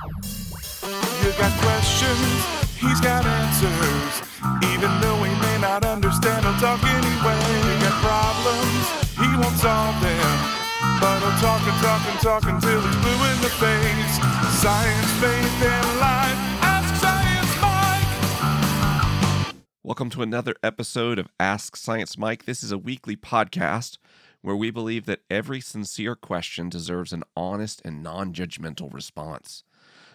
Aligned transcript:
You 0.00 1.30
got 1.36 1.52
questions, 1.60 2.40
he's 2.80 3.00
got 3.00 3.26
answers. 3.26 4.22
Even 4.72 4.88
though 5.00 5.20
he 5.24 5.32
may 5.44 5.58
not 5.60 5.84
understand, 5.84 6.44
he'll 6.44 6.56
talk 6.56 6.82
anyway. 6.82 7.36
You 7.68 7.76
got 7.84 8.00
problems, 8.00 8.84
he 9.20 9.28
won't 9.36 9.58
solve 9.60 10.00
them. 10.00 10.38
But 11.00 11.20
he'll 11.20 11.36
talk 11.44 11.60
and 11.68 11.80
talk 11.84 12.02
and 12.08 12.20
talk 12.20 12.44
until 12.44 12.80
he's 12.80 12.96
blue 12.96 13.20
in 13.28 13.40
the 13.44 13.52
face. 13.60 14.16
Science, 14.56 15.10
faith, 15.20 15.62
and 15.68 16.00
life. 16.00 16.50
Welcome 19.82 20.10
to 20.10 20.22
another 20.22 20.54
episode 20.62 21.18
of 21.18 21.28
Ask 21.38 21.76
Science 21.76 22.16
Mike. 22.16 22.44
This 22.44 22.62
is 22.62 22.70
a 22.72 22.78
weekly 22.78 23.16
podcast 23.16 23.98
where 24.40 24.56
we 24.56 24.70
believe 24.70 25.04
that 25.06 25.22
every 25.28 25.60
sincere 25.60 26.14
question 26.14 26.68
deserves 26.68 27.12
an 27.12 27.24
honest 27.36 27.82
and 27.84 28.02
non 28.02 28.32
judgmental 28.32 28.94
response. 28.94 29.64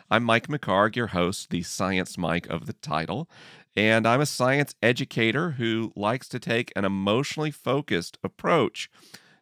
I'm 0.09 0.23
Mike 0.23 0.47
McHargue, 0.47 0.95
your 0.95 1.07
host, 1.07 1.49
the 1.49 1.63
Science 1.63 2.15
Mike 2.15 2.45
of 2.47 2.67
the 2.67 2.73
title, 2.73 3.27
and 3.75 4.05
I'm 4.05 4.21
a 4.21 4.27
science 4.27 4.75
educator 4.83 5.51
who 5.51 5.93
likes 5.95 6.27
to 6.29 6.37
take 6.37 6.71
an 6.75 6.85
emotionally 6.85 7.49
focused 7.49 8.19
approach 8.23 8.91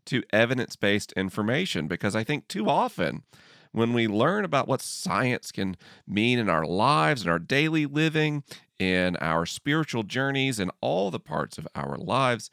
to 0.05 0.23
evidence 0.31 0.77
based 0.77 1.11
information 1.13 1.89
because 1.89 2.15
I 2.15 2.23
think 2.23 2.47
too 2.47 2.69
often 2.69 3.23
when 3.73 3.91
we 3.91 4.07
learn 4.07 4.45
about 4.45 4.69
what 4.69 4.81
science 4.81 5.51
can 5.51 5.75
mean 6.07 6.39
in 6.39 6.47
our 6.47 6.65
lives, 6.65 7.23
in 7.23 7.29
our 7.29 7.39
daily 7.39 7.85
living, 7.85 8.43
in 8.79 9.17
our 9.17 9.45
spiritual 9.45 10.03
journeys, 10.03 10.61
in 10.61 10.71
all 10.79 11.11
the 11.11 11.19
parts 11.19 11.57
of 11.57 11.67
our 11.75 11.97
lives, 11.97 12.49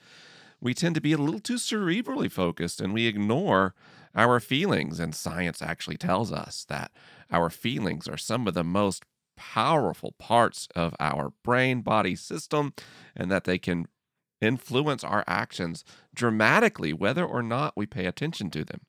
we 0.60 0.74
tend 0.74 0.96
to 0.96 1.00
be 1.00 1.12
a 1.12 1.18
little 1.18 1.40
too 1.40 1.54
cerebrally 1.54 2.30
focused 2.30 2.80
and 2.80 2.92
we 2.92 3.06
ignore 3.06 3.72
our 4.16 4.40
feelings. 4.40 4.98
And 4.98 5.14
science 5.14 5.62
actually 5.62 5.96
tells 5.96 6.32
us 6.32 6.64
that 6.68 6.90
our 7.30 7.50
feelings 7.50 8.08
are 8.08 8.16
some 8.16 8.46
of 8.46 8.54
the 8.54 8.64
most 8.64 9.04
powerful 9.36 10.12
parts 10.18 10.68
of 10.76 10.94
our 11.00 11.32
brain 11.42 11.80
body 11.80 12.14
system 12.14 12.74
and 13.16 13.30
that 13.30 13.44
they 13.44 13.58
can 13.58 13.86
influence 14.40 15.04
our 15.04 15.24
actions 15.26 15.84
dramatically, 16.14 16.92
whether 16.92 17.24
or 17.24 17.42
not 17.42 17.76
we 17.76 17.86
pay 17.86 18.06
attention 18.06 18.50
to 18.50 18.64
them. 18.64 18.80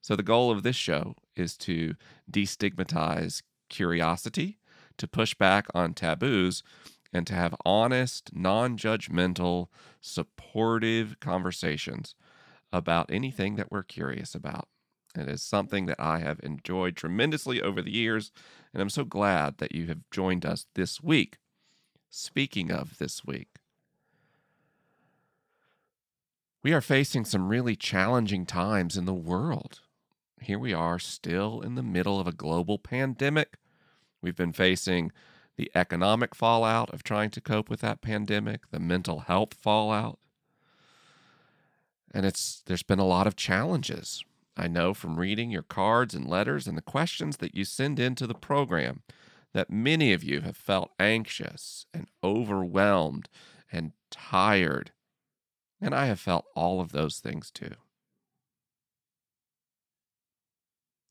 So, 0.00 0.16
the 0.16 0.22
goal 0.22 0.50
of 0.50 0.62
this 0.62 0.76
show 0.76 1.14
is 1.36 1.56
to 1.58 1.94
destigmatize 2.30 3.42
curiosity, 3.68 4.58
to 4.98 5.06
push 5.06 5.34
back 5.34 5.66
on 5.74 5.94
taboos, 5.94 6.62
and 7.12 7.26
to 7.26 7.34
have 7.34 7.54
honest, 7.64 8.30
non 8.34 8.76
judgmental, 8.76 9.68
supportive 10.00 11.20
conversations 11.20 12.14
about 12.72 13.10
anything 13.10 13.56
that 13.56 13.70
we're 13.70 13.82
curious 13.82 14.34
about. 14.34 14.68
It 15.14 15.28
is 15.28 15.42
something 15.42 15.86
that 15.86 16.00
I 16.00 16.20
have 16.20 16.40
enjoyed 16.42 16.96
tremendously 16.96 17.60
over 17.60 17.82
the 17.82 17.92
years, 17.92 18.32
and 18.72 18.80
I'm 18.80 18.90
so 18.90 19.04
glad 19.04 19.58
that 19.58 19.74
you 19.74 19.86
have 19.88 20.10
joined 20.10 20.46
us 20.46 20.66
this 20.74 21.02
week. 21.02 21.36
Speaking 22.08 22.70
of 22.70 22.98
this 22.98 23.24
week, 23.24 23.48
we 26.62 26.72
are 26.72 26.80
facing 26.80 27.24
some 27.24 27.48
really 27.48 27.76
challenging 27.76 28.46
times 28.46 28.96
in 28.96 29.04
the 29.04 29.14
world. 29.14 29.80
Here 30.40 30.58
we 30.58 30.72
are, 30.72 30.98
still 30.98 31.60
in 31.60 31.74
the 31.74 31.82
middle 31.82 32.18
of 32.18 32.26
a 32.26 32.32
global 32.32 32.78
pandemic. 32.78 33.58
We've 34.20 34.36
been 34.36 34.52
facing 34.52 35.12
the 35.56 35.70
economic 35.74 36.34
fallout 36.34 36.92
of 36.94 37.02
trying 37.02 37.30
to 37.30 37.40
cope 37.40 37.68
with 37.68 37.80
that 37.80 38.00
pandemic, 38.00 38.70
the 38.70 38.80
mental 38.80 39.20
health 39.20 39.54
fallout. 39.54 40.18
And 42.14 42.24
it's 42.24 42.62
there's 42.66 42.82
been 42.82 42.98
a 42.98 43.06
lot 43.06 43.26
of 43.26 43.36
challenges. 43.36 44.24
I 44.56 44.68
know 44.68 44.92
from 44.92 45.18
reading 45.18 45.50
your 45.50 45.62
cards 45.62 46.14
and 46.14 46.26
letters 46.28 46.66
and 46.66 46.76
the 46.76 46.82
questions 46.82 47.38
that 47.38 47.54
you 47.54 47.64
send 47.64 47.98
into 47.98 48.26
the 48.26 48.34
program 48.34 49.02
that 49.54 49.70
many 49.70 50.12
of 50.12 50.22
you 50.22 50.40
have 50.40 50.56
felt 50.56 50.92
anxious 50.98 51.86
and 51.92 52.08
overwhelmed 52.22 53.28
and 53.70 53.92
tired. 54.10 54.92
And 55.80 55.94
I 55.94 56.06
have 56.06 56.20
felt 56.20 56.46
all 56.54 56.80
of 56.80 56.92
those 56.92 57.18
things 57.18 57.50
too. 57.50 57.74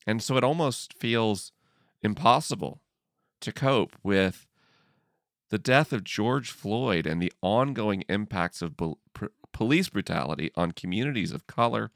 And 0.07 0.21
so 0.21 0.37
it 0.37 0.43
almost 0.43 0.93
feels 0.97 1.51
impossible 2.01 2.81
to 3.41 3.51
cope 3.51 3.95
with 4.03 4.47
the 5.49 5.59
death 5.59 5.91
of 5.91 6.03
George 6.03 6.49
Floyd 6.51 7.05
and 7.05 7.21
the 7.21 7.33
ongoing 7.41 8.03
impacts 8.07 8.61
of 8.61 8.75
police 9.51 9.89
brutality 9.89 10.51
on 10.55 10.71
communities 10.71 11.31
of 11.31 11.45
color, 11.45 11.91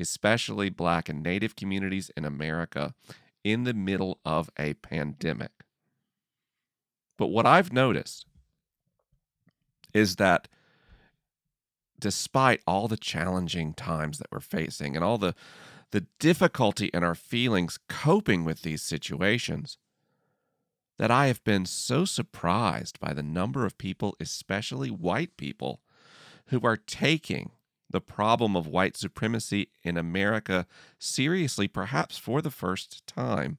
especially 0.00 0.70
Black 0.70 1.08
and 1.08 1.22
Native 1.22 1.56
communities 1.56 2.10
in 2.16 2.24
America, 2.24 2.94
in 3.44 3.64
the 3.64 3.74
middle 3.74 4.18
of 4.24 4.50
a 4.58 4.74
pandemic. 4.74 5.52
But 7.16 7.28
what 7.28 7.46
I've 7.46 7.72
noticed 7.72 8.26
is 9.92 10.16
that 10.16 10.48
despite 11.98 12.62
all 12.66 12.88
the 12.88 12.96
challenging 12.96 13.74
times 13.74 14.18
that 14.18 14.28
we're 14.32 14.40
facing 14.40 14.96
and 14.96 15.04
all 15.04 15.18
the 15.18 15.34
the 15.90 16.06
difficulty 16.20 16.86
in 16.94 17.02
our 17.02 17.16
feelings 17.16 17.78
coping 17.88 18.44
with 18.44 18.62
these 18.62 18.80
situations, 18.80 19.76
that 20.98 21.10
I 21.10 21.26
have 21.26 21.42
been 21.42 21.66
so 21.66 22.04
surprised 22.04 23.00
by 23.00 23.12
the 23.12 23.22
number 23.22 23.66
of 23.66 23.76
people, 23.76 24.14
especially 24.20 24.88
white 24.88 25.36
people, 25.36 25.80
who 26.46 26.60
are 26.62 26.76
taking 26.76 27.50
the 27.90 28.00
problem 28.00 28.56
of 28.56 28.66
white 28.66 28.96
supremacy 28.96 29.68
in 29.82 29.96
America 29.96 30.66
seriously, 30.98 31.68
perhaps 31.68 32.16
for 32.16 32.40
the 32.40 32.50
first 32.50 33.06
time. 33.06 33.58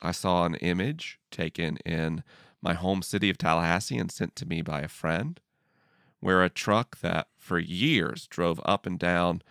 I 0.00 0.12
saw 0.12 0.44
an 0.44 0.56
image 0.56 1.20
taken 1.30 1.76
in 1.78 2.24
my 2.60 2.74
home 2.74 3.02
city 3.02 3.30
of 3.30 3.38
Tallahassee 3.38 3.98
and 3.98 4.10
sent 4.10 4.34
to 4.36 4.46
me 4.46 4.62
by 4.62 4.80
a 4.80 4.88
friend 4.88 5.38
where 6.20 6.42
a 6.42 6.48
truck 6.48 7.00
that 7.00 7.28
for 7.36 7.58
years 7.58 8.26
drove 8.28 8.60
up 8.64 8.86
and 8.86 8.98
down 8.98 9.42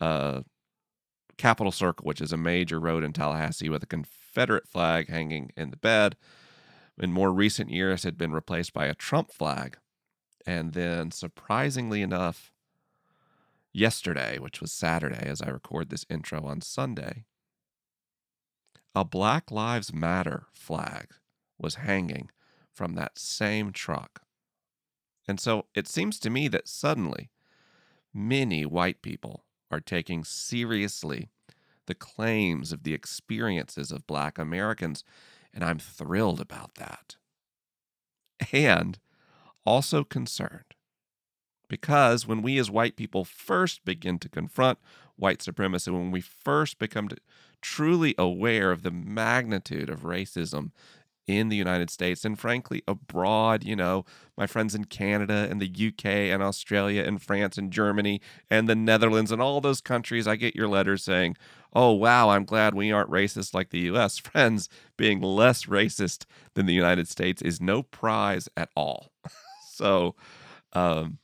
uh, 0.00 0.40
Capitol 1.36 1.72
Circle, 1.72 2.06
which 2.06 2.20
is 2.20 2.32
a 2.32 2.38
major 2.38 2.80
road 2.80 3.04
in 3.04 3.12
Tallahassee 3.12 3.68
with 3.68 3.82
a 3.82 3.86
Confederate 3.86 4.66
flag 4.66 5.08
hanging 5.08 5.52
in 5.56 5.70
the 5.70 5.76
bed, 5.76 6.16
in 6.98 7.12
more 7.12 7.32
recent 7.32 7.70
years 7.70 8.04
had 8.04 8.16
been 8.16 8.32
replaced 8.32 8.72
by 8.72 8.86
a 8.86 8.94
Trump 8.94 9.32
flag. 9.32 9.76
And 10.46 10.72
then, 10.72 11.10
surprisingly 11.10 12.02
enough, 12.02 12.52
yesterday, 13.72 14.38
which 14.38 14.60
was 14.60 14.72
Saturday 14.72 15.26
as 15.26 15.42
I 15.42 15.48
record 15.48 15.90
this 15.90 16.06
intro 16.08 16.44
on 16.44 16.60
Sunday, 16.60 17.24
a 18.94 19.04
Black 19.04 19.50
Lives 19.50 19.92
Matter 19.92 20.46
flag 20.52 21.08
was 21.58 21.76
hanging 21.76 22.30
from 22.72 22.94
that 22.94 23.18
same 23.18 23.72
truck. 23.72 24.22
And 25.26 25.40
so 25.40 25.66
it 25.74 25.88
seems 25.88 26.18
to 26.20 26.30
me 26.30 26.48
that 26.48 26.68
suddenly 26.68 27.30
many 28.12 28.64
white 28.64 29.02
people 29.02 29.44
are 29.70 29.80
taking 29.80 30.22
seriously 30.24 31.28
the 31.86 31.94
claims 31.94 32.72
of 32.72 32.82
the 32.82 32.94
experiences 32.94 33.90
of 33.90 34.06
Black 34.06 34.38
Americans, 34.38 35.04
and 35.52 35.64
I'm 35.64 35.78
thrilled 35.78 36.40
about 36.40 36.76
that. 36.76 37.16
And 38.52 38.98
also 39.66 40.04
concerned 40.04 40.74
because 41.68 42.26
when 42.26 42.42
we 42.42 42.58
as 42.58 42.70
white 42.70 42.96
people 42.96 43.24
first 43.24 43.84
begin 43.84 44.18
to 44.20 44.28
confront 44.28 44.78
white 45.16 45.42
supremacy, 45.42 45.90
when 45.90 46.10
we 46.10 46.20
first 46.20 46.78
become 46.78 47.08
truly 47.60 48.14
aware 48.18 48.70
of 48.70 48.82
the 48.82 48.90
magnitude 48.90 49.88
of 49.88 50.02
racism 50.02 50.70
in 51.26 51.48
the 51.48 51.56
United 51.56 51.88
States 51.88 52.24
and 52.24 52.38
frankly 52.38 52.82
abroad, 52.86 53.64
you 53.64 53.74
know, 53.74 54.04
my 54.36 54.46
friends 54.46 54.74
in 54.74 54.84
Canada 54.84 55.48
and 55.50 55.60
the 55.60 55.88
UK 55.88 56.04
and 56.04 56.42
Australia 56.42 57.02
and 57.02 57.22
France 57.22 57.56
and 57.56 57.72
Germany 57.72 58.20
and 58.50 58.68
the 58.68 58.74
Netherlands 58.74 59.32
and 59.32 59.40
all 59.40 59.60
those 59.62 59.80
countries, 59.80 60.26
I 60.26 60.36
get 60.36 60.54
your 60.54 60.68
letters 60.68 61.02
saying, 61.02 61.36
"Oh 61.72 61.92
wow, 61.92 62.28
I'm 62.28 62.44
glad 62.44 62.74
we 62.74 62.92
aren't 62.92 63.10
racist 63.10 63.54
like 63.54 63.70
the 63.70 63.80
US." 63.92 64.18
Friends, 64.30 64.68
being 64.98 65.22
less 65.22 65.64
racist 65.64 66.26
than 66.52 66.66
the 66.66 66.74
United 66.74 67.08
States 67.08 67.40
is 67.40 67.60
no 67.60 67.82
prize 67.82 68.48
at 68.56 68.68
all. 68.76 69.13
So, 69.74 70.14
um, 70.72 71.18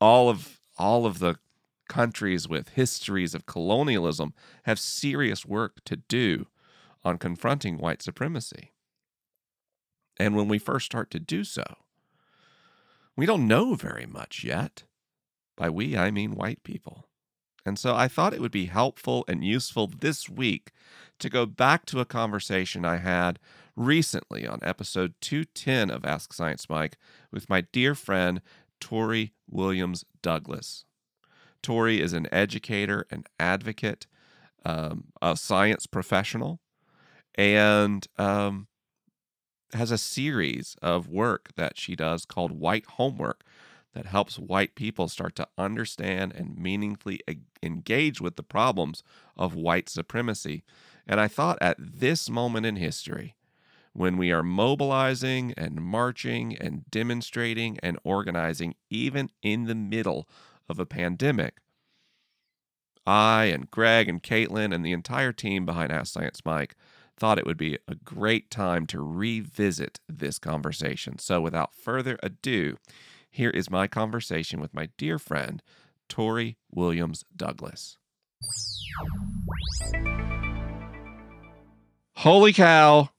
all 0.00 0.28
of 0.28 0.60
all 0.78 1.06
of 1.06 1.18
the 1.18 1.36
countries 1.88 2.48
with 2.48 2.70
histories 2.70 3.34
of 3.34 3.46
colonialism 3.46 4.32
have 4.64 4.78
serious 4.78 5.44
work 5.44 5.84
to 5.84 5.96
do 5.96 6.46
on 7.04 7.18
confronting 7.18 7.78
white 7.78 8.02
supremacy. 8.02 8.72
And 10.18 10.36
when 10.36 10.48
we 10.48 10.58
first 10.58 10.86
start 10.86 11.10
to 11.10 11.20
do 11.20 11.44
so, 11.44 11.64
we 13.16 13.26
don't 13.26 13.48
know 13.48 13.74
very 13.74 14.06
much 14.06 14.44
yet. 14.44 14.84
By 15.56 15.68
we, 15.68 15.96
I 15.96 16.10
mean 16.10 16.34
white 16.34 16.62
people. 16.62 17.06
And 17.66 17.78
so 17.78 17.94
I 17.94 18.08
thought 18.08 18.32
it 18.32 18.40
would 18.40 18.52
be 18.52 18.66
helpful 18.66 19.24
and 19.28 19.44
useful 19.44 19.86
this 19.86 20.28
week 20.28 20.72
to 21.18 21.28
go 21.28 21.44
back 21.44 21.84
to 21.86 22.00
a 22.00 22.06
conversation 22.06 22.84
I 22.84 22.96
had 22.96 23.38
recently 23.80 24.46
on 24.46 24.60
episode 24.62 25.14
210 25.22 25.90
of 25.90 26.04
Ask 26.04 26.34
Science 26.34 26.68
Mike 26.68 26.98
with 27.32 27.48
my 27.48 27.62
dear 27.62 27.94
friend, 27.94 28.42
Tori 28.78 29.32
Williams 29.48 30.04
Douglass. 30.20 30.84
Tori 31.62 32.00
is 32.00 32.12
an 32.12 32.28
educator, 32.30 33.06
an 33.10 33.24
advocate, 33.38 34.06
um, 34.66 35.04
a 35.22 35.34
science 35.34 35.86
professional, 35.86 36.60
and 37.36 38.06
um, 38.18 38.66
has 39.72 39.90
a 39.90 39.98
series 39.98 40.76
of 40.82 41.08
work 41.08 41.50
that 41.56 41.78
she 41.78 41.96
does 41.96 42.26
called 42.26 42.52
White 42.52 42.86
Homework 42.86 43.44
that 43.94 44.06
helps 44.06 44.38
white 44.38 44.74
people 44.74 45.08
start 45.08 45.34
to 45.36 45.48
understand 45.56 46.34
and 46.34 46.58
meaningfully 46.58 47.20
engage 47.62 48.20
with 48.20 48.36
the 48.36 48.42
problems 48.42 49.02
of 49.38 49.54
white 49.54 49.88
supremacy. 49.88 50.64
And 51.06 51.18
I 51.18 51.28
thought 51.28 51.58
at 51.62 51.76
this 51.78 52.28
moment 52.28 52.66
in 52.66 52.76
history, 52.76 53.36
when 53.92 54.16
we 54.16 54.30
are 54.30 54.42
mobilizing 54.42 55.52
and 55.56 55.82
marching 55.82 56.56
and 56.56 56.88
demonstrating 56.90 57.78
and 57.82 57.98
organizing, 58.04 58.74
even 58.88 59.30
in 59.42 59.64
the 59.64 59.74
middle 59.74 60.28
of 60.68 60.78
a 60.78 60.86
pandemic, 60.86 61.58
I 63.06 63.44
and 63.46 63.70
Greg 63.70 64.08
and 64.08 64.22
Caitlin 64.22 64.74
and 64.74 64.84
the 64.84 64.92
entire 64.92 65.32
team 65.32 65.66
behind 65.66 65.90
Ask 65.90 66.12
Science 66.12 66.42
Mike 66.44 66.76
thought 67.16 67.38
it 67.38 67.46
would 67.46 67.58
be 67.58 67.78
a 67.86 67.94
great 67.94 68.50
time 68.50 68.86
to 68.86 69.00
revisit 69.00 70.00
this 70.08 70.38
conversation. 70.38 71.18
So, 71.18 71.40
without 71.40 71.74
further 71.74 72.18
ado, 72.22 72.76
here 73.30 73.50
is 73.50 73.70
my 73.70 73.86
conversation 73.86 74.60
with 74.60 74.74
my 74.74 74.88
dear 74.96 75.18
friend, 75.18 75.62
Tori 76.08 76.56
Williams 76.70 77.24
Douglass. 77.36 77.98
Holy 82.16 82.52
cow, 82.52 83.10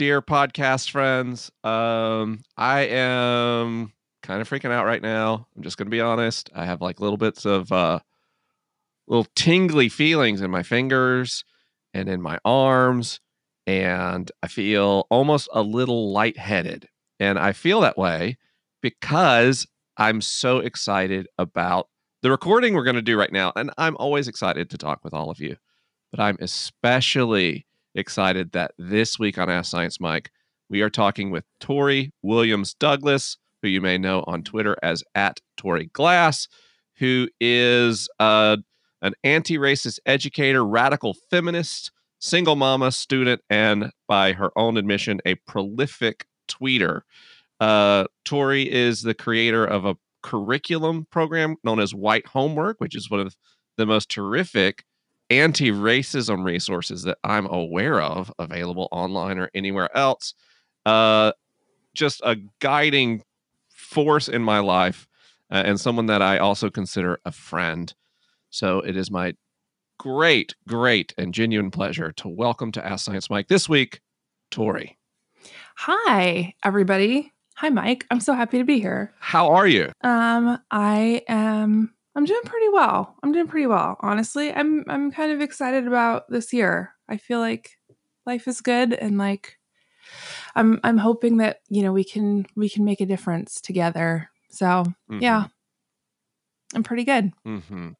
dear 0.00 0.22
podcast 0.22 0.90
friends. 0.90 1.50
Um, 1.62 2.40
I 2.56 2.86
am 2.86 3.92
kind 4.22 4.40
of 4.40 4.48
freaking 4.48 4.70
out 4.70 4.86
right 4.86 5.02
now. 5.02 5.46
I'm 5.54 5.62
just 5.62 5.76
going 5.76 5.88
to 5.88 5.90
be 5.90 6.00
honest. 6.00 6.48
I 6.54 6.64
have 6.64 6.80
like 6.80 7.00
little 7.00 7.18
bits 7.18 7.44
of 7.44 7.70
uh, 7.70 7.98
little 9.08 9.26
tingly 9.36 9.90
feelings 9.90 10.40
in 10.40 10.50
my 10.50 10.62
fingers 10.62 11.44
and 11.92 12.08
in 12.08 12.22
my 12.22 12.38
arms. 12.46 13.20
And 13.66 14.32
I 14.42 14.46
feel 14.46 15.06
almost 15.10 15.50
a 15.52 15.60
little 15.60 16.14
lightheaded. 16.14 16.88
And 17.18 17.38
I 17.38 17.52
feel 17.52 17.82
that 17.82 17.98
way 17.98 18.38
because 18.80 19.66
I'm 19.98 20.22
so 20.22 20.60
excited 20.60 21.28
about 21.36 21.88
the 22.22 22.30
recording 22.30 22.72
we're 22.72 22.84
going 22.84 22.96
to 22.96 23.02
do 23.02 23.18
right 23.18 23.32
now. 23.32 23.52
And 23.54 23.70
I'm 23.76 23.98
always 23.98 24.28
excited 24.28 24.70
to 24.70 24.78
talk 24.78 25.04
with 25.04 25.12
all 25.12 25.28
of 25.28 25.40
you, 25.40 25.58
but 26.10 26.20
I'm 26.20 26.38
especially 26.40 27.66
excited 27.94 28.52
that 28.52 28.72
this 28.78 29.18
week 29.18 29.38
on 29.38 29.50
Ask 29.50 29.70
Science 29.70 30.00
Mike, 30.00 30.30
we 30.68 30.82
are 30.82 30.90
talking 30.90 31.30
with 31.30 31.44
Tori 31.58 32.12
Williams 32.22 32.74
Douglass, 32.74 33.36
who 33.62 33.68
you 33.68 33.80
may 33.80 33.98
know 33.98 34.24
on 34.26 34.42
Twitter 34.42 34.76
as 34.82 35.02
at 35.14 35.40
Tori 35.56 35.86
Glass, 35.92 36.48
who 36.98 37.28
is 37.40 38.08
uh, 38.18 38.56
an 39.02 39.14
anti 39.24 39.58
racist 39.58 39.98
educator, 40.06 40.64
radical 40.64 41.14
feminist, 41.30 41.90
single 42.20 42.56
mama, 42.56 42.92
student, 42.92 43.42
and 43.50 43.90
by 44.06 44.32
her 44.32 44.50
own 44.56 44.76
admission, 44.76 45.20
a 45.24 45.34
prolific 45.46 46.26
tweeter. 46.48 47.00
Uh, 47.58 48.04
Tori 48.24 48.70
is 48.70 49.02
the 49.02 49.14
creator 49.14 49.64
of 49.64 49.84
a 49.84 49.96
curriculum 50.22 51.06
program 51.10 51.56
known 51.64 51.80
as 51.80 51.94
White 51.94 52.26
Homework, 52.28 52.80
which 52.80 52.94
is 52.94 53.10
one 53.10 53.20
of 53.20 53.34
the 53.76 53.86
most 53.86 54.10
terrific 54.10 54.84
anti 55.30 55.70
racism 55.70 56.44
resources 56.44 57.02
that 57.04 57.18
I'm 57.24 57.46
aware 57.46 58.00
of 58.00 58.32
available 58.38 58.88
online 58.90 59.38
or 59.38 59.50
anywhere 59.54 59.94
else. 59.96 60.34
Uh, 60.84 61.32
just 61.94 62.20
a 62.24 62.36
guiding 62.60 63.22
force 63.70 64.28
in 64.28 64.42
my 64.42 64.58
life 64.58 65.08
uh, 65.50 65.62
and 65.64 65.80
someone 65.80 66.06
that 66.06 66.22
I 66.22 66.38
also 66.38 66.70
consider 66.70 67.18
a 67.24 67.32
friend. 67.32 67.92
So 68.50 68.80
it 68.80 68.96
is 68.96 69.10
my 69.10 69.34
great, 69.98 70.54
great, 70.66 71.14
and 71.18 71.34
genuine 71.34 71.70
pleasure 71.70 72.12
to 72.12 72.28
welcome 72.28 72.72
to 72.72 72.84
Ask 72.84 73.04
Science 73.04 73.28
Mike 73.30 73.48
this 73.48 73.68
week, 73.68 74.00
Tori. 74.50 74.98
Hi, 75.76 76.54
everybody. 76.64 77.32
Hi, 77.56 77.68
Mike. 77.68 78.06
I'm 78.10 78.20
so 78.20 78.32
happy 78.32 78.58
to 78.58 78.64
be 78.64 78.80
here. 78.80 79.12
How 79.18 79.50
are 79.50 79.66
you? 79.66 79.92
Um, 80.02 80.58
I 80.70 81.22
am. 81.28 81.92
I'm 82.16 82.24
doing 82.24 82.42
pretty 82.44 82.68
well. 82.68 83.16
I'm 83.22 83.32
doing 83.32 83.46
pretty 83.46 83.66
well, 83.66 83.96
honestly. 84.00 84.52
I'm. 84.52 84.84
I'm 84.88 85.10
kind 85.10 85.32
of 85.32 85.40
excited 85.40 85.86
about 85.86 86.28
this 86.28 86.52
year. 86.52 86.92
I 87.08 87.16
feel 87.16 87.38
like 87.38 87.78
life 88.26 88.48
is 88.48 88.60
good, 88.60 88.92
and 88.92 89.16
like, 89.16 89.58
I'm. 90.56 90.80
I'm 90.82 90.98
hoping 90.98 91.36
that 91.38 91.60
you 91.68 91.82
know 91.82 91.92
we 91.92 92.04
can 92.04 92.46
we 92.56 92.68
can 92.68 92.84
make 92.84 93.00
a 93.00 93.06
difference 93.06 93.60
together. 93.60 94.28
So 94.50 94.66
mm-hmm. 94.66 95.20
yeah, 95.20 95.46
I'm 96.74 96.82
pretty 96.82 97.04
good. 97.04 97.32
Mm-hmm. 97.46 97.90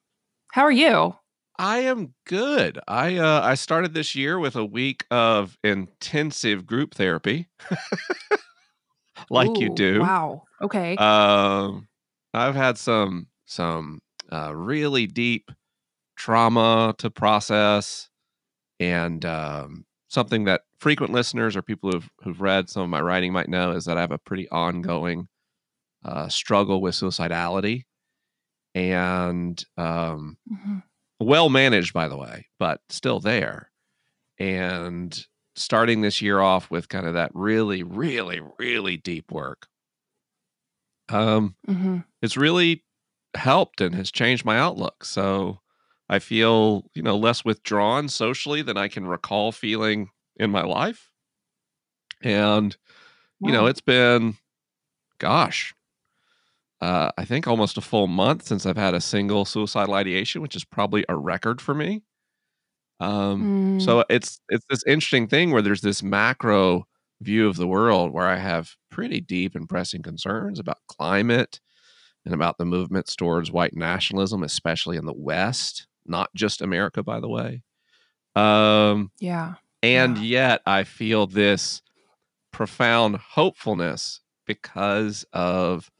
How 0.53 0.63
are 0.63 0.73
you? 0.73 1.15
I 1.61 1.81
am 1.81 2.15
good. 2.27 2.81
I 2.89 3.17
uh, 3.17 3.43
I 3.43 3.55
started 3.55 3.95
this 3.95 4.15
year 4.15 4.39
with 4.39 4.57
a 4.57 4.65
week 4.65 5.05
of 5.11 5.59
intensive 5.63 6.67
group 6.67 6.95
therapy, 6.95 7.49
like 9.31 9.51
Ooh, 9.51 9.61
you 9.61 9.75
do. 9.75 10.01
Wow. 10.01 10.45
Okay. 10.63 10.97
Um, 10.97 11.87
I've 12.33 12.55
had 12.55 12.79
some 12.79 13.27
some 13.51 14.01
uh, 14.33 14.55
really 14.55 15.07
deep 15.07 15.51
trauma 16.17 16.95
to 16.99 17.11
process, 17.11 18.09
and 18.79 19.25
um, 19.25 19.85
something 20.09 20.45
that 20.45 20.63
frequent 20.79 21.13
listeners 21.13 21.57
or 21.57 21.63
people 21.63 21.91
who've 21.91 22.09
who've 22.23 22.41
read 22.41 22.71
some 22.71 22.83
of 22.83 22.89
my 22.89 23.01
writing 23.01 23.33
might 23.33 23.49
know 23.49 23.73
is 23.73 23.85
that 23.87 23.99
I 23.99 24.03
have 24.03 24.13
a 24.13 24.19
pretty 24.19 24.49
ongoing 24.51 25.29
uh, 26.05 26.29
struggle 26.29 26.81
with 26.81 26.95
suicidality 26.95 27.83
and 28.75 29.63
um, 29.77 30.39
mm-hmm. 30.51 30.79
well 31.19 31.49
managed, 31.49 31.93
by 31.93 32.09
the 32.09 32.17
way, 32.17 32.47
but 32.59 32.81
still 32.89 33.19
there. 33.19 33.71
And 34.39 35.27
starting 35.57 36.01
this 36.01 36.23
year 36.23 36.41
off 36.41 36.71
with 36.71 36.89
kind 36.89 37.07
of 37.07 37.15
that 37.15 37.33
really, 37.35 37.83
really, 37.83 38.41
really 38.59 38.97
deep 38.97 39.33
work, 39.33 39.67
um, 41.09 41.57
mm-hmm. 41.69 41.99
it's 42.23 42.37
really 42.37 42.85
helped 43.37 43.81
and 43.81 43.95
has 43.95 44.11
changed 44.11 44.45
my 44.45 44.59
outlook. 44.59 45.05
So 45.05 45.61
I 46.09 46.19
feel, 46.19 46.85
you 46.95 47.03
know, 47.03 47.17
less 47.17 47.45
withdrawn 47.45 48.09
socially 48.09 48.63
than 48.63 48.77
I 48.77 48.89
can 48.89 49.07
recall 49.07 49.53
feeling 49.53 50.09
in 50.37 50.51
my 50.51 50.63
life. 50.63 51.11
And, 52.23 52.77
wow. 53.41 53.49
you 53.49 53.53
know, 53.53 53.67
it's 53.67 53.81
been, 53.81 54.37
gosh, 55.19 55.75
uh, 56.81 57.11
I 57.17 57.25
think 57.25 57.47
almost 57.47 57.79
a 57.79 57.83
full 57.83 58.07
month 58.07 58.45
since 58.45 58.67
I've 58.67 58.77
had 58.77 58.95
a 58.95 59.01
single 59.01 59.45
suicidal 59.45 59.95
ideation, 59.95 60.43
which 60.43 60.57
is 60.57 60.65
probably 60.65 61.05
a 61.09 61.17
record 61.17 61.61
for 61.61 61.75
me. 61.75 62.03
Um, 63.01 63.79
mm. 63.79 63.83
So 63.83 64.05
it's 64.11 64.41
it's 64.49 64.65
this 64.69 64.85
interesting 64.87 65.27
thing 65.27 65.51
where 65.51 65.63
there's 65.63 65.81
this 65.81 66.03
macro 66.03 66.85
view 67.23 67.49
of 67.49 67.57
the 67.57 67.67
world 67.67 68.13
where 68.13 68.27
I 68.27 68.37
have 68.37 68.77
pretty 68.91 69.21
deep 69.21 69.55
and 69.55 69.69
pressing 69.69 70.03
concerns 70.03 70.59
about 70.59 70.79
climate 70.89 71.61
and 72.25 72.35
about 72.35 72.59
the 72.59 72.65
movements 72.65 73.17
towards 73.17 73.51
white 73.51 73.75
nationalism, 73.75 74.43
especially 74.43 74.97
in 74.97 75.07
the 75.07 75.13
West, 75.13 75.87
not 76.07 76.31
just 76.35 76.61
America, 76.61 77.03
by 77.03 77.21
the 77.21 77.29
way. 77.29 77.63
Um, 78.37 79.11
yeah. 79.19 79.55
And 79.83 80.19
yeah. 80.19 80.25
yet 80.25 80.63
I 80.67 80.85
feel 80.85 81.27
this 81.27 81.83
profound 82.53 83.17
hopefulness 83.17 84.21
because 84.47 85.25
of 85.33 85.91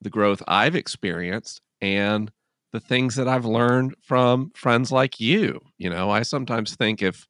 the 0.00 0.10
growth 0.10 0.42
I've 0.48 0.74
experienced 0.74 1.60
and 1.80 2.32
the 2.72 2.80
things 2.80 3.16
that 3.16 3.28
I've 3.28 3.44
learned 3.44 3.94
from 4.02 4.52
friends 4.54 4.90
like 4.92 5.20
you. 5.20 5.60
You 5.78 5.90
know, 5.90 6.10
I 6.10 6.22
sometimes 6.22 6.74
think 6.76 7.02
if, 7.02 7.26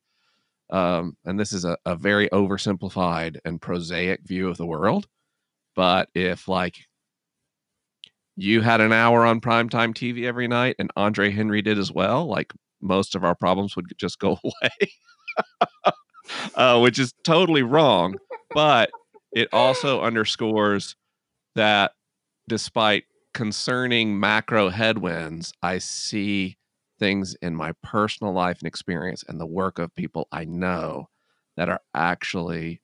um, 0.70 1.16
and 1.24 1.38
this 1.38 1.52
is 1.52 1.64
a, 1.64 1.76
a 1.84 1.96
very 1.96 2.28
oversimplified 2.28 3.38
and 3.44 3.60
prosaic 3.60 4.20
view 4.24 4.48
of 4.48 4.56
the 4.56 4.66
world, 4.66 5.08
but 5.74 6.08
if 6.14 6.46
like 6.46 6.76
you 8.40 8.62
had 8.62 8.80
an 8.80 8.90
hour 8.90 9.26
on 9.26 9.38
primetime 9.38 9.92
TV 9.92 10.24
every 10.24 10.48
night 10.48 10.74
and 10.78 10.90
Andre 10.96 11.30
Henry 11.30 11.60
did 11.60 11.78
as 11.78 11.92
well, 11.92 12.26
like 12.26 12.54
most 12.80 13.14
of 13.14 13.22
our 13.22 13.34
problems 13.34 13.76
would 13.76 13.92
just 13.98 14.18
go 14.18 14.38
away, 14.44 15.92
uh, 16.54 16.78
which 16.80 16.98
is 16.98 17.12
totally 17.22 17.62
wrong. 17.62 18.16
But 18.54 18.90
it 19.30 19.48
also 19.52 20.00
underscores 20.00 20.96
that 21.54 21.92
despite 22.48 23.04
concerning 23.34 24.18
macro 24.18 24.70
headwinds, 24.70 25.52
I 25.62 25.76
see 25.76 26.56
things 26.98 27.36
in 27.42 27.54
my 27.54 27.72
personal 27.82 28.32
life 28.32 28.58
and 28.60 28.66
experience 28.66 29.22
and 29.28 29.38
the 29.38 29.46
work 29.46 29.78
of 29.78 29.94
people 29.94 30.28
I 30.32 30.46
know 30.46 31.08
that 31.58 31.68
are 31.68 31.80
actually 31.94 32.80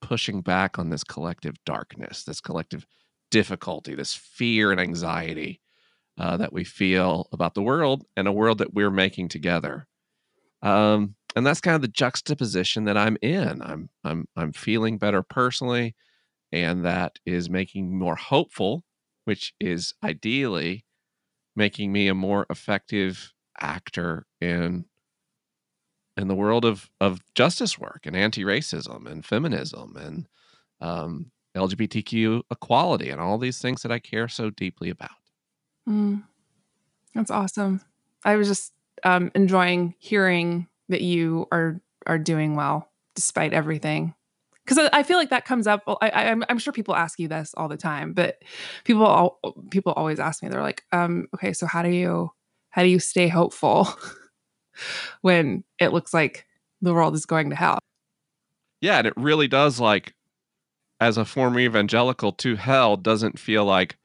pushing 0.00 0.42
back 0.42 0.78
on 0.78 0.90
this 0.90 1.02
collective 1.02 1.56
darkness, 1.66 2.22
this 2.22 2.40
collective 2.40 2.86
difficulty, 3.32 3.96
this 3.96 4.14
fear 4.14 4.70
and 4.70 4.80
anxiety 4.80 5.60
uh, 6.18 6.36
that 6.36 6.52
we 6.52 6.62
feel 6.62 7.28
about 7.32 7.54
the 7.54 7.62
world 7.62 8.04
and 8.16 8.28
a 8.28 8.32
world 8.32 8.58
that 8.58 8.74
we're 8.74 8.90
making 8.90 9.28
together. 9.28 9.88
Um, 10.62 11.16
and 11.34 11.44
that's 11.44 11.60
kind 11.60 11.74
of 11.74 11.82
the 11.82 11.88
juxtaposition 11.88 12.84
that 12.84 12.96
I'm 12.96 13.16
in. 13.20 13.60
I'm 13.62 13.88
I'm 14.04 14.28
I'm 14.36 14.52
feeling 14.52 14.98
better 14.98 15.24
personally, 15.24 15.96
and 16.52 16.84
that 16.84 17.18
is 17.26 17.50
making 17.50 17.98
more 17.98 18.14
hopeful 18.14 18.84
which 19.24 19.54
is 19.60 19.94
ideally 20.02 20.84
making 21.54 21.92
me 21.92 22.08
a 22.08 22.14
more 22.14 22.46
effective 22.50 23.32
actor 23.60 24.26
in 24.40 24.84
in 26.16 26.28
the 26.28 26.34
world 26.34 26.64
of 26.64 26.90
of 27.00 27.20
justice 27.34 27.78
work 27.78 28.00
and 28.04 28.16
anti-racism 28.16 29.06
and 29.06 29.24
feminism 29.24 29.96
and 29.96 30.26
um, 30.80 31.30
LGBTQ 31.54 32.42
equality 32.50 33.10
and 33.10 33.20
all 33.20 33.38
these 33.38 33.58
things 33.60 33.82
that 33.82 33.92
I 33.92 33.98
care 33.98 34.28
so 34.28 34.50
deeply 34.50 34.90
about. 34.90 35.10
Mm. 35.88 36.22
That's 37.14 37.30
awesome. 37.30 37.82
I 38.24 38.36
was 38.36 38.48
just 38.48 38.72
um, 39.04 39.30
enjoying 39.34 39.94
hearing 39.98 40.68
that 40.88 41.02
you 41.02 41.46
are 41.52 41.80
are 42.06 42.18
doing 42.18 42.56
well 42.56 42.88
despite 43.14 43.52
everything. 43.52 44.14
Because 44.64 44.88
I 44.92 45.02
feel 45.02 45.18
like 45.18 45.30
that 45.30 45.44
comes 45.44 45.66
up. 45.66 45.82
I, 46.00 46.10
I'm, 46.10 46.44
I'm 46.48 46.58
sure 46.58 46.72
people 46.72 46.94
ask 46.94 47.18
you 47.18 47.26
this 47.26 47.52
all 47.56 47.66
the 47.66 47.76
time, 47.76 48.12
but 48.12 48.40
people 48.84 49.04
all, 49.04 49.40
people 49.70 49.92
always 49.92 50.20
ask 50.20 50.40
me. 50.40 50.48
They're 50.48 50.62
like, 50.62 50.84
um, 50.92 51.26
"Okay, 51.34 51.52
so 51.52 51.66
how 51.66 51.82
do 51.82 51.88
you 51.88 52.30
how 52.70 52.82
do 52.82 52.88
you 52.88 53.00
stay 53.00 53.26
hopeful 53.26 53.88
when 55.20 55.64
it 55.80 55.92
looks 55.92 56.14
like 56.14 56.46
the 56.80 56.94
world 56.94 57.14
is 57.14 57.26
going 57.26 57.50
to 57.50 57.56
hell?" 57.56 57.80
Yeah, 58.80 58.98
and 58.98 59.06
it 59.06 59.14
really 59.16 59.48
does. 59.48 59.80
Like, 59.80 60.14
as 61.02 61.18
a 61.18 61.24
former 61.24 61.60
evangelical, 61.60 62.32
to 62.32 62.56
hell 62.56 62.96
doesn't 62.96 63.38
feel 63.38 63.64
like 63.64 63.96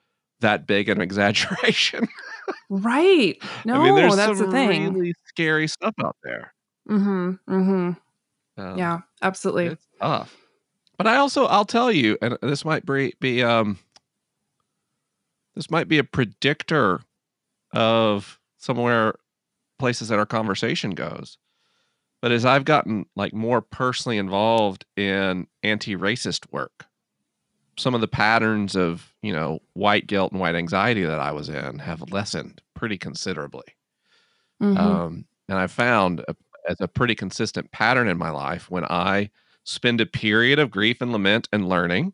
that 0.42 0.68
big 0.68 0.90
an 0.90 1.02
exaggeration. 1.08 2.08
right? 2.70 3.38
No, 3.66 3.82
I 3.82 3.84
mean, 3.84 3.96
there's 3.96 4.16
that's 4.16 4.38
some 4.38 4.48
the 4.48 4.52
thing. 4.52 4.94
Really 4.94 5.14
scary 5.26 5.68
stuff 5.68 5.94
out 6.04 6.18
there. 6.24 6.54
Mm-hmm. 6.90 7.32
Mm-hmm. 7.50 8.62
Um, 8.62 8.78
yeah, 8.78 9.00
absolutely. 9.22 9.68
It's 9.68 9.88
tough. 10.02 10.36
But 10.98 11.08
I 11.08 11.18
also 11.18 11.46
I'll 11.46 11.66
tell 11.66 11.92
you, 11.92 12.18
and 12.22 12.38
this 12.42 12.66
might 12.66 12.86
be, 12.86 13.14
be 13.20 13.44
um 13.44 13.78
this 15.56 15.70
might 15.70 15.88
be 15.88 16.00
a 16.00 16.04
predictor 16.04 17.02
of 17.72 18.40
somewhere 18.58 19.16
places 19.80 20.08
that 20.10 20.20
our 20.20 20.26
conversation 20.26 20.92
goes. 20.92 21.38
But 22.22 22.32
as 22.32 22.46
I've 22.46 22.66
gotten 22.66 23.06
like 23.16 23.34
more 23.34 23.62
personally 23.62 24.18
involved 24.18 24.86
in 24.96 25.48
anti-racist 25.62 26.52
work, 26.52 26.87
some 27.78 27.94
of 27.94 28.02
the 28.02 28.08
patterns 28.08 28.76
of, 28.76 29.14
you 29.22 29.32
know, 29.32 29.60
white 29.74 30.08
guilt 30.08 30.32
and 30.32 30.42
white 30.42 30.56
anxiety 30.56 31.04
that 31.04 31.20
I 31.20 31.32
was 31.32 31.50
in 31.50 31.80
have 31.80 32.12
lessened 32.12 32.62
pretty 32.76 32.98
considerably. 32.98 33.76
Mm-hmm. 34.62 34.78
Um, 34.78 35.26
and 35.48 35.58
I 35.60 35.68
found 35.68 36.24
a, 36.28 36.36
as 36.68 36.78
a 36.82 36.88
pretty 36.88 37.16
consistent 37.16 37.72
pattern 37.72 38.08
in 38.08 38.18
my 38.18 38.32
life 38.32 38.70
when 38.70 38.86
I 38.86 39.30
spend 39.64 40.02
a 40.02 40.06
period 40.06 40.60
of 40.60 40.72
grief 40.72 41.02
and 41.02 41.12
lament 41.12 41.48
and 41.52 41.70
learning 41.70 42.14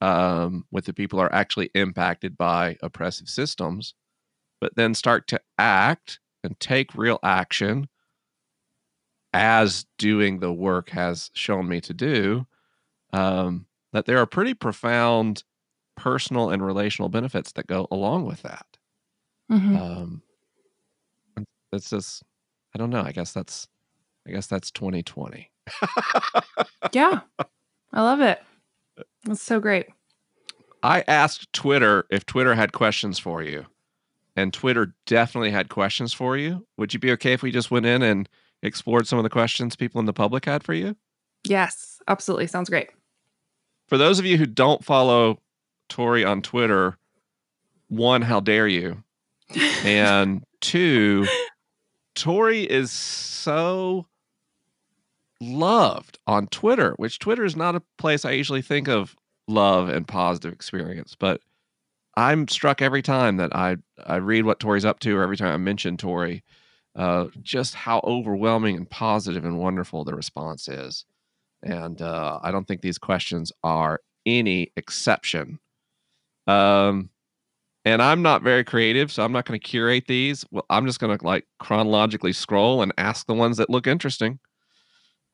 um, 0.00 0.64
with 0.70 0.84
the 0.84 0.92
people 0.92 1.18
who 1.18 1.24
are 1.24 1.34
actually 1.34 1.70
impacted 1.74 2.36
by 2.36 2.76
oppressive 2.82 3.28
systems, 3.28 3.94
but 4.60 4.74
then 4.74 4.94
start 4.94 5.28
to 5.28 5.40
act 5.58 6.18
and 6.42 6.58
take 6.60 6.94
real 6.94 7.18
action 7.22 7.88
as 9.32 9.86
doing 9.98 10.40
the 10.40 10.52
work 10.52 10.90
has 10.90 11.30
shown 11.34 11.68
me 11.68 11.80
to 11.82 11.94
do. 11.94 12.46
Um, 13.12 13.65
that 13.96 14.04
there 14.04 14.18
are 14.18 14.26
pretty 14.26 14.52
profound 14.52 15.42
personal 15.96 16.50
and 16.50 16.62
relational 16.62 17.08
benefits 17.08 17.52
that 17.52 17.66
go 17.66 17.88
along 17.90 18.26
with 18.26 18.42
that. 18.42 18.66
Mm-hmm. 19.50 19.74
Um, 19.74 20.22
it's 21.72 21.88
just, 21.88 22.22
I 22.74 22.78
don't 22.78 22.90
know. 22.90 23.00
I 23.00 23.12
guess 23.12 23.32
that's, 23.32 23.66
I 24.28 24.32
guess 24.32 24.48
that's 24.48 24.70
2020. 24.70 25.50
yeah, 26.92 27.20
I 27.90 28.02
love 28.02 28.20
it. 28.20 28.42
That's 29.24 29.40
so 29.40 29.60
great. 29.60 29.86
I 30.82 31.02
asked 31.08 31.50
Twitter 31.54 32.04
if 32.10 32.26
Twitter 32.26 32.54
had 32.54 32.74
questions 32.74 33.18
for 33.18 33.42
you, 33.42 33.64
and 34.36 34.52
Twitter 34.52 34.94
definitely 35.06 35.52
had 35.52 35.70
questions 35.70 36.12
for 36.12 36.36
you. 36.36 36.66
Would 36.76 36.92
you 36.92 37.00
be 37.00 37.12
okay 37.12 37.32
if 37.32 37.42
we 37.42 37.50
just 37.50 37.70
went 37.70 37.86
in 37.86 38.02
and 38.02 38.28
explored 38.62 39.06
some 39.06 39.18
of 39.18 39.22
the 39.22 39.30
questions 39.30 39.74
people 39.74 40.00
in 40.00 40.04
the 40.04 40.12
public 40.12 40.44
had 40.44 40.64
for 40.64 40.74
you? 40.74 40.96
Yes, 41.44 41.98
absolutely. 42.06 42.46
Sounds 42.46 42.68
great 42.68 42.90
for 43.86 43.98
those 43.98 44.18
of 44.18 44.26
you 44.26 44.36
who 44.36 44.46
don't 44.46 44.84
follow 44.84 45.40
Tori 45.88 46.24
on 46.24 46.42
Twitter, 46.42 46.96
one, 47.88 48.22
how 48.22 48.40
dare 48.40 48.68
you? 48.68 49.02
and 49.84 50.44
two, 50.60 51.26
Tori 52.14 52.62
is 52.62 52.90
so 52.90 54.06
loved 55.40 56.18
on 56.26 56.48
Twitter, 56.48 56.94
which 56.96 57.18
Twitter 57.18 57.44
is 57.44 57.56
not 57.56 57.76
a 57.76 57.82
place 57.98 58.24
I 58.24 58.32
usually 58.32 58.62
think 58.62 58.88
of 58.88 59.14
love 59.48 59.88
and 59.88 60.08
positive 60.08 60.52
experience, 60.52 61.14
but 61.18 61.40
I'm 62.16 62.48
struck 62.48 62.80
every 62.80 63.02
time 63.02 63.36
that 63.36 63.54
I 63.54 63.76
I 64.04 64.16
read 64.16 64.44
what 64.44 64.60
Tori's 64.60 64.84
up 64.84 65.00
to, 65.00 65.16
or 65.16 65.22
every 65.22 65.36
time 65.36 65.52
I 65.52 65.58
mention 65.58 65.96
Tori, 65.96 66.42
uh, 66.94 67.26
just 67.42 67.74
how 67.74 68.00
overwhelming 68.02 68.76
and 68.76 68.88
positive 68.88 69.44
and 69.44 69.58
wonderful 69.58 70.04
the 70.04 70.14
response 70.14 70.66
is. 70.66 71.04
And 71.66 72.00
uh, 72.00 72.40
I 72.42 72.50
don't 72.50 72.66
think 72.66 72.80
these 72.80 72.98
questions 72.98 73.52
are 73.62 74.00
any 74.24 74.72
exception. 74.76 75.58
Um, 76.46 77.10
and 77.84 78.02
I'm 78.02 78.20
not 78.20 78.42
very 78.42 78.64
creative, 78.64 79.12
so 79.12 79.24
I'm 79.24 79.32
not 79.32 79.44
going 79.44 79.58
to 79.58 79.64
curate 79.64 80.06
these. 80.08 80.44
Well, 80.50 80.66
I'm 80.70 80.86
just 80.86 80.98
going 80.98 81.16
to 81.16 81.24
like 81.24 81.46
chronologically 81.60 82.32
scroll 82.32 82.82
and 82.82 82.92
ask 82.98 83.26
the 83.26 83.34
ones 83.34 83.58
that 83.58 83.70
look 83.70 83.86
interesting. 83.86 84.40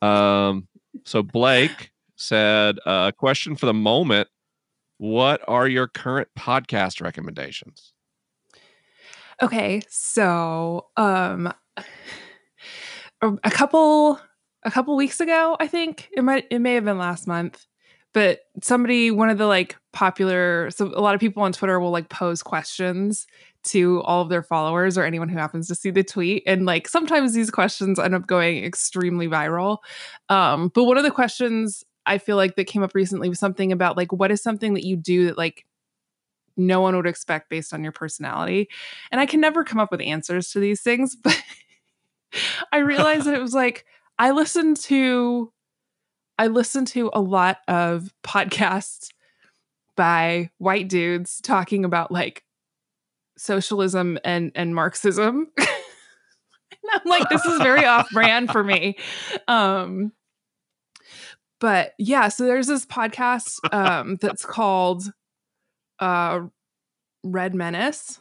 Um, 0.03 0.69
so 1.05 1.23
Blake 1.23 1.93
said, 2.17 2.79
a 2.85 2.89
uh, 2.89 3.11
question 3.13 3.57
for 3.57 3.67
the 3.67 3.75
moment: 3.75 4.29
What 4.99 5.41
are 5.49 5.67
your 5.67 5.87
current 5.87 6.29
podcast 6.39 7.01
recommendations? 7.01 7.95
Okay, 9.41 9.81
so 9.89 10.89
um, 10.97 11.53
a 13.23 13.51
couple 13.51 14.21
a 14.65 14.71
couple 14.71 14.97
weeks 14.97 15.21
ago, 15.21 15.57
I 15.61 15.67
think 15.67 16.09
it 16.13 16.23
might 16.23 16.47
it 16.51 16.61
may 16.61 16.75
have 16.75 16.85
been 16.85 16.99
last 16.99 17.27
month, 17.27 17.67
but 18.13 18.41
somebody 18.63 19.11
one 19.11 19.31
of 19.31 19.39
the 19.39 19.47
like 19.47 19.77
popular 19.93 20.71
so 20.71 20.87
a 20.87 21.01
lot 21.01 21.15
of 21.15 21.21
people 21.21 21.43
on 21.43 21.53
Twitter 21.53 21.79
will 21.81 21.91
like 21.91 22.09
pose 22.09 22.43
questions 22.43 23.27
to 23.65 24.01
all 24.03 24.23
of 24.23 24.29
their 24.29 24.43
followers 24.43 24.99
or 24.99 25.05
anyone 25.05 25.29
who 25.29 25.39
happens 25.39 25.69
to 25.69 25.75
see 25.75 25.91
the 25.91 26.03
tweet 26.03 26.43
and 26.47 26.67
like 26.67 26.89
sometimes 26.89 27.33
these 27.33 27.51
questions 27.51 27.99
end 27.99 28.15
up 28.15 28.27
going 28.27 28.65
extremely 28.65 29.29
viral. 29.29 29.79
Um 30.29 30.71
but 30.75 30.85
one 30.85 30.97
of 30.97 31.05
the 31.05 31.11
questions 31.11 31.85
I 32.05 32.19
feel 32.19 32.37
like 32.37 32.57
that 32.57 32.65
came 32.65 32.83
up 32.83 32.95
recently 32.95 33.29
was 33.29 33.39
something 33.39 33.71
about 33.71 33.97
like 33.97 34.13
what 34.13 34.33
is 34.33 34.43
something 34.43 34.75
that 34.75 34.85
you 34.85 34.97
do 34.97 35.27
that 35.27 35.39
like 35.39 35.65
no 36.57 36.81
one 36.81 36.97
would 36.97 37.07
expect 37.07 37.49
based 37.49 37.73
on 37.73 37.83
your 37.83 37.93
personality. 37.93 38.69
And 39.11 39.21
I 39.21 39.27
can 39.27 39.41
never 39.41 39.65
come 39.65 39.81
up 39.81 39.91
with 39.91 40.03
answers 40.03 40.51
to 40.51 40.61
these 40.61 40.83
things, 40.83 41.17
but 41.23 41.41
I 42.73 42.79
realized 42.79 43.27
that 43.27 43.35
it 43.35 43.43
was 43.43 43.55
like 43.55 43.87
I 44.19 44.31
listen 44.31 44.75
to 44.75 45.53
I 46.39 46.47
listen 46.49 46.85
to 46.87 47.11
a 47.13 47.21
lot 47.21 47.59
of 47.69 48.13
podcasts 48.25 49.09
by 49.97 50.51
white 50.59 50.89
dudes 50.89 51.41
talking 51.41 51.85
about 51.85 52.11
like 52.11 52.45
socialism 53.37 54.19
and 54.25 54.53
and 54.55 54.75
Marxism. 54.75 55.49
and 55.59 55.69
I'm 56.93 57.01
like, 57.05 57.29
this 57.29 57.45
is 57.45 57.59
very 57.63 57.85
off 57.85 58.11
brand 58.11 58.51
for 58.51 58.65
me. 58.65 58.97
Um 59.49 60.13
but 61.61 61.93
yeah, 61.99 62.29
so 62.29 62.45
there's 62.45 62.67
this 62.67 62.87
podcast 62.87 63.59
um 63.73 64.17
that's 64.21 64.45
called 64.45 65.05
uh 65.99 66.41
Red 67.23 67.55
Menace. 67.55 68.21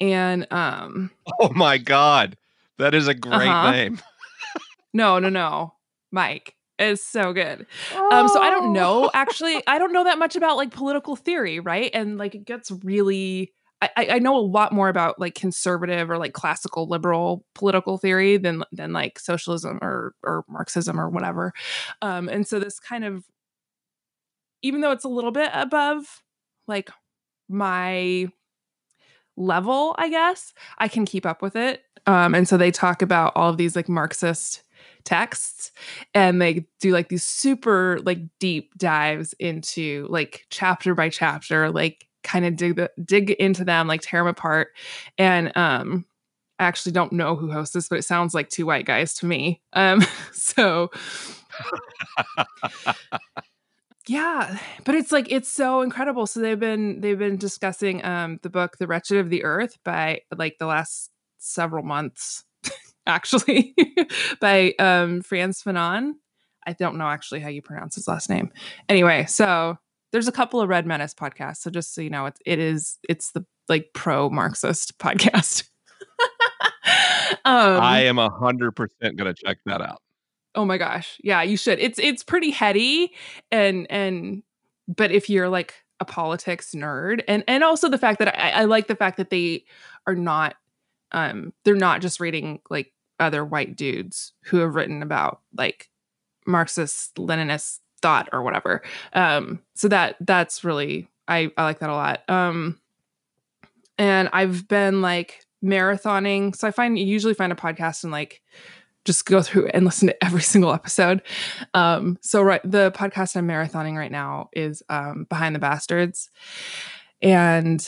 And 0.00 0.46
um 0.52 1.10
Oh 1.40 1.52
my 1.52 1.78
god. 1.78 2.36
That 2.78 2.94
is 2.94 3.06
a 3.06 3.14
great 3.14 3.48
uh-huh. 3.48 3.70
name. 3.70 4.00
No, 4.92 5.18
no, 5.18 5.28
no. 5.28 5.74
Mike 6.10 6.54
is 6.78 7.02
so 7.04 7.32
good. 7.32 7.66
Oh. 7.94 8.10
Um, 8.12 8.28
so 8.28 8.40
I 8.40 8.50
don't 8.50 8.72
know. 8.72 9.06
Oh. 9.06 9.10
Actually, 9.14 9.62
I 9.66 9.78
don't 9.78 9.92
know 9.92 10.04
that 10.04 10.18
much 10.18 10.36
about 10.36 10.56
like 10.56 10.70
political 10.70 11.16
theory, 11.16 11.60
right? 11.60 11.90
And 11.94 12.18
like 12.18 12.34
it 12.34 12.44
gets 12.44 12.70
really. 12.70 13.52
I, 13.96 14.10
I 14.10 14.18
know 14.20 14.36
a 14.36 14.38
lot 14.38 14.70
more 14.70 14.88
about 14.88 15.18
like 15.18 15.34
conservative 15.34 16.08
or 16.08 16.16
like 16.16 16.34
classical 16.34 16.86
liberal 16.86 17.44
political 17.56 17.98
theory 17.98 18.36
than 18.36 18.62
than 18.70 18.92
like 18.92 19.18
socialism 19.18 19.80
or 19.82 20.14
or 20.22 20.44
Marxism 20.48 21.00
or 21.00 21.08
whatever. 21.08 21.52
Um, 22.00 22.28
and 22.28 22.46
so 22.46 22.60
this 22.60 22.78
kind 22.78 23.04
of, 23.04 23.24
even 24.62 24.82
though 24.82 24.92
it's 24.92 25.02
a 25.02 25.08
little 25.08 25.32
bit 25.32 25.50
above 25.52 26.22
like 26.68 26.90
my 27.48 28.28
level, 29.36 29.96
I 29.98 30.08
guess 30.10 30.52
I 30.78 30.86
can 30.86 31.04
keep 31.04 31.26
up 31.26 31.42
with 31.42 31.56
it. 31.56 31.82
Um, 32.06 32.36
and 32.36 32.46
so 32.46 32.56
they 32.56 32.70
talk 32.70 33.02
about 33.02 33.32
all 33.34 33.50
of 33.50 33.56
these 33.56 33.74
like 33.74 33.88
Marxist 33.88 34.62
texts 35.04 35.72
and 36.14 36.40
they 36.40 36.66
do 36.80 36.92
like 36.92 37.08
these 37.08 37.24
super 37.24 37.98
like 38.04 38.18
deep 38.38 38.72
dives 38.76 39.34
into 39.38 40.06
like 40.10 40.46
chapter 40.50 40.94
by 40.94 41.08
chapter 41.08 41.70
like 41.70 42.06
kind 42.22 42.44
of 42.44 42.56
dig 42.56 42.76
the, 42.76 42.90
dig 43.04 43.30
into 43.30 43.64
them 43.64 43.88
like 43.88 44.00
tear 44.02 44.20
them 44.20 44.28
apart. 44.28 44.68
And 45.18 45.56
um 45.56 46.04
I 46.58 46.64
actually 46.64 46.92
don't 46.92 47.12
know 47.12 47.34
who 47.34 47.50
hosts 47.50 47.74
this 47.74 47.88
but 47.88 47.98
it 47.98 48.04
sounds 48.04 48.34
like 48.34 48.48
two 48.48 48.66
white 48.66 48.86
guys 48.86 49.14
to 49.14 49.26
me. 49.26 49.60
Um 49.72 50.02
so 50.32 50.90
yeah 54.08 54.58
but 54.84 54.94
it's 54.94 55.12
like 55.12 55.30
it's 55.30 55.50
so 55.50 55.82
incredible. 55.82 56.26
So 56.26 56.40
they've 56.40 56.58
been 56.58 57.00
they've 57.00 57.18
been 57.18 57.36
discussing 57.36 58.04
um 58.04 58.38
the 58.42 58.50
book 58.50 58.78
the 58.78 58.86
wretched 58.86 59.18
of 59.18 59.30
the 59.30 59.44
earth 59.44 59.78
by 59.84 60.22
like 60.36 60.58
the 60.58 60.66
last 60.66 61.10
several 61.38 61.82
months 61.82 62.44
actually, 63.06 63.74
by 64.40 64.74
um, 64.78 65.22
Frantz 65.22 65.62
Fanon. 65.62 66.14
I 66.66 66.74
don't 66.74 66.96
know 66.96 67.08
actually 67.08 67.40
how 67.40 67.48
you 67.48 67.60
pronounce 67.60 67.96
his 67.96 68.06
last 68.06 68.30
name. 68.30 68.52
Anyway, 68.88 69.26
so 69.26 69.78
there's 70.12 70.28
a 70.28 70.32
couple 70.32 70.60
of 70.60 70.68
Red 70.68 70.86
Menace 70.86 71.14
podcasts. 71.14 71.58
So 71.58 71.70
just 71.70 71.94
so 71.94 72.00
you 72.00 72.10
know, 72.10 72.26
it's 72.26 72.40
it 72.46 72.58
is 72.58 72.98
it's 73.08 73.32
the 73.32 73.44
like 73.68 73.90
pro 73.94 74.30
Marxist 74.30 74.98
podcast. 74.98 75.64
um, 77.44 77.80
I 77.80 78.04
am 78.04 78.18
a 78.18 78.30
hundred 78.30 78.72
percent 78.72 79.16
gonna 79.16 79.34
check 79.34 79.58
that 79.66 79.80
out. 79.80 80.00
Oh 80.54 80.64
my 80.64 80.78
gosh, 80.78 81.18
yeah, 81.24 81.42
you 81.42 81.56
should. 81.56 81.78
It's 81.78 81.98
it's 81.98 82.22
pretty 82.22 82.50
heady 82.50 83.12
and 83.50 83.86
and 83.90 84.42
but 84.86 85.10
if 85.10 85.30
you're 85.30 85.48
like 85.48 85.74
a 86.00 86.04
politics 86.04 86.74
nerd 86.74 87.22
and 87.28 87.44
and 87.46 87.64
also 87.64 87.88
the 87.88 87.98
fact 87.98 88.18
that 88.18 88.36
I, 88.38 88.62
I 88.62 88.64
like 88.64 88.88
the 88.88 88.96
fact 88.96 89.16
that 89.16 89.30
they 89.30 89.64
are 90.06 90.14
not 90.14 90.56
um 91.12 91.52
they're 91.64 91.74
not 91.74 92.00
just 92.00 92.20
reading 92.20 92.60
like 92.70 92.92
other 93.20 93.44
white 93.44 93.76
dudes 93.76 94.32
who 94.44 94.58
have 94.58 94.74
written 94.74 95.02
about 95.02 95.40
like 95.56 95.88
Marxist 96.46 97.14
Leninist 97.16 97.78
thought 98.00 98.28
or 98.32 98.42
whatever. 98.42 98.82
Um, 99.12 99.60
so 99.74 99.88
that 99.88 100.16
that's 100.20 100.64
really 100.64 101.08
I 101.28 101.50
I 101.56 101.64
like 101.64 101.78
that 101.78 101.90
a 101.90 101.94
lot. 101.94 102.28
Um, 102.28 102.80
and 103.96 104.28
I've 104.32 104.66
been 104.68 105.00
like 105.00 105.46
marathoning. 105.64 106.54
So 106.56 106.66
I 106.66 106.72
find 106.72 106.98
usually 106.98 107.34
find 107.34 107.52
a 107.52 107.56
podcast 107.56 108.02
and 108.02 108.12
like 108.12 108.42
just 109.04 109.26
go 109.26 109.42
through 109.42 109.68
and 109.68 109.84
listen 109.84 110.08
to 110.08 110.24
every 110.24 110.42
single 110.42 110.72
episode. 110.72 111.22
Um, 111.74 112.18
so 112.20 112.42
right, 112.42 112.60
the 112.64 112.90
podcast 112.92 113.36
I'm 113.36 113.48
marathoning 113.48 113.96
right 113.96 114.12
now 114.12 114.50
is 114.52 114.82
um, 114.88 115.26
Behind 115.28 115.54
the 115.54 115.60
Bastards, 115.60 116.30
and 117.20 117.86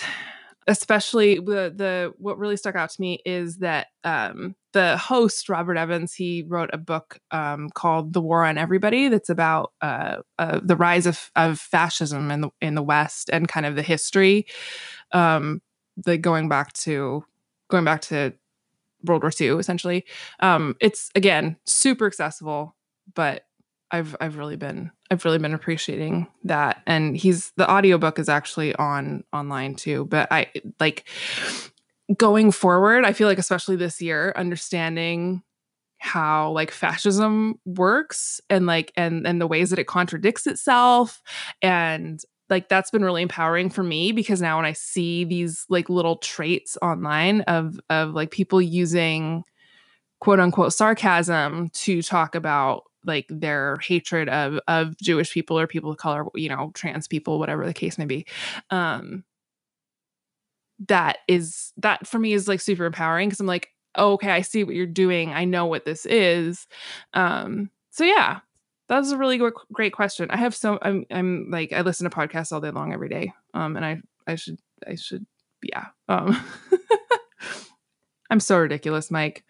especially 0.67 1.37
the 1.37 1.73
the 1.75 2.13
what 2.19 2.39
really 2.39 2.57
stuck 2.57 2.75
out 2.75 2.91
to 2.91 3.01
me 3.01 3.21
is 3.25 3.59
that 3.59 3.89
um, 4.03 4.55
the 4.73 4.97
host 4.97 5.49
Robert 5.49 5.77
Evans 5.77 6.15
he 6.15 6.45
wrote 6.47 6.71
a 6.73 6.79
book 6.79 7.21
um, 7.31 7.71
called 7.71 8.13
The 8.13 8.21
War 8.21 8.45
on 8.45 8.59
Everybody 8.59 9.09
that's 9.09 9.29
about 9.29 9.73
uh, 9.81 10.19
uh, 10.39 10.61
the 10.63 10.77
rise 10.77 11.07
of, 11.07 11.31
of 11.37 11.59
fascism 11.59 12.31
in 12.31 12.41
the 12.43 12.51
in 12.61 12.75
the 12.75 12.83
West 12.83 13.31
and 13.33 13.49
kind 13.49 13.67
of 13.67 13.77
the 13.77 13.83
history, 13.83 14.47
um, 15.13 15.61
the 15.97 16.17
going 16.19 16.49
back 16.49 16.73
to 16.75 17.25
going 17.69 17.85
back 17.85 18.01
to 18.03 18.35
World 19.05 19.23
War 19.23 19.33
II 19.39 19.59
essentially. 19.59 20.05
Um, 20.41 20.77
it's 20.81 21.11
again 21.15 21.57
super 21.67 22.07
accessible, 22.07 22.75
but 23.15 23.45
I've 23.91 24.17
I've 24.21 24.37
really 24.37 24.57
been 24.57 24.91
I've 25.11 25.25
really 25.25 25.39
been 25.39 25.55
appreciating 25.55 26.27
that. 26.45 26.83
And 26.87 27.17
he's 27.17 27.53
the 27.57 27.71
audiobook 27.71 28.19
is 28.19 28.29
actually 28.29 28.75
on 28.77 29.25
online 29.33 29.75
too. 29.75 30.07
But 30.07 30.33
I 30.33 30.51
like 30.81 31.07
going 32.17 32.51
forward, 32.51 33.05
I 33.05 33.13
feel 33.13 33.29
like 33.29 33.39
especially 33.39 33.77
this 33.77 34.01
year, 34.01 34.33
understanding 34.37 35.43
how 35.99 36.51
like 36.51 36.71
fascism 36.71 37.59
works 37.65 38.41
and 38.51 38.67
like 38.67 38.93
and 38.97 39.27
and 39.27 39.41
the 39.41 39.47
ways 39.47 39.71
that 39.71 39.79
it 39.79 39.87
contradicts 39.87 40.47
itself 40.47 41.23
and 41.63 42.21
like 42.51 42.69
that's 42.69 42.91
been 42.91 43.05
really 43.05 43.23
empowering 43.23 43.71
for 43.71 43.83
me 43.83 44.13
because 44.13 44.43
now 44.43 44.57
when 44.57 44.67
I 44.67 44.73
see 44.73 45.25
these 45.25 45.65
like 45.71 45.89
little 45.89 46.17
traits 46.17 46.77
online 46.83 47.41
of 47.43 47.81
of 47.89 48.11
like 48.11 48.31
people 48.31 48.61
using 48.61 49.45
quote 50.21 50.41
unquote 50.41 50.75
sarcasm 50.75 51.71
to 51.71 52.03
talk 52.03 52.35
about 52.35 52.85
like 53.05 53.27
their 53.29 53.77
hatred 53.83 54.29
of 54.29 54.59
of 54.69 54.97
Jewish 54.99 55.33
people 55.33 55.59
or 55.59 55.67
people 55.67 55.91
of 55.91 55.97
color, 55.99 56.27
you 56.35 56.49
know, 56.49 56.71
trans 56.75 57.09
people, 57.09 57.39
whatever 57.39 57.67
the 57.67 57.75
case 57.75 57.99
may 57.99 58.05
be. 58.05 58.27
Um 58.71 59.25
that 60.89 61.19
is 61.29 61.73
that 61.77 62.07
for 62.07 62.19
me 62.19 62.33
is 62.33 62.49
like 62.49 62.61
super 62.61 62.85
empowering 62.85 63.29
because 63.29 63.41
I'm 63.41 63.47
like, 63.47 63.69
oh, 63.95 64.13
okay, 64.15 64.31
I 64.31 64.41
see 64.41 64.65
what 64.65 64.75
you're 64.75 64.87
doing. 64.87 65.33
I 65.33 65.45
know 65.45 65.67
what 65.67 65.85
this 65.85 66.07
is. 66.07 66.67
Um 67.13 67.71
so 67.91 68.05
yeah, 68.05 68.41
that's 68.89 69.13
a 69.13 69.19
really 69.19 69.39
great, 69.39 69.55
great 69.73 69.93
question. 69.93 70.31
I 70.31 70.37
have 70.37 70.55
so 70.55 70.79
I'm 70.83 71.07
I'm 71.11 71.49
like 71.51 71.73
I 71.73 71.83
listen 71.83 72.09
to 72.09 72.17
podcasts 72.17 72.53
all 72.53 72.61
day 72.61 72.71
long 72.71 72.93
every 72.93 73.09
day. 73.09 73.33
Um 73.55 73.77
and 73.77 73.85
I 73.85 74.01
I 74.27 74.35
should 74.35 74.59
I 74.87 74.97
should 74.97 75.27
yeah. 75.63 75.87
Um 76.09 76.37
I'm 78.31 78.41
so 78.41 78.59
ridiculous, 78.59 79.11
Mike. 79.11 79.45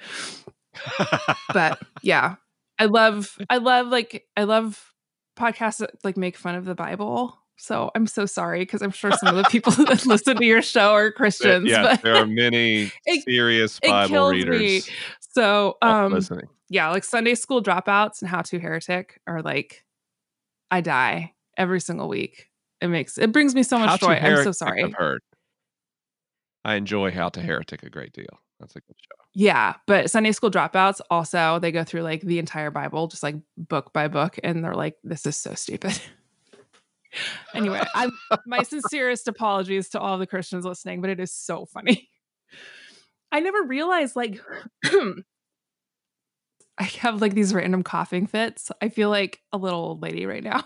but 1.53 1.81
yeah, 2.03 2.37
I 2.79 2.87
love 2.87 3.37
I 3.51 3.59
love 3.59 3.89
like 3.89 4.27
I 4.37 4.45
love 4.45 4.93
podcasts 5.39 5.79
that 5.79 5.91
like 6.05 6.17
make 6.17 6.37
fun 6.37 6.55
of 6.55 6.65
the 6.65 6.75
Bible. 6.75 7.39
So 7.57 7.91
I'm 7.95 8.07
so 8.07 8.27
sorry 8.27 8.61
because 8.61 8.83
I'm 8.83 8.91
sure 8.91 9.13
some 9.13 9.35
of 9.35 9.37
the 9.37 9.49
people 9.49 9.73
that 9.87 10.07
listen 10.07 10.37
to 10.37 10.45
your 10.45 10.63
show 10.63 10.93
are 10.93 11.13
Christians. 11.13 11.71
Yeah, 11.71 11.83
but 11.83 12.03
there 12.03 12.17
are 12.17 12.27
many 12.27 12.93
it, 13.07 13.25
serious 13.25 13.79
Bible 13.81 14.31
readers. 14.31 14.59
Me. 14.59 14.83
So 15.21 15.77
um 15.83 16.13
listening. 16.13 16.49
yeah, 16.69 16.91
like 16.91 17.05
Sunday 17.05 17.35
school 17.35 17.63
dropouts 17.63 18.23
and 18.23 18.29
how 18.29 18.43
to 18.43 18.59
heretic 18.59 19.21
are 19.27 19.43
like 19.43 19.85
I 20.71 20.81
die 20.81 21.35
every 21.57 21.81
single 21.81 22.09
week. 22.09 22.51
It 22.81 22.89
makes 22.89 23.19
it 23.19 23.33
brings 23.33 23.55
me 23.55 23.63
so 23.63 23.79
much 23.79 23.89
how 23.89 23.97
joy. 23.97 24.15
I'm 24.15 24.43
so 24.43 24.53
sorry. 24.53 24.83
I've 24.83 24.95
heard. 24.95 25.21
I 26.65 26.75
enjoy 26.77 27.11
How 27.11 27.29
to 27.29 27.43
Heretic 27.43 27.83
a 27.83 27.91
great 27.91 28.13
deal. 28.13 28.41
That's 28.59 28.75
a 28.75 28.81
good 28.81 28.97
show. 28.97 29.24
Yeah, 29.35 29.75
but 29.87 30.11
Sunday 30.11 30.31
school 30.31 30.51
dropouts 30.51 31.01
also 31.11 31.59
they 31.59 31.73
go 31.73 31.83
through 31.83 32.03
like 32.03 32.20
the 32.23 32.38
entire 32.38 32.70
Bible, 32.70 33.09
just 33.09 33.23
like 33.23 33.35
book 33.57 33.92
by 33.92 34.07
book, 34.07 34.38
and 34.44 34.64
they're 34.64 34.77
like, 34.77 34.97
"This 35.03 35.27
is 35.27 35.37
so 35.37 35.55
stupid." 35.55 36.01
anyway, 37.55 37.83
I'm 37.94 38.12
my 38.47 38.62
sincerest 38.62 39.27
apologies 39.27 39.88
to 39.90 40.01
all 40.01 40.18
the 40.18 40.27
Christians 40.27 40.64
listening, 40.64 41.01
but 41.01 41.11
it 41.11 41.18
is 41.18 41.33
so 41.33 41.66
funny. 41.66 42.09
I 43.33 43.40
never 43.40 43.64
realized 43.64 44.14
like 44.14 44.40
I 46.79 46.85
have 47.01 47.20
like 47.20 47.35
these 47.35 47.53
random 47.53 47.83
coughing 47.83 48.29
fits. 48.29 48.70
I 48.81 48.88
feel 48.88 49.11
like 49.11 49.40
a 49.53 49.59
little 49.59 49.81
old 49.81 50.03
lady 50.03 50.27
right 50.27 50.42
now. 50.44 50.64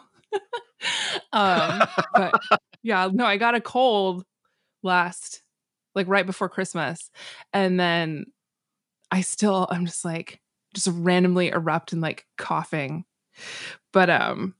um, 1.32 1.82
but 2.14 2.34
yeah, 2.82 3.08
no, 3.12 3.24
I 3.24 3.38
got 3.38 3.54
a 3.54 3.60
cold 3.62 4.24
last 4.82 5.42
like 5.94 6.06
right 6.06 6.26
before 6.26 6.50
Christmas, 6.50 7.10
and 7.52 7.80
then 7.80 8.26
I 9.10 9.20
still 9.22 9.66
I'm 9.70 9.86
just 9.86 10.04
like 10.04 10.40
just 10.74 10.88
randomly 10.92 11.48
erupt 11.48 11.92
and 11.92 12.02
like 12.02 12.26
coughing. 12.36 13.04
But 13.92 14.10
um 14.10 14.54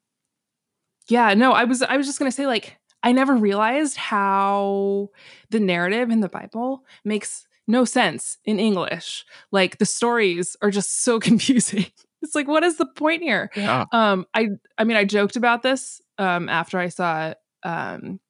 yeah, 1.09 1.35
no, 1.35 1.53
I 1.53 1.65
was 1.65 1.83
I 1.83 1.97
was 1.97 2.07
just 2.07 2.19
going 2.19 2.31
to 2.31 2.35
say 2.35 2.47
like 2.47 2.79
I 3.03 3.13
never 3.13 3.37
realized 3.37 3.97
how 3.97 5.11
the 5.51 5.61
narrative 5.61 6.11
in 6.11 6.21
the 6.21 6.29
Bible 6.29 6.85
makes 7.05 7.47
no 7.67 7.85
sense 7.85 8.39
in 8.45 8.59
English. 8.59 9.25
Like 9.51 9.79
the 9.79 9.87
stories 9.87 10.57
are 10.63 10.71
just 10.71 11.03
so 11.03 11.19
confusing. 11.29 11.87
It's 12.23 12.35
like 12.35 12.49
what 12.49 12.65
is 12.65 12.77
the 12.77 12.87
point 12.87 13.23
here? 13.23 13.51
Yeah. 13.55 13.85
Um 13.93 14.27
I 14.35 14.49
I 14.77 14.85
mean 14.85 14.97
I 14.97 15.05
joked 15.05 15.37
about 15.37 15.63
this 15.63 16.01
um 16.19 16.49
after 16.49 16.79
I 16.79 16.89
saw 16.89 17.35
um 17.63 18.21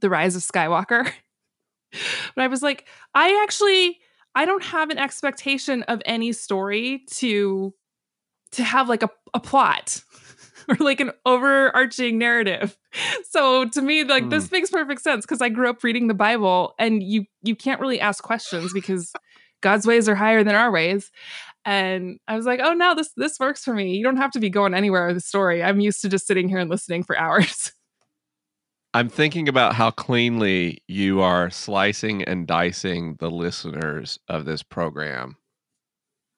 The 0.00 0.10
Rise 0.10 0.36
of 0.36 0.42
Skywalker. 0.42 1.04
but 2.34 2.42
I 2.42 2.46
was 2.46 2.62
like 2.62 2.86
I 3.14 3.40
actually 3.42 3.98
I 4.34 4.44
don't 4.44 4.64
have 4.64 4.90
an 4.90 4.98
expectation 4.98 5.82
of 5.84 6.02
any 6.04 6.32
story 6.32 7.04
to 7.12 7.74
to 8.52 8.62
have 8.62 8.88
like 8.88 9.02
a, 9.02 9.10
a 9.34 9.40
plot 9.40 10.02
or 10.68 10.76
like 10.76 11.00
an 11.00 11.10
overarching 11.24 12.18
narrative. 12.18 12.76
So 13.30 13.68
to 13.70 13.82
me, 13.82 14.04
like 14.04 14.24
mm. 14.24 14.30
this 14.30 14.48
hmm. 14.48 14.56
makes 14.56 14.70
perfect 14.70 15.02
sense 15.02 15.24
because 15.24 15.40
I 15.40 15.48
grew 15.48 15.68
up 15.68 15.82
reading 15.82 16.06
the 16.08 16.14
Bible 16.14 16.74
and 16.78 17.02
you 17.02 17.24
you 17.42 17.56
can't 17.56 17.80
really 17.80 18.00
ask 18.00 18.22
questions 18.22 18.72
because 18.72 19.12
God's 19.62 19.86
ways 19.86 20.08
are 20.08 20.14
higher 20.14 20.44
than 20.44 20.54
our 20.54 20.70
ways. 20.70 21.10
And 21.64 22.18
I 22.26 22.36
was 22.36 22.44
like, 22.44 22.60
oh 22.62 22.72
no, 22.72 22.94
this 22.94 23.10
this 23.16 23.38
works 23.38 23.64
for 23.64 23.72
me. 23.72 23.96
You 23.96 24.04
don't 24.04 24.16
have 24.16 24.32
to 24.32 24.40
be 24.40 24.50
going 24.50 24.74
anywhere 24.74 25.06
with 25.06 25.16
the 25.16 25.20
story. 25.20 25.62
I'm 25.62 25.80
used 25.80 26.02
to 26.02 26.08
just 26.08 26.26
sitting 26.26 26.48
here 26.48 26.58
and 26.58 26.70
listening 26.70 27.02
for 27.04 27.16
hours. 27.18 27.72
I'm 28.94 29.08
thinking 29.08 29.48
about 29.48 29.74
how 29.74 29.90
cleanly 29.90 30.82
you 30.86 31.22
are 31.22 31.48
slicing 31.48 32.22
and 32.22 32.46
dicing 32.46 33.16
the 33.20 33.30
listeners 33.30 34.18
of 34.28 34.44
this 34.44 34.62
program 34.62 35.36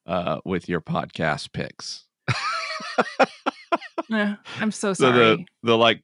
uh, 0.05 0.39
with 0.45 0.69
your 0.69 0.79
podcast 0.79 1.51
picks. 1.51 2.05
yeah, 4.09 4.35
I'm 4.59 4.71
so 4.71 4.93
sorry. 4.93 5.13
So 5.13 5.17
the, 5.17 5.45
the 5.63 5.77
like, 5.77 6.01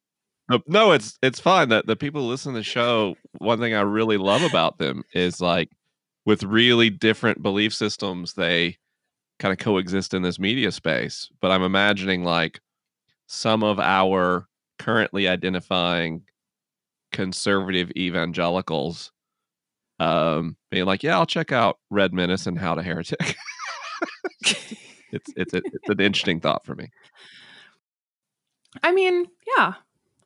the, 0.50 0.60
no, 0.68 0.92
it's 0.92 1.18
it's 1.24 1.40
fine. 1.40 1.70
That 1.70 1.88
the 1.88 1.96
people 1.96 2.24
who 2.24 2.28
listen 2.28 2.54
to 2.54 2.60
the 2.60 2.64
show, 2.64 3.16
one 3.38 3.60
thing 3.60 3.74
I 3.74 3.82
really 3.82 4.18
love 4.18 4.42
about 4.42 4.78
them 4.78 5.04
is 5.14 5.40
like, 5.40 5.70
with 6.26 6.44
really 6.44 6.90
different 6.90 7.42
belief 7.42 7.74
systems, 7.74 8.34
they 8.34 8.78
kind 9.40 9.54
of 9.54 9.58
coexist 9.58 10.14
in 10.14 10.22
this 10.22 10.38
media 10.38 10.74
space. 10.74 11.30
But 11.40 11.52
I'm 11.52 11.64
imagining 11.64 12.26
like 12.26 12.60
some 13.28 13.64
of 13.64 13.80
our 13.80 14.48
currently 14.80 15.30
identifying 15.30 16.24
conservative 17.12 17.92
evangelicals 17.96 19.12
um, 20.00 20.58
being 20.70 20.86
like, 20.86 21.04
"Yeah, 21.04 21.18
I'll 21.18 21.26
check 21.26 21.52
out 21.52 21.78
Red 21.90 22.14
Menace 22.14 22.48
and 22.48 22.58
How 22.58 22.76
to 22.76 22.82
Heretic." 22.82 23.36
it's 24.42 25.34
it's 25.36 25.54
a, 25.54 25.62
it's 25.64 25.90
an 25.90 26.00
interesting 26.00 26.40
thought 26.40 26.66
for 26.66 26.76
me. 26.76 26.90
I 28.84 28.92
mean, 28.92 29.28
yeah, 29.58 29.74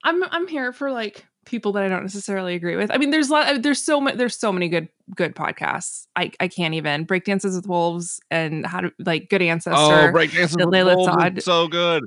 I'm 0.03 0.23
I'm 0.25 0.47
here 0.47 0.71
for 0.71 0.91
like 0.91 1.25
people 1.45 1.73
that 1.73 1.83
I 1.83 1.87
don't 1.87 2.03
necessarily 2.03 2.55
agree 2.55 2.75
with. 2.75 2.91
I 2.91 2.97
mean, 2.97 3.11
there's 3.11 3.29
a 3.29 3.33
lot. 3.33 3.61
There's 3.63 3.81
so 3.81 3.99
many. 3.99 4.17
There's 4.17 4.37
so 4.37 4.51
many 4.51 4.69
good 4.69 4.87
good 5.15 5.35
podcasts. 5.35 6.07
I 6.15 6.31
I 6.39 6.47
can't 6.47 6.73
even 6.73 7.05
breakdances 7.05 7.55
with 7.55 7.67
wolves 7.67 8.19
and 8.31 8.65
how 8.65 8.81
to 8.81 8.91
like 8.99 9.29
good 9.29 9.41
ancestor. 9.41 9.77
Oh, 9.77 10.11
breakdances 10.13 10.57
with 10.57 10.85
wolves 10.85 11.43
so 11.43 11.67
good. 11.67 12.05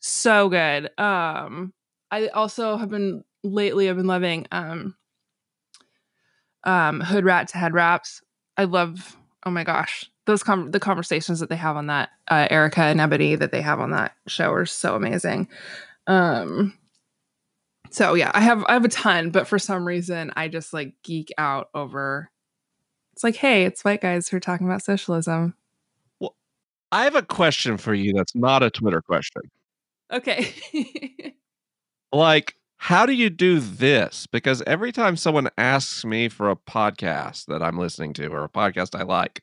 so 0.00 0.48
good. 0.48 0.90
Um, 0.98 1.72
I 2.10 2.28
also 2.28 2.76
have 2.76 2.88
been 2.88 3.24
lately. 3.44 3.88
I've 3.88 3.96
been 3.96 4.06
loving 4.06 4.46
um, 4.50 4.96
um, 6.64 7.00
hood 7.00 7.24
rat 7.24 7.48
to 7.48 7.58
head 7.58 7.74
wraps. 7.74 8.22
I 8.56 8.64
love. 8.64 9.16
Oh 9.46 9.50
my 9.50 9.62
gosh, 9.62 10.10
those 10.26 10.42
com- 10.42 10.70
the 10.70 10.80
conversations 10.80 11.40
that 11.40 11.50
they 11.50 11.56
have 11.56 11.76
on 11.76 11.86
that 11.88 12.10
uh, 12.28 12.48
Erica 12.50 12.80
and 12.82 13.00
Ebony 13.00 13.36
that 13.36 13.52
they 13.52 13.60
have 13.60 13.78
on 13.78 13.90
that 13.90 14.14
show 14.26 14.50
are 14.52 14.66
so 14.66 14.96
amazing. 14.96 15.48
Um, 16.06 16.76
so 17.90 18.14
yeah, 18.14 18.30
I 18.34 18.40
have 18.40 18.64
I 18.66 18.72
have 18.72 18.84
a 18.84 18.88
ton, 18.88 19.30
but 19.30 19.46
for 19.46 19.58
some 19.58 19.86
reason 19.86 20.32
I 20.34 20.48
just 20.48 20.72
like 20.72 20.94
geek 21.02 21.30
out 21.38 21.68
over. 21.74 22.30
It's 23.12 23.22
like, 23.22 23.36
hey, 23.36 23.64
it's 23.64 23.84
white 23.84 24.00
guys 24.00 24.28
who 24.28 24.38
are 24.38 24.40
talking 24.40 24.66
about 24.66 24.82
socialism. 24.82 25.54
I 26.90 27.04
have 27.04 27.14
a 27.14 27.22
question 27.22 27.76
for 27.76 27.94
you 27.94 28.12
that's 28.12 28.34
not 28.34 28.64
a 28.64 28.70
Twitter 28.70 29.02
question. 29.02 29.42
Okay. 30.12 30.52
Like, 32.14 32.54
how 32.84 33.06
do 33.06 33.14
you 33.14 33.30
do 33.30 33.60
this? 33.60 34.26
Because 34.26 34.60
every 34.66 34.92
time 34.92 35.16
someone 35.16 35.48
asks 35.56 36.04
me 36.04 36.28
for 36.28 36.50
a 36.50 36.56
podcast 36.56 37.46
that 37.46 37.62
I'm 37.62 37.78
listening 37.78 38.12
to 38.12 38.26
or 38.26 38.44
a 38.44 38.48
podcast 38.50 38.94
I 38.94 39.04
like, 39.04 39.42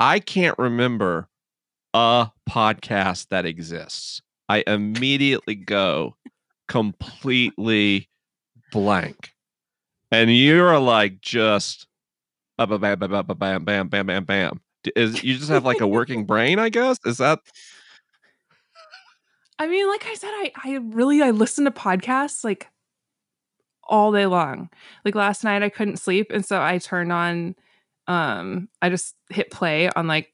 I 0.00 0.18
can't 0.18 0.58
remember 0.58 1.28
a 1.94 2.32
podcast 2.50 3.28
that 3.28 3.46
exists. 3.46 4.22
I 4.48 4.64
immediately 4.66 5.54
go 5.54 6.16
completely 6.66 8.10
blank. 8.72 9.34
And 10.10 10.36
you're 10.36 10.76
like 10.80 11.20
just 11.20 11.86
bam, 12.58 12.80
bam, 12.80 12.98
bam, 12.98 12.98
bam, 12.98 13.36
bam, 13.38 13.64
bam, 13.64 13.88
bam, 13.88 14.06
bam, 14.06 14.24
bam. 14.24 14.60
Is 14.96 15.22
you 15.22 15.36
just 15.36 15.48
have 15.48 15.64
like 15.64 15.80
a 15.80 15.86
working 15.86 16.24
brain, 16.26 16.58
I 16.58 16.70
guess? 16.70 16.98
Is 17.04 17.18
that 17.18 17.38
I 19.58 19.66
mean, 19.66 19.88
like 19.88 20.06
I 20.06 20.14
said, 20.14 20.30
I 20.30 20.52
I 20.64 20.74
really 20.76 21.22
I 21.22 21.30
listen 21.30 21.64
to 21.64 21.70
podcasts 21.70 22.44
like 22.44 22.68
all 23.84 24.12
day 24.12 24.26
long. 24.26 24.70
Like 25.04 25.14
last 25.14 25.44
night 25.44 25.62
I 25.62 25.68
couldn't 25.68 25.98
sleep 25.98 26.28
and 26.30 26.44
so 26.44 26.60
I 26.60 26.78
turned 26.78 27.12
on 27.12 27.54
um 28.06 28.68
I 28.82 28.88
just 28.90 29.14
hit 29.30 29.50
play 29.50 29.88
on 29.94 30.06
like 30.06 30.32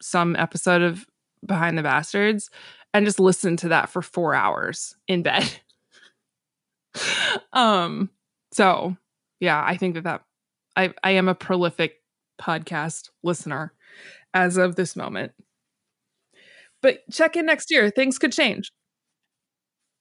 some 0.00 0.36
episode 0.36 0.82
of 0.82 1.06
Behind 1.46 1.78
the 1.78 1.82
Bastards 1.82 2.50
and 2.92 3.06
just 3.06 3.20
listened 3.20 3.58
to 3.60 3.68
that 3.68 3.88
for 3.88 4.02
4 4.02 4.34
hours 4.34 4.96
in 5.08 5.22
bed. 5.22 5.48
um 7.52 8.10
so 8.52 8.96
yeah, 9.40 9.62
I 9.64 9.76
think 9.76 9.94
that 9.94 10.04
that 10.04 10.22
I 10.76 10.92
I 11.02 11.12
am 11.12 11.28
a 11.28 11.34
prolific 11.34 11.96
podcast 12.40 13.10
listener 13.22 13.72
as 14.34 14.56
of 14.56 14.76
this 14.76 14.96
moment. 14.96 15.32
But 16.82 17.00
check 17.10 17.36
in 17.36 17.46
next 17.46 17.70
year. 17.70 17.90
Things 17.90 18.18
could 18.18 18.32
change. 18.32 18.72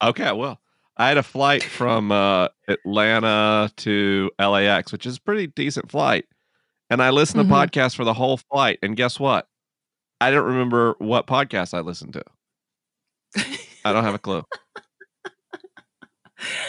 Okay, 0.01 0.23
I 0.23 0.31
will. 0.31 0.59
I 0.97 1.07
had 1.09 1.17
a 1.17 1.23
flight 1.23 1.63
from 1.63 2.11
uh, 2.11 2.49
Atlanta 2.67 3.71
to 3.77 4.31
LAX, 4.39 4.91
which 4.91 5.05
is 5.05 5.17
a 5.17 5.21
pretty 5.21 5.47
decent 5.47 5.89
flight. 5.91 6.25
And 6.89 7.01
I 7.01 7.09
listened 7.11 7.41
to 7.47 7.53
Mhm. 7.53 7.69
podcasts 7.69 7.95
for 7.95 8.03
the 8.03 8.13
whole 8.13 8.37
flight. 8.37 8.79
And 8.81 8.95
guess 8.95 9.19
what? 9.19 9.47
I 10.21 10.31
don't 10.31 10.45
remember 10.45 10.95
what 10.99 11.27
podcast 11.27 11.73
I 11.73 11.81
listened 11.81 12.13
to. 12.13 12.23
I 13.85 13.93
don't 13.93 14.03
have 14.03 14.15
a 14.15 14.19
clue. 14.19 14.43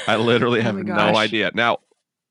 I 0.07 0.17
literally 0.17 0.61
Oh 0.61 0.65
have 0.65 0.75
my 0.77 0.83
no 0.83 1.17
idea. 1.17 1.51
Now, 1.55 1.79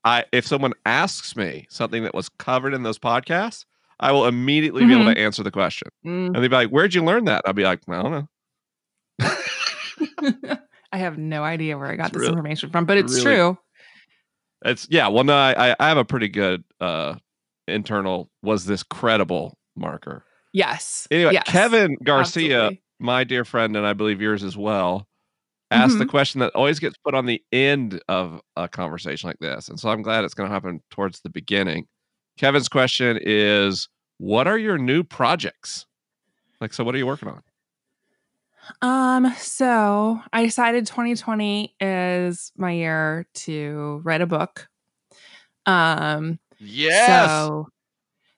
I 0.03 0.25
if 0.31 0.45
someone 0.45 0.73
asks 0.85 1.35
me 1.35 1.67
something 1.69 2.03
that 2.03 2.13
was 2.13 2.29
covered 2.29 2.73
in 2.73 2.83
those 2.83 2.99
podcasts, 2.99 3.65
I 3.99 4.11
will 4.11 4.25
immediately 4.27 4.85
be 4.85 4.93
able 4.93 5.03
Mm-hmm. 5.05 5.13
to 5.13 5.19
answer 5.19 5.43
the 5.43 5.51
question. 5.51 5.89
Mm. 6.05 6.27
And 6.27 6.35
they'd 6.35 6.47
be 6.47 6.55
like, 6.55 6.69
Where'd 6.69 6.93
you 6.93 7.03
learn 7.03 7.25
that? 7.25 7.41
I'll 7.45 7.53
be 7.53 7.63
like, 7.63 7.81
I 7.89 8.01
don't 8.01 8.11
know. 8.11 8.27
I 10.91 10.97
have 10.97 11.17
no 11.17 11.43
idea 11.43 11.77
where 11.77 11.87
I 11.87 11.95
got 11.95 12.07
It's 12.07 12.13
this 12.13 12.21
really- 12.21 12.33
information 12.33 12.69
from, 12.71 12.85
but 12.85 12.97
it's 12.97 13.13
really- 13.23 13.35
true. 13.35 13.57
It's 14.65 14.87
yeah. 14.89 15.07
Well, 15.07 15.23
no, 15.23 15.35
I, 15.35 15.75
I- 15.79 15.87
have 15.87 15.97
a 15.97 16.05
pretty 16.05 16.27
good 16.27 16.63
uh 16.81 17.15
internal. 17.67 18.29
Was 18.41 18.65
this 18.65 18.83
credible 18.83 19.57
marker? 19.75 20.25
Yes. 20.51 21.07
Anyway, 21.11 21.33
yes, 21.33 21.43
Kevin 21.45 21.95
Garcia, 22.03 22.55
absolutely. 22.57 22.81
my 22.99 23.23
dear 23.23 23.45
friend, 23.45 23.77
and 23.77 23.85
I 23.85 23.93
believe 23.93 24.19
yours 24.21 24.43
as 24.43 24.57
well, 24.57 25.07
asked 25.71 25.99
the 25.99 26.05
Mhm. 26.05 26.09
question 26.09 26.39
that 26.39 26.55
always 26.55 26.79
gets 26.79 26.97
put 26.97 27.13
on 27.13 27.25
the 27.27 27.41
end 27.51 28.01
of 28.09 28.41
a 28.55 28.67
conversation 28.67 29.27
like 29.29 29.37
this, 29.39 29.69
and 29.69 29.79
so 29.79 29.89
I'm 29.89 30.01
glad 30.01 30.23
it's 30.25 30.33
going 30.33 30.49
to 30.49 30.53
happen 30.53 30.81
towards 30.89 31.21
the 31.21 31.29
beginning. 31.29 31.85
Kevin's 32.39 32.69
question 32.69 33.19
is, 33.21 33.89
"What 34.17 34.47
are 34.47 34.57
your 34.57 34.77
new 34.77 35.03
projects?" 35.03 35.85
Like, 36.61 36.73
so 36.73 36.85
what 36.85 36.95
are 36.95 36.97
you 36.97 37.05
working 37.05 37.27
on? 37.27 37.43
Um, 38.81 39.33
so 39.37 40.21
I 40.31 40.45
decided 40.45 40.87
2020 40.87 41.75
is 41.81 42.53
my 42.55 42.71
year 42.71 43.27
to 43.33 44.01
write 44.05 44.21
a 44.21 44.25
book. 44.25 44.69
Um, 45.65 46.39
so 47.39 47.67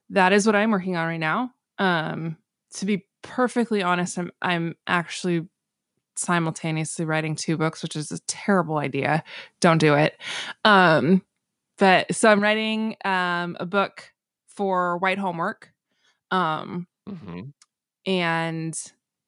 that 0.09 0.33
is 0.33 0.47
what 0.47 0.55
I'm 0.55 0.71
working 0.71 0.95
on 0.95 1.07
right 1.07 1.19
now. 1.19 1.51
Um, 1.77 2.37
to 2.75 2.87
be 2.87 3.05
perfectly 3.21 3.83
honest, 3.83 4.17
I'm 4.17 4.31
I'm 4.41 4.75
actually 4.87 5.47
simultaneously 6.15 7.05
writing 7.05 7.35
two 7.35 7.55
books, 7.55 7.83
which 7.83 7.95
is 7.95 8.11
a 8.11 8.19
terrible 8.21 8.79
idea. 8.79 9.23
Don't 9.59 9.77
do 9.77 9.93
it. 9.93 10.17
Um, 10.65 11.21
but 11.81 12.15
so 12.15 12.29
I'm 12.31 12.41
writing 12.41 12.95
um 13.05 13.57
a 13.59 13.67
book 13.67 14.13
for 14.49 14.99
white 14.99 15.19
homework. 15.19 15.73
Um, 16.31 16.87
Mhm. 17.09 17.53
and 18.05 18.77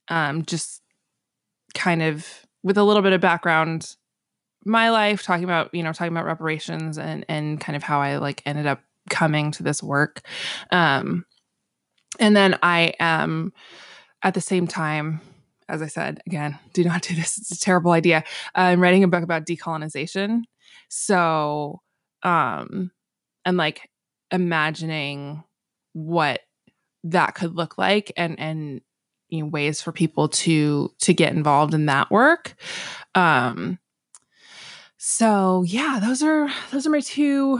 um, 0.09 0.45
just 0.45 0.81
kind 1.75 2.03
of 2.03 2.27
with 2.63 2.77
a 2.77 2.83
little 2.83 3.01
bit 3.01 3.13
of 3.13 3.21
background 3.21 3.95
my 4.65 4.89
life 4.91 5.23
talking 5.23 5.45
about 5.45 5.73
you 5.73 5.83
know 5.83 5.93
talking 5.93 6.13
about 6.13 6.25
reparations 6.25 6.97
and 6.97 7.25
and 7.29 7.59
kind 7.61 7.75
of 7.75 7.83
how 7.83 8.01
i 8.01 8.17
like 8.17 8.41
ended 8.45 8.65
up 8.67 8.81
coming 9.09 9.51
to 9.51 9.63
this 9.63 9.83
work 9.83 10.21
um 10.71 11.25
and 12.19 12.35
then 12.35 12.57
i 12.63 12.93
am 12.99 13.53
at 14.23 14.33
the 14.35 14.41
same 14.41 14.67
time 14.67 15.21
as 15.69 15.81
i 15.83 15.87
said 15.87 16.21
again 16.27 16.57
do 16.73 16.83
not 16.85 17.03
do 17.03 17.15
this 17.15 17.37
it's 17.37 17.51
a 17.51 17.59
terrible 17.59 17.91
idea 17.93 18.23
i'm 18.55 18.81
writing 18.81 19.03
a 19.03 19.09
book 19.09 19.23
about 19.23 19.45
decolonization 19.45 20.43
so 20.89 21.81
um 22.23 22.91
i'm 23.45 23.57
like 23.57 23.89
imagining 24.31 25.43
what 25.93 26.41
that 27.03 27.35
could 27.35 27.55
look 27.55 27.77
like 27.77 28.11
and 28.17 28.39
and 28.39 28.81
you 29.29 29.41
know, 29.41 29.47
ways 29.49 29.81
for 29.81 29.91
people 29.91 30.27
to 30.29 30.91
to 30.99 31.13
get 31.13 31.33
involved 31.33 31.73
in 31.73 31.87
that 31.87 32.11
work. 32.11 32.55
Um 33.15 33.79
so 34.97 35.63
yeah 35.67 35.99
those 36.01 36.23
are 36.23 36.49
those 36.71 36.85
are 36.87 36.91
my 36.91 36.99
two 37.01 37.59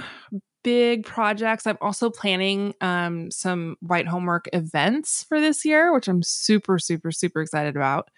big 0.64 1.06
projects. 1.06 1.68
I'm 1.68 1.78
also 1.82 2.10
planning 2.10 2.74
um 2.82 3.32
some 3.32 3.76
white 3.82 4.08
homework 4.08 4.48
events 4.54 5.24
for 5.24 5.42
this 5.42 5.66
year 5.66 5.94
which 5.94 6.08
i'm 6.08 6.24
super 6.24 6.80
super 6.80 7.12
super 7.12 7.42
excited 7.42 7.76
about. 7.76 8.10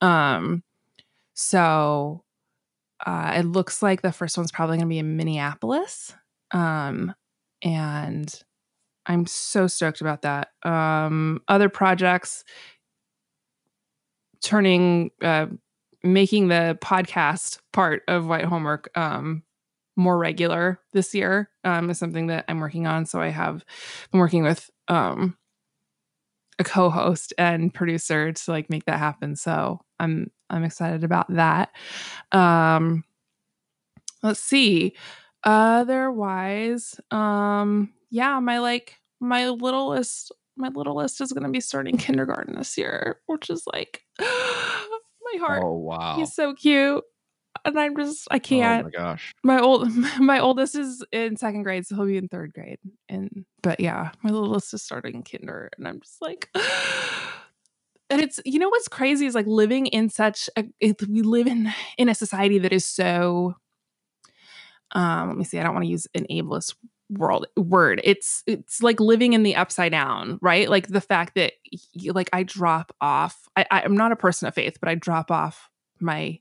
Um 0.00 0.62
so 1.34 2.24
uh 3.06 3.32
it 3.36 3.44
looks 3.44 3.82
like 3.82 4.02
the 4.02 4.12
first 4.12 4.36
one's 4.36 4.52
probably 4.52 4.76
going 4.76 4.88
to 4.88 4.92
be 4.92 4.98
in 4.98 5.16
minneapolis 5.16 6.14
um 6.52 7.14
and 7.62 8.42
i'm 9.06 9.26
so 9.26 9.66
stoked 9.66 10.00
about 10.00 10.22
that. 10.22 10.48
Um 10.64 11.40
other 11.48 11.68
projects 11.68 12.44
turning 14.42 15.10
uh 15.22 15.46
making 16.04 16.48
the 16.48 16.78
podcast 16.80 17.58
part 17.72 18.02
of 18.08 18.26
white 18.26 18.44
homework 18.44 18.88
um 18.96 19.42
more 19.96 20.16
regular 20.16 20.78
this 20.92 21.12
year 21.14 21.50
um 21.64 21.90
is 21.90 21.98
something 21.98 22.28
that 22.28 22.44
i'm 22.48 22.60
working 22.60 22.86
on. 22.86 23.04
So 23.06 23.20
i 23.20 23.28
have 23.28 23.64
been 24.12 24.20
working 24.20 24.44
with 24.44 24.70
um 24.88 25.36
a 26.58 26.64
co-host 26.64 27.32
and 27.38 27.72
producer 27.72 28.32
to 28.32 28.50
like 28.50 28.68
make 28.68 28.84
that 28.86 28.98
happen. 28.98 29.36
So 29.36 29.80
i'm 30.00 30.30
i'm 30.50 30.64
excited 30.64 31.04
about 31.04 31.26
that. 31.34 31.70
Um 32.32 33.04
let's 34.22 34.40
see. 34.40 34.94
Otherwise 35.44 37.00
um 37.10 37.92
yeah 38.10 38.38
my 38.40 38.58
like 38.58 38.96
my 39.20 39.48
littlest 39.48 40.32
my 40.56 40.68
littlest 40.68 41.20
is 41.20 41.32
going 41.32 41.44
to 41.44 41.50
be 41.50 41.60
starting 41.60 41.96
kindergarten 41.96 42.56
this 42.56 42.76
year 42.76 43.20
which 43.26 43.48
is 43.50 43.64
like 43.72 44.02
my 44.20 45.38
heart. 45.38 45.62
Oh 45.64 45.74
wow! 45.74 46.16
he's 46.16 46.34
so 46.34 46.54
cute. 46.54 47.04
And 47.64 47.78
i'm 47.78 47.96
just 47.96 48.28
i 48.30 48.36
Oh 48.36 48.40
can't. 48.40 48.84
my 48.86 48.90
gosh! 48.90 49.34
my 49.44 49.58
old 49.60 49.88
my 50.20 50.38
oldest 50.38 50.74
is 50.74 51.04
in 51.12 51.36
second 51.36 51.62
grade 51.64 51.86
so 51.86 51.96
he'll 51.96 52.06
be 52.06 52.16
in 52.16 52.28
third 52.28 52.52
grade. 52.52 52.78
And 53.08 53.44
but 53.62 53.80
yeah 53.80 54.12
my 54.22 54.30
littlest 54.30 54.72
is 54.74 54.82
starting 54.82 55.22
kinder 55.22 55.68
and 55.76 55.86
i'm 55.86 56.00
just 56.00 56.20
like 56.22 56.48
and 58.10 58.20
it's 58.20 58.40
you 58.44 58.58
know 58.58 58.68
what's 58.68 58.88
crazy 58.88 59.26
is 59.26 59.34
like 59.34 59.46
living 59.46 59.86
in 59.86 60.08
such 60.08 60.48
a 60.56 60.64
we 61.08 61.22
live 61.22 61.46
in 61.46 61.72
in 61.96 62.08
a 62.08 62.14
society 62.14 62.58
that 62.58 62.72
is 62.72 62.84
so 62.84 63.54
um 64.92 65.28
let 65.28 65.36
me 65.36 65.44
see 65.44 65.58
i 65.58 65.62
don't 65.62 65.74
want 65.74 65.84
to 65.84 65.90
use 65.90 66.06
an 66.14 66.26
ableist 66.30 66.74
world 67.10 67.46
word. 67.56 68.00
It's 68.04 68.42
it's 68.46 68.82
like 68.82 69.00
living 69.00 69.32
in 69.32 69.42
the 69.42 69.56
upside 69.56 69.92
down 69.92 70.38
right? 70.42 70.68
Like 70.68 70.88
the 70.88 71.00
fact 71.00 71.34
that 71.34 71.54
y- 71.72 72.10
like 72.14 72.28
i 72.32 72.42
drop 72.42 72.94
off 73.00 73.48
I, 73.56 73.66
i'm 73.70 73.96
not 73.96 74.12
a 74.12 74.16
person 74.16 74.48
of 74.48 74.54
faith 74.54 74.78
but 74.80 74.88
i 74.88 74.94
drop 74.94 75.30
off 75.30 75.70
my 76.00 76.38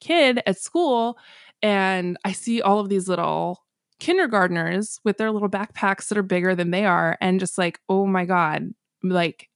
kid 0.00 0.42
at 0.46 0.58
school 0.58 1.18
and 1.62 2.16
i 2.24 2.32
see 2.32 2.62
all 2.62 2.80
of 2.80 2.88
these 2.88 3.08
little 3.08 3.64
kindergartners 3.98 4.98
with 5.04 5.18
their 5.18 5.30
little 5.30 5.48
backpacks 5.48 6.08
that 6.08 6.16
are 6.16 6.22
bigger 6.22 6.54
than 6.54 6.70
they 6.70 6.86
are 6.86 7.18
and 7.20 7.40
just 7.40 7.58
like 7.58 7.80
oh 7.88 8.06
my 8.06 8.24
god 8.24 8.70
like 9.02 9.49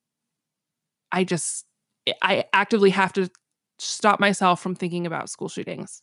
i 1.15 1.25
just 1.25 1.65
i 2.23 2.45
actively 2.53 2.91
have 2.91 3.13
to 3.13 3.31
stop 3.79 4.21
myself 4.21 4.61
from 4.61 4.75
thinking 4.75 5.07
about 5.07 5.31
school 5.31 5.49
shootings. 5.49 6.03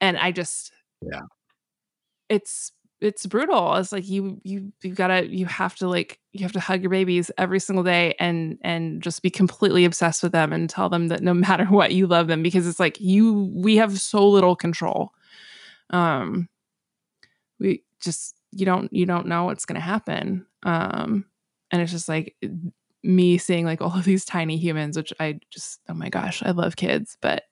And 0.00 0.16
i 0.18 0.32
just 0.32 0.72
Yeah. 1.00 1.22
it's 2.28 2.72
it's 3.00 3.26
brutal. 3.26 3.74
It's 3.74 3.90
like 3.90 4.08
you 4.08 4.40
you 4.44 4.72
you 4.82 4.94
gotta 4.94 5.26
you 5.26 5.44
have 5.46 5.74
to 5.76 5.88
like 5.88 6.20
you 6.32 6.42
have 6.44 6.52
to 6.52 6.60
hug 6.60 6.82
your 6.82 6.90
babies 6.90 7.32
every 7.36 7.58
single 7.58 7.82
day 7.82 8.14
and 8.20 8.58
and 8.62 9.02
just 9.02 9.22
be 9.22 9.30
completely 9.30 9.84
obsessed 9.84 10.22
with 10.22 10.30
them 10.30 10.52
and 10.52 10.70
tell 10.70 10.88
them 10.88 11.08
that 11.08 11.20
no 11.22 11.34
matter 11.46 11.64
what 11.66 11.92
you 11.92 12.06
love 12.06 12.28
them 12.28 12.42
because 12.42 12.66
it's 12.66 12.78
like 12.80 13.00
you 13.00 13.50
we 13.56 13.76
have 13.76 13.98
so 14.00 14.28
little 14.28 14.54
control. 14.54 15.12
Um 15.90 16.48
we 17.58 17.82
just 18.00 18.36
you 18.52 18.64
don't 18.66 18.92
you 18.92 19.06
don't 19.06 19.26
know 19.26 19.44
what's 19.44 19.64
gonna 19.64 19.80
happen. 19.80 20.46
Um 20.62 21.24
and 21.72 21.82
it's 21.82 21.92
just 21.92 22.08
like 22.08 22.36
me 23.02 23.36
seeing 23.38 23.64
like 23.64 23.80
all 23.80 23.96
of 23.96 24.04
these 24.04 24.24
tiny 24.24 24.56
humans 24.56 24.96
which 24.96 25.12
i 25.20 25.38
just 25.50 25.80
oh 25.88 25.94
my 25.94 26.08
gosh 26.08 26.42
i 26.44 26.50
love 26.50 26.76
kids 26.76 27.16
but 27.20 27.44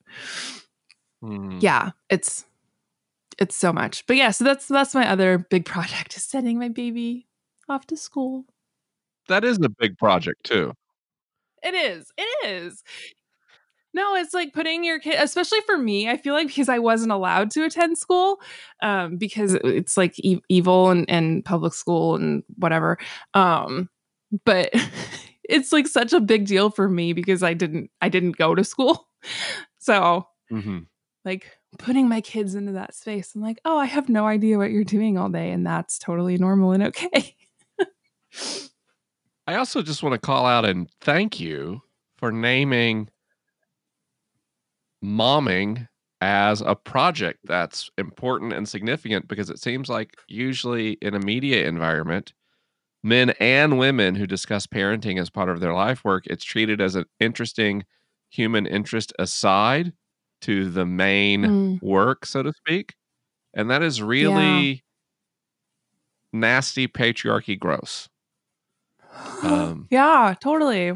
Hmm. 1.23 1.59
yeah 1.61 1.91
it's 2.09 2.47
it's 3.39 3.55
so 3.57 3.73
much 3.73 4.07
but 4.07 4.17
yeah 4.17 4.31
so 4.31 4.45
that's 4.45 4.67
that's 4.67 4.95
my 4.95 5.09
other 5.09 5.39
big 5.39 5.65
project 5.65 6.17
is 6.17 6.25
sending 6.25 6.59
my 6.59 6.69
baby 6.69 7.27
off 7.69 7.87
to 7.87 7.97
school 7.97 8.45
That 9.29 9.45
is 9.45 9.59
a 9.63 9.69
big 9.69 9.99
project 9.99 10.45
too. 10.45 10.73
it 11.63 11.75
is 11.75 12.11
it 12.17 12.47
is 12.49 12.83
no 13.93 14.15
it's 14.15 14.33
like 14.35 14.53
putting 14.55 14.83
your 14.85 14.99
kid 14.99 15.17
especially 15.19 15.61
for 15.67 15.77
me 15.77 16.09
i 16.09 16.17
feel 16.17 16.33
like 16.35 16.47
because 16.47 16.69
i 16.69 16.79
wasn't 16.79 17.13
allowed 17.13 17.51
to 17.51 17.65
attend 17.65 17.99
school 17.99 18.41
um 18.83 19.17
because 19.17 19.55
it's 19.65 19.97
like 19.97 20.15
e- 20.21 20.41
evil 20.49 20.91
and, 20.91 21.09
and 21.11 21.45
public 21.45 21.75
school 21.75 22.15
and 22.17 22.43
whatever 22.57 22.97
um 23.35 23.89
but 24.45 24.73
it's 25.51 25.73
like 25.73 25.87
such 25.87 26.13
a 26.13 26.21
big 26.21 26.47
deal 26.47 26.71
for 26.71 26.89
me 26.89 27.13
because 27.13 27.43
i 27.43 27.53
didn't 27.55 27.91
i 28.01 28.09
didn't 28.09 28.37
go 28.37 28.55
to 28.55 28.65
school 28.65 29.09
so 29.79 30.27
hmm 30.49 30.79
like 31.25 31.51
putting 31.79 32.09
my 32.09 32.21
kids 32.21 32.55
into 32.55 32.73
that 32.73 32.95
space. 32.95 33.35
I'm 33.35 33.43
like, 33.43 33.61
oh, 33.65 33.79
I 33.79 33.85
have 33.87 34.09
no 34.09 34.27
idea 34.27 34.59
what 34.59 34.71
you're 34.71 34.85
doing 34.85 35.19
all 35.19 35.29
day, 35.29 35.51
and 35.51 35.67
that's 35.67 35.99
totally 35.99 36.39
normal 36.39 36.73
and 36.73 36.85
okay. 36.85 37.37
I 39.47 39.57
also 39.57 39.83
just 39.83 40.03
want 40.03 40.13
to 40.13 40.19
call 40.19 40.47
out 40.47 40.65
and 40.65 40.89
thank 41.01 41.41
you 41.41 41.83
for 42.17 42.31
naming 42.31 43.09
momming 45.05 45.89
as 46.21 46.61
a 46.61 46.77
project 46.77 47.41
that's 47.45 47.91
important 47.99 48.53
and 48.53 48.69
significant 48.69 49.27
because 49.27 49.51
it 49.51 49.59
seems 49.59 49.89
like 49.89 50.15
usually 50.29 50.93
in 51.03 51.15
a 51.15 51.21
media 51.21 51.67
environment, 51.67 52.33
men 53.03 53.31
and 53.41 53.79
women 53.79 54.15
who 54.17 54.27
discuss 54.27 54.67
parenting 54.67 55.21
as 55.21 55.31
part 55.31 55.49
of 55.49 55.61
their 55.61 55.73
life 55.75 56.05
work, 56.05 56.27
it's 56.27 56.45
treated 56.45 56.81
as 56.81 56.95
an 56.95 57.07
interesting 57.21 57.85
human 58.31 58.67
interest 58.67 59.13
aside 59.19 59.93
to 60.43 60.71
the 60.71 60.87
main 60.87 61.45
Mm. 61.45 61.81
work, 61.81 62.27
so 62.27 62.43
to 62.43 62.53
speak. 62.53 62.95
And 63.55 63.71
that 63.71 63.83
is 63.83 64.03
really 64.03 64.83
nasty 66.33 66.87
patriarchy 66.87 67.59
gross. 67.59 68.09
Um, 69.43 69.89
yeah, 69.91 70.35
totally. 70.41 70.93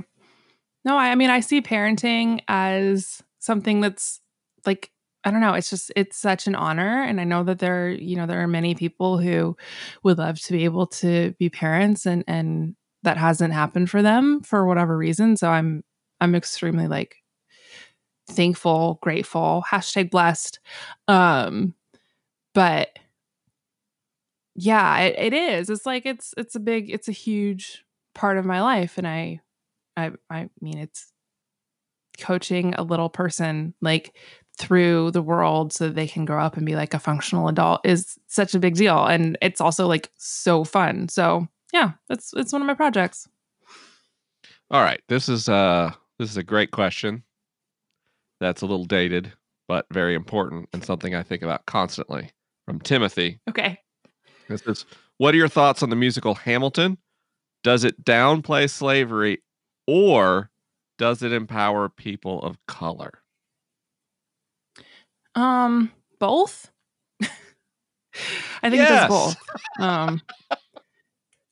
No, 0.85 0.97
I, 0.97 1.11
I 1.11 1.15
mean, 1.17 1.31
I 1.31 1.41
see 1.41 1.63
parenting 1.63 2.41
as 2.49 3.23
something 3.41 3.81
that's 3.81 4.21
like, 4.67 4.91
I 5.25 5.31
don't 5.31 5.41
know, 5.41 5.55
it's 5.55 5.71
just, 5.71 5.91
it's 5.97 6.19
such 6.19 6.47
an 6.47 6.55
honor. 6.55 7.03
And 7.03 7.21
I 7.21 7.25
know 7.25 7.45
that 7.45 7.59
there, 7.59 7.89
you 7.89 8.15
know, 8.15 8.27
there 8.27 8.43
are 8.43 8.49
many 8.49 8.75
people 8.75 9.19
who 9.19 9.57
would 10.03 10.19
love 10.19 10.39
to 10.43 10.53
be 10.53 10.65
able 10.65 10.87
to 10.89 11.35
be 11.39 11.49
parents 11.49 12.05
and, 12.05 12.25
and 12.29 12.77
that 13.05 13.17
hasn't 13.17 13.55
happened 13.55 13.89
for 13.89 14.03
them 14.03 14.43
for 14.43 14.67
whatever 14.67 14.97
reason. 14.97 15.37
So 15.37 15.49
I'm, 15.49 15.83
I'm 16.21 16.35
extremely 16.35 16.89
like 16.89 17.17
thankful, 18.29 18.99
grateful, 19.03 19.65
hashtag 19.71 20.11
blessed. 20.11 20.61
Um, 21.09 21.75
but 22.53 22.99
yeah, 24.55 25.01
it, 25.01 25.17
it 25.19 25.33
is. 25.33 25.71
It's 25.71 25.87
like, 25.87 26.05
it's, 26.07 26.35
it's 26.37 26.55
a 26.55 26.61
big, 26.61 26.91
it's 26.91 27.09
a 27.09 27.13
huge 27.13 27.85
part 28.15 28.37
of 28.37 28.45
my 28.45 28.61
life. 28.61 28.99
And 28.99 29.09
I, 29.09 29.41
I, 29.97 30.13
I 30.31 30.49
mean, 30.61 30.79
it's 30.79 31.13
coaching 32.19 32.75
a 32.75 32.83
little 32.83 33.09
person 33.09 33.75
like 33.81 34.15
through 34.59 35.11
the 35.11 35.23
world 35.23 35.73
so 35.73 35.89
they 35.89 36.07
can 36.07 36.25
grow 36.25 36.41
up 36.43 36.57
and 36.57 36.65
be 36.65 36.77
like 36.77 36.95
a 36.95 36.99
functional 36.99 37.49
adult 37.49 37.81
is 37.85 38.17
such 38.29 38.55
a 38.55 38.59
big 38.61 38.77
deal. 38.77 39.05
And 39.05 39.37
it's 39.43 39.61
also 39.61 39.87
like 39.87 40.11
so 40.17 40.63
fun. 40.65 41.09
So 41.09 41.49
yeah, 41.73 41.93
that's, 42.09 42.33
it's 42.35 42.53
one 42.53 42.63
of 42.63 42.67
my 42.67 42.75
projects. 42.75 43.29
All 44.71 44.83
right, 44.83 45.01
this 45.09 45.29
is 45.29 45.49
uh 45.49 45.93
this 46.19 46.31
is 46.31 46.37
a 46.37 46.43
great 46.43 46.71
question. 46.71 47.25
That's 48.41 48.63
a 48.63 48.67
little 48.67 48.85
dated, 48.85 49.33
but 49.69 49.87
very 49.93 50.15
important 50.15 50.69
and 50.73 50.85
something 50.85 51.15
I 51.15 51.23
think 51.23 51.43
about 51.43 51.67
constantly. 51.67 52.31
From 52.67 52.81
Timothy, 52.81 53.41
Okay. 53.49 53.79
this 54.49 54.63
is 54.63 54.87
what 55.19 55.35
are 55.35 55.39
your 55.39 55.49
thoughts 55.49 55.83
on 55.83 55.91
the 55.91 55.97
musical 55.97 56.35
Hamilton? 56.35 56.97
Does 57.63 57.85
it 57.85 58.05
downplay 58.05 58.71
slavery 58.71 59.43
or 59.87 60.51
does 60.99 61.23
it 61.23 61.33
empower 61.33 61.89
people 61.89 62.41
of 62.43 62.57
color? 62.67 63.21
Um, 65.35 65.93
both. 66.19 66.71
I 68.63 68.71
think 68.71 68.83
it 68.83 68.89
does 68.89 69.09
both. 69.09 69.37
Um, 69.81 70.23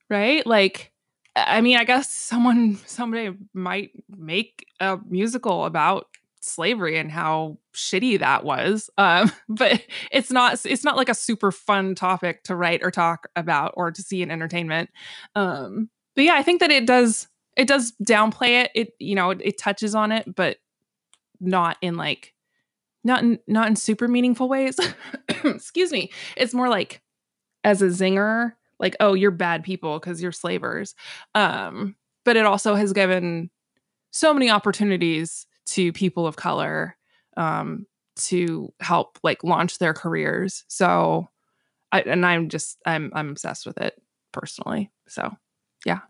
right? 0.09 0.47
Like, 0.47 0.93
I 1.35 1.61
mean, 1.61 1.77
I 1.77 1.85
guess 1.85 2.13
someone 2.13 2.77
someday 2.87 3.31
might 3.53 3.91
make 4.09 4.67
a 4.81 4.99
musical 5.09 5.65
about 5.65 6.07
slavery 6.41 6.99
and 6.99 7.11
how 7.11 7.59
shitty 7.75 8.19
that 8.19 8.45
was. 8.45 8.91
Um, 8.99 9.33
but 9.49 9.83
it's 10.11 10.31
not 10.31 10.65
it's 10.65 10.85
not 10.85 10.97
like 10.97 11.09
a 11.09 11.15
super 11.15 11.51
fun 11.51 11.95
topic 11.95 12.45
to 12.45 12.57
write 12.57 12.83
or 12.83 12.91
talk 12.91 13.29
about 13.37 13.75
or 13.77 13.91
to 13.91 14.03
see 14.03 14.23
in 14.23 14.31
entertainment. 14.31 14.91
Um, 15.35 15.89
but 16.15 16.25
yeah, 16.25 16.35
I 16.35 16.43
think 16.43 16.61
that 16.61 16.71
it 16.71 16.87
does 16.87 17.29
it 17.57 17.69
does 17.69 17.93
downplay 18.03 18.65
it. 18.65 18.71
It 18.75 18.93
you 18.99 19.15
know, 19.15 19.31
it, 19.31 19.41
it 19.43 19.59
touches 19.59 19.95
on 19.95 20.13
it, 20.13 20.35
but 20.35 20.59
not 21.41 21.77
in 21.81 21.97
like 21.97 22.32
not 23.05 23.23
in 23.23 23.39
not 23.47 23.69
in 23.69 23.77
super 23.77 24.09
meaningful 24.09 24.49
ways. 24.49 24.79
Excuse 25.45 25.93
me. 25.93 26.11
It's 26.37 26.55
more 26.55 26.69
like 26.69 27.03
as 27.65 27.83
a 27.83 27.87
zinger, 27.87 28.53
like, 28.79 28.97
oh, 29.01 29.15
you're 29.15 29.31
bad 29.31 29.63
people 29.63 29.99
because 29.99 30.23
you're 30.23 30.33
slavers. 30.33 30.95
Um, 31.35 31.97
but 32.25 32.37
it 32.37 32.47
also 32.47 32.75
has 32.75 32.93
given 32.93 33.51
so 34.11 34.33
many 34.35 34.51
opportunities 34.51 35.47
to 35.67 35.93
people 35.93 36.27
of 36.27 36.37
color 36.37 36.97
um, 37.37 37.87
to 38.17 38.73
help 38.81 39.19
like 39.23 39.43
launch 39.43 39.79
their 39.79 39.95
careers. 39.95 40.65
So, 40.69 41.29
I, 41.91 42.03
and 42.03 42.25
I'm 42.27 42.49
just 42.49 42.79
I'm 42.87 43.11
I'm 43.15 43.31
obsessed 43.31 43.67
with 43.67 43.79
it 43.79 44.01
personally. 44.33 44.91
So, 45.09 45.33
yeah. 45.85 46.01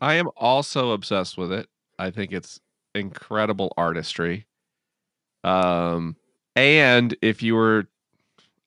I 0.00 0.14
am 0.14 0.28
also 0.36 0.92
obsessed 0.92 1.36
with 1.36 1.52
it. 1.52 1.68
I 1.98 2.10
think 2.10 2.32
it's 2.32 2.60
incredible 2.94 3.72
artistry. 3.76 4.46
Um, 5.44 6.16
and 6.60 7.16
if 7.22 7.42
you 7.42 7.54
were, 7.54 7.86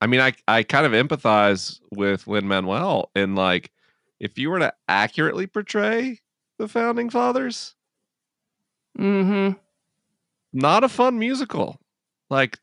I 0.01 0.07
mean, 0.07 0.19
I 0.19 0.33
I 0.47 0.63
kind 0.63 0.85
of 0.85 0.91
empathize 0.91 1.79
with 1.91 2.27
Lin 2.27 2.47
Manuel 2.47 3.09
in 3.15 3.35
like, 3.35 3.71
if 4.19 4.37
you 4.37 4.49
were 4.49 4.59
to 4.59 4.73
accurately 4.87 5.47
portray 5.47 6.19
the 6.57 6.67
founding 6.67 7.09
fathers, 7.09 7.75
mm-hmm. 8.97 9.57
not 10.53 10.83
a 10.83 10.89
fun 10.89 11.19
musical, 11.19 11.79
like 12.29 12.59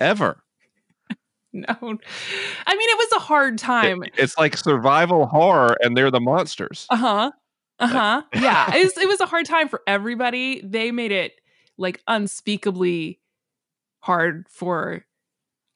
ever. 0.00 0.42
no, 1.52 1.66
I 1.68 1.82
mean, 1.82 1.98
it 2.90 2.98
was 2.98 3.12
a 3.16 3.20
hard 3.20 3.54
It- 3.54 3.58
time. 3.58 4.02
it's 4.16 4.36
like 4.38 4.56
survival 4.56 5.26
horror, 5.26 5.76
and 5.82 5.96
they're 5.96 6.10
the 6.10 6.20
monsters. 6.20 6.86
Uh 6.90 6.96
huh. 6.96 7.30
Uh 7.78 7.86
huh. 7.86 8.22
yeah. 8.34 8.74
It 8.76 8.84
was, 8.84 8.98
it 8.98 9.08
was 9.08 9.20
a 9.20 9.26
hard 9.26 9.46
time 9.46 9.68
for 9.68 9.80
everybody. 9.86 10.60
They 10.62 10.90
made 10.92 11.12
it 11.12 11.32
like 11.78 12.02
unspeakably 12.06 13.19
hard 14.00 14.46
for 14.48 15.04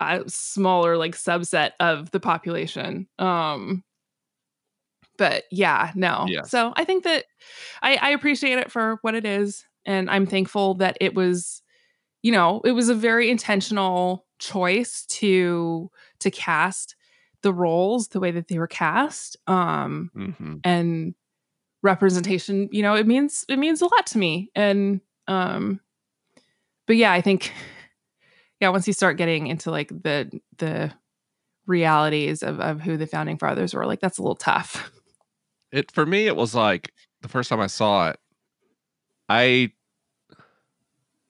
a 0.00 0.22
smaller 0.28 0.96
like 0.96 1.16
subset 1.16 1.72
of 1.80 2.10
the 2.10 2.20
population. 2.20 3.08
Um, 3.18 3.84
but 5.16 5.44
yeah, 5.50 5.92
no. 5.94 6.26
Yes. 6.28 6.50
So 6.50 6.72
I 6.76 6.84
think 6.84 7.04
that 7.04 7.24
I, 7.82 7.96
I 7.96 8.10
appreciate 8.10 8.58
it 8.58 8.70
for 8.70 8.98
what 9.02 9.14
it 9.14 9.24
is, 9.24 9.64
and 9.86 10.10
I'm 10.10 10.26
thankful 10.26 10.74
that 10.74 10.96
it 11.00 11.14
was, 11.14 11.62
you 12.22 12.32
know, 12.32 12.60
it 12.64 12.72
was 12.72 12.88
a 12.88 12.94
very 12.94 13.30
intentional 13.30 14.26
choice 14.38 15.06
to 15.06 15.90
to 16.20 16.30
cast 16.30 16.96
the 17.42 17.52
roles 17.52 18.08
the 18.08 18.20
way 18.20 18.30
that 18.30 18.48
they 18.48 18.58
were 18.58 18.66
cast 18.66 19.36
um 19.46 20.10
hmm 20.14 20.54
and 20.64 21.14
representation 21.82 22.68
you 22.72 22.82
know 22.82 22.94
it 22.94 23.06
means 23.06 23.44
it 23.48 23.58
means 23.58 23.80
a 23.82 23.84
lot 23.84 24.06
to 24.06 24.18
me 24.18 24.50
and 24.54 25.00
um 25.28 25.80
but 26.86 26.96
yeah 26.96 27.12
i 27.12 27.20
think 27.20 27.52
yeah 28.60 28.68
once 28.68 28.86
you 28.86 28.92
start 28.92 29.16
getting 29.16 29.46
into 29.46 29.70
like 29.70 29.88
the 29.88 30.30
the 30.58 30.92
realities 31.66 32.42
of, 32.42 32.60
of 32.60 32.80
who 32.80 32.96
the 32.96 33.06
founding 33.06 33.38
fathers 33.38 33.72
were 33.72 33.86
like 33.86 34.00
that's 34.00 34.18
a 34.18 34.22
little 34.22 34.36
tough 34.36 34.90
It 35.74 35.90
for 35.90 36.06
me, 36.06 36.28
it 36.28 36.36
was 36.36 36.54
like 36.54 36.92
the 37.22 37.28
first 37.28 37.50
time 37.50 37.58
I 37.58 37.66
saw 37.66 38.10
it. 38.10 38.20
I 39.28 39.72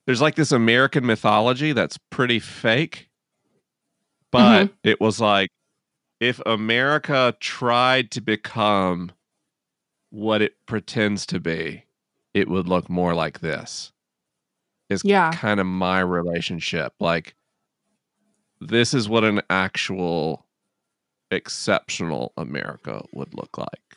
there's 0.07 0.21
like 0.21 0.35
this 0.35 0.53
American 0.53 1.07
mythology 1.07 1.73
that's 1.73 1.97
pretty 2.11 2.41
fake, 2.41 3.09
but 4.31 4.67
mm-hmm. 4.67 4.75
it 4.83 5.01
was 5.01 5.19
like 5.19 5.49
if 6.21 6.43
America 6.45 7.35
tried 7.41 8.11
to 8.11 8.21
become 8.21 9.13
what 10.11 10.43
it 10.43 10.57
pretends 10.67 11.25
to 11.27 11.41
be, 11.41 11.87
it 12.35 12.47
would 12.47 12.69
look 12.69 12.91
more 12.91 13.15
like 13.15 13.41
this. 13.41 13.94
Is 14.95 15.03
Yeah. 15.05 15.31
kind 15.33 15.61
of 15.61 15.67
my 15.67 16.01
relationship. 16.01 16.95
Like 17.01 17.35
this 18.61 18.95
is 18.95 19.09
what 19.09 19.25
an 19.25 19.43
actual 19.51 20.47
exceptional 21.31 22.33
America 22.37 23.03
would 23.13 23.35
look 23.35 23.59
like. 23.59 23.97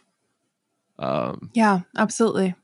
Um, 1.00 1.52
yeah 1.54 1.82
absolutely 1.96 2.56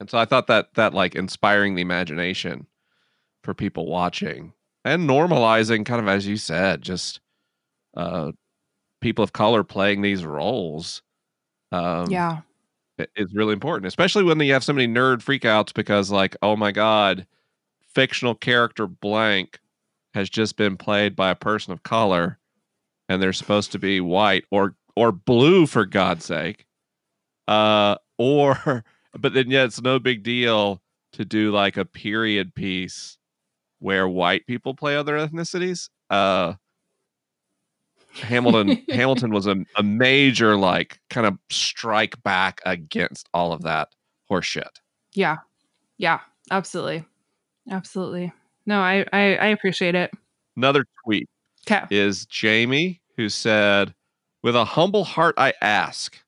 and 0.00 0.08
so 0.08 0.16
I 0.18 0.24
thought 0.24 0.46
that 0.46 0.74
that 0.74 0.94
like 0.94 1.16
inspiring 1.16 1.74
the 1.74 1.82
imagination 1.82 2.66
for 3.42 3.54
people 3.54 3.86
watching 3.86 4.52
and 4.84 5.08
normalizing 5.08 5.84
kind 5.84 6.00
of 6.00 6.08
as 6.08 6.26
you 6.26 6.36
said, 6.36 6.82
just 6.82 7.20
uh 7.96 8.30
people 9.00 9.24
of 9.24 9.32
color 9.32 9.64
playing 9.64 10.02
these 10.02 10.24
roles. 10.24 11.02
Um 11.72 12.10
yeah 12.12 12.42
is 13.16 13.34
really 13.34 13.52
important, 13.52 13.86
especially 13.86 14.24
when 14.24 14.40
you 14.40 14.52
have 14.52 14.64
so 14.64 14.72
many 14.72 14.92
nerd 14.92 15.18
freakouts 15.18 15.72
because 15.74 16.10
like, 16.10 16.36
oh 16.42 16.56
my 16.56 16.72
god, 16.72 17.26
fictional 17.94 18.34
character 18.34 18.86
blank 18.86 19.60
has 20.14 20.30
just 20.30 20.56
been 20.56 20.76
played 20.76 21.14
by 21.16 21.30
a 21.30 21.34
person 21.36 21.72
of 21.72 21.82
color 21.82 22.38
and 23.08 23.22
they're 23.22 23.32
supposed 23.32 23.72
to 23.72 23.78
be 23.78 24.00
white 24.00 24.44
or 24.50 24.76
or 24.96 25.12
blue 25.12 25.66
for 25.66 25.86
God's 25.86 26.24
sake. 26.24 26.66
Uh 27.48 27.96
or 28.18 28.84
but 29.18 29.34
then 29.34 29.50
yeah, 29.50 29.64
it's 29.64 29.80
no 29.82 29.98
big 29.98 30.22
deal 30.22 30.82
to 31.12 31.24
do 31.24 31.50
like 31.52 31.76
a 31.76 31.84
period 31.84 32.54
piece 32.54 33.18
where 33.80 34.08
white 34.08 34.46
people 34.46 34.74
play 34.74 34.96
other 34.96 35.16
ethnicities. 35.18 35.88
Uh 36.10 36.54
Hamilton 38.20 38.84
Hamilton 38.90 39.32
was 39.32 39.46
a, 39.46 39.56
a 39.76 39.82
major 39.82 40.56
like 40.56 41.00
kind 41.10 41.26
of 41.26 41.38
strike 41.50 42.22
back 42.22 42.60
against 42.66 43.28
all 43.34 43.52
of 43.52 43.62
that 43.62 43.88
horseshit. 44.30 44.80
yeah. 45.14 45.36
Yeah. 45.96 46.20
Absolutely. 46.50 47.04
Absolutely. 47.70 48.32
No 48.66 48.80
i 48.80 49.04
i, 49.12 49.36
I 49.36 49.46
appreciate 49.48 49.94
it. 49.94 50.10
Another 50.56 50.84
tweet 51.04 51.28
okay 51.68 51.84
is 51.90 52.24
Jamie 52.26 53.00
who 53.16 53.28
said, 53.28 53.94
"With 54.42 54.54
a 54.56 54.64
humble 54.64 55.04
heart 55.04 55.34
I 55.38 55.52
ask, 55.60 56.18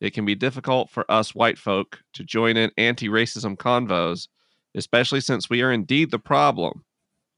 it 0.00 0.14
can 0.14 0.24
be 0.24 0.34
difficult 0.34 0.90
for 0.90 1.10
us 1.10 1.34
white 1.34 1.58
folk 1.58 2.00
to 2.14 2.24
join 2.24 2.56
in 2.56 2.70
anti-racism 2.78 3.56
convos, 3.56 4.28
especially 4.74 5.20
since 5.20 5.50
we 5.50 5.62
are 5.62 5.72
indeed 5.72 6.10
the 6.10 6.18
problem, 6.18 6.84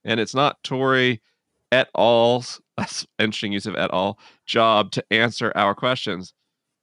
and 0.05 0.21
it's 0.21 0.35
not 0.35 0.63
Tori 0.63 1.21
et 1.73 1.89
al.'s 1.97 2.61
that's 2.77 3.07
interesting 3.19 3.53
use 3.53 3.67
of 3.67 3.77
et 3.77 3.91
al. 3.93 4.19
job 4.47 4.91
to 4.93 5.05
answer 5.11 5.53
our 5.55 5.75
questions. 5.75 6.35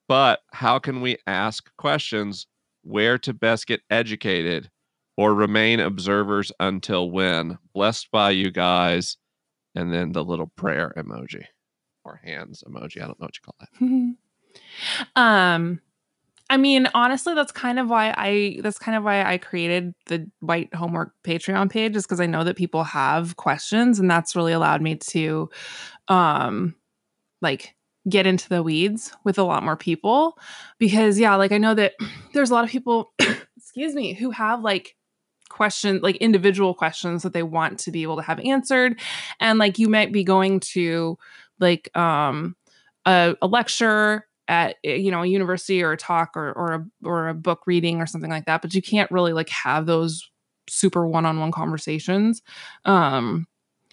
But 0.08 0.42
how 0.52 0.80
can 0.80 1.02
we 1.02 1.18
ask 1.28 1.70
questions 1.78 2.48
where 2.84 3.18
to 3.20 3.34
best 3.34 3.68
get 3.68 3.82
educated 3.90 4.70
or 5.16 5.34
remain 5.34 5.80
observers 5.80 6.52
until 6.60 7.10
when? 7.10 7.58
Blessed 7.74 8.12
by 8.12 8.32
you 8.32 8.52
guys. 8.52 9.18
And 9.76 9.92
then 9.92 10.12
the 10.12 10.24
little 10.24 10.52
prayer 10.56 10.94
emoji 10.98 11.46
or 12.04 12.20
hands 12.24 12.64
emoji. 12.68 12.98
I 12.98 13.08
don't 13.08 13.20
know 13.20 13.28
what 13.28 13.38
you 13.38 13.42
call 13.44 13.56
that. 13.60 14.16
um 15.16 15.82
i 16.54 16.58
mean 16.58 16.88
honestly 16.94 17.34
that's 17.34 17.52
kind 17.52 17.80
of 17.80 17.90
why 17.90 18.14
i 18.18 18.60
that's 18.62 18.80
kind 18.80 18.96
of 18.96 19.04
why 19.04 19.24
i 19.24 19.38
created 19.38 19.94
the 20.08 20.30
white 20.40 20.74
homework 20.74 21.14
patreon 21.24 21.70
page 21.70 21.96
is 21.96 22.04
because 22.04 22.20
i 22.20 22.26
know 22.26 22.44
that 22.44 22.56
people 22.56 22.84
have 22.84 23.36
questions 23.36 24.00
and 24.00 24.10
that's 24.10 24.36
really 24.36 24.54
allowed 24.54 24.82
me 24.82 24.96
to 24.96 25.50
um 26.08 26.76
like 27.42 27.76
get 28.10 28.28
into 28.28 28.50
the 28.50 28.64
weeds 28.64 29.14
with 29.24 29.38
a 29.38 29.44
lot 29.44 29.64
more 29.64 29.78
people. 29.78 30.38
Because 30.80 31.20
yeah 31.20 31.36
like 31.36 31.52
i 31.52 31.58
know 31.58 31.74
that 31.74 31.94
there's 32.34 32.50
a 32.50 32.54
lot 32.54 32.64
of 32.64 32.70
people 32.70 33.14
excuse 33.58 33.94
me 33.94 34.14
who 34.14 34.32
have 34.32 34.62
like 34.62 34.96
questions 35.50 36.02
like 36.02 36.16
individual 36.18 36.74
questions 36.74 37.22
that 37.22 37.34
they 37.34 37.44
want 37.44 37.80
to 37.80 37.92
be 37.92 38.02
able 38.02 38.16
to 38.16 38.24
have 38.24 38.40
answered. 38.40 39.00
And 39.40 39.60
like 39.60 39.78
you 39.78 39.88
might 39.88 40.12
be 40.12 40.24
going 40.24 40.60
to 40.72 41.18
like 41.60 41.96
um 41.96 42.56
a, 43.06 43.36
a 43.42 43.48
lecture 43.48 44.28
at 44.48 44.76
eh, 44.84 44.96
you 44.96 45.12
know 45.12 45.24
a 45.24 45.28
university 45.28 45.82
or 45.82 45.92
a 45.92 45.98
talk 45.98 46.32
or 46.36 46.52
or 46.54 46.74
a 46.74 47.08
or 47.08 47.28
a 47.30 47.34
book 47.34 47.62
reading 47.66 48.02
or 48.02 48.06
something 48.06 48.30
like 48.30 48.46
that 48.46 48.62
but 48.62 48.74
you 48.74 48.82
can't 48.82 49.12
really 49.12 49.34
like 49.34 49.50
have 49.50 49.86
those 49.86 50.30
super 50.70 51.08
one-on-one 51.08 51.52
conversations 51.52 52.42
um 52.86 53.46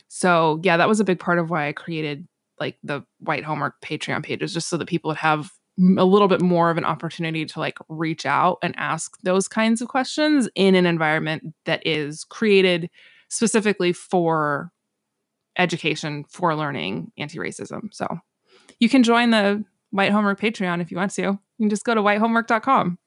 so 0.09 0.61
yeah 0.63 0.77
that 0.77 0.89
was 0.89 1.01
a 1.01 1.05
big 1.05 1.19
part 1.19 1.39
of 1.39 1.51
why 1.51 1.69
i 1.69 1.73
created 1.73 2.27
like 2.59 2.77
the 2.83 3.03
white 3.19 3.45
homework 3.45 3.75
patreon 3.81 4.23
pages 4.23 4.53
just 4.53 4.69
so 4.69 4.77
that 4.77 4.89
people 4.89 5.09
would 5.09 5.17
have 5.17 5.51
a 5.97 6.05
little 6.05 6.29
bit 6.29 6.43
more 6.43 6.71
of 6.71 6.77
an 6.77 6.85
opportunity 6.85 7.47
to 7.47 7.59
like 7.59 7.79
reach 7.89 8.27
out 8.27 8.59
and 8.63 8.75
ask 8.77 9.17
those 9.23 9.49
kinds 9.49 9.81
of 9.81 9.89
questions 9.89 10.49
in 10.55 10.75
an 10.75 10.85
environment 10.85 11.55
that 11.65 11.85
is 11.87 12.25
created 12.25 12.91
specifically 13.29 13.93
for 13.93 14.71
education 15.57 16.25
for 16.29 16.55
learning 16.55 17.11
anti-racism 17.19 17.89
so 17.93 18.19
you 18.79 18.89
can 18.89 19.03
join 19.03 19.31
the 19.31 19.65
white 19.91 20.13
homework 20.13 20.41
patreon 20.41 20.81
if 20.81 20.91
you 20.91 20.97
want 20.97 21.11
to 21.11 21.23
you 21.23 21.39
can 21.59 21.71
just 21.71 21.85
go 21.85 21.95
to 21.95 22.01
whitehomework.com 22.03 22.99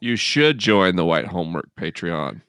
You 0.00 0.16
should 0.16 0.58
join 0.58 0.96
the 0.96 1.04
White 1.04 1.26
Homework 1.26 1.70
Patreon. 1.80 2.42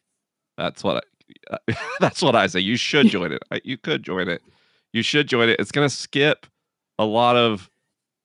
That's 0.58 0.84
what 0.84 1.06
I, 1.52 1.58
that's 2.02 2.22
what 2.22 2.36
I 2.36 2.48
say. 2.48 2.60
You 2.60 2.76
should 2.76 3.08
join 3.08 3.32
it. 3.32 3.42
You 3.64 3.78
could 3.78 4.04
join 4.04 4.28
it. 4.28 4.42
You 4.92 5.02
should 5.02 5.28
join 5.28 5.48
it. 5.48 5.60
It's 5.60 5.72
going 5.72 5.88
to 5.88 5.96
skip 5.96 6.48
a 7.00 7.06
lot 7.06 7.38
of 7.38 7.70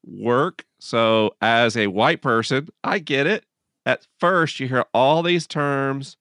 work. 0.05 0.65
So, 0.81 1.37
as 1.41 1.77
a 1.77 1.87
white 1.89 2.23
person, 2.23 2.69
I 2.83 2.99
get 2.99 3.27
it. 3.29 3.45
At 3.87 4.07
first, 4.19 4.59
you 4.59 4.67
hear 4.67 4.85
all 4.93 5.23
these 5.23 5.47
terms 5.47 6.17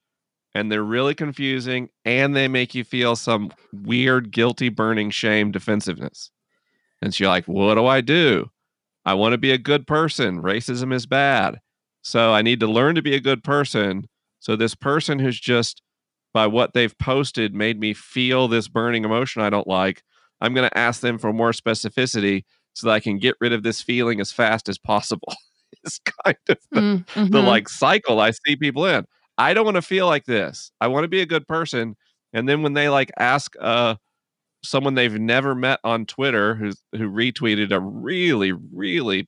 and 0.53 0.71
they're 0.71 0.83
really 0.83 1.15
confusing 1.15 1.89
and 2.05 2.35
they 2.35 2.47
make 2.47 2.75
you 2.75 2.83
feel 2.83 3.15
some 3.15 3.51
weird, 3.73 4.31
guilty, 4.31 4.69
burning 4.69 5.09
shame 5.09 5.51
defensiveness. 5.51 6.31
And 7.01 7.13
so 7.13 7.23
you're 7.23 7.31
like, 7.31 7.45
what 7.45 7.75
do 7.75 7.85
I 7.85 8.01
do? 8.01 8.49
I 9.05 9.13
want 9.13 9.33
to 9.33 9.37
be 9.37 9.51
a 9.51 9.57
good 9.57 9.87
person. 9.87 10.41
Racism 10.41 10.93
is 10.93 11.05
bad. 11.05 11.59
So 12.01 12.33
I 12.33 12.41
need 12.41 12.59
to 12.61 12.67
learn 12.67 12.95
to 12.95 13.01
be 13.01 13.15
a 13.15 13.19
good 13.19 13.43
person. 13.43 14.07
So 14.39 14.55
this 14.55 14.75
person 14.75 15.19
who's 15.19 15.39
just 15.39 15.81
by 16.33 16.47
what 16.47 16.73
they've 16.73 16.97
posted 16.99 17.53
made 17.53 17.79
me 17.79 17.93
feel 17.93 18.47
this 18.47 18.67
burning 18.67 19.03
emotion 19.05 19.41
I 19.41 19.49
don't 19.49 19.67
like. 19.67 20.03
I'm 20.41 20.53
going 20.53 20.69
to 20.69 20.77
ask 20.77 21.01
them 21.01 21.17
for 21.17 21.33
more 21.33 21.51
specificity 21.51 22.43
so 22.73 22.87
that 22.87 22.93
I 22.93 22.99
can 22.99 23.17
get 23.17 23.35
rid 23.41 23.51
of 23.53 23.63
this 23.63 23.81
feeling 23.81 24.21
as 24.21 24.31
fast 24.31 24.69
as 24.69 24.77
possible. 24.77 25.33
it's 25.83 25.99
kind 26.25 26.37
of 26.49 26.57
the, 26.71 26.81
Mm, 26.81 27.05
the 27.31 27.41
mhm. 27.41 27.45
like 27.45 27.69
cycle 27.69 28.19
I 28.19 28.31
see 28.31 28.55
people 28.55 28.85
in. 28.85 29.05
I 29.37 29.53
don't 29.53 29.65
want 29.65 29.75
to 29.75 29.81
feel 29.81 30.05
like 30.07 30.25
this. 30.25 30.71
I 30.81 30.87
want 30.87 31.03
to 31.03 31.07
be 31.07 31.21
a 31.21 31.25
good 31.25 31.47
person. 31.47 31.95
And 32.33 32.47
then 32.47 32.61
when 32.61 32.73
they 32.73 32.89
like 32.89 33.11
ask 33.17 33.53
uh 33.59 33.95
someone 34.63 34.95
they've 34.95 35.19
never 35.19 35.55
met 35.55 35.79
on 35.83 36.05
Twitter 36.05 36.55
who's 36.55 36.81
who 36.93 37.09
retweeted 37.09 37.71
a 37.71 37.79
really, 37.79 38.51
really 38.51 39.27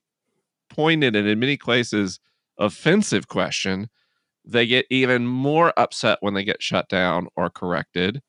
pointed 0.70 1.16
and 1.16 1.28
in 1.28 1.40
many 1.40 1.58
places 1.58 2.20
offensive 2.58 3.28
question, 3.28 3.90
they 4.46 4.66
get 4.66 4.86
even 4.90 5.28
more 5.28 5.74
upset 5.78 6.18
when 6.22 6.34
they 6.34 6.44
get 6.44 6.62
shut 6.62 6.88
down 6.90 7.28
or 7.36 7.50
corrected. 7.50 8.22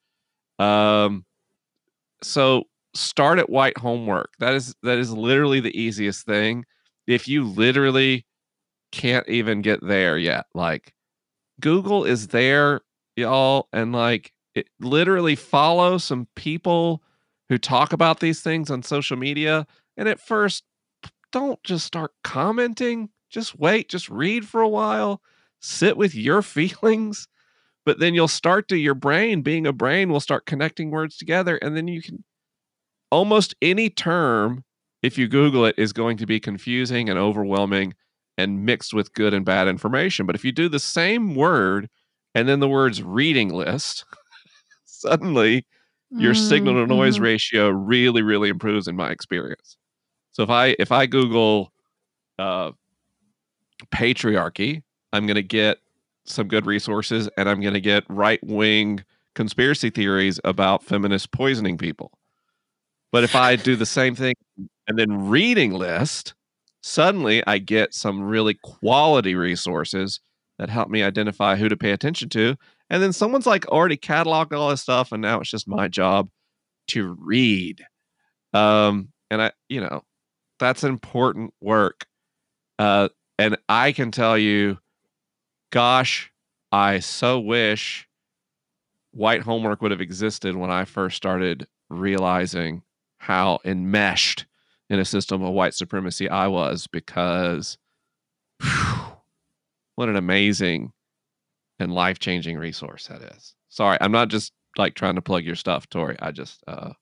Um 0.58 1.24
so 2.22 2.64
start 2.94 3.38
at 3.38 3.50
white 3.50 3.78
homework. 3.78 4.30
That 4.38 4.54
is 4.54 4.74
that 4.82 4.98
is 4.98 5.12
literally 5.12 5.60
the 5.60 5.78
easiest 5.78 6.26
thing. 6.26 6.64
If 7.06 7.26
you 7.28 7.44
literally 7.44 8.26
can't 8.92 9.28
even 9.28 9.62
get 9.62 9.80
there 9.86 10.18
yet, 10.18 10.46
like 10.54 10.94
Google 11.60 12.04
is 12.04 12.28
there, 12.28 12.82
y'all, 13.16 13.68
and 13.72 13.92
like 13.92 14.32
it 14.54 14.68
literally 14.80 15.34
follow 15.36 15.98
some 15.98 16.28
people 16.36 17.02
who 17.48 17.58
talk 17.58 17.92
about 17.92 18.20
these 18.20 18.40
things 18.40 18.70
on 18.70 18.82
social 18.82 19.16
media. 19.16 19.66
And 19.96 20.08
at 20.08 20.20
first, 20.20 20.64
don't 21.32 21.62
just 21.64 21.86
start 21.86 22.12
commenting. 22.22 23.10
Just 23.30 23.58
wait, 23.58 23.88
just 23.88 24.08
read 24.08 24.46
for 24.46 24.60
a 24.60 24.68
while, 24.68 25.22
sit 25.60 25.96
with 25.96 26.14
your 26.14 26.42
feelings. 26.42 27.28
But 27.84 27.98
then 27.98 28.14
you'll 28.14 28.28
start 28.28 28.68
to 28.68 28.76
your 28.76 28.94
brain, 28.94 29.42
being 29.42 29.66
a 29.66 29.72
brain, 29.72 30.10
will 30.10 30.20
start 30.20 30.46
connecting 30.46 30.90
words 30.90 31.16
together, 31.16 31.56
and 31.56 31.76
then 31.76 31.88
you 31.88 32.00
can 32.00 32.22
almost 33.10 33.56
any 33.60 33.90
term, 33.90 34.64
if 35.02 35.18
you 35.18 35.26
Google 35.26 35.64
it, 35.66 35.74
is 35.76 35.92
going 35.92 36.16
to 36.18 36.26
be 36.26 36.38
confusing 36.38 37.08
and 37.08 37.18
overwhelming 37.18 37.94
and 38.38 38.64
mixed 38.64 38.94
with 38.94 39.12
good 39.12 39.34
and 39.34 39.44
bad 39.44 39.68
information. 39.68 40.26
But 40.26 40.36
if 40.36 40.44
you 40.44 40.52
do 40.52 40.68
the 40.68 40.78
same 40.78 41.34
word 41.34 41.88
and 42.34 42.48
then 42.48 42.60
the 42.60 42.68
words 42.68 43.02
reading 43.02 43.50
list, 43.52 44.04
suddenly 45.02 45.66
your 46.18 46.34
signal 46.34 46.74
to 46.76 46.86
noise 46.86 47.18
Mhm. 47.18 47.22
ratio 47.22 47.70
really, 47.70 48.22
really 48.22 48.48
improves 48.50 48.88
in 48.88 48.96
my 48.96 49.10
experience. 49.10 49.76
So 50.32 50.42
if 50.44 50.50
I 50.50 50.76
if 50.78 50.92
I 50.92 51.06
Google 51.06 51.72
uh, 52.38 52.72
patriarchy, 53.92 54.82
I'm 55.12 55.26
going 55.26 55.34
to 55.36 55.42
get 55.42 55.78
some 56.24 56.48
good 56.48 56.66
resources, 56.66 57.28
and 57.36 57.48
I'm 57.48 57.60
going 57.60 57.74
to 57.74 57.80
get 57.80 58.04
right 58.08 58.40
wing 58.44 59.04
conspiracy 59.34 59.90
theories 59.90 60.38
about 60.44 60.84
feminists 60.84 61.26
poisoning 61.26 61.78
people. 61.78 62.12
But 63.12 63.24
if 63.24 63.34
I 63.34 63.56
do 63.56 63.76
the 63.76 63.86
same 63.86 64.14
thing 64.14 64.34
and 64.88 64.98
then 64.98 65.28
reading 65.28 65.72
list, 65.72 66.34
suddenly 66.82 67.42
I 67.46 67.58
get 67.58 67.94
some 67.94 68.22
really 68.22 68.54
quality 68.62 69.34
resources 69.34 70.20
that 70.58 70.70
help 70.70 70.88
me 70.88 71.02
identify 71.02 71.56
who 71.56 71.68
to 71.68 71.76
pay 71.76 71.92
attention 71.92 72.28
to. 72.30 72.56
And 72.92 73.02
then 73.02 73.14
someone's 73.14 73.46
like 73.46 73.66
already 73.68 73.96
cataloged 73.96 74.52
all 74.52 74.68
this 74.68 74.82
stuff, 74.82 75.12
and 75.12 75.22
now 75.22 75.40
it's 75.40 75.50
just 75.50 75.66
my 75.66 75.88
job 75.88 76.28
to 76.88 77.16
read. 77.18 77.82
Um, 78.52 79.08
and 79.30 79.40
I, 79.40 79.52
you 79.70 79.80
know, 79.80 80.02
that's 80.60 80.84
important 80.84 81.54
work. 81.58 82.04
Uh, 82.78 83.08
and 83.38 83.56
I 83.66 83.92
can 83.92 84.10
tell 84.10 84.36
you, 84.36 84.78
gosh, 85.70 86.30
I 86.70 86.98
so 86.98 87.40
wish 87.40 88.06
white 89.12 89.40
homework 89.40 89.80
would 89.80 89.90
have 89.90 90.02
existed 90.02 90.54
when 90.54 90.70
I 90.70 90.84
first 90.84 91.16
started 91.16 91.66
realizing 91.88 92.82
how 93.16 93.60
enmeshed 93.64 94.44
in 94.90 94.98
a 94.98 95.04
system 95.06 95.42
of 95.42 95.54
white 95.54 95.72
supremacy 95.72 96.28
I 96.28 96.48
was 96.48 96.86
because 96.88 97.78
whew, 98.60 99.16
what 99.94 100.10
an 100.10 100.16
amazing 100.16 100.92
and 101.82 101.92
life 101.94 102.18
changing 102.18 102.56
resource 102.58 103.08
that 103.08 103.20
is. 103.22 103.54
Sorry, 103.68 103.98
I'm 104.00 104.12
not 104.12 104.28
just 104.28 104.52
like 104.78 104.94
trying 104.94 105.16
to 105.16 105.22
plug 105.22 105.44
your 105.44 105.54
stuff, 105.56 105.88
Tori. 105.88 106.16
I 106.20 106.30
just, 106.30 106.62
uh, 106.66 106.92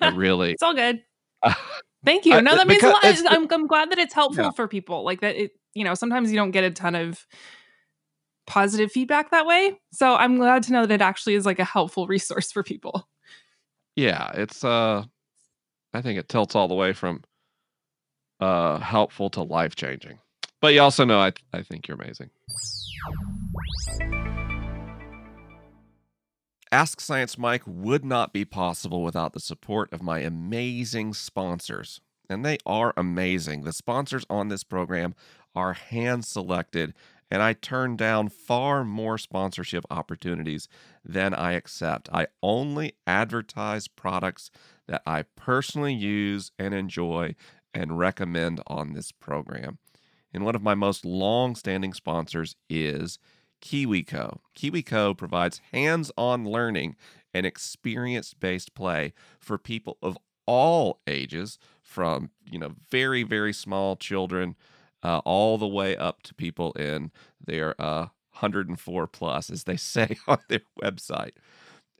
I 0.00 0.08
really, 0.14 0.52
it's 0.52 0.62
all 0.62 0.74
good. 0.74 1.02
Thank 2.04 2.26
you. 2.26 2.40
No, 2.40 2.54
that 2.56 2.66
means 2.68 2.82
a 2.82 2.88
lot. 2.88 3.00
I'm, 3.04 3.48
I'm 3.50 3.66
glad 3.66 3.90
that 3.90 3.98
it's 3.98 4.14
helpful 4.14 4.44
Yeah. 4.44 4.50
for 4.50 4.68
people. 4.68 5.04
Like 5.04 5.20
that, 5.22 5.36
it, 5.36 5.52
you 5.74 5.84
know, 5.84 5.94
sometimes 5.94 6.30
you 6.30 6.36
don't 6.36 6.50
get 6.52 6.62
a 6.64 6.70
ton 6.70 6.94
of 6.94 7.26
positive 8.46 8.92
feedback 8.92 9.30
that 9.30 9.46
way. 9.46 9.80
So 9.92 10.14
I'm 10.14 10.36
glad 10.36 10.62
to 10.64 10.72
know 10.72 10.84
that 10.86 10.94
it 10.94 11.00
actually 11.00 11.34
is 11.34 11.46
like 11.46 11.58
a 11.58 11.64
helpful 11.64 12.06
resource 12.06 12.52
for 12.52 12.62
people. 12.62 13.08
yeah, 13.96 14.30
it's, 14.34 14.62
uh, 14.64 15.04
I 15.94 16.02
think 16.02 16.18
it 16.18 16.28
tilts 16.28 16.54
all 16.54 16.68
the 16.68 16.74
way 16.74 16.92
from 16.92 17.22
uh 18.40 18.78
helpful 18.80 19.30
to 19.30 19.42
life 19.42 19.76
changing. 19.76 20.18
But 20.64 20.72
you 20.72 20.80
also 20.80 21.04
know 21.04 21.20
I 21.20 21.34
I 21.52 21.60
think 21.60 21.86
you're 21.86 22.00
amazing. 22.00 22.30
Ask 26.72 27.02
Science 27.02 27.36
Mike 27.36 27.64
would 27.66 28.02
not 28.02 28.32
be 28.32 28.46
possible 28.46 29.02
without 29.02 29.34
the 29.34 29.40
support 29.40 29.92
of 29.92 30.02
my 30.02 30.20
amazing 30.20 31.12
sponsors. 31.12 32.00
And 32.30 32.46
they 32.46 32.56
are 32.64 32.94
amazing. 32.96 33.64
The 33.64 33.74
sponsors 33.74 34.24
on 34.30 34.48
this 34.48 34.64
program 34.64 35.14
are 35.54 35.74
hand 35.74 36.24
selected, 36.24 36.94
and 37.30 37.42
I 37.42 37.52
turn 37.52 37.94
down 37.96 38.30
far 38.30 38.84
more 38.84 39.18
sponsorship 39.18 39.84
opportunities 39.90 40.66
than 41.04 41.34
I 41.34 41.52
accept. 41.52 42.08
I 42.10 42.28
only 42.42 42.94
advertise 43.06 43.86
products 43.86 44.50
that 44.86 45.02
I 45.04 45.24
personally 45.36 45.92
use 45.92 46.52
and 46.58 46.72
enjoy 46.72 47.34
and 47.74 47.98
recommend 47.98 48.62
on 48.66 48.94
this 48.94 49.12
program. 49.12 49.76
And 50.34 50.44
one 50.44 50.56
of 50.56 50.62
my 50.62 50.74
most 50.74 51.04
long 51.04 51.54
standing 51.54 51.94
sponsors 51.94 52.56
is 52.68 53.18
KiwiCo. 53.62 54.40
KiwiCo 54.58 55.16
provides 55.16 55.60
hands 55.72 56.10
on 56.18 56.44
learning 56.44 56.96
and 57.32 57.46
experience 57.46 58.34
based 58.34 58.74
play 58.74 59.14
for 59.38 59.56
people 59.56 59.96
of 60.02 60.18
all 60.46 61.00
ages, 61.06 61.58
from 61.82 62.30
you 62.50 62.58
know 62.58 62.74
very 62.90 63.22
very 63.22 63.52
small 63.52 63.96
children 63.96 64.56
uh, 65.02 65.18
all 65.24 65.56
the 65.56 65.66
way 65.66 65.96
up 65.96 66.22
to 66.24 66.34
people 66.34 66.72
in 66.72 67.10
their 67.44 67.80
uh, 67.80 68.08
104 68.32 69.06
plus, 69.06 69.50
as 69.50 69.64
they 69.64 69.76
say 69.78 70.16
on 70.26 70.38
their 70.48 70.62
website. 70.82 71.32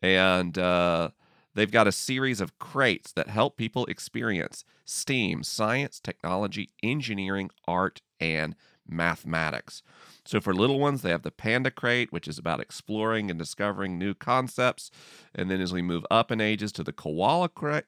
And 0.03 0.59
uh, 0.59 1.11
they've 1.55 1.71
got 1.71 1.87
a 1.87 1.93
series 1.93 2.41
of 2.41 2.59
crates 2.59 3.13
that 3.13 3.29
help 3.29 3.57
people 3.57 3.87
experience 3.87 4.65
STEAM, 4.85 5.43
science, 5.43 6.01
technology, 6.01 6.71
engineering, 6.83 7.51
art, 7.67 8.03
and 8.21 8.55
mathematics. 8.87 9.83
So 10.25 10.41
for 10.41 10.55
little 10.55 10.79
ones, 10.79 11.03
they 11.03 11.11
have 11.11 11.23
the 11.23 11.31
Panda 11.31 11.71
Crate, 11.71 12.13
which 12.13 12.29
is 12.29 12.39
about 12.39 12.61
exploring 12.61 13.31
and 13.31 13.39
discovering 13.39 13.99
new 13.99 14.15
concepts. 14.15 14.91
And 15.35 15.51
then 15.51 15.61
as 15.61 15.73
we 15.73 15.83
move 15.83 16.07
up 16.11 16.31
in 16.31 16.41
ages 16.41 16.73
to 16.73 16.83
the 16.83 16.93
Koala 16.93 17.49
Crate, 17.49 17.85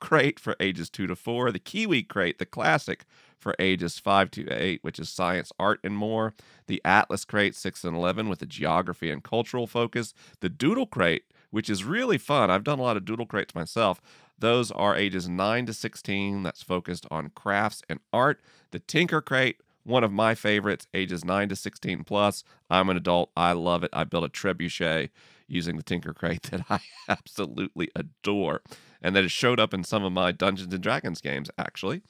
crate, 0.00 0.40
for 0.40 0.56
ages 0.60 0.90
two 0.90 1.06
to 1.06 1.16
four, 1.16 1.50
the 1.50 1.58
Kiwi 1.58 2.02
Crate, 2.02 2.38
the 2.38 2.46
classic 2.46 3.04
for 3.38 3.54
ages 3.58 3.98
five 3.98 4.30
to 4.32 4.48
eight, 4.50 4.82
which 4.82 4.98
is 4.98 5.08
science, 5.08 5.52
art, 5.58 5.80
and 5.84 5.96
more. 5.96 6.34
The 6.66 6.80
Atlas 6.84 7.24
Crate, 7.24 7.54
six 7.54 7.84
and 7.84 7.96
11, 7.96 8.28
with 8.28 8.42
a 8.42 8.46
geography 8.46 9.10
and 9.10 9.22
cultural 9.22 9.66
focus. 9.66 10.14
The 10.40 10.48
Doodle 10.48 10.86
Crate, 10.86 11.24
which 11.50 11.70
is 11.70 11.84
really 11.84 12.18
fun. 12.18 12.50
I've 12.50 12.64
done 12.64 12.78
a 12.78 12.82
lot 12.82 12.96
of 12.96 13.04
Doodle 13.04 13.26
Crates 13.26 13.54
myself. 13.54 14.00
Those 14.38 14.70
are 14.70 14.96
ages 14.96 15.28
9 15.28 15.66
to 15.66 15.72
16. 15.72 16.42
That's 16.42 16.62
focused 16.62 17.06
on 17.10 17.30
crafts 17.34 17.82
and 17.88 18.00
art. 18.12 18.40
The 18.70 18.78
Tinker 18.78 19.20
Crate, 19.20 19.60
one 19.84 20.04
of 20.04 20.12
my 20.12 20.34
favorites, 20.34 20.86
ages 20.94 21.24
9 21.24 21.48
to 21.48 21.56
16 21.56 22.04
plus. 22.04 22.44
I'm 22.70 22.88
an 22.88 22.96
adult. 22.96 23.30
I 23.36 23.52
love 23.52 23.82
it. 23.82 23.90
I 23.92 24.04
built 24.04 24.24
a 24.24 24.28
trebuchet 24.28 25.10
using 25.48 25.76
the 25.76 25.82
Tinker 25.82 26.14
Crate 26.14 26.42
that 26.50 26.66
I 26.70 26.80
absolutely 27.08 27.90
adore. 27.96 28.62
And 29.02 29.16
that 29.16 29.24
has 29.24 29.32
showed 29.32 29.58
up 29.58 29.72
in 29.72 29.84
some 29.84 30.04
of 30.04 30.12
my 30.12 30.32
Dungeons 30.32 30.72
and 30.72 30.82
Dragons 30.82 31.20
games, 31.20 31.50
actually. 31.58 32.02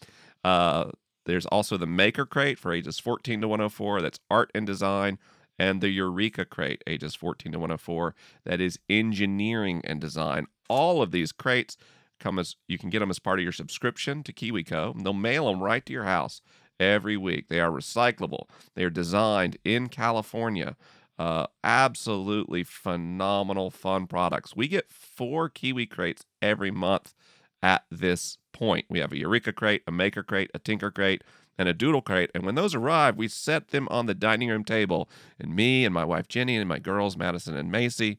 Uh, 0.44 0.90
there's 1.24 1.46
also 1.46 1.76
the 1.76 1.86
Maker 1.86 2.26
Crate 2.26 2.58
for 2.58 2.72
ages 2.72 2.98
14 2.98 3.42
to 3.42 3.48
104. 3.48 4.00
That's 4.00 4.18
art 4.30 4.50
and 4.54 4.66
design. 4.66 5.18
And 5.58 5.80
the 5.80 5.88
Eureka 5.88 6.44
Crate, 6.44 6.82
ages 6.86 7.14
14 7.14 7.52
to 7.52 7.58
104. 7.58 8.14
That 8.44 8.60
is 8.60 8.78
engineering 8.88 9.80
and 9.84 10.00
design. 10.00 10.46
All 10.68 11.02
of 11.02 11.10
these 11.10 11.32
crates 11.32 11.76
come 12.20 12.38
as 12.38 12.56
you 12.66 12.78
can 12.78 12.90
get 12.90 13.00
them 13.00 13.10
as 13.10 13.18
part 13.18 13.38
of 13.38 13.42
your 13.42 13.52
subscription 13.52 14.22
to 14.24 14.32
KiwiCo. 14.32 15.02
They'll 15.02 15.12
mail 15.12 15.46
them 15.46 15.62
right 15.62 15.84
to 15.86 15.92
your 15.92 16.04
house 16.04 16.40
every 16.78 17.16
week. 17.16 17.48
They 17.48 17.60
are 17.60 17.70
recyclable. 17.70 18.48
They 18.74 18.84
are 18.84 18.90
designed 18.90 19.56
in 19.64 19.88
California. 19.88 20.76
Uh, 21.18 21.46
absolutely 21.64 22.62
phenomenal, 22.62 23.70
fun 23.70 24.06
products. 24.06 24.54
We 24.54 24.68
get 24.68 24.92
four 24.92 25.48
Kiwi 25.48 25.86
crates 25.86 26.24
every 26.40 26.70
month 26.70 27.12
at 27.60 27.84
this 27.90 28.38
point. 28.52 28.86
We 28.88 29.00
have 29.00 29.12
a 29.12 29.18
Eureka 29.18 29.52
crate, 29.52 29.82
a 29.88 29.92
Maker 29.92 30.22
crate, 30.22 30.50
a 30.54 30.60
Tinker 30.60 30.92
crate, 30.92 31.24
and 31.58 31.68
a 31.68 31.74
Doodle 31.74 32.02
crate. 32.02 32.30
And 32.34 32.44
when 32.44 32.54
those 32.54 32.74
arrive, 32.74 33.16
we 33.16 33.28
set 33.28 33.68
them 33.68 33.88
on 33.90 34.06
the 34.06 34.14
dining 34.14 34.48
room 34.48 34.64
table. 34.64 35.08
And 35.38 35.54
me 35.54 35.84
and 35.84 35.92
my 35.92 36.04
wife 36.04 36.28
Jenny 36.28 36.56
and 36.56 36.68
my 36.68 36.78
girls, 36.78 37.16
Madison 37.16 37.56
and 37.56 37.70
Macy, 37.70 38.18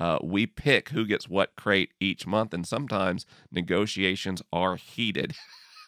uh, 0.00 0.18
we 0.22 0.46
pick 0.46 0.88
who 0.88 1.06
gets 1.06 1.28
what 1.28 1.54
crate 1.56 1.92
each 2.00 2.26
month. 2.26 2.52
And 2.52 2.66
sometimes 2.66 3.24
negotiations 3.52 4.42
are 4.52 4.76
heated. 4.76 5.34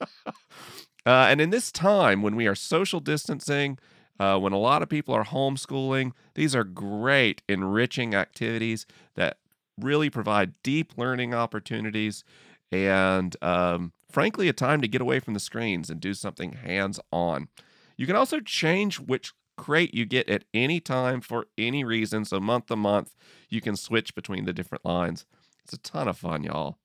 uh, 0.26 0.32
and 1.04 1.40
in 1.40 1.50
this 1.50 1.72
time 1.72 2.22
when 2.22 2.36
we 2.36 2.46
are 2.46 2.54
social 2.54 3.00
distancing, 3.00 3.78
uh, 4.20 4.38
when 4.38 4.52
a 4.52 4.58
lot 4.58 4.82
of 4.82 4.88
people 4.88 5.12
are 5.12 5.24
homeschooling, 5.24 6.12
these 6.34 6.54
are 6.54 6.62
great, 6.62 7.42
enriching 7.48 8.14
activities 8.14 8.86
that 9.16 9.38
really 9.80 10.08
provide 10.08 10.52
deep 10.62 10.92
learning 10.96 11.34
opportunities 11.34 12.22
and, 12.70 13.36
um, 13.42 13.92
frankly, 14.14 14.48
a 14.48 14.52
time 14.52 14.80
to 14.80 14.86
get 14.86 15.00
away 15.00 15.18
from 15.18 15.34
the 15.34 15.40
screens 15.40 15.90
and 15.90 16.00
do 16.00 16.14
something 16.14 16.52
hands 16.52 17.00
on. 17.12 17.48
You 17.96 18.06
can 18.06 18.14
also 18.14 18.38
change 18.38 19.00
which 19.00 19.32
crate 19.56 19.92
you 19.92 20.06
get 20.06 20.28
at 20.28 20.44
any 20.54 20.78
time 20.78 21.20
for 21.20 21.48
any 21.58 21.82
reason. 21.82 22.24
So, 22.24 22.38
month 22.38 22.66
to 22.66 22.76
month, 22.76 23.16
you 23.50 23.60
can 23.60 23.74
switch 23.74 24.14
between 24.14 24.44
the 24.44 24.52
different 24.52 24.84
lines. 24.84 25.26
It's 25.64 25.72
a 25.72 25.78
ton 25.78 26.06
of 26.06 26.16
fun, 26.16 26.44
y'all. 26.44 26.78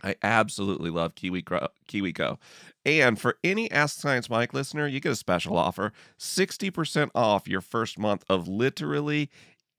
I 0.00 0.14
absolutely 0.22 0.90
love 0.90 1.16
Kiwi 1.16 1.42
KiwiCo. 1.42 2.38
And 2.86 3.18
for 3.18 3.38
any 3.42 3.68
Ask 3.72 3.98
Science 3.98 4.30
Mike 4.30 4.54
listener, 4.54 4.86
you 4.86 5.00
get 5.00 5.12
a 5.12 5.16
special 5.16 5.56
offer 5.56 5.92
60% 6.20 7.10
off 7.16 7.48
your 7.48 7.62
first 7.62 7.98
month 7.98 8.22
of 8.28 8.46
literally 8.46 9.28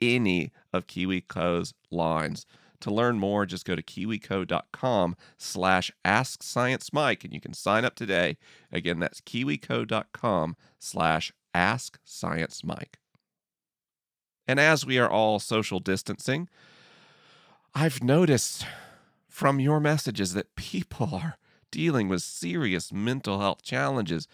any 0.01 0.51
of 0.73 0.87
KiwiCo's 0.87 1.73
lines. 1.89 2.45
To 2.81 2.93
learn 2.93 3.19
more, 3.19 3.45
just 3.45 3.65
go 3.65 3.75
to 3.75 3.81
kiwico.com 3.81 5.15
slash 5.37 5.91
ask 6.03 6.43
science 6.43 6.91
mike 6.93 7.23
and 7.23 7.33
you 7.33 7.41
can 7.41 7.53
sign 7.53 7.85
up 7.85 7.95
today. 7.95 8.37
Again, 8.71 8.99
that's 8.99 9.21
kiwico.com 9.21 10.55
slash 10.79 11.31
ask 11.53 11.99
science 12.03 12.63
mike. 12.63 12.99
And 14.47 14.59
as 14.59 14.85
we 14.85 14.99
are 14.99 15.09
all 15.09 15.39
social 15.39 15.79
distancing, 15.79 16.49
I've 17.73 18.03
noticed 18.03 18.65
from 19.27 19.59
your 19.59 19.79
messages 19.79 20.33
that 20.33 20.55
people 20.55 21.09
are 21.13 21.37
dealing 21.71 22.07
with 22.07 22.21
serious 22.21 22.93
mental 22.93 23.39
health 23.39 23.61
challenges 23.63 24.27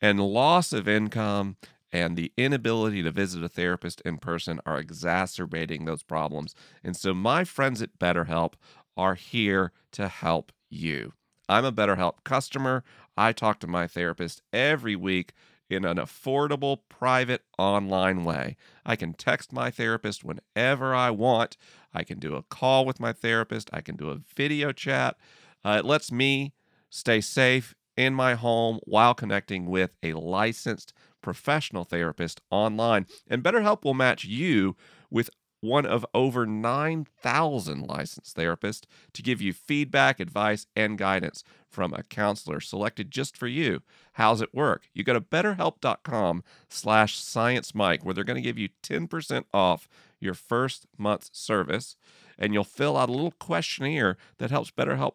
and 0.00 0.20
loss 0.20 0.72
of 0.72 0.86
income 0.86 1.56
and 1.94 2.16
the 2.16 2.32
inability 2.36 3.04
to 3.04 3.12
visit 3.12 3.44
a 3.44 3.48
therapist 3.48 4.02
in 4.04 4.18
person 4.18 4.60
are 4.66 4.80
exacerbating 4.80 5.84
those 5.84 6.02
problems. 6.02 6.52
And 6.82 6.96
so, 6.96 7.14
my 7.14 7.44
friends 7.44 7.80
at 7.80 8.00
BetterHelp 8.00 8.54
are 8.96 9.14
here 9.14 9.70
to 9.92 10.08
help 10.08 10.50
you. 10.68 11.12
I'm 11.48 11.64
a 11.64 11.70
BetterHelp 11.72 12.24
customer. 12.24 12.82
I 13.16 13.30
talk 13.32 13.60
to 13.60 13.68
my 13.68 13.86
therapist 13.86 14.42
every 14.52 14.96
week 14.96 15.34
in 15.70 15.84
an 15.84 15.98
affordable, 15.98 16.80
private, 16.88 17.42
online 17.58 18.24
way. 18.24 18.56
I 18.84 18.96
can 18.96 19.14
text 19.14 19.52
my 19.52 19.70
therapist 19.70 20.24
whenever 20.24 20.96
I 20.96 21.10
want. 21.10 21.56
I 21.94 22.02
can 22.02 22.18
do 22.18 22.34
a 22.34 22.42
call 22.42 22.84
with 22.84 22.98
my 22.98 23.12
therapist. 23.12 23.70
I 23.72 23.80
can 23.80 23.94
do 23.94 24.10
a 24.10 24.20
video 24.34 24.72
chat. 24.72 25.16
Uh, 25.64 25.76
it 25.78 25.84
lets 25.84 26.10
me 26.10 26.54
stay 26.90 27.20
safe 27.20 27.76
in 27.96 28.14
my 28.14 28.34
home 28.34 28.80
while 28.82 29.14
connecting 29.14 29.66
with 29.66 29.92
a 30.02 30.14
licensed 30.14 30.92
professional 31.24 31.84
therapist 31.84 32.42
online. 32.50 33.06
And 33.26 33.42
BetterHelp 33.42 33.82
will 33.82 33.94
match 33.94 34.24
you 34.26 34.76
with 35.10 35.30
one 35.62 35.86
of 35.86 36.04
over 36.12 36.44
9,000 36.44 37.86
licensed 37.86 38.36
therapists 38.36 38.82
to 39.14 39.22
give 39.22 39.40
you 39.40 39.54
feedback, 39.54 40.20
advice, 40.20 40.66
and 40.76 40.98
guidance 40.98 41.42
from 41.70 41.94
a 41.94 42.02
counselor 42.02 42.60
selected 42.60 43.10
just 43.10 43.38
for 43.38 43.46
you. 43.46 43.80
How's 44.12 44.42
it 44.42 44.54
work? 44.54 44.88
You 44.92 45.02
go 45.02 45.14
to 45.14 45.20
betterhelp.com 45.22 46.44
slash 46.68 47.18
sciencemike 47.18 48.04
where 48.04 48.12
they're 48.12 48.22
going 48.22 48.36
to 48.36 48.42
give 48.42 48.58
you 48.58 48.68
10% 48.82 49.44
off 49.54 49.88
your 50.20 50.34
first 50.34 50.86
month's 50.98 51.30
service, 51.32 51.96
and 52.38 52.52
you'll 52.52 52.64
fill 52.64 52.98
out 52.98 53.08
a 53.08 53.12
little 53.12 53.32
questionnaire 53.32 54.18
that 54.36 54.50
helps 54.50 54.70
BetterHelp 54.70 55.12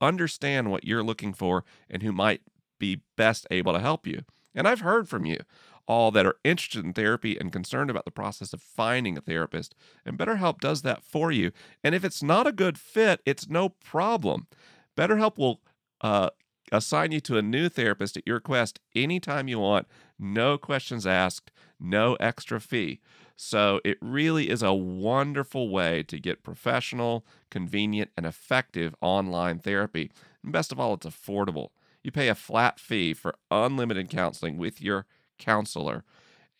understand 0.00 0.72
what 0.72 0.84
you're 0.84 1.04
looking 1.04 1.32
for 1.32 1.64
and 1.88 2.02
who 2.02 2.10
might 2.10 2.40
be 2.80 3.02
best 3.16 3.46
able 3.52 3.72
to 3.72 3.78
help 3.78 4.06
you. 4.08 4.24
And 4.56 4.66
I've 4.66 4.80
heard 4.80 5.08
from 5.08 5.24
you 5.24 5.38
all 5.86 6.10
that 6.10 6.26
are 6.26 6.36
interested 6.42 6.84
in 6.84 6.92
therapy 6.92 7.38
and 7.38 7.52
concerned 7.52 7.90
about 7.90 8.04
the 8.04 8.10
process 8.10 8.52
of 8.52 8.60
finding 8.60 9.16
a 9.16 9.20
therapist. 9.20 9.74
And 10.04 10.18
BetterHelp 10.18 10.58
does 10.58 10.82
that 10.82 11.04
for 11.04 11.30
you. 11.30 11.52
And 11.84 11.94
if 11.94 12.04
it's 12.04 12.24
not 12.24 12.46
a 12.46 12.52
good 12.52 12.76
fit, 12.76 13.20
it's 13.24 13.48
no 13.48 13.68
problem. 13.68 14.48
BetterHelp 14.96 15.38
will 15.38 15.60
uh, 16.00 16.30
assign 16.72 17.12
you 17.12 17.20
to 17.20 17.38
a 17.38 17.42
new 17.42 17.68
therapist 17.68 18.16
at 18.16 18.26
your 18.26 18.36
request 18.36 18.80
anytime 18.94 19.46
you 19.46 19.60
want, 19.60 19.86
no 20.18 20.58
questions 20.58 21.06
asked, 21.06 21.52
no 21.78 22.14
extra 22.14 22.60
fee. 22.60 23.00
So 23.36 23.80
it 23.84 23.98
really 24.00 24.48
is 24.48 24.62
a 24.62 24.72
wonderful 24.72 25.68
way 25.68 26.02
to 26.04 26.18
get 26.18 26.42
professional, 26.42 27.24
convenient, 27.50 28.10
and 28.16 28.24
effective 28.24 28.94
online 29.00 29.58
therapy. 29.58 30.10
And 30.42 30.52
best 30.52 30.72
of 30.72 30.80
all, 30.80 30.94
it's 30.94 31.06
affordable. 31.06 31.68
You 32.06 32.12
pay 32.12 32.28
a 32.28 32.36
flat 32.36 32.78
fee 32.78 33.14
for 33.14 33.34
unlimited 33.50 34.08
counseling 34.08 34.58
with 34.58 34.80
your 34.80 35.06
counselor, 35.40 36.04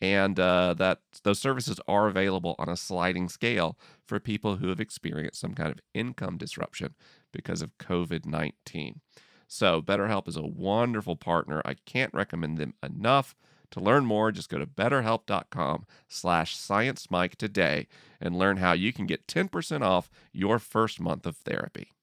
and 0.01 0.37
uh, 0.37 0.73
that 0.73 0.99
those 1.23 1.39
services 1.39 1.79
are 1.87 2.09
available 2.09 2.53
on 2.59 2.67
a 2.67 2.75
sliding 2.75 3.29
scale 3.29 3.79
for 4.05 4.19
people 4.19 4.57
who 4.57 4.67
have 4.67 4.81
experienced 4.81 5.39
some 5.39 5.53
kind 5.53 5.71
of 5.71 5.79
income 5.93 6.37
disruption 6.37 6.95
because 7.31 7.61
of 7.61 7.77
COVID 7.77 8.25
19. 8.25 8.99
So, 9.47 9.81
BetterHelp 9.81 10.27
is 10.27 10.35
a 10.35 10.45
wonderful 10.45 11.15
partner. 11.15 11.61
I 11.63 11.75
can't 11.85 12.13
recommend 12.13 12.57
them 12.57 12.73
enough. 12.83 13.33
To 13.71 13.79
learn 13.79 14.05
more, 14.05 14.33
just 14.33 14.49
go 14.49 14.57
to 14.57 14.67
betterhelp.com 14.67 15.85
slash 16.09 16.57
sciencemike 16.57 17.35
today 17.35 17.87
and 18.19 18.37
learn 18.37 18.57
how 18.57 18.73
you 18.73 18.91
can 18.91 19.05
get 19.05 19.27
10% 19.27 19.81
off 19.81 20.09
your 20.33 20.59
first 20.59 20.99
month 20.99 21.25
of 21.25 21.37
therapy. 21.37 21.93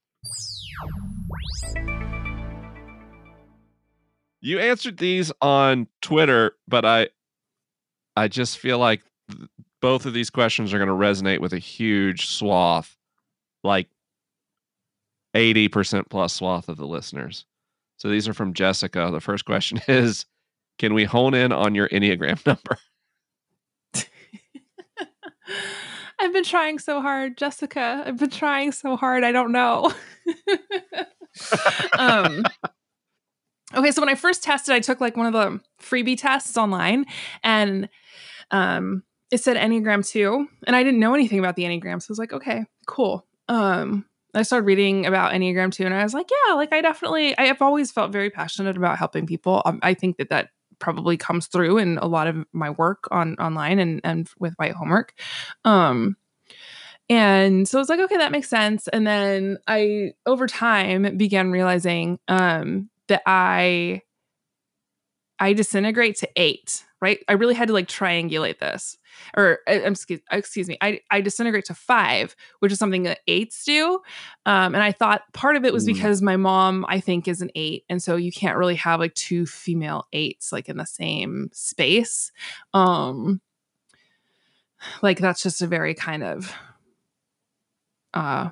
You 4.45 4.59
answered 4.59 4.99
these 4.99 5.33
on 5.41 5.87
Twitter, 6.03 6.55
but 6.69 6.85
I 6.85 7.09
I 8.15 8.29
just 8.29 8.59
feel 8.59 8.79
like 8.79 9.01
both 9.81 10.05
of 10.05 10.13
these 10.13 10.29
questions 10.29 10.75
are 10.75 10.79
going 10.79 10.89
to 10.89 10.95
resonate 10.95 11.41
with 11.41 11.55
a 11.55 11.59
huge 11.59 12.27
swath, 12.27 12.95
like 13.63 13.89
80% 15.35 16.11
plus 16.11 16.35
swath 16.35 16.69
of 16.69 16.77
the 16.77 16.87
listeners. 16.87 17.47
So 17.97 18.11
these 18.11 18.29
are 18.29 18.35
from 18.35 18.53
Jessica. 18.53 19.09
The 19.11 19.21
first 19.21 19.47
question 19.47 19.81
is 19.89 20.27
Can 20.79 20.93
we 20.93 21.05
hone 21.05 21.33
in 21.33 21.51
on 21.51 21.75
your 21.75 21.89
Enneagram 21.89 22.45
number? 22.47 22.77
I've 26.21 26.35
been 26.35 26.45
trying 26.45 26.79
so 26.81 27.01
hard, 27.01 27.39
Jessica. 27.39 28.03
I've 28.05 28.19
been 28.19 28.29
trying 28.29 28.73
so 28.73 28.95
hard. 28.97 29.25
I 29.25 29.33
don't 29.33 29.53
know. 29.53 29.91
um, 31.99 32.45
Okay, 33.77 33.91
so 33.91 34.01
when 34.01 34.09
I 34.09 34.15
first 34.15 34.43
tested, 34.43 34.75
I 34.75 34.81
took 34.81 35.01
like 35.01 35.17
one 35.17 35.27
of 35.27 35.33
the 35.33 35.61
freebie 35.83 36.19
tests 36.19 36.57
online 36.57 37.07
and 37.43 37.89
um 38.51 39.03
it 39.31 39.39
said 39.39 39.57
Enneagram 39.57 40.07
2 40.07 40.47
and 40.67 40.77
I 40.77 40.83
didn't 40.83 41.01
know 41.01 41.15
anything 41.15 41.39
about 41.39 41.57
the 41.57 41.65
Enneagram. 41.65 42.01
So 42.01 42.07
I 42.11 42.13
was 42.13 42.19
like, 42.19 42.33
okay, 42.33 42.67
cool. 42.87 43.27
Um 43.49 44.05
I 44.35 44.43
started 44.43 44.67
reading 44.67 45.07
about 45.07 45.33
Enneagram 45.33 45.73
2 45.73 45.85
and 45.85 45.95
I 45.95 46.03
was 46.03 46.15
like, 46.15 46.29
yeah, 46.47 46.55
like 46.55 46.73
I 46.73 46.81
definitely 46.81 47.37
I 47.39 47.45
have 47.47 47.63
always 47.63 47.91
felt 47.91 48.13
very 48.13 48.31
passionate 48.31 48.77
about 48.77 48.99
helping 48.99 49.27
people. 49.27 49.63
Um, 49.65 49.79
I 49.83 49.95
think 49.95 50.19
that 50.19 50.29
that 50.31 50.51
probably 50.79 51.17
comes 51.17 51.47
through 51.47 51.79
in 51.79 51.99
a 51.99 52.07
lot 52.07 52.27
of 52.27 52.45
my 52.53 52.71
work 52.71 53.09
on 53.11 53.35
online 53.37 53.79
and 53.79 54.01
and 54.05 54.29
with 54.39 54.55
white 54.57 54.73
homework. 54.73 55.15
Um 55.65 56.17
and 57.11 57.69
so 57.69 57.79
I 57.79 57.81
was 57.81 57.91
like, 57.91 58.01
okay, 58.01 58.17
that 58.17 58.33
makes 58.33 58.49
sense. 58.49 58.89
And 58.89 59.07
then 59.07 59.59
I 59.67 60.13
over 60.27 60.47
time 60.47 61.17
began 61.17 61.51
realizing 61.51 62.19
um 62.29 62.89
that 63.09 63.23
I 63.27 64.03
I 65.39 65.53
disintegrate 65.53 66.17
to 66.19 66.29
eight, 66.37 66.85
right? 67.01 67.19
I 67.29 67.33
really 67.33 67.55
had 67.55 67.69
to 67.69 67.75
like 67.75 67.89
triangulate 67.89 68.61
this. 68.61 68.97
Or 69.37 69.59
uh, 69.69 69.73
excuse, 69.73 70.21
excuse 70.31 70.69
me, 70.69 70.79
I, 70.81 71.01
I 71.11 71.21
disintegrate 71.21 71.67
to 71.67 71.75
five, 71.75 72.37
which 72.61 72.73
is 72.73 72.79
something 72.79 73.03
that 73.03 73.21
eights 73.27 73.65
do. 73.65 74.01
Um, 74.47 74.75
and 74.75 74.83
I 74.83 74.93
thought 74.93 75.23
part 75.33 75.57
of 75.57 75.65
it 75.65 75.73
was 75.73 75.85
mm. 75.85 75.95
because 75.95 76.23
my 76.23 76.37
mom, 76.37 76.87
I 76.89 77.01
think, 77.01 77.27
is 77.27 77.43
an 77.43 77.51
eight. 77.57 77.85
And 77.89 78.03
so 78.03 78.17
you 78.17 78.31
can't 78.31 78.57
really 78.57 78.77
have 78.77 79.01
like 79.01 79.15
two 79.15 79.45
female 79.45 80.07
eights 80.13 80.53
like 80.53 80.69
in 80.69 80.77
the 80.77 80.87
same 80.87 81.51
space. 81.53 82.31
Um, 82.73 83.41
like 85.03 85.19
that's 85.19 85.43
just 85.43 85.63
a 85.63 85.67
very 85.67 85.95
kind 85.95 86.23
of 86.23 86.53
uh 88.13 88.51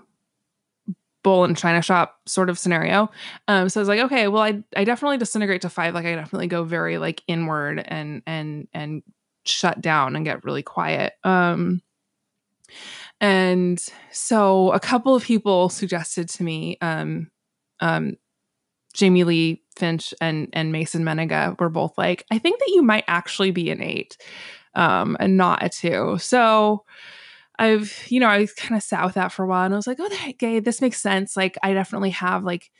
bull 1.22 1.44
and 1.44 1.56
china 1.56 1.82
shop 1.82 2.18
sort 2.26 2.50
of 2.50 2.58
scenario. 2.58 3.10
Um 3.48 3.68
so 3.68 3.80
i 3.80 3.82
was 3.82 3.88
like 3.88 4.00
okay 4.00 4.28
well 4.28 4.42
i 4.42 4.62
i 4.76 4.84
definitely 4.84 5.18
disintegrate 5.18 5.62
to 5.62 5.70
five. 5.70 5.94
Like 5.94 6.06
i 6.06 6.14
definitely 6.14 6.48
go 6.48 6.64
very 6.64 6.98
like 6.98 7.22
inward 7.26 7.82
and 7.84 8.22
and 8.26 8.68
and 8.72 9.02
shut 9.44 9.80
down 9.80 10.16
and 10.16 10.24
get 10.24 10.44
really 10.44 10.62
quiet. 10.62 11.14
Um 11.24 11.82
and 13.20 13.82
so 14.10 14.72
a 14.72 14.80
couple 14.80 15.14
of 15.14 15.22
people 15.22 15.68
suggested 15.68 16.28
to 16.28 16.42
me 16.42 16.78
um 16.80 17.30
um 17.80 18.16
jamie 18.94 19.24
lee 19.24 19.62
finch 19.76 20.14
and 20.20 20.48
and 20.52 20.72
mason 20.72 21.04
Mennenga 21.04 21.58
were 21.60 21.68
both 21.68 21.96
like 21.98 22.24
i 22.30 22.38
think 22.38 22.58
that 22.58 22.68
you 22.68 22.82
might 22.82 23.04
actually 23.06 23.50
be 23.50 23.70
an 23.70 23.82
eight 23.82 24.16
um 24.74 25.16
and 25.20 25.36
not 25.36 25.62
a 25.62 25.68
two. 25.68 26.16
So 26.18 26.84
I've, 27.58 28.04
you 28.08 28.20
know, 28.20 28.28
I 28.28 28.46
kind 28.56 28.76
of 28.76 28.82
sat 28.82 29.04
with 29.04 29.14
that 29.14 29.32
for 29.32 29.44
a 29.44 29.46
while 29.46 29.64
and 29.64 29.74
I 29.74 29.76
was 29.76 29.86
like, 29.86 29.98
oh, 30.00 30.32
gay, 30.38 30.60
this 30.60 30.80
makes 30.80 31.00
sense. 31.00 31.36
Like, 31.36 31.58
I 31.62 31.74
definitely 31.74 32.10
have 32.10 32.44
like 32.44 32.70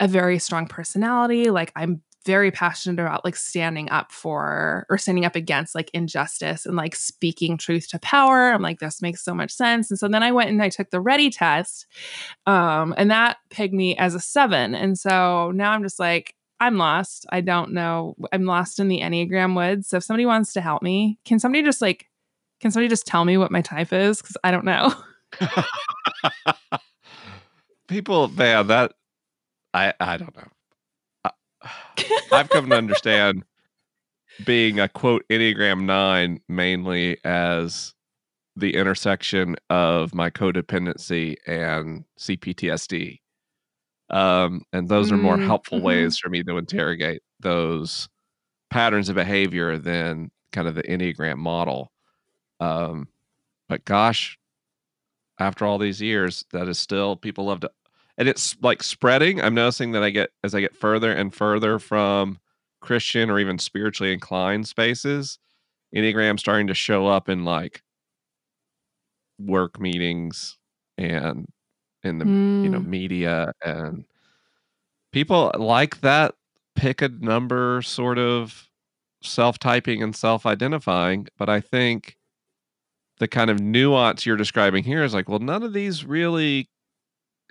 a 0.00 0.08
very 0.08 0.38
strong 0.38 0.66
personality. 0.66 1.50
Like, 1.50 1.72
I'm 1.74 2.02
very 2.26 2.50
passionate 2.50 3.00
about 3.00 3.24
like 3.24 3.36
standing 3.36 3.88
up 3.90 4.10
for 4.10 4.84
or 4.90 4.98
standing 4.98 5.24
up 5.24 5.36
against 5.36 5.76
like 5.76 5.90
injustice 5.94 6.66
and 6.66 6.74
like 6.76 6.96
speaking 6.96 7.56
truth 7.56 7.88
to 7.88 8.00
power. 8.00 8.52
I'm 8.52 8.60
like, 8.60 8.80
this 8.80 9.00
makes 9.00 9.24
so 9.24 9.32
much 9.32 9.52
sense. 9.52 9.90
And 9.90 9.98
so 9.98 10.08
then 10.08 10.24
I 10.24 10.32
went 10.32 10.50
and 10.50 10.60
I 10.60 10.68
took 10.68 10.90
the 10.90 11.00
RHETI 11.00 11.30
test. 11.34 11.86
Um, 12.44 12.94
and 12.98 13.10
that 13.12 13.36
pegged 13.48 13.72
me 13.72 13.96
as 13.96 14.14
a 14.14 14.20
seven. 14.20 14.74
And 14.74 14.98
so 14.98 15.52
now 15.52 15.70
I'm 15.70 15.84
just 15.84 16.00
like, 16.00 16.34
I'm 16.58 16.76
lost. 16.76 17.26
I 17.30 17.42
don't 17.42 17.72
know. 17.72 18.16
I'm 18.32 18.44
lost 18.44 18.80
in 18.80 18.88
the 18.88 19.00
Enneagram 19.00 19.54
woods. 19.54 19.88
So 19.88 19.98
if 19.98 20.04
somebody 20.04 20.26
wants 20.26 20.52
to 20.54 20.60
help 20.60 20.82
me, 20.82 21.18
can 21.24 21.38
somebody 21.38 21.62
just 21.62 21.80
like 21.80 22.06
can 22.60 22.70
somebody 22.70 22.88
just 22.88 23.06
tell 23.06 23.24
me 23.24 23.36
what 23.36 23.50
my 23.50 23.60
type 23.60 23.92
is? 23.92 24.20
Because 24.20 24.36
I 24.42 24.50
don't 24.50 24.64
know. 24.64 24.94
People, 27.88 28.28
man, 28.28 28.66
that 28.68 28.92
I 29.74 29.92
I 30.00 30.16
don't 30.16 30.36
know. 30.36 30.48
I, 31.24 31.30
I've 32.32 32.48
come 32.48 32.70
to 32.70 32.76
understand 32.76 33.44
being 34.44 34.80
a 34.80 34.88
quote 34.88 35.24
Enneagram 35.30 35.84
nine 35.84 36.40
mainly 36.48 37.18
as 37.24 37.94
the 38.56 38.74
intersection 38.74 39.56
of 39.68 40.14
my 40.14 40.30
codependency 40.30 41.36
and 41.46 42.04
CPTSD. 42.18 43.20
Um, 44.08 44.62
and 44.72 44.88
those 44.88 45.12
are 45.12 45.16
more 45.16 45.36
mm, 45.36 45.44
helpful 45.44 45.78
mm-hmm. 45.78 45.86
ways 45.86 46.18
for 46.18 46.30
me 46.30 46.42
to 46.44 46.56
interrogate 46.56 47.22
those 47.40 48.08
patterns 48.70 49.08
of 49.08 49.16
behavior 49.16 49.78
than 49.78 50.30
kind 50.52 50.68
of 50.68 50.74
the 50.74 50.82
Enneagram 50.84 51.36
model. 51.36 51.92
Um, 52.60 53.08
but 53.68 53.84
gosh, 53.84 54.38
after 55.38 55.66
all 55.66 55.78
these 55.78 56.00
years 56.00 56.44
that 56.52 56.68
is 56.68 56.78
still 56.78 57.16
people 57.16 57.46
love 57.46 57.60
to 57.60 57.70
and 58.18 58.28
it's 58.28 58.56
like 58.62 58.82
spreading. 58.82 59.42
I'm 59.42 59.54
noticing 59.54 59.92
that 59.92 60.02
I 60.02 60.10
get 60.10 60.30
as 60.42 60.54
I 60.54 60.60
get 60.60 60.74
further 60.74 61.12
and 61.12 61.34
further 61.34 61.78
from 61.78 62.38
Christian 62.80 63.30
or 63.30 63.38
even 63.38 63.58
spiritually 63.58 64.12
inclined 64.12 64.66
spaces, 64.66 65.38
Enneagram 65.94 66.38
starting 66.38 66.66
to 66.68 66.74
show 66.74 67.06
up 67.06 67.28
in 67.28 67.44
like 67.44 67.82
work 69.38 69.78
meetings 69.78 70.56
and 70.96 71.46
in 72.02 72.18
the 72.18 72.24
mm. 72.24 72.62
you 72.62 72.70
know 72.70 72.80
mm. 72.80 72.86
media 72.86 73.52
and 73.64 74.04
people 75.12 75.50
like 75.58 76.00
that 76.00 76.34
pick 76.74 77.02
a 77.02 77.08
number 77.08 77.82
sort 77.82 78.18
of 78.18 78.68
self-typing 79.22 80.02
and 80.02 80.14
self-identifying 80.14 81.26
but 81.36 81.48
i 81.48 81.60
think 81.60 82.16
the 83.18 83.28
kind 83.28 83.50
of 83.50 83.60
nuance 83.60 84.26
you're 84.26 84.36
describing 84.36 84.84
here 84.84 85.02
is 85.02 85.14
like 85.14 85.28
well 85.28 85.38
none 85.38 85.62
of 85.62 85.72
these 85.72 86.04
really 86.04 86.68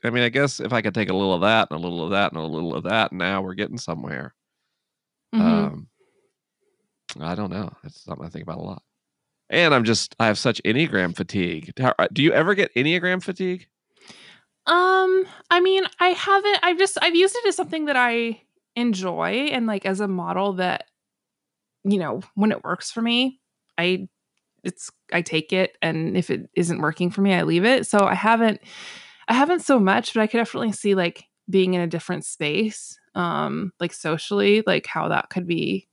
i 0.03 0.09
mean 0.09 0.23
i 0.23 0.29
guess 0.29 0.59
if 0.59 0.73
i 0.73 0.81
could 0.81 0.93
take 0.93 1.09
a 1.09 1.13
little 1.13 1.33
of 1.33 1.41
that 1.41 1.67
and 1.69 1.79
a 1.79 1.81
little 1.81 2.03
of 2.03 2.11
that 2.11 2.31
and 2.31 2.39
a 2.39 2.45
little 2.45 2.75
of 2.75 2.83
that 2.83 3.11
now 3.11 3.41
we're 3.41 3.53
getting 3.53 3.77
somewhere. 3.77 4.33
Mm-hmm. 5.33 5.41
um 5.41 5.87
i 7.19 7.35
don't 7.35 7.51
know. 7.51 7.71
It's 7.83 8.03
something 8.03 8.25
i 8.25 8.29
think 8.29 8.43
about 8.43 8.59
a 8.59 8.61
lot. 8.61 8.83
And 9.49 9.73
i'm 9.73 9.83
just 9.83 10.15
i 10.19 10.27
have 10.27 10.37
such 10.37 10.61
enneagram 10.63 11.15
fatigue. 11.15 11.73
Do 12.13 12.23
you 12.23 12.31
ever 12.31 12.55
get 12.55 12.73
enneagram 12.75 13.23
fatigue? 13.23 13.67
Um, 14.67 15.27
I 15.51 15.59
mean, 15.59 15.83
I 15.99 16.09
haven't 16.09 16.59
I've 16.63 16.79
just 16.79 16.97
I've 17.01 17.15
used 17.15 17.35
it 17.35 17.45
as 17.45 17.55
something 17.55 17.85
that 17.85 17.95
I 17.95 18.41
enjoy 18.75 19.49
and 19.51 19.67
like 19.67 19.85
as 19.85 19.99
a 19.99 20.07
model 20.07 20.53
that 20.53 20.85
you 21.83 21.99
know, 21.99 22.21
when 22.33 22.51
it 22.51 22.63
works 22.63 22.91
for 22.91 23.01
me, 23.01 23.39
I 23.77 24.07
it's 24.65 24.91
I 25.13 25.21
take 25.21 25.53
it 25.53 25.77
and 25.81 26.17
if 26.17 26.29
it 26.29 26.49
isn't 26.55 26.81
working 26.81 27.11
for 27.11 27.21
me, 27.21 27.33
I 27.33 27.43
leave 27.43 27.65
it. 27.65 27.87
So 27.87 27.99
I 27.99 28.15
haven't 28.15 28.59
I 29.27 29.33
haven't 29.33 29.61
so 29.61 29.79
much, 29.79 30.13
but 30.13 30.21
I 30.21 30.27
could 30.27 30.37
definitely 30.37 30.71
see 30.73 30.95
like 30.95 31.25
being 31.49 31.73
in 31.73 31.81
a 31.81 31.87
different 31.87 32.25
space, 32.25 32.99
um, 33.13 33.71
like 33.79 33.93
socially, 33.93 34.63
like 34.65 34.87
how 34.87 35.09
that 35.09 35.29
could 35.29 35.47
be 35.47 35.87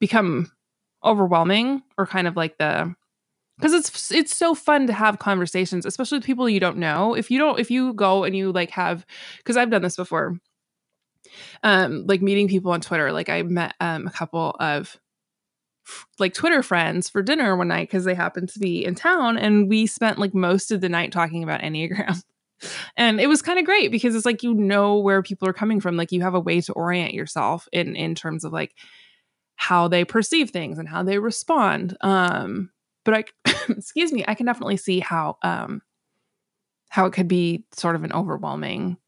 become 0.00 0.50
overwhelming 1.04 1.82
or 1.96 2.06
kind 2.06 2.26
of 2.26 2.36
like 2.36 2.58
the 2.58 2.94
because 3.56 3.72
it's 3.72 4.10
it's 4.10 4.34
so 4.34 4.54
fun 4.54 4.86
to 4.86 4.92
have 4.92 5.18
conversations 5.20 5.86
especially 5.86 6.18
with 6.18 6.24
people 6.24 6.48
you 6.48 6.58
don't 6.58 6.76
know 6.76 7.14
if 7.14 7.30
you 7.30 7.38
don't 7.38 7.60
if 7.60 7.70
you 7.70 7.92
go 7.94 8.24
and 8.24 8.36
you 8.36 8.50
like 8.50 8.70
have 8.70 9.06
because 9.38 9.56
i've 9.56 9.70
done 9.70 9.82
this 9.82 9.94
before 9.94 10.36
um 11.62 12.04
like 12.06 12.20
meeting 12.20 12.48
people 12.48 12.72
on 12.72 12.80
twitter 12.80 13.12
like 13.12 13.28
i 13.28 13.42
met 13.42 13.74
um 13.80 14.08
a 14.08 14.10
couple 14.10 14.56
of 14.58 14.98
like 16.18 16.34
twitter 16.34 16.62
friends 16.62 17.08
for 17.08 17.22
dinner 17.22 17.56
one 17.56 17.68
night 17.68 17.88
because 17.88 18.04
they 18.04 18.14
happened 18.14 18.48
to 18.48 18.58
be 18.58 18.84
in 18.84 18.94
town 18.94 19.36
and 19.36 19.68
we 19.68 19.86
spent 19.86 20.18
like 20.18 20.34
most 20.34 20.70
of 20.70 20.80
the 20.80 20.88
night 20.88 21.12
talking 21.12 21.42
about 21.42 21.60
enneagram 21.60 22.22
and 22.96 23.20
it 23.20 23.26
was 23.26 23.42
kind 23.42 23.58
of 23.58 23.64
great 23.64 23.90
because 23.90 24.14
it's 24.14 24.26
like 24.26 24.42
you 24.42 24.54
know 24.54 24.98
where 24.98 25.22
people 25.22 25.48
are 25.48 25.52
coming 25.52 25.80
from 25.80 25.96
like 25.96 26.12
you 26.12 26.22
have 26.22 26.34
a 26.34 26.40
way 26.40 26.60
to 26.60 26.72
orient 26.72 27.14
yourself 27.14 27.68
in 27.72 27.96
in 27.96 28.14
terms 28.14 28.44
of 28.44 28.52
like 28.52 28.74
how 29.56 29.88
they 29.88 30.04
perceive 30.04 30.50
things 30.50 30.78
and 30.78 30.88
how 30.88 31.02
they 31.02 31.18
respond 31.18 31.96
um 32.00 32.70
but 33.08 33.14
I 33.46 33.50
excuse 33.70 34.12
me, 34.12 34.22
I 34.28 34.34
can 34.34 34.44
definitely 34.44 34.76
see 34.76 35.00
how 35.00 35.38
um 35.42 35.80
how 36.90 37.06
it 37.06 37.14
could 37.14 37.26
be 37.26 37.64
sort 37.72 37.96
of 37.96 38.04
an 38.04 38.12
overwhelming 38.12 38.98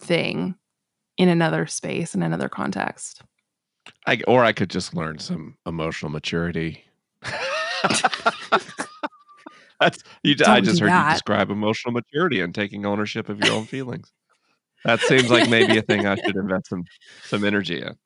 thing 0.00 0.54
in 1.16 1.30
another 1.30 1.66
space 1.66 2.14
in 2.14 2.22
another 2.22 2.50
context. 2.50 3.22
I 4.06 4.20
or 4.26 4.44
I 4.44 4.52
could 4.52 4.70
just 4.70 4.94
learn 4.94 5.18
some 5.18 5.56
emotional 5.66 6.10
maturity. 6.10 6.84
That's 9.80 10.02
you. 10.22 10.34
Don't 10.34 10.48
I 10.48 10.60
just 10.60 10.80
heard 10.80 10.90
that. 10.90 11.08
you 11.08 11.14
describe 11.14 11.50
emotional 11.50 11.92
maturity 11.92 12.40
and 12.40 12.54
taking 12.54 12.84
ownership 12.84 13.28
of 13.28 13.38
your 13.44 13.54
own 13.54 13.64
feelings. 13.66 14.12
That 14.84 15.00
seems 15.00 15.30
like 15.30 15.48
maybe 15.48 15.76
a 15.78 15.82
thing 15.82 16.06
I 16.06 16.16
should 16.16 16.36
invest 16.36 16.68
some 16.68 16.84
some 17.24 17.44
energy 17.44 17.82
in. 17.82 17.96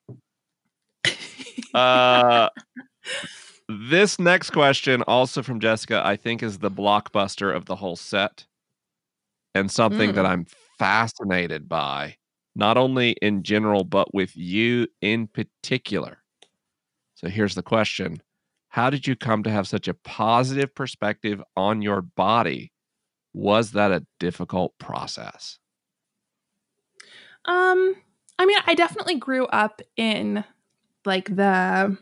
Uh, 1.73 2.49
this 3.67 4.19
next 4.19 4.51
question, 4.51 5.01
also 5.03 5.41
from 5.41 5.59
Jessica, 5.59 6.01
I 6.05 6.15
think 6.15 6.43
is 6.43 6.59
the 6.59 6.71
blockbuster 6.71 7.55
of 7.55 7.65
the 7.65 7.75
whole 7.75 7.95
set 7.95 8.45
and 9.55 9.71
something 9.71 10.11
mm. 10.11 10.15
that 10.15 10.25
I'm 10.25 10.45
fascinated 10.77 11.69
by, 11.69 12.17
not 12.55 12.77
only 12.77 13.11
in 13.21 13.43
general, 13.43 13.83
but 13.83 14.13
with 14.13 14.35
you 14.35 14.87
in 15.01 15.27
particular. 15.27 16.19
So 17.15 17.27
here's 17.29 17.55
the 17.55 17.63
question 17.63 18.21
How 18.69 18.89
did 18.89 19.07
you 19.07 19.15
come 19.15 19.43
to 19.43 19.51
have 19.51 19.67
such 19.67 19.87
a 19.87 19.93
positive 19.93 20.73
perspective 20.73 21.41
on 21.55 21.81
your 21.81 22.01
body? 22.01 22.71
Was 23.33 23.71
that 23.71 23.91
a 23.91 24.05
difficult 24.19 24.77
process? 24.77 25.57
Um, 27.45 27.95
I 28.37 28.45
mean, 28.45 28.57
I 28.67 28.75
definitely 28.75 29.15
grew 29.15 29.45
up 29.47 29.81
in 29.97 30.43
like 31.05 31.35
the 31.35 31.97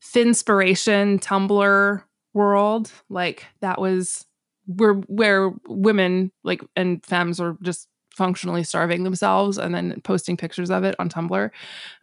Finspiration 0.00 1.18
Tumblr 1.18 2.02
world. 2.32 2.92
Like 3.08 3.46
that 3.60 3.80
was 3.80 4.26
where 4.66 4.94
where 4.94 5.50
women 5.66 6.32
like 6.44 6.62
and 6.76 7.04
femmes 7.04 7.40
were 7.40 7.56
just 7.62 7.88
functionally 8.14 8.64
starving 8.64 9.04
themselves 9.04 9.58
and 9.58 9.74
then 9.74 10.00
posting 10.02 10.36
pictures 10.36 10.70
of 10.70 10.84
it 10.84 10.94
on 10.98 11.08
Tumblr. 11.08 11.50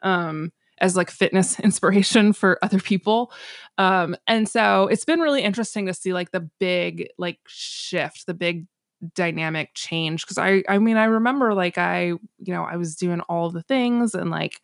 Um, 0.03 0.51
as 0.79 0.95
like 0.95 1.09
fitness 1.09 1.59
inspiration 1.61 2.33
for 2.33 2.59
other 2.61 2.79
people. 2.79 3.31
Um, 3.77 4.15
and 4.27 4.47
so 4.47 4.87
it's 4.87 5.05
been 5.05 5.19
really 5.19 5.41
interesting 5.41 5.87
to 5.87 5.93
see 5.93 6.13
like 6.13 6.31
the 6.31 6.49
big 6.59 7.09
like 7.17 7.39
shift, 7.47 8.25
the 8.27 8.33
big 8.33 8.67
dynamic 9.15 9.71
change. 9.73 10.25
Cause 10.25 10.37
I 10.37 10.63
I 10.67 10.79
mean 10.79 10.97
I 10.97 11.05
remember 11.05 11.53
like 11.53 11.77
I, 11.77 12.05
you 12.05 12.19
know, 12.53 12.63
I 12.63 12.77
was 12.77 12.95
doing 12.95 13.21
all 13.21 13.49
the 13.49 13.61
things 13.61 14.15
and 14.15 14.31
like 14.31 14.61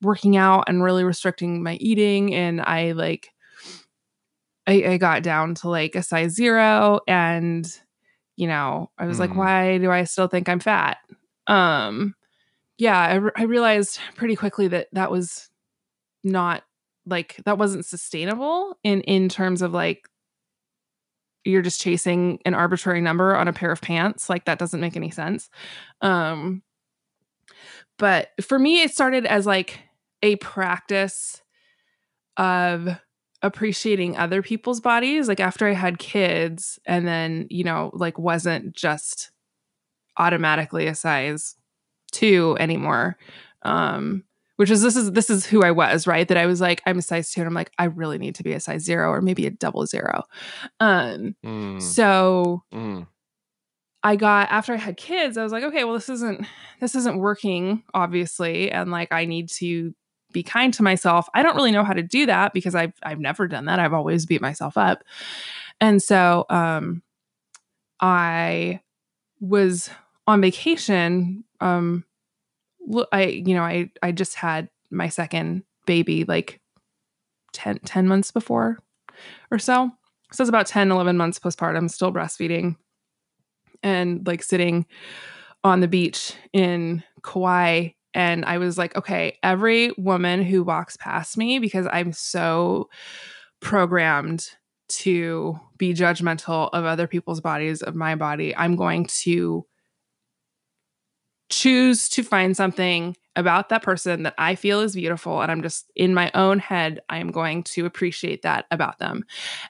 working 0.00 0.36
out 0.36 0.64
and 0.68 0.82
really 0.82 1.04
restricting 1.04 1.62
my 1.62 1.74
eating 1.74 2.34
and 2.34 2.60
I 2.60 2.92
like 2.92 3.30
I, 4.66 4.84
I 4.84 4.96
got 4.98 5.22
down 5.22 5.54
to 5.56 5.68
like 5.70 5.94
a 5.94 6.02
size 6.02 6.32
zero 6.32 7.00
and 7.08 7.66
you 8.38 8.46
know 8.46 8.88
I 8.96 9.06
was 9.06 9.16
mm. 9.16 9.20
like 9.20 9.34
why 9.34 9.78
do 9.78 9.90
I 9.90 10.04
still 10.04 10.28
think 10.28 10.48
I'm 10.48 10.60
fat 10.60 10.98
um 11.48 12.14
yeah 12.78 12.98
I, 12.98 13.14
re- 13.16 13.32
I 13.36 13.42
realized 13.42 13.98
pretty 14.14 14.36
quickly 14.36 14.68
that 14.68 14.86
that 14.92 15.10
was 15.10 15.50
not 16.22 16.62
like 17.04 17.36
that 17.44 17.58
wasn't 17.58 17.84
sustainable 17.84 18.78
in 18.84 19.00
in 19.02 19.28
terms 19.28 19.60
of 19.60 19.72
like 19.72 20.08
you're 21.44 21.62
just 21.62 21.80
chasing 21.80 22.38
an 22.44 22.54
arbitrary 22.54 23.00
number 23.00 23.34
on 23.34 23.48
a 23.48 23.52
pair 23.52 23.72
of 23.72 23.80
pants 23.80 24.30
like 24.30 24.44
that 24.44 24.58
doesn't 24.58 24.80
make 24.80 24.96
any 24.96 25.10
sense 25.10 25.50
um 26.00 26.62
but 27.98 28.28
for 28.40 28.58
me 28.58 28.82
it 28.82 28.92
started 28.92 29.26
as 29.26 29.46
like 29.46 29.80
a 30.22 30.36
practice 30.36 31.42
of 32.36 32.88
appreciating 33.42 34.16
other 34.16 34.42
people's 34.42 34.80
bodies 34.80 35.28
like 35.28 35.40
after 35.40 35.66
i 35.66 35.72
had 35.72 35.98
kids 35.98 36.78
and 36.86 37.06
then 37.06 37.46
you 37.50 37.62
know 37.62 37.90
like 37.94 38.18
wasn't 38.18 38.74
just 38.74 39.30
automatically 40.16 40.86
a 40.86 40.94
size 40.94 41.54
2 42.12 42.56
anymore 42.58 43.16
um 43.62 44.24
which 44.56 44.70
is 44.70 44.82
this 44.82 44.96
is 44.96 45.12
this 45.12 45.30
is 45.30 45.46
who 45.46 45.62
i 45.62 45.70
was 45.70 46.06
right 46.06 46.26
that 46.26 46.36
i 46.36 46.46
was 46.46 46.60
like 46.60 46.82
i'm 46.84 46.98
a 46.98 47.02
size 47.02 47.30
2 47.30 47.40
and 47.40 47.46
i'm 47.46 47.54
like 47.54 47.70
i 47.78 47.84
really 47.84 48.18
need 48.18 48.34
to 48.34 48.42
be 48.42 48.52
a 48.52 48.60
size 48.60 48.82
0 48.82 49.08
or 49.08 49.20
maybe 49.20 49.46
a 49.46 49.50
double 49.50 49.86
zero 49.86 50.24
um 50.80 51.36
mm. 51.44 51.80
so 51.80 52.64
mm. 52.74 53.06
I 54.02 54.16
got 54.16 54.50
after 54.50 54.72
I 54.72 54.76
had 54.76 54.96
kids, 54.96 55.36
I 55.36 55.42
was 55.42 55.50
like, 55.50 55.64
okay, 55.64 55.84
well, 55.84 55.94
this 55.94 56.08
isn't 56.08 56.46
this 56.80 56.94
isn't 56.94 57.18
working, 57.18 57.82
obviously, 57.92 58.70
and 58.70 58.90
like 58.90 59.12
I 59.12 59.24
need 59.24 59.48
to 59.50 59.92
be 60.32 60.42
kind 60.42 60.72
to 60.74 60.82
myself. 60.82 61.28
I 61.34 61.42
don't 61.42 61.56
really 61.56 61.72
know 61.72 61.84
how 61.84 61.92
to 61.92 62.02
do 62.02 62.26
that 62.26 62.52
because 62.52 62.74
I've 62.74 62.92
I've 63.02 63.20
never 63.20 63.48
done 63.48 63.66
that. 63.66 63.78
I've 63.78 63.94
always 63.94 64.26
beat 64.26 64.40
myself 64.40 64.76
up. 64.76 65.04
And 65.80 66.02
so 66.02 66.44
um 66.50 67.02
I 68.00 68.80
was 69.40 69.90
on 70.26 70.40
vacation 70.40 71.44
um 71.60 72.04
I 73.12 73.24
you 73.26 73.54
know, 73.54 73.62
I 73.62 73.90
I 74.02 74.12
just 74.12 74.34
had 74.34 74.68
my 74.90 75.08
second 75.08 75.64
baby 75.86 76.24
like 76.24 76.60
10 77.52 77.78
10 77.84 78.08
months 78.08 78.30
before 78.30 78.78
or 79.50 79.58
so. 79.58 79.90
So 80.32 80.42
it's 80.42 80.48
about 80.48 80.66
10 80.66 80.90
11 80.90 81.16
months 81.16 81.38
postpartum 81.38 81.90
still 81.90 82.12
breastfeeding 82.12 82.76
and 83.82 84.26
like 84.26 84.42
sitting 84.42 84.86
on 85.64 85.80
the 85.80 85.88
beach 85.88 86.34
in 86.52 87.02
Kauai 87.22 87.90
and 88.14 88.44
I 88.44 88.58
was 88.58 88.78
like, 88.78 88.96
okay, 88.96 89.38
every 89.42 89.92
woman 89.96 90.42
who 90.42 90.62
walks 90.62 90.96
past 90.96 91.36
me, 91.36 91.58
because 91.58 91.86
I'm 91.92 92.12
so 92.12 92.88
programmed 93.60 94.48
to 94.88 95.58
be 95.76 95.92
judgmental 95.92 96.70
of 96.72 96.84
other 96.84 97.06
people's 97.06 97.40
bodies, 97.40 97.82
of 97.82 97.94
my 97.94 98.14
body, 98.14 98.56
I'm 98.56 98.76
going 98.76 99.06
to 99.06 99.66
choose 101.50 102.08
to 102.10 102.22
find 102.22 102.56
something 102.56 103.16
about 103.36 103.68
that 103.68 103.82
person 103.82 104.24
that 104.24 104.34
I 104.36 104.54
feel 104.54 104.80
is 104.80 104.94
beautiful. 104.94 105.40
And 105.40 105.50
I'm 105.50 105.62
just 105.62 105.90
in 105.94 106.12
my 106.12 106.30
own 106.34 106.58
head, 106.58 107.00
I 107.08 107.18
am 107.18 107.30
going 107.30 107.62
to 107.64 107.86
appreciate 107.86 108.42
that 108.42 108.66
about 108.70 108.98
them. 108.98 109.24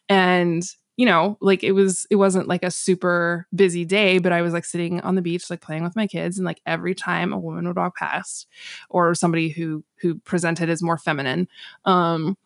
And 0.08 0.62
you 0.98 1.06
know, 1.06 1.38
like 1.40 1.64
it 1.64 1.72
was 1.72 2.06
it 2.10 2.16
wasn't 2.16 2.48
like 2.48 2.64
a 2.64 2.72
super 2.72 3.46
busy 3.54 3.84
day, 3.86 4.18
but 4.18 4.32
I 4.32 4.42
was 4.42 4.52
like 4.52 4.64
sitting 4.66 5.00
on 5.02 5.14
the 5.14 5.22
beach 5.22 5.48
like 5.48 5.62
playing 5.62 5.84
with 5.84 5.96
my 5.96 6.08
kids 6.08 6.38
and 6.38 6.44
like 6.44 6.60
every 6.66 6.94
time 6.94 7.32
a 7.32 7.38
woman 7.38 7.66
would 7.68 7.76
walk 7.76 7.96
past 7.96 8.48
or 8.90 9.14
somebody 9.14 9.48
who 9.48 9.84
who 10.02 10.16
presented 10.16 10.68
as 10.68 10.82
more 10.82 10.98
feminine, 10.98 11.48
um 11.86 12.36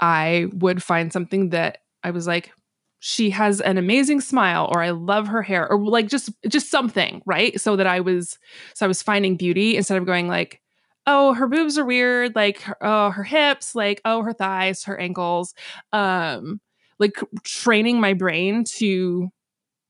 I 0.00 0.46
would 0.52 0.82
find 0.82 1.12
something 1.12 1.50
that 1.50 1.78
I 2.04 2.10
was 2.10 2.26
like 2.26 2.52
she 3.00 3.30
has 3.30 3.60
an 3.60 3.78
amazing 3.78 4.20
smile 4.20 4.68
or 4.72 4.82
I 4.82 4.90
love 4.90 5.28
her 5.28 5.42
hair 5.42 5.68
or 5.70 5.78
like 5.80 6.08
just 6.08 6.30
just 6.48 6.70
something, 6.70 7.22
right? 7.26 7.60
So 7.60 7.76
that 7.76 7.86
I 7.86 8.00
was 8.00 8.38
so 8.74 8.86
I 8.86 8.88
was 8.88 9.02
finding 9.02 9.36
beauty 9.36 9.76
instead 9.76 9.98
of 9.98 10.06
going 10.06 10.28
like 10.28 10.60
oh 11.06 11.32
her 11.34 11.46
boobs 11.48 11.78
are 11.78 11.84
weird 11.86 12.34
like 12.36 12.62
oh 12.82 13.10
her 13.10 13.24
hips 13.24 13.74
like 13.74 14.00
oh 14.04 14.22
her 14.22 14.32
thighs 14.34 14.84
her 14.84 14.98
ankles 15.00 15.54
um 15.92 16.60
like 16.98 17.16
training 17.44 18.00
my 18.00 18.12
brain 18.12 18.64
to 18.64 19.28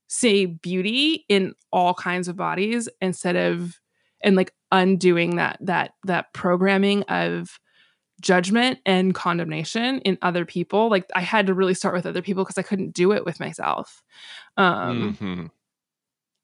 see 0.09 0.46
beauty 0.46 1.24
in 1.28 1.54
all 1.72 1.94
kinds 1.94 2.28
of 2.28 2.36
bodies 2.36 2.88
instead 3.00 3.36
of 3.36 3.78
and 4.22 4.36
like 4.36 4.52
undoing 4.72 5.36
that 5.36 5.59
that 5.61 5.92
that 6.04 6.32
programming 6.32 7.02
of 7.04 7.59
judgment 8.20 8.80
and 8.84 9.14
condemnation 9.14 10.00
in 10.00 10.18
other 10.22 10.44
people. 10.44 10.90
Like 10.90 11.06
i 11.14 11.20
had 11.20 11.46
to 11.46 11.54
really 11.54 11.74
start 11.74 11.94
with 11.94 12.06
other 12.06 12.22
people 12.22 12.44
because 12.44 12.59
i 12.59 12.62
couldn't 12.62 12.94
do 12.94 13.12
it 13.12 13.24
with 13.24 13.40
myself. 13.40 14.02
Um 14.56 15.14
hmm 15.14 15.46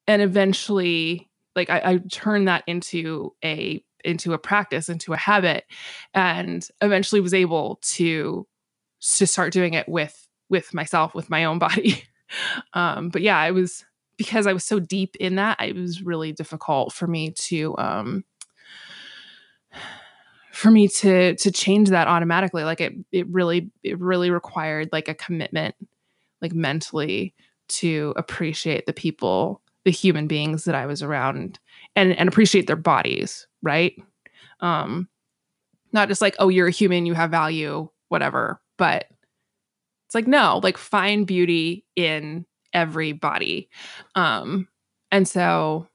and 0.07 0.21
eventually 0.21 1.29
like 1.55 1.69
I, 1.69 1.81
I 1.83 1.97
turned 2.11 2.47
that 2.47 2.63
into 2.67 3.33
a 3.43 3.83
into 4.03 4.33
a 4.33 4.37
practice 4.37 4.89
into 4.89 5.13
a 5.13 5.17
habit 5.17 5.65
and 6.13 6.67
eventually 6.81 7.21
was 7.21 7.33
able 7.33 7.79
to 7.81 8.45
to 9.17 9.27
start 9.27 9.53
doing 9.53 9.73
it 9.73 9.87
with 9.89 10.24
with 10.49 10.73
myself 10.73 11.15
with 11.15 11.29
my 11.29 11.45
own 11.45 11.59
body. 11.59 12.03
Um 12.73 13.09
but 13.09 13.21
yeah 13.21 13.45
it 13.45 13.51
was 13.51 13.85
because 14.17 14.47
i 14.47 14.51
was 14.51 14.63
so 14.63 14.79
deep 14.79 15.15
in 15.19 15.35
that 15.35 15.61
it 15.61 15.75
was 15.75 16.01
really 16.01 16.31
difficult 16.31 16.91
for 16.91 17.05
me 17.05 17.29
to 17.29 17.77
um 17.77 18.23
for 20.55 20.71
me 20.71 20.87
to 20.87 21.35
to 21.35 21.51
change 21.51 21.89
that 21.89 22.07
automatically. 22.07 22.63
Like 22.63 22.79
it 22.79 22.93
it 23.11 23.27
really 23.27 23.71
it 23.83 23.99
really 23.99 24.29
required 24.29 24.87
like 24.93 25.09
a 25.09 25.13
commitment 25.13 25.75
like 26.41 26.53
mentally 26.53 27.35
to 27.67 28.13
appreciate 28.15 28.85
the 28.85 28.93
people 28.93 29.61
the 29.83 29.91
human 29.91 30.27
beings 30.27 30.63
that 30.63 30.73
i 30.73 30.85
was 30.85 31.03
around 31.03 31.59
and 31.95 32.17
and 32.17 32.29
appreciate 32.29 32.67
their 32.67 32.75
bodies 32.77 33.47
right? 33.61 34.01
Um 34.61 35.09
not 35.91 36.07
just 36.07 36.21
like 36.21 36.35
oh 36.39 36.47
you're 36.47 36.67
a 36.67 36.71
human 36.71 37.05
you 37.05 37.13
have 37.13 37.31
value 37.31 37.89
whatever 38.07 38.61
but 38.77 39.05
it's 40.05 40.15
like 40.15 40.27
no 40.27 40.59
like 40.63 40.77
find 40.77 41.27
beauty 41.27 41.85
in 41.95 42.45
every 42.73 43.11
body 43.11 43.69
um 44.15 44.67
and 45.11 45.27
so 45.27 45.87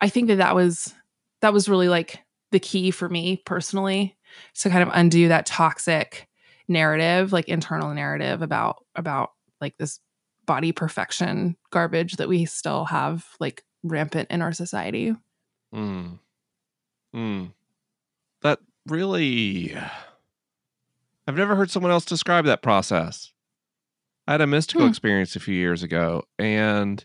i 0.00 0.08
think 0.08 0.28
that 0.28 0.36
that 0.36 0.54
was 0.54 0.94
that 1.40 1.52
was 1.52 1.68
really 1.68 1.88
like 1.88 2.20
the 2.52 2.60
key 2.60 2.90
for 2.90 3.08
me 3.08 3.42
personally 3.44 4.16
to 4.54 4.70
kind 4.70 4.82
of 4.82 4.90
undo 4.92 5.28
that 5.28 5.46
toxic 5.46 6.28
narrative 6.68 7.32
like 7.32 7.48
internal 7.48 7.94
narrative 7.94 8.42
about 8.42 8.84
about 8.94 9.32
like 9.60 9.76
this 9.78 10.00
body 10.46 10.72
perfection 10.72 11.56
garbage 11.70 12.16
that 12.16 12.28
we 12.28 12.44
still 12.44 12.84
have 12.84 13.26
like 13.40 13.64
rampant 13.82 14.30
in 14.30 14.42
our 14.42 14.52
society 14.52 15.14
Mm. 15.74 16.18
Mm. 17.14 17.52
That 18.42 18.58
really. 18.86 19.76
I've 21.26 21.36
never 21.36 21.56
heard 21.56 21.70
someone 21.70 21.92
else 21.92 22.04
describe 22.04 22.44
that 22.44 22.62
process. 22.62 23.32
I 24.28 24.32
had 24.32 24.40
a 24.40 24.46
mystical 24.46 24.86
Hmm. 24.86 24.90
experience 24.90 25.34
a 25.36 25.40
few 25.40 25.54
years 25.56 25.82
ago, 25.82 26.22
and 26.38 27.04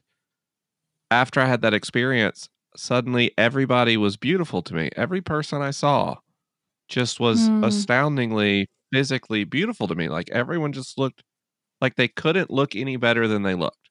after 1.10 1.40
I 1.40 1.46
had 1.46 1.62
that 1.62 1.74
experience, 1.74 2.50
suddenly 2.76 3.32
everybody 3.38 3.98
was 3.98 4.18
beautiful 4.18 4.62
to 4.64 4.74
me. 4.74 4.90
Every 4.96 5.22
person 5.22 5.62
I 5.62 5.72
saw 5.72 6.18
just 6.90 7.20
was 7.20 7.52
Hmm. 7.52 7.62
astoundingly 7.64 8.68
physically 8.94 9.44
beautiful 9.46 9.88
to 9.88 9.96
me. 9.96 10.10
Like 10.10 10.30
everyone 10.32 10.74
just 10.74 10.98
looked 11.00 11.24
like 11.82 11.96
they 11.96 12.10
couldn't 12.10 12.52
look 12.52 12.76
any 12.76 12.98
better 12.98 13.28
than 13.28 13.44
they 13.44 13.56
looked. 13.56 13.90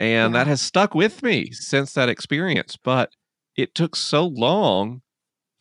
And 0.00 0.34
that 0.34 0.46
has 0.46 0.60
stuck 0.60 0.94
with 0.94 1.22
me 1.22 1.50
since 1.52 1.94
that 1.94 2.08
experience. 2.08 2.76
But 2.82 3.12
it 3.56 3.74
took 3.74 3.96
so 3.96 4.26
long 4.26 5.02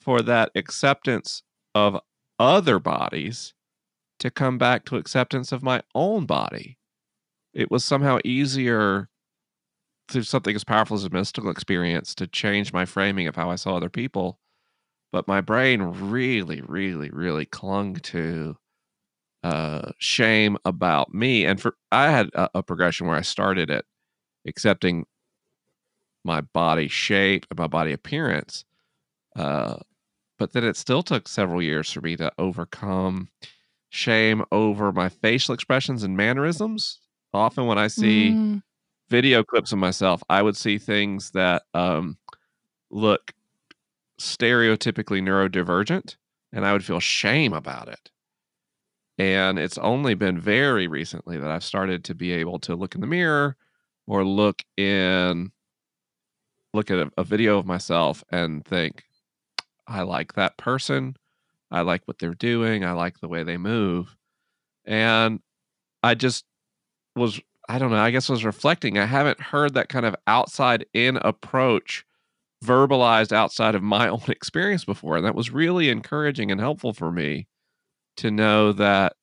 for 0.02 0.22
that 0.24 0.52
acceptance 0.56 1.44
of 1.76 2.02
other 2.40 2.80
bodies 2.80 3.55
to 4.20 4.32
come 4.32 4.58
back 4.58 4.86
to 4.86 4.98
acceptance 4.98 5.52
of 5.52 5.64
my 5.64 5.82
own 5.94 6.26
body. 6.26 6.78
It 7.54 7.72
was 7.72 7.84
somehow 7.84 8.20
easier 8.24 9.10
through 10.10 10.24
something 10.24 10.56
as 10.56 10.64
powerful 10.64 10.96
as 10.96 11.04
a 11.04 11.10
mystical 11.10 11.50
experience 11.50 12.14
to 12.16 12.28
change 12.28 12.74
my 12.74 12.86
framing 12.86 13.28
of 13.28 13.36
how 13.36 13.50
I 13.50 13.56
saw 13.56 13.76
other 13.76 13.90
people. 13.90 14.40
But 15.12 15.28
my 15.28 15.42
brain 15.42 15.82
really, 15.82 16.62
really, 16.62 17.10
really 17.10 17.46
clung 17.46 17.96
to 17.96 18.58
uh, 19.44 19.92
shame 20.00 20.58
about 20.66 21.14
me. 21.14 21.46
And 21.46 21.62
for 21.62 21.76
I 21.92 22.10
had 22.10 22.30
a, 22.34 22.50
a 22.56 22.64
progression 22.64 23.08
where 23.08 23.16
I 23.16 23.22
started 23.22 23.70
at 23.70 23.86
accepting 24.48 25.06
my 26.24 26.42
body 26.42 26.88
shape 26.88 27.46
and 27.50 27.60
my 27.60 27.68
body 27.68 27.94
appearance. 27.94 28.66
Uh, 29.36 29.78
but 30.38 30.54
then 30.54 30.64
it 30.64 30.76
still 30.76 31.04
took 31.04 31.28
several 31.28 31.62
years 31.62 31.92
for 31.92 32.02
me 32.02 32.16
to 32.18 32.32
overcome 32.38 33.30
shame 33.96 34.44
over 34.52 34.92
my 34.92 35.10
facial 35.10 35.54
expressions 35.54 36.04
and 36.04 36.18
mannerisms. 36.18 37.00
Often 37.34 37.66
when 37.68 37.78
I 37.78 37.88
see 37.88 38.32
Mm. 38.32 38.62
video 39.10 39.44
clips 39.44 39.72
of 39.72 39.78
myself, 39.80 40.24
I 40.30 40.42
would 40.42 40.58
see 40.58 40.78
things 40.78 41.32
that 41.32 41.64
um, 41.74 42.18
look 42.90 43.34
stereotypically 44.20 45.22
neurodivergent, 45.22 46.18
and 46.52 46.66
I 46.66 46.74
would 46.74 46.84
feel 46.84 47.00
shame 47.00 47.54
about 47.54 47.88
it. 47.88 48.12
And 49.18 49.58
it's 49.58 49.78
only 49.78 50.14
been 50.14 50.40
very 50.40 50.88
recently 50.88 51.38
that 51.38 51.50
I've 51.50 51.64
started 51.64 52.04
to 52.06 52.16
be 52.16 52.32
able 52.34 52.60
to 52.60 52.76
look 52.76 52.96
in 52.96 53.02
the 53.02 53.08
mirror 53.08 53.56
or 54.08 54.26
look 54.26 54.62
in 54.78 55.52
look 56.74 56.92
at 56.92 57.00
a, 57.00 57.12
a 57.18 57.24
video 57.24 57.58
of 57.58 57.66
myself 57.66 58.24
and 58.30 58.66
think, 58.66 59.06
I 59.88 60.02
like 60.02 60.34
that 60.34 60.58
person. 60.58 61.16
I 61.76 61.82
like 61.82 62.04
what 62.06 62.20
they're 62.20 62.34
doing. 62.34 62.86
I 62.86 62.94
like 62.94 63.20
the 63.20 63.28
way 63.28 63.44
they 63.44 63.58
move. 63.58 64.16
And 64.86 65.42
I 66.02 66.16
just 66.16 66.46
was, 67.16 67.42
I 67.68 67.80
don't 67.80 67.92
know, 67.92 67.98
I 67.98 68.12
guess 68.12 68.30
was 68.30 68.46
reflecting. 68.46 68.98
I 68.98 69.06
haven't 69.06 69.42
heard 69.42 69.74
that 69.74 69.90
kind 69.90 70.06
of 70.06 70.16
outside 70.26 70.86
in 70.94 71.18
approach 71.18 72.06
verbalized 72.64 73.34
outside 73.34 73.76
of 73.76 73.84
my 73.84 74.08
own 74.10 74.24
experience 74.30 74.86
before. 74.86 75.18
And 75.18 75.26
that 75.26 75.36
was 75.36 75.52
really 75.52 75.90
encouraging 75.90 76.50
and 76.50 76.62
helpful 76.62 76.94
for 76.94 77.12
me 77.12 77.48
to 78.18 78.32
know 78.32 78.72
that 78.72 79.14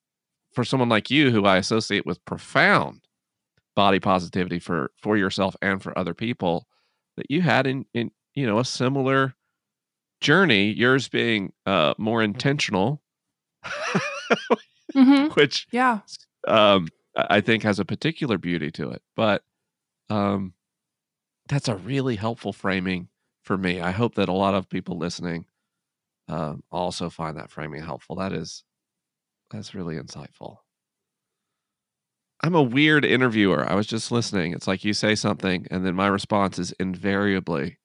for 0.53 0.63
someone 0.63 0.89
like 0.89 1.09
you, 1.09 1.31
who 1.31 1.45
I 1.45 1.57
associate 1.57 2.05
with 2.05 2.23
profound 2.25 3.01
body 3.75 3.99
positivity 3.99 4.59
for 4.59 4.91
for 5.01 5.17
yourself 5.17 5.55
and 5.59 5.81
for 5.81 5.97
other 5.97 6.13
people, 6.13 6.67
that 7.17 7.31
you 7.31 7.41
had 7.41 7.65
in 7.65 7.85
in 7.95 8.11
you 8.35 8.45
know 8.45 8.59
a 8.59 8.65
similar 8.65 9.33
journey. 10.23 10.71
Yours 10.71 11.07
being 11.09 11.53
uh, 11.67 11.93
more 11.99 12.23
intentional, 12.23 13.01
Mhm. 14.95 15.29
which 15.35 15.67
Yeah. 15.71 15.99
um, 16.47 16.87
I 17.15 17.37
I 17.37 17.41
think 17.41 17.61
has 17.63 17.79
a 17.79 17.85
particular 17.85 18.37
beauty 18.39 18.71
to 18.71 18.89
it. 18.91 19.01
But 19.15 19.43
um, 20.09 20.53
that's 21.47 21.67
a 21.67 21.75
really 21.75 22.15
helpful 22.15 22.53
framing 22.53 23.09
for 23.43 23.57
me. 23.57 23.81
I 23.81 23.91
hope 23.91 24.15
that 24.15 24.29
a 24.29 24.33
lot 24.33 24.55
of 24.55 24.69
people 24.69 24.97
listening 24.97 25.45
um, 26.27 26.63
also 26.71 27.09
find 27.09 27.37
that 27.37 27.51
framing 27.51 27.83
helpful. 27.83 28.15
That 28.15 28.33
is 28.33 28.63
that's 29.51 29.75
really 29.75 29.95
insightful. 29.95 30.57
I'm 32.41 32.55
a 32.55 32.61
weird 32.63 33.05
interviewer. 33.05 33.69
I 33.69 33.75
was 33.75 33.87
just 33.87 34.11
listening. 34.11 34.53
It's 34.53 34.67
like 34.67 34.83
you 34.83 34.93
say 34.93 35.15
something, 35.15 35.65
and 35.71 35.85
then 35.85 35.95
my 35.95 36.07
response 36.07 36.59
is 36.59 36.71
invariably 36.73 37.77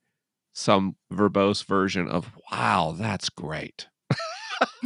some 0.58 0.96
verbose 1.12 1.64
version 1.64 2.08
of 2.08 2.30
"Wow, 2.50 2.94
that's 2.98 3.28
great." 3.28 3.86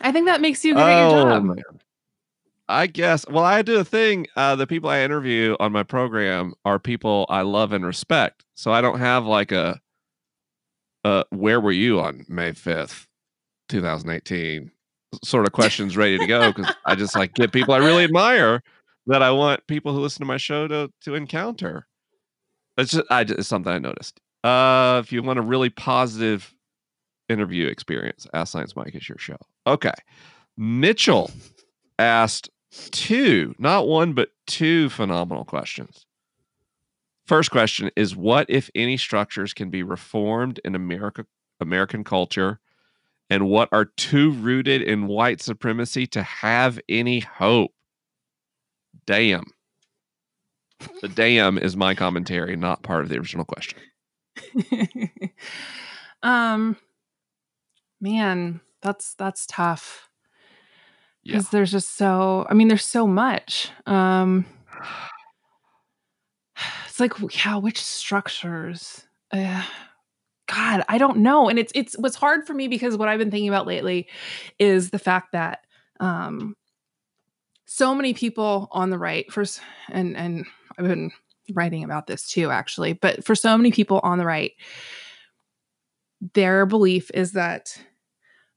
I 0.00 0.12
think 0.12 0.26
that 0.26 0.40
makes 0.40 0.64
you 0.64 0.74
good 0.74 0.80
at 0.80 1.10
your 1.10 1.22
job. 1.22 1.32
Oh, 1.32 1.40
man. 1.40 1.62
I 2.68 2.86
guess. 2.86 3.26
Well, 3.28 3.44
I 3.44 3.60
do 3.62 3.78
a 3.78 3.84
thing. 3.84 4.26
Uh, 4.36 4.56
the 4.56 4.66
people 4.66 4.88
I 4.88 5.02
interview 5.02 5.54
on 5.60 5.72
my 5.72 5.82
program 5.82 6.54
are 6.64 6.78
people 6.78 7.26
I 7.28 7.42
love 7.42 7.72
and 7.72 7.84
respect. 7.84 8.44
So 8.54 8.72
I 8.72 8.80
don't 8.80 8.98
have 8.98 9.26
like 9.26 9.52
a, 9.52 9.80
uh, 11.04 11.24
where 11.30 11.60
were 11.60 11.72
you 11.72 12.00
on 12.00 12.24
May 12.28 12.52
5th, 12.52 13.06
2018 13.68 14.70
sort 15.22 15.46
of 15.46 15.52
questions 15.52 15.96
ready 15.96 16.18
to 16.18 16.26
go 16.26 16.52
because 16.52 16.74
I 16.86 16.94
just 16.94 17.14
like 17.14 17.34
get 17.34 17.52
people 17.52 17.74
I 17.74 17.78
really 17.78 18.04
admire 18.04 18.62
that 19.06 19.22
I 19.22 19.30
want 19.30 19.66
people 19.66 19.92
who 19.92 20.00
listen 20.00 20.20
to 20.20 20.26
my 20.26 20.38
show 20.38 20.66
to 20.68 20.90
to 21.02 21.14
encounter. 21.14 21.86
It's 22.76 22.92
just 22.92 23.06
I 23.10 23.22
it's 23.22 23.48
something 23.48 23.72
I 23.72 23.78
noticed. 23.78 24.20
Uh, 24.42 25.00
if 25.02 25.12
you 25.12 25.22
want 25.22 25.38
a 25.38 25.42
really 25.42 25.70
positive 25.70 26.54
interview 27.28 27.66
experience, 27.68 28.26
Ask 28.34 28.52
Science 28.52 28.76
Mike 28.76 28.94
is 28.94 29.08
your 29.08 29.18
show. 29.18 29.38
Okay, 29.66 29.92
Mitchell 30.56 31.30
asked 31.98 32.50
two, 32.90 33.54
not 33.58 33.86
one, 33.86 34.12
but 34.12 34.30
two 34.46 34.90
phenomenal 34.90 35.44
questions. 35.44 36.06
First 37.26 37.50
question 37.50 37.90
is 37.96 38.14
what 38.14 38.46
if 38.50 38.68
any 38.74 38.96
structures 38.96 39.54
can 39.54 39.70
be 39.70 39.82
reformed 39.82 40.60
in 40.64 40.74
America 40.74 41.24
American 41.60 42.04
culture 42.04 42.60
and 43.30 43.48
what 43.48 43.70
are 43.72 43.86
too 43.86 44.32
rooted 44.32 44.82
in 44.82 45.06
white 45.06 45.40
supremacy 45.40 46.06
to 46.08 46.22
have 46.22 46.78
any 46.88 47.20
hope? 47.20 47.72
Damn. 49.06 49.53
The 51.00 51.08
damn 51.08 51.58
is 51.58 51.76
my 51.76 51.94
commentary, 51.94 52.56
not 52.56 52.82
part 52.82 53.02
of 53.02 53.08
the 53.08 53.16
original 53.18 53.44
question. 53.44 53.78
um 56.22 56.76
man, 58.00 58.60
that's 58.82 59.14
that's 59.14 59.46
tough. 59.46 60.08
Yeah. 61.22 61.34
Because 61.34 61.50
there's 61.50 61.70
just 61.70 61.96
so 61.96 62.46
I 62.48 62.54
mean, 62.54 62.68
there's 62.68 62.86
so 62.86 63.06
much. 63.06 63.70
Um 63.86 64.44
it's 66.86 67.00
like 67.00 67.14
yeah, 67.44 67.56
which 67.56 67.82
structures? 67.82 69.06
Uh, 69.30 69.64
God, 70.46 70.84
I 70.88 70.98
don't 70.98 71.18
know. 71.18 71.48
And 71.48 71.58
it's 71.58 71.72
it's 71.74 71.98
what's 71.98 72.16
hard 72.16 72.46
for 72.46 72.54
me 72.54 72.68
because 72.68 72.96
what 72.96 73.08
I've 73.08 73.18
been 73.18 73.30
thinking 73.30 73.48
about 73.48 73.66
lately 73.66 74.08
is 74.58 74.90
the 74.90 74.98
fact 74.98 75.32
that 75.32 75.60
um 76.00 76.54
so 77.66 77.94
many 77.94 78.14
people 78.14 78.68
on 78.70 78.90
the 78.90 78.98
right 78.98 79.30
first 79.32 79.60
and 79.90 80.16
and 80.16 80.46
I've 80.78 80.86
been 80.86 81.12
writing 81.52 81.84
about 81.84 82.06
this 82.06 82.26
too 82.26 82.50
actually, 82.50 82.94
but 82.94 83.24
for 83.24 83.34
so 83.34 83.56
many 83.56 83.70
people 83.70 84.00
on 84.02 84.18
the 84.18 84.24
right 84.24 84.52
their 86.32 86.64
belief 86.64 87.10
is 87.12 87.32
that 87.32 87.78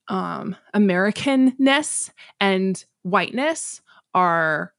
um 0.08 0.56
Americanness 0.74 2.10
and 2.40 2.84
whiteness 3.04 3.82
are 4.14 4.74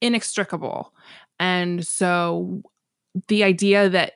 inextricable. 0.00 0.94
And 1.38 1.86
so 1.86 2.62
the 3.28 3.44
idea 3.44 3.88
that 3.88 4.14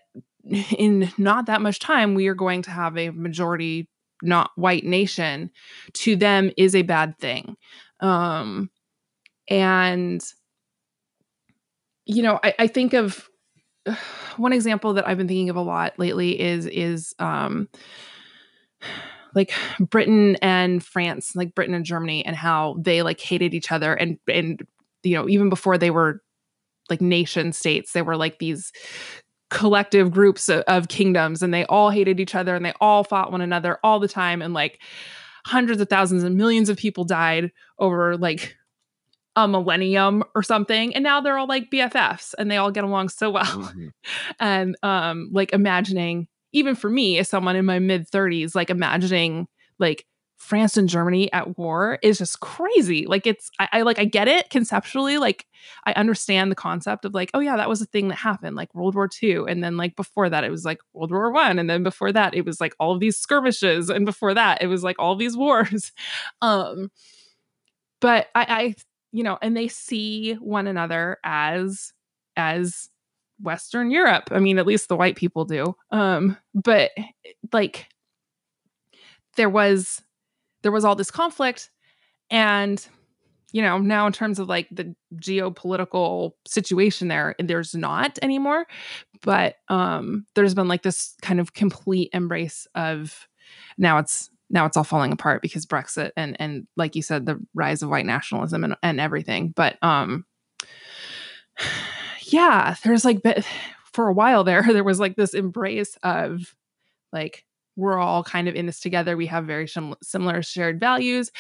in 0.79 1.13
not 1.19 1.47
that 1.47 1.61
much 1.61 1.79
time 1.79 2.15
we 2.15 2.27
are 2.29 2.35
going 2.35 2.63
to 2.63 2.71
have 2.71 2.97
a 2.97 3.11
majority 3.11 3.89
not 4.23 4.51
white 4.57 4.85
nation 4.85 5.51
to 5.93 6.17
them 6.17 6.51
is 6.57 6.75
a 6.75 6.83
bad 6.83 7.19
thing 7.19 7.55
um 8.01 8.71
and 9.49 10.25
you 12.07 12.23
know 12.23 12.39
i, 12.43 12.55
I 12.61 12.67
think 12.67 12.95
of 12.95 13.29
one 14.37 14.53
example 14.53 14.95
that 14.95 15.07
i've 15.07 15.19
been 15.19 15.29
thinking 15.29 15.51
of 15.51 15.57
a 15.57 15.61
lot 15.61 15.99
lately 15.99 16.41
is 16.41 16.67
is 16.67 17.15
um 17.19 17.69
like 19.35 19.53
britain 19.79 20.37
and 20.37 20.83
france 20.83 21.37
like 21.37 21.55
britain 21.55 21.75
and 21.75 21.85
germany 21.85 22.25
and 22.25 22.37
how 22.37 22.77
they 22.79 23.03
like 23.03 23.21
hated 23.21 23.53
each 23.55 23.71
other 23.71 23.93
and 23.95 24.19
and 24.33 24.67
you 25.03 25.15
know 25.15 25.29
even 25.29 25.49
before 25.49 25.77
they 25.77 25.91
were 25.91 26.23
like 26.89 27.01
nation 27.01 27.53
states 27.53 27.93
they 27.93 28.03
were 28.03 28.17
like 28.17 28.39
these 28.39 28.73
collective 29.49 30.11
groups 30.11 30.49
of, 30.49 30.63
of, 30.67 30.89
kingdoms 30.89 31.41
and 31.41 31.55
they 31.55 31.65
all 31.67 31.91
hated 31.91 32.19
each 32.19 32.35
other 32.35 32.57
and 32.57 32.65
they 32.65 32.73
all 32.81 33.05
fought 33.05 33.31
one 33.31 33.41
another 33.41 33.79
all 33.85 34.01
the 34.01 34.09
time 34.09 34.43
and 34.43 34.55
like 34.55 34.81
hundreds 35.47 35.81
of 35.81 35.89
thousands 35.89 36.25
and 36.25 36.37
millions 36.37 36.69
of 36.69 36.77
people 36.77 37.05
died 37.05 37.53
over 37.79 38.17
like 38.17 38.57
a 39.37 39.47
millennium 39.47 40.25
or 40.35 40.43
something 40.43 40.95
and 40.95 41.05
now 41.05 41.21
they're 41.21 41.39
all 41.39 41.47
like 41.47 41.71
BFFs 41.71 42.35
and 42.39 42.51
they 42.51 42.57
all 42.57 42.71
get 42.71 42.85
along 42.85 43.11
so 43.11 43.31
well 43.31 43.45
mm-hmm. 43.45 43.89
and 44.41 44.77
um 44.83 45.29
like 45.33 45.53
imagining 45.53 46.27
even 46.53 46.75
for 46.75 46.89
me 46.89 47.19
as 47.19 47.29
someone 47.29 47.55
in 47.55 47.65
my 47.65 47.79
mid 47.79 48.09
30s 48.11 48.55
like 48.55 48.71
imagining 48.71 49.47
like 49.79 50.07
France 50.37 50.77
and 50.77 50.89
Germany 50.89 51.33
at 51.33 51.59
war 51.59 51.99
is 52.03 52.19
just 52.19 52.41
crazy. 52.41 53.07
Like 53.07 53.27
it's 53.27 53.51
I, 53.59 53.69
I, 53.73 53.83
like 53.83 53.99
I 53.99 54.05
get 54.05 54.29
it 54.29 54.51
conceptually. 54.51 55.19
Like 55.19 55.47
I 55.85 55.93
understand 55.95 56.51
the 56.51 56.57
concept 56.57 57.05
of 57.05 57.15
like, 57.15 57.31
oh 57.33 57.41
yeah, 57.41 57.57
that 57.57 57.69
was 57.69 57.81
a 57.81 57.87
thing 57.87 58.09
that 58.09 58.17
happened, 58.17 58.55
like 58.55 58.75
World 58.75 58.95
War 58.95 59.09
II. 59.23 59.45
And 59.49 59.65
then 59.65 59.77
like 59.77 59.97
before 59.97 60.29
that, 60.29 60.45
it 60.45 60.51
was 60.51 60.65
like 60.65 60.79
World 60.93 61.11
War 61.11 61.33
One. 61.33 61.59
And 61.59 61.71
then 61.71 61.83
before 61.83 62.13
that, 62.13 62.35
it 62.35 62.45
was 62.45 62.61
like 62.61 62.75
all 62.79 62.93
of 62.93 63.01
these 63.01 63.17
skirmishes. 63.17 63.89
And 63.89 64.05
before 64.05 64.35
that, 64.35 64.63
it 64.63 64.67
was 64.67 64.85
like 64.85 64.97
all 64.99 65.17
these 65.17 65.37
wars. 65.37 65.91
um 66.43 66.91
but 68.01 68.29
I, 68.35 68.47
I 68.49 68.75
you 69.13 69.23
know, 69.23 69.39
and 69.41 69.57
they 69.57 69.69
see 69.69 70.35
one 70.35 70.67
another 70.67 71.19
as 71.25 71.93
as 72.37 72.89
Western 73.41 73.91
Europe. 73.91 74.29
I 74.31 74.39
mean, 74.39 74.59
at 74.59 74.67
least 74.67 74.89
the 74.89 74.97
white 74.97 75.17
people 75.17 75.45
do. 75.45 75.75
Um, 75.91 76.37
but 76.55 76.91
like 77.53 77.87
there 79.37 79.51
was 79.51 80.03
there 80.63 80.73
was 80.73 80.85
all 80.85 80.97
this 80.97 81.11
conflict 81.11 81.71
and 82.31 82.87
you 83.53 83.63
know 83.63 83.79
now 83.79 84.07
in 84.07 84.13
terms 84.13 84.39
of 84.39 84.49
like 84.49 84.67
the 84.71 84.95
geopolitical 85.15 86.33
situation 86.47 87.09
there 87.09 87.37
there's 87.39 87.75
not 87.75 88.19
anymore 88.23 88.67
but 89.23 89.57
um 89.69 90.27
there's 90.35 90.55
been 90.55 90.69
like 90.69 90.83
this 90.83 91.15
kind 91.23 91.39
of 91.39 91.55
complete 91.55 92.11
embrace 92.13 92.67
of 92.75 93.29
now 93.79 93.99
it's 93.99 94.31
now 94.51 94.67
it's 94.67 94.77
all 94.77 94.85
falling 94.85 95.13
apart 95.13 95.43
because 95.43 95.67
brexit 95.67 96.11
and 96.17 96.37
and 96.41 96.67
like 96.77 96.95
you 96.95 97.03
said 97.03 97.27
the 97.27 97.39
rise 97.55 97.83
of 97.83 97.89
white 97.89 98.07
nationalism 98.07 98.65
and, 98.65 98.77
and 98.83 99.01
everything 99.01 99.53
but 99.55 99.77
um 99.83 100.25
yeah 102.23 102.75
there's 102.85 103.05
like 103.05 103.21
for 103.93 104.09
a 104.09 104.13
while 104.13 104.45
there 104.45 104.63
there 104.73 104.85
was 104.85 105.01
like 105.01 105.17
this 105.17 105.35
embrace 105.35 105.97
of 106.03 106.55
like 107.13 107.45
we're 107.77 107.99
all 107.99 108.25
kind 108.25 108.49
of 108.49 108.55
in 108.55 108.67
this 108.67 108.81
together. 108.81 109.17
We 109.17 109.27
have 109.27 109.45
very 109.45 109.69
similar 110.03 110.43
shared 110.43 110.81
values. 110.81 111.31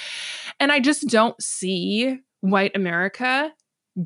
And 0.60 0.70
I 0.70 0.80
just 0.80 1.08
don't 1.08 1.40
see 1.42 2.18
white 2.40 2.72
America 2.76 3.52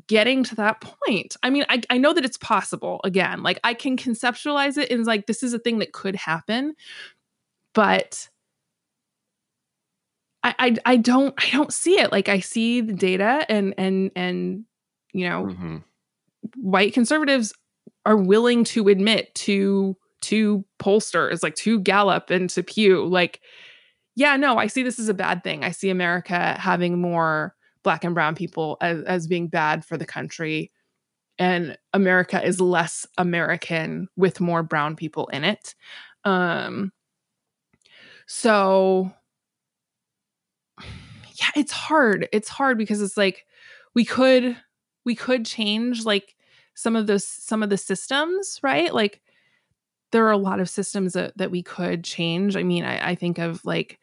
getting 0.07 0.43
to 0.45 0.55
that 0.55 0.79
point. 0.79 1.35
I 1.43 1.49
mean, 1.49 1.65
I, 1.67 1.81
I 1.89 1.97
know 1.97 2.13
that 2.13 2.23
it's 2.23 2.37
possible 2.37 3.01
again. 3.03 3.43
Like 3.43 3.59
I 3.63 3.73
can 3.73 3.97
conceptualize 3.97 4.77
it 4.77 4.89
and 4.89 5.05
like 5.05 5.27
this 5.27 5.43
is 5.43 5.53
a 5.53 5.59
thing 5.59 5.79
that 5.79 5.91
could 5.91 6.15
happen, 6.15 6.73
but 7.73 8.29
I, 10.43 10.55
I 10.57 10.75
I 10.85 10.97
don't 10.97 11.33
I 11.37 11.49
don't 11.51 11.73
see 11.73 11.99
it. 11.99 12.11
Like 12.11 12.29
I 12.29 12.39
see 12.39 12.81
the 12.81 12.93
data 12.93 13.45
and 13.49 13.73
and 13.77 14.11
and 14.15 14.65
you 15.13 15.27
know, 15.27 15.45
mm-hmm. 15.45 15.77
white 16.55 16.93
conservatives 16.93 17.53
are 18.05 18.17
willing 18.17 18.63
to 18.63 18.87
admit 18.87 19.33
to 19.35 19.95
to 20.21 20.63
pollsters, 20.79 21.43
like 21.43 21.55
to 21.55 21.79
Gallup 21.79 22.29
and 22.29 22.49
to 22.51 22.63
Pew, 22.63 23.05
like, 23.05 23.41
yeah, 24.15 24.37
no, 24.37 24.57
I 24.57 24.67
see 24.67 24.83
this 24.83 24.99
as 24.99 25.09
a 25.09 25.13
bad 25.13 25.43
thing. 25.43 25.63
I 25.63 25.71
see 25.71 25.89
America 25.89 26.55
having 26.59 27.01
more 27.01 27.55
black 27.83 28.03
and 28.03 28.13
brown 28.13 28.35
people 28.35 28.77
as, 28.81 29.01
as 29.03 29.27
being 29.27 29.47
bad 29.47 29.83
for 29.83 29.97
the 29.97 30.05
country. 30.05 30.71
And 31.39 31.77
America 31.93 32.43
is 32.45 32.61
less 32.61 33.07
American 33.17 34.09
with 34.15 34.39
more 34.39 34.61
brown 34.61 34.95
people 34.95 35.27
in 35.27 35.43
it. 35.43 35.73
Um, 36.23 36.91
so 38.27 39.11
yeah, 40.79 41.51
it's 41.55 41.71
hard. 41.71 42.27
It's 42.31 42.49
hard 42.49 42.77
because 42.77 43.01
it's 43.01 43.17
like 43.17 43.45
we 43.93 44.05
could 44.05 44.57
we 45.05 45.15
could 45.15 45.45
change 45.45 46.05
like 46.05 46.35
some 46.73 46.95
of 46.95 47.07
those 47.07 47.25
some 47.25 47.63
of 47.63 47.69
the 47.69 47.77
systems, 47.77 48.59
right? 48.63 48.93
Like 48.93 49.21
there 50.11 50.25
are 50.25 50.31
a 50.31 50.37
lot 50.37 50.59
of 50.59 50.69
systems 50.69 51.13
that, 51.13 51.37
that 51.37 51.51
we 51.51 51.63
could 51.63 52.03
change. 52.03 52.55
I 52.55 52.63
mean, 52.63 52.83
I, 52.83 53.11
I 53.11 53.15
think 53.15 53.37
of 53.37 53.63
like 53.65 53.99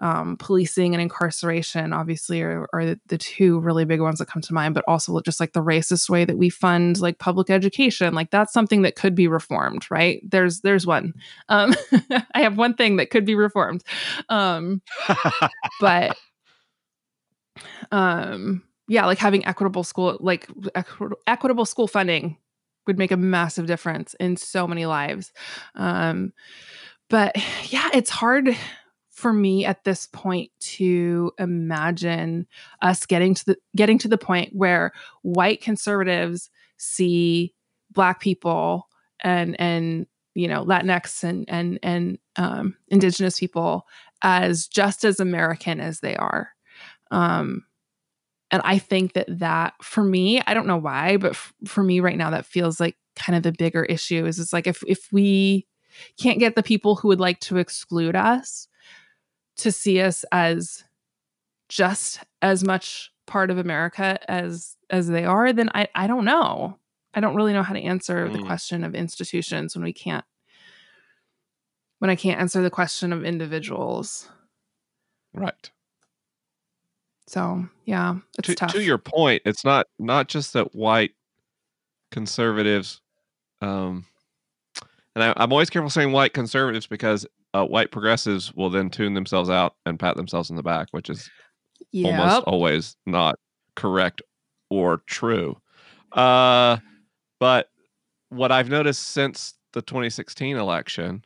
um, 0.00 0.36
policing 0.36 0.94
and 0.94 1.00
incarceration, 1.00 1.92
obviously, 1.92 2.42
are, 2.42 2.66
are 2.72 2.84
the, 2.84 3.00
the, 3.06 3.18
two 3.18 3.60
really 3.60 3.84
big 3.84 4.00
ones 4.00 4.18
that 4.18 4.26
come 4.26 4.42
to 4.42 4.52
mind, 4.52 4.74
but 4.74 4.84
also 4.88 5.20
just 5.20 5.38
like 5.38 5.52
the 5.52 5.62
racist 5.62 6.10
way 6.10 6.24
that 6.24 6.36
we 6.36 6.50
fund 6.50 7.00
like 7.00 7.18
public 7.18 7.48
education. 7.48 8.14
Like 8.14 8.30
that's 8.30 8.52
something 8.52 8.82
that 8.82 8.96
could 8.96 9.14
be 9.14 9.28
reformed, 9.28 9.86
right? 9.90 10.20
There's 10.28 10.60
there's 10.62 10.86
one. 10.86 11.14
Um, 11.48 11.74
I 12.34 12.42
have 12.42 12.56
one 12.56 12.74
thing 12.74 12.96
that 12.96 13.10
could 13.10 13.24
be 13.24 13.34
reformed. 13.34 13.84
Um, 14.28 14.82
but 15.80 16.16
um 17.92 18.64
yeah 18.88 19.06
like 19.06 19.18
having 19.18 19.46
equitable 19.46 19.84
school 19.84 20.16
like 20.20 20.48
equitable 21.26 21.64
school 21.64 21.86
funding 21.86 22.36
would 22.86 22.98
make 22.98 23.12
a 23.12 23.16
massive 23.16 23.66
difference 23.66 24.14
in 24.20 24.36
so 24.36 24.66
many 24.66 24.86
lives. 24.86 25.32
Um, 25.74 26.32
but 27.08 27.36
yeah, 27.70 27.90
it's 27.92 28.10
hard 28.10 28.56
for 29.24 29.32
me 29.32 29.64
at 29.64 29.84
this 29.84 30.06
point 30.12 30.50
to 30.60 31.32
imagine 31.38 32.46
us 32.82 33.06
getting 33.06 33.32
to 33.32 33.46
the 33.46 33.56
getting 33.74 33.96
to 33.96 34.06
the 34.06 34.18
point 34.18 34.50
where 34.52 34.92
white 35.22 35.62
conservatives 35.62 36.50
see 36.76 37.54
black 37.90 38.20
people 38.20 38.86
and 39.20 39.58
and 39.58 40.06
you 40.34 40.46
know 40.46 40.62
Latinx 40.62 41.24
and 41.24 41.46
and 41.48 41.78
and 41.82 42.18
um, 42.36 42.76
indigenous 42.88 43.40
people 43.40 43.86
as 44.20 44.66
just 44.66 45.06
as 45.06 45.20
American 45.20 45.80
as 45.80 46.00
they 46.00 46.14
are. 46.16 46.50
Um, 47.10 47.64
and 48.50 48.60
I 48.62 48.76
think 48.76 49.14
that 49.14 49.38
that 49.38 49.72
for 49.82 50.04
me, 50.04 50.42
I 50.46 50.52
don't 50.52 50.66
know 50.66 50.76
why, 50.76 51.16
but 51.16 51.30
f- 51.30 51.54
for 51.66 51.82
me 51.82 52.00
right 52.00 52.18
now, 52.18 52.28
that 52.28 52.44
feels 52.44 52.78
like 52.78 52.98
kind 53.16 53.38
of 53.38 53.42
the 53.42 53.52
bigger 53.52 53.84
issue 53.84 54.26
is 54.26 54.38
it's 54.38 54.52
like 54.52 54.66
if, 54.66 54.82
if 54.86 55.08
we 55.10 55.66
can't 56.18 56.38
get 56.38 56.56
the 56.56 56.62
people 56.62 56.96
who 56.96 57.08
would 57.08 57.20
like 57.20 57.40
to 57.40 57.56
exclude 57.56 58.16
us 58.16 58.68
to 59.56 59.72
see 59.72 60.00
us 60.00 60.24
as 60.32 60.84
just 61.68 62.20
as 62.42 62.64
much 62.64 63.10
part 63.26 63.50
of 63.50 63.58
America 63.58 64.18
as 64.30 64.76
as 64.90 65.08
they 65.08 65.24
are, 65.24 65.52
then 65.52 65.70
I 65.74 65.88
I 65.94 66.06
don't 66.06 66.24
know. 66.24 66.78
I 67.14 67.20
don't 67.20 67.36
really 67.36 67.52
know 67.52 67.62
how 67.62 67.72
to 67.74 67.80
answer 67.80 68.28
the 68.28 68.38
Mm. 68.38 68.46
question 68.46 68.84
of 68.84 68.94
institutions 68.94 69.74
when 69.76 69.84
we 69.84 69.92
can't 69.92 70.24
when 72.00 72.10
I 72.10 72.16
can't 72.16 72.40
answer 72.40 72.60
the 72.62 72.70
question 72.70 73.12
of 73.12 73.24
individuals. 73.24 74.28
Right. 75.32 75.70
So 77.26 77.66
yeah, 77.86 78.16
it's 78.38 78.48
To, 78.48 78.54
tough. 78.54 78.72
to 78.72 78.82
your 78.82 78.98
point, 78.98 79.42
it's 79.46 79.64
not 79.64 79.86
not 79.98 80.28
just 80.28 80.52
that 80.52 80.74
white 80.74 81.12
conservatives, 82.10 83.00
um, 83.62 84.04
and 85.14 85.24
I, 85.24 85.32
I'm 85.36 85.52
always 85.52 85.70
careful 85.70 85.90
saying 85.90 86.12
white 86.12 86.34
conservatives 86.34 86.86
because 86.86 87.26
uh, 87.54 87.64
white 87.64 87.92
progressives 87.92 88.52
will 88.54 88.68
then 88.68 88.90
tune 88.90 89.14
themselves 89.14 89.48
out 89.48 89.76
and 89.86 89.98
pat 89.98 90.16
themselves 90.16 90.50
in 90.50 90.56
the 90.56 90.62
back, 90.62 90.88
which 90.90 91.08
is 91.08 91.30
yep. 91.92 92.18
almost 92.18 92.44
always 92.46 92.96
not 93.06 93.38
correct 93.76 94.20
or 94.70 94.98
true. 95.06 95.56
Uh, 96.12 96.78
but 97.38 97.68
what 98.28 98.50
I've 98.50 98.68
noticed 98.68 99.08
since 99.08 99.54
the 99.72 99.82
2016 99.82 100.56
election 100.56 101.24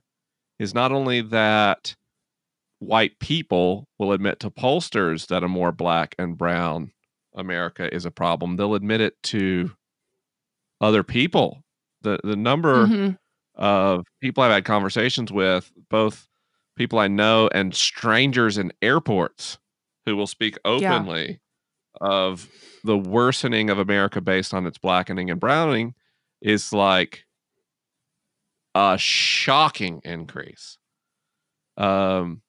is 0.58 0.74
not 0.74 0.92
only 0.92 1.22
that 1.22 1.94
white 2.80 3.18
people 3.18 3.88
will 3.98 4.12
admit 4.12 4.38
to 4.40 4.50
pollsters 4.50 5.26
that 5.28 5.42
a 5.42 5.48
more 5.48 5.72
black 5.72 6.14
and 6.18 6.36
brown 6.36 6.92
America 7.34 7.92
is 7.94 8.04
a 8.04 8.10
problem, 8.10 8.56
they'll 8.56 8.74
admit 8.74 9.00
it 9.00 9.14
to 9.24 9.70
other 10.80 11.02
people. 11.02 11.62
The 12.02 12.20
the 12.22 12.36
number 12.36 12.86
Mhm. 12.86 13.18
Of 13.58 14.06
people 14.20 14.42
I've 14.42 14.52
had 14.52 14.64
conversations 14.64 15.32
with, 15.32 15.70
both 15.90 16.28
people 16.76 16.98
I 16.98 17.08
know 17.08 17.48
and 17.52 17.74
strangers 17.74 18.56
in 18.56 18.72
airports 18.80 19.58
who 20.06 20.16
will 20.16 20.28
speak 20.28 20.56
openly 20.64 21.40
of 22.00 22.48
the 22.84 22.96
worsening 22.96 23.68
of 23.68 23.78
America 23.78 24.20
based 24.20 24.54
on 24.54 24.66
its 24.66 24.78
blackening 24.78 25.30
and 25.30 25.40
browning 25.40 25.94
is 26.40 26.72
like 26.72 27.24
a 28.74 28.96
shocking 28.96 30.00
increase. 30.04 30.78
Um 31.76 32.42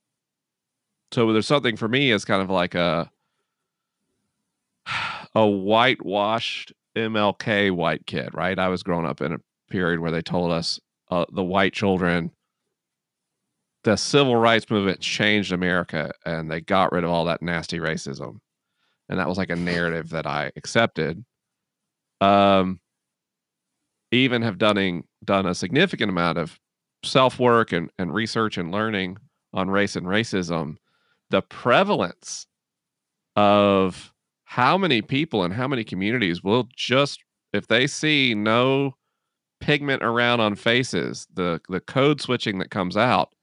so 1.12 1.34
there's 1.34 1.48
something 1.48 1.76
for 1.76 1.88
me 1.88 2.12
as 2.12 2.24
kind 2.24 2.42
of 2.44 2.52
like 2.52 2.76
a 2.76 3.10
a 5.36 5.48
whitewashed 5.48 6.72
MLK 6.96 7.72
white 7.72 8.06
kid, 8.06 8.30
right? 8.34 8.58
I 8.58 8.68
was 8.68 8.84
growing 8.84 9.06
up 9.08 9.22
in 9.22 9.34
a 9.34 9.40
period 9.72 10.00
where 10.00 10.12
they 10.12 10.22
told 10.22 10.52
us 10.52 10.80
uh, 11.10 11.26
the 11.32 11.44
white 11.44 11.74
children 11.74 12.32
the 13.84 13.96
civil 13.96 14.36
rights 14.36 14.70
movement 14.70 15.00
changed 15.00 15.52
America 15.52 16.12
and 16.26 16.52
they 16.52 16.62
got 16.62 16.92
rid 16.92 17.04
of 17.04 17.10
all 17.10 17.26
that 17.26 17.42
nasty 17.42 17.80
racism. 17.80 18.40
And 19.08 19.20
that 19.20 19.28
was 19.28 19.38
like 19.38 19.50
a 19.50 19.56
narrative 19.56 20.10
that 20.10 20.28
I 20.28 20.52
accepted. 20.56 21.24
Um 22.22 22.80
even 24.12 24.42
have 24.42 24.58
done 24.58 25.04
done 25.24 25.46
a 25.46 25.56
significant 25.56 26.10
amount 26.10 26.38
of 26.38 26.60
self 27.04 27.40
work 27.40 27.72
and, 27.72 27.90
and 27.98 28.14
research 28.14 28.58
and 28.58 28.72
learning 28.72 29.18
on 29.54 29.70
race 29.70 29.96
and 29.96 30.06
racism, 30.06 30.76
the 31.30 31.42
prevalence 31.42 32.48
of 33.36 34.14
how 34.44 34.78
many 34.78 35.02
people 35.02 35.44
and 35.44 35.54
how 35.54 35.68
many 35.68 35.84
communities 35.84 36.44
will 36.44 36.68
just 36.76 37.24
if 37.54 37.68
they 37.68 37.88
see 37.88 38.34
no 38.34 38.96
pigment 39.62 40.04
around 40.04 40.40
on 40.40 40.56
faces, 40.56 41.28
the 41.34 41.62
the 41.70 41.80
code 41.82 42.22
switching 42.22 42.60
that 42.60 42.72
comes 42.72 42.98
out 42.98 43.34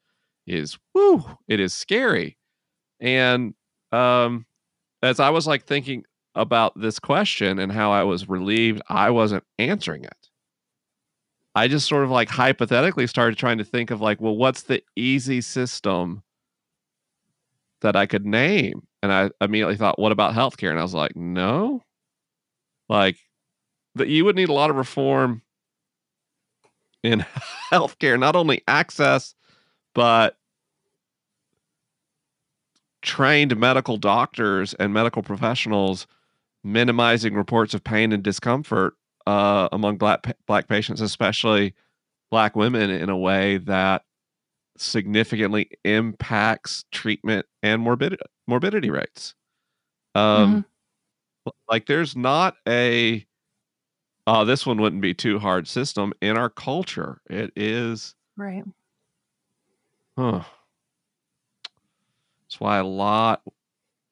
is 0.47 0.79
whoo, 0.95 1.25
it 1.49 1.61
is 1.61 1.75
scary. 1.75 2.37
And 3.01 3.55
um 3.93 4.47
as 5.03 5.21
I 5.21 5.31
was 5.31 5.47
like 5.47 5.65
thinking 5.67 6.05
about 6.35 6.79
this 6.81 6.99
question 6.99 7.59
and 7.59 7.73
how 7.73 7.93
I 7.93 8.05
was 8.05 8.29
relieved 8.29 8.83
I 8.89 9.11
wasn't 9.11 9.45
answering 9.59 10.05
it. 10.05 10.31
I 11.55 11.69
just 11.69 11.89
sort 11.89 12.05
of 12.05 12.11
like 12.11 12.29
hypothetically 12.29 13.07
started 13.07 13.39
trying 13.39 13.59
to 13.59 13.65
think 13.65 13.91
of 13.91 14.01
like, 14.03 14.21
well, 14.21 14.37
what's 14.37 14.63
the 14.63 14.83
easy 14.95 15.41
system 15.41 16.23
that 17.81 17.97
I 17.97 18.07
could 18.07 18.27
name? 18.27 18.87
And 19.03 19.13
I 19.13 19.31
immediately 19.41 19.77
thought, 19.77 19.99
what 19.99 20.13
about 20.13 20.35
healthcare? 20.35 20.71
And 20.71 20.79
I 20.79 20.83
was 20.83 20.95
like, 20.95 21.17
no. 21.17 21.83
Like 22.89 23.17
that 23.95 24.09
you 24.09 24.25
would 24.25 24.37
need 24.37 24.49
a 24.49 24.55
lot 24.55 24.71
of 24.71 24.77
reform 24.77 25.43
in 27.07 27.25
healthcare, 27.73 28.19
not 28.19 28.37
only 28.37 28.63
access, 28.69 29.35
but 29.95 30.37
trained 33.03 33.57
medical 33.57 33.97
doctors 33.97 34.75
and 34.75 34.93
medical 34.93 35.23
professionals 35.23 36.07
minimizing 36.65 37.35
reports 37.35 37.75
of 37.75 37.85
pain 37.85 38.13
and 38.13 38.25
discomfort 38.25 38.95
uh, 39.27 39.69
among 39.73 39.97
black 39.97 40.37
black 40.47 40.69
patients, 40.69 41.01
especially 41.01 41.75
black 42.31 42.57
women, 42.57 42.91
in 42.91 43.09
a 43.09 43.17
way 43.17 43.59
that 43.59 44.03
significantly 44.77 45.71
impacts 45.85 46.85
treatment 46.91 47.47
and 47.63 47.81
morbidity 47.81 48.23
morbidity 48.47 48.91
rates. 48.91 49.35
Um, 50.15 50.65
like 51.69 51.87
there's 51.87 52.17
not 52.17 52.57
a 52.67 53.25
oh 54.27 54.45
this 54.45 54.67
one 54.67 54.81
wouldn't 54.81 55.03
be 55.03 55.15
too 55.15 55.39
hard 55.39 55.67
system 55.69 56.13
in 56.21 56.37
our 56.37 56.51
culture. 56.51 57.21
It 57.29 57.53
is 57.57 58.15
Right. 58.37 58.65
Huh. 60.19 60.43
That's 62.43 62.61
why 62.61 62.79
a 62.79 62.85
lot, 62.85 63.43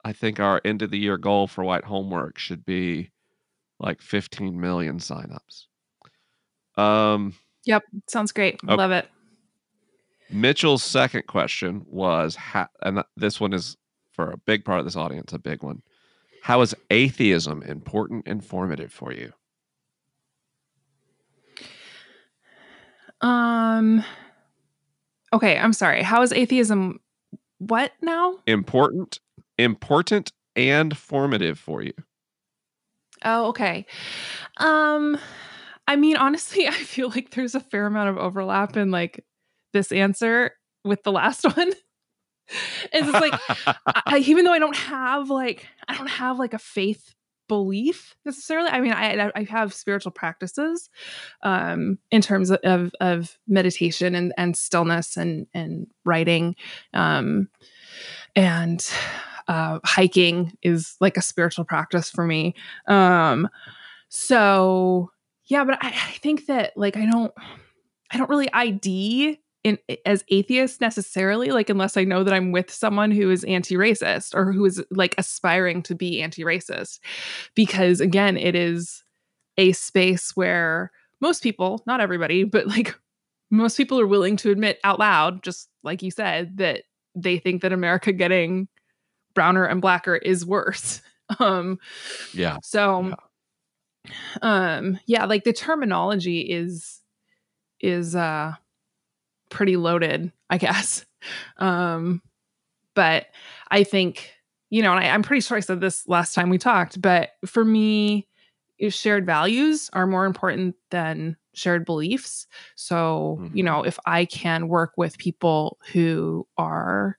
I 0.03 0.13
think 0.13 0.39
our 0.39 0.61
end 0.65 0.81
of 0.81 0.91
the 0.91 0.97
year 0.99 1.17
goal 1.17 1.47
for 1.47 1.63
White 1.63 1.83
Homework 1.85 2.37
should 2.37 2.65
be 2.65 3.11
like 3.79 4.01
15 4.01 4.59
million 4.59 4.99
signups. 4.99 5.65
Um, 6.77 7.33
Yep. 7.65 7.83
Sounds 8.07 8.31
great. 8.31 8.59
Okay. 8.63 8.75
Love 8.75 8.91
it. 8.91 9.07
Mitchell's 10.29 10.83
second 10.83 11.25
question 11.27 11.83
was, 11.87 12.35
ha- 12.35 12.67
and 12.81 13.03
this 13.15 13.39
one 13.39 13.53
is 13.53 13.77
for 14.11 14.31
a 14.31 14.37
big 14.37 14.63
part 14.65 14.79
of 14.79 14.85
this 14.85 14.95
audience, 14.95 15.33
a 15.33 15.39
big 15.39 15.63
one. 15.63 15.81
How 16.43 16.61
is 16.61 16.75
atheism 16.91 17.63
important 17.63 18.27
and 18.27 18.43
formative 18.45 18.91
for 18.91 19.11
you? 19.11 19.33
Um 23.21 24.03
Okay, 25.33 25.57
I'm 25.57 25.73
sorry. 25.73 26.01
How 26.03 26.21
is 26.21 26.31
atheism 26.31 26.99
what 27.57 27.91
now? 28.01 28.37
Important, 28.47 29.19
important, 29.57 30.31
and 30.55 30.95
formative 30.97 31.59
for 31.59 31.81
you. 31.81 31.93
Oh, 33.23 33.47
okay. 33.47 33.85
Um 34.57 35.17
I 35.87 35.95
mean, 35.95 36.17
honestly, 36.17 36.67
I 36.67 36.71
feel 36.71 37.09
like 37.09 37.31
there's 37.31 37.55
a 37.55 37.59
fair 37.59 37.85
amount 37.85 38.09
of 38.09 38.17
overlap 38.17 38.77
in 38.77 38.91
like 38.91 39.23
this 39.73 39.91
answer 39.91 40.51
with 40.83 41.03
the 41.03 41.11
last 41.11 41.43
one. 41.57 41.73
it's 42.93 43.11
like 43.11 43.33
I, 44.05 44.19
even 44.19 44.45
though 44.45 44.53
I 44.53 44.59
don't 44.59 44.75
have 44.75 45.29
like 45.29 45.67
I 45.87 45.97
don't 45.97 46.09
have 46.09 46.37
like 46.37 46.53
a 46.53 46.59
faith 46.59 47.14
belief 47.47 48.15
necessarily. 48.25 48.69
I 48.69 48.81
mean, 48.81 48.93
I 48.93 49.31
I 49.35 49.43
have 49.43 49.73
spiritual 49.73 50.11
practices 50.11 50.89
um 51.43 51.97
in 52.11 52.21
terms 52.21 52.51
of 52.51 52.93
of, 52.99 53.37
meditation 53.47 54.15
and 54.15 54.33
and 54.37 54.57
stillness 54.57 55.17
and 55.17 55.47
and 55.53 55.87
writing 56.03 56.55
um 56.93 57.47
and 58.35 58.89
uh 59.47 59.79
hiking 59.83 60.57
is 60.61 60.95
like 60.99 61.17
a 61.17 61.21
spiritual 61.21 61.65
practice 61.65 62.09
for 62.09 62.25
me. 62.25 62.55
Um 62.87 63.49
so 64.09 65.11
yeah, 65.45 65.63
but 65.63 65.77
I, 65.81 65.89
I 65.89 66.17
think 66.21 66.47
that 66.47 66.73
like 66.75 66.97
I 66.97 67.05
don't 67.05 67.33
I 68.11 68.17
don't 68.17 68.29
really 68.29 68.51
ID 68.51 69.39
in 69.65 69.79
as 70.05 70.23
atheist 70.29 70.79
necessarily 70.79 71.49
like 71.49 71.71
unless 71.71 71.97
i 71.97 72.03
know 72.03 72.23
that 72.23 72.35
i'm 72.35 72.51
with 72.51 72.69
someone 72.69 73.09
who 73.09 73.31
is 73.31 73.43
anti-racist 73.45 74.35
or 74.35 74.51
who 74.51 74.63
is 74.63 74.81
like 74.91 75.15
aspiring 75.17 75.81
to 75.81 75.95
be 75.95 76.21
anti-racist. 76.21 76.99
Because 77.55 77.99
again 77.99 78.37
it 78.37 78.53
is 78.55 79.03
a 79.57 79.71
space 79.71 80.35
where 80.35 80.91
most 81.19 81.41
people 81.41 81.81
not 81.87 81.99
everybody 81.99 82.43
but 82.43 82.67
like 82.67 82.95
most 83.49 83.75
people 83.75 83.99
are 83.99 84.05
willing 84.05 84.37
to 84.37 84.51
admit 84.51 84.79
out 84.83 84.99
loud 84.99 85.41
just 85.43 85.67
like 85.83 86.03
you 86.03 86.11
said 86.11 86.57
that 86.57 86.83
they 87.15 87.39
think 87.39 87.63
that 87.63 87.73
america 87.73 88.13
getting 88.13 88.67
browner 89.33 89.65
and 89.65 89.81
blacker 89.81 90.15
is 90.15 90.45
worse. 90.45 91.01
Um 91.39 91.79
Yeah. 92.35 92.57
so 92.61 93.15
um 94.43 94.99
yeah 95.07 95.25
like 95.25 95.43
the 95.43 95.53
terminology 95.53 96.41
is 96.41 97.01
is 97.81 98.15
uh 98.15 98.53
pretty 99.49 99.77
loaded 99.77 100.31
i 100.49 100.57
guess 100.57 101.05
um 101.57 102.21
but 102.95 103.27
i 103.71 103.83
think 103.83 104.31
you 104.69 104.81
know 104.81 104.91
and 104.93 105.03
I, 105.05 105.09
i'm 105.09 105.23
pretty 105.23 105.41
sure 105.41 105.57
i 105.57 105.61
said 105.61 105.81
this 105.81 106.07
last 106.07 106.33
time 106.33 106.49
we 106.49 106.57
talked 106.57 107.01
but 107.01 107.31
for 107.45 107.63
me 107.65 108.27
shared 108.89 109.25
values 109.25 109.89
are 109.93 110.05
more 110.07 110.25
important 110.25 110.75
than 110.91 111.37
shared 111.53 111.85
beliefs 111.85 112.47
so 112.75 113.39
you 113.53 113.63
Mhm. 113.63 113.65
know 113.65 113.83
if 113.83 113.97
i 114.05 114.25
can 114.25 114.67
work 114.67 114.93
with 114.97 115.17
people 115.17 115.77
who 115.93 116.45
are 116.57 117.17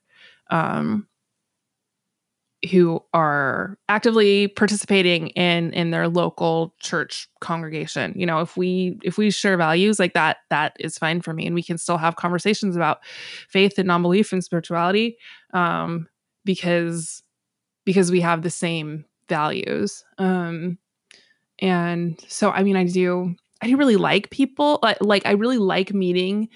um 0.51 1.06
who 2.67 3.03
are 3.13 3.77
actively 3.89 4.47
participating 4.49 5.29
in 5.29 5.73
in 5.73 5.91
their 5.91 6.07
local 6.07 6.75
church 6.79 7.27
congregation. 7.41 8.13
You 8.15 8.25
know 8.25 8.39
if 8.39 8.55
we 8.55 8.99
if 9.03 9.17
we 9.17 9.31
share 9.31 9.57
values 9.57 9.99
like 9.99 10.13
that 10.13 10.37
that 10.49 10.75
is 10.79 10.97
fine 10.97 11.21
for 11.21 11.33
me 11.33 11.45
and 11.45 11.55
we 11.55 11.63
can 11.63 11.77
still 11.77 11.97
have 11.97 12.15
conversations 12.15 12.75
about 12.75 12.99
faith 13.49 13.77
and 13.77 13.87
non-belief 13.87 14.31
and 14.31 14.43
spirituality 14.43 15.17
um 15.53 16.07
because 16.45 17.23
because 17.85 18.11
we 18.11 18.21
have 18.21 18.41
the 18.41 18.49
same 18.49 19.05
values. 19.29 20.03
Um 20.17 20.77
and 21.59 22.23
so 22.27 22.51
i 22.51 22.61
mean 22.61 22.75
i 22.75 22.85
do 22.85 23.33
i 23.61 23.67
do 23.67 23.77
really 23.77 23.95
like 23.95 24.29
people 24.29 24.79
like, 24.83 24.97
like 25.01 25.25
i 25.25 25.31
really 25.31 25.57
like 25.57 25.91
meeting 25.91 26.49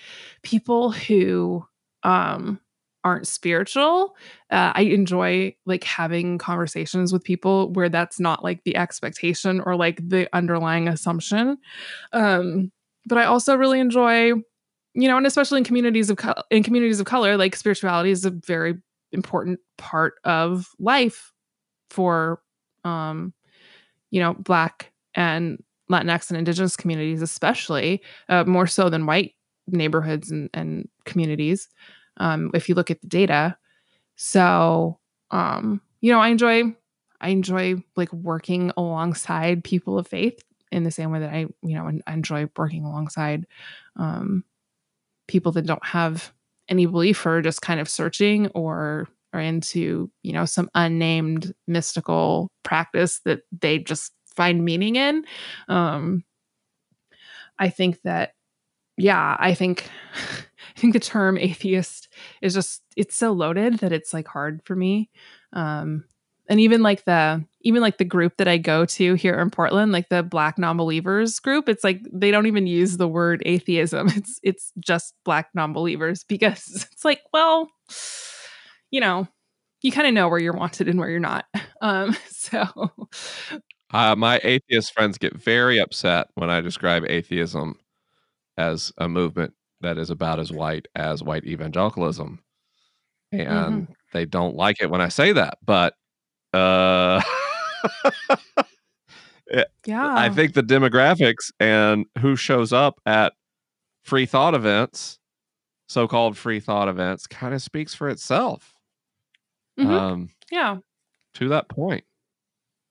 people 0.44 0.92
who 0.92 1.66
um 2.04 2.60
aren't 3.04 3.28
spiritual 3.28 4.16
uh, 4.52 4.72
i 4.76 4.82
enjoy 4.82 5.54
like 5.66 5.84
having 5.84 6.38
conversations 6.38 7.12
with 7.12 7.24
people 7.24 7.72
where 7.74 7.90
that's 7.90 8.20
not 8.20 8.44
like 8.44 8.64
the 8.64 8.76
expectation 8.76 9.62
or 9.66 9.76
like 9.76 10.00
the 10.08 10.28
underlying 10.34 10.88
assumption 10.88 11.58
um 12.14 12.72
but 13.06 13.18
i 13.18 13.26
also 13.26 13.56
really 13.56 13.80
enjoy 13.80 14.32
you 14.94 15.08
know 15.08 15.18
and 15.18 15.26
especially 15.26 15.58
in 15.58 15.64
communities 15.64 16.10
of 16.10 16.18
co- 16.18 16.44
in 16.50 16.64
communities 16.64 17.00
of 17.00 17.06
color 17.06 17.38
like 17.38 17.56
spirituality 17.56 18.12
is 18.12 18.26
a 18.26 18.32
very 18.32 18.76
important 19.12 19.60
part 19.78 20.16
of 20.24 20.70
life 20.80 21.32
for 21.90 22.42
um 22.84 23.34
you 24.12 24.20
know 24.20 24.34
black 24.36 24.92
and 25.16 25.62
latinx 25.92 26.30
and 26.30 26.38
indigenous 26.38 26.78
communities 26.78 27.22
especially 27.22 28.02
uh, 28.30 28.44
more 28.46 28.68
so 28.68 28.90
than 28.90 29.06
white 29.06 29.34
neighborhoods 29.68 30.32
and, 30.32 30.50
and 30.54 30.88
communities 31.06 31.68
um, 32.22 32.52
if 32.54 32.70
you 32.70 32.76
look 32.76 32.92
at 32.92 33.02
the 33.02 33.08
data. 33.08 33.58
So, 34.16 35.00
um, 35.32 35.82
you 36.02 36.12
know, 36.12 36.20
I 36.20 36.30
enjoy 36.30 36.76
I 37.20 37.30
enjoy 37.30 37.84
like 37.96 38.14
working 38.14 38.72
alongside 38.78 39.64
people 39.64 39.98
of 39.98 40.08
faith 40.08 40.42
in 40.72 40.84
the 40.84 40.92
same 40.92 41.12
way 41.12 41.20
that 41.20 41.34
I, 41.34 41.48
you 41.62 41.76
know, 41.76 41.92
enjoy 42.08 42.50
working 42.56 42.86
alongside 42.86 43.46
um, 43.96 44.44
people 45.28 45.52
that 45.54 45.66
don't 45.66 45.86
have 45.86 46.32
any 46.70 46.86
belief 46.86 47.26
or 47.26 47.42
just 47.42 47.62
kind 47.62 47.80
of 47.80 47.90
searching 47.90 48.48
or 48.50 49.08
are 49.34 49.40
into, 49.40 50.10
you 50.24 50.34
know, 50.34 50.46
some 50.46 50.70
unnamed 50.76 51.54
mystical 51.68 52.52
practice 52.64 53.20
that 53.26 53.42
they 53.62 53.80
just 53.80 54.14
find 54.36 54.64
meaning 54.64 54.96
in. 54.96 55.24
Um, 55.68 56.24
I 57.60 57.70
think 57.70 58.02
that, 58.04 58.34
yeah, 58.98 59.36
I 59.40 59.54
think 59.54 59.90
I 60.76 60.80
think 60.80 60.94
the 60.94 61.00
term 61.00 61.38
atheist 61.38 62.08
is 62.42 62.54
just 62.54 62.82
it's 62.96 63.16
so 63.16 63.32
loaded 63.32 63.80
that 63.80 63.92
it's 63.92 64.14
like 64.14 64.28
hard 64.28 64.62
for 64.64 64.76
me. 64.76 65.10
Um 65.54 66.06
and 66.50 66.60
even 66.60 66.82
like 66.82 67.06
the 67.06 67.46
even 67.62 67.82
like 67.82 67.98
the 67.98 68.06
group 68.06 68.38
that 68.38 68.48
I 68.48 68.58
go 68.58 68.86
to 68.86 69.14
here 69.14 69.40
in 69.40 69.50
Portland, 69.52 69.92
like 69.92 70.10
the 70.10 70.24
black 70.24 70.58
non-believers 70.58 71.40
group, 71.40 71.70
it's 71.70 71.84
like 71.84 72.02
they 72.12 72.32
don't 72.32 72.48
even 72.48 72.68
use 72.68 72.98
the 72.98 73.08
word 73.08 73.42
atheism. 73.46 74.08
It's 74.16 74.40
it's 74.44 74.74
just 74.80 75.14
black 75.24 75.50
non-believers 75.54 76.24
because 76.26 76.88
it's 76.92 77.06
like, 77.06 77.22
well, 77.32 77.70
you 78.92 79.00
know, 79.00 79.28
you 79.82 79.92
kind 79.92 80.08
of 80.08 80.14
know 80.14 80.28
where 80.28 80.40
you're 80.40 80.54
wanted 80.54 80.88
and 80.90 81.00
where 81.00 81.10
you're 81.10 81.20
not. 81.20 81.46
Um 81.82 82.16
so 82.30 82.68
uh, 83.94 84.16
my 84.16 84.40
atheist 84.44 84.94
friends 84.94 85.18
get 85.18 85.36
very 85.36 85.78
upset 85.80 86.28
when 86.36 86.50
I 86.50 86.62
describe 86.62 87.04
atheism 87.06 87.78
as 88.58 88.92
a 88.98 89.08
movement 89.08 89.54
that 89.82 89.98
is 89.98 90.10
about 90.10 90.40
as 90.40 90.52
white 90.52 90.88
as 90.96 91.24
white 91.24 91.46
evangelicalism 91.46 92.40
and 93.32 93.84
mm-hmm. 93.84 93.94
they 94.14 94.26
don't 94.26 94.56
like 94.56 94.82
it 94.82 94.90
when 94.90 95.02
i 95.02 95.08
say 95.08 95.32
that 95.32 95.58
but 95.66 95.96
uh 96.54 97.22
yeah 99.86 100.16
i 100.16 100.30
think 100.30 100.54
the 100.54 100.64
demographics 100.64 101.52
and 101.60 102.06
who 102.20 102.36
shows 102.36 102.72
up 102.72 103.00
at 103.06 103.34
free 104.04 104.26
thought 104.26 104.54
events 104.54 105.20
so-called 105.88 106.38
free 106.38 106.60
thought 106.60 106.88
events 106.88 107.28
kind 107.28 107.54
of 107.54 107.62
speaks 107.62 107.94
for 107.94 108.10
itself 108.10 108.74
mm-hmm. 109.80 109.90
um 109.90 110.30
yeah 110.52 110.78
to 111.34 111.50
that 111.50 111.70
point 111.70 112.04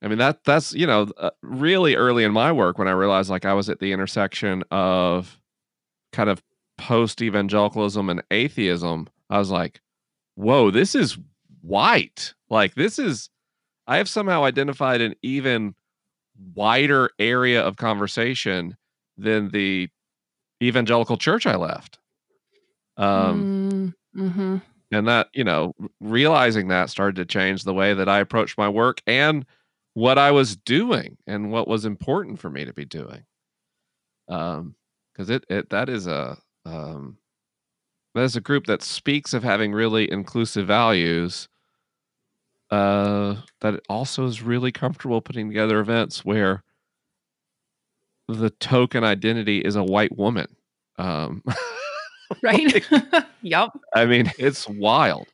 i 0.03 0.09
mean 0.09 0.19
that 0.19 0.43
that's 0.45 0.73
you 0.75 0.87
know 0.87 1.11
uh, 1.19 1.31
really 1.43 1.95
early 1.95 2.25
in 2.25 2.33
my 2.33 2.51
work 2.51 2.79
when 2.79 2.89
i 2.89 2.93
realized 2.93 3.31
like 3.31 3.45
i 3.45 3.55
was 3.55 3.69
at 3.69 3.79
the 3.81 3.93
intersection 3.93 4.63
of 4.71 5.40
kind 6.13 6.31
of 6.31 6.43
post 6.79 7.23
evangelicalism 7.23 8.09
and 8.09 8.23
atheism, 8.31 9.09
I 9.29 9.39
was 9.39 9.51
like, 9.51 9.81
whoa, 10.35 10.71
this 10.71 10.95
is 10.95 11.19
white. 11.63 12.35
Like, 12.49 12.75
this 12.75 12.99
is, 12.99 13.29
I 13.87 13.99
have 13.99 14.09
somehow 14.09 14.45
identified 14.45 15.01
an 15.01 15.15
even 15.23 15.75
wider 16.55 17.11
area 17.19 17.63
of 17.63 17.77
conversation 17.77 18.77
than 19.17 19.51
the 19.51 19.89
evangelical 20.63 21.17
church 21.17 21.47
I 21.47 21.57
left. 21.57 21.99
Um, 22.97 23.95
mm, 24.15 24.23
mm-hmm. 24.23 24.57
And 24.93 25.09
that, 25.09 25.29
you 25.33 25.45
know, 25.45 25.75
realizing 26.01 26.69
that 26.69 26.91
started 26.91 27.17
to 27.17 27.25
change 27.25 27.63
the 27.63 27.75
way 27.75 27.95
that 27.95 28.09
I 28.09 28.19
approached 28.21 28.59
my 28.59 28.69
work 28.69 29.01
and 29.07 29.47
what 29.95 30.19
I 30.19 30.31
was 30.31 30.57
doing 30.57 31.17
and 31.27 31.51
what 31.53 31.69
was 31.69 31.85
important 31.85 32.41
for 32.41 32.51
me 32.51 32.65
to 32.65 32.73
be 32.73 32.85
doing. 32.85 33.25
Um, 34.29 34.75
because 35.21 35.29
it, 35.29 35.45
it 35.51 35.69
that 35.69 35.91
is 35.91 36.07
a 36.07 36.39
um, 36.65 37.19
as 38.17 38.37
a 38.37 38.41
group 38.41 38.67
that 38.67 38.83
speaks 38.83 39.35
of 39.35 39.43
having 39.43 39.71
really 39.71 40.11
inclusive 40.11 40.67
values, 40.67 41.47
uh, 42.71 43.37
that 43.61 43.81
also 43.91 44.25
is 44.25 44.43
really 44.43 44.73
comfortable 44.73 45.21
putting 45.21 45.49
together 45.49 45.79
events 45.79 46.25
where 46.25 46.65
the 48.29 48.49
token 48.49 49.05
identity 49.05 49.59
is 49.59 49.77
a 49.77 49.85
white 49.85 50.17
woman. 50.17 50.47
Um, 50.97 51.45
right. 52.43 52.73
like, 52.73 53.27
yep. 53.43 53.71
I 53.95 54.07
mean, 54.07 54.33
it's 54.39 54.67
wild 54.69 55.29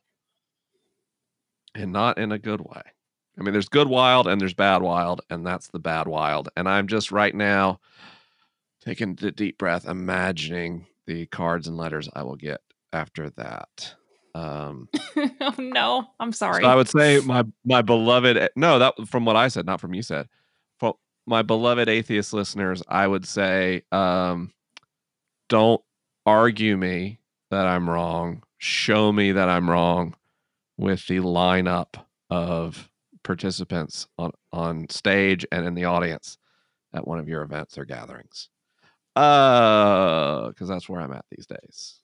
and 1.76 1.92
not 1.92 2.18
in 2.18 2.32
a 2.32 2.38
good 2.40 2.60
way. 2.60 2.82
I 3.38 3.42
mean, 3.42 3.52
there's 3.52 3.68
good 3.68 3.88
wild 3.88 4.26
and 4.26 4.40
there's 4.40 4.54
bad 4.54 4.82
wild, 4.82 5.20
and 5.30 5.46
that's 5.46 5.68
the 5.68 5.78
bad 5.78 6.08
wild. 6.08 6.48
And 6.56 6.68
I'm 6.68 6.88
just 6.88 7.12
right 7.12 7.34
now 7.34 7.78
taking 8.86 9.16
the 9.16 9.32
deep 9.32 9.58
breath, 9.58 9.86
imagining 9.86 10.86
the 11.06 11.26
cards 11.26 11.66
and 11.66 11.76
letters 11.76 12.08
I 12.14 12.22
will 12.22 12.36
get 12.36 12.60
after 12.92 13.30
that. 13.30 13.94
Um, 14.34 14.88
oh 15.16 15.54
no, 15.58 16.06
I'm 16.20 16.32
sorry. 16.32 16.62
So 16.62 16.68
I 16.68 16.74
would 16.74 16.88
say 16.88 17.20
my 17.20 17.44
my 17.64 17.82
beloved 17.82 18.50
no 18.54 18.78
that 18.78 18.94
from 19.08 19.24
what 19.24 19.36
I 19.36 19.48
said, 19.48 19.66
not 19.66 19.80
from 19.80 19.94
you 19.94 20.02
said. 20.02 20.28
For 20.78 20.94
my 21.26 21.42
beloved 21.42 21.88
atheist 21.88 22.32
listeners, 22.32 22.82
I 22.86 23.06
would 23.06 23.26
say 23.26 23.82
um, 23.92 24.52
don't 25.48 25.82
argue 26.24 26.76
me 26.76 27.18
that 27.50 27.66
I'm 27.66 27.88
wrong. 27.90 28.42
Show 28.58 29.12
me 29.12 29.32
that 29.32 29.48
I'm 29.48 29.68
wrong 29.68 30.14
with 30.76 31.06
the 31.06 31.18
lineup 31.18 31.94
of 32.30 32.88
participants 33.22 34.06
on 34.18 34.32
on 34.52 34.88
stage 34.90 35.44
and 35.50 35.66
in 35.66 35.74
the 35.74 35.86
audience 35.86 36.38
at 36.92 37.06
one 37.06 37.18
of 37.18 37.28
your 37.28 37.42
events 37.42 37.78
or 37.78 37.84
gatherings. 37.84 38.48
Uh, 39.16 40.48
because 40.48 40.68
that's 40.68 40.88
where 40.88 41.00
I'm 41.00 41.12
at 41.12 41.24
these 41.30 41.46
days. 41.46 42.00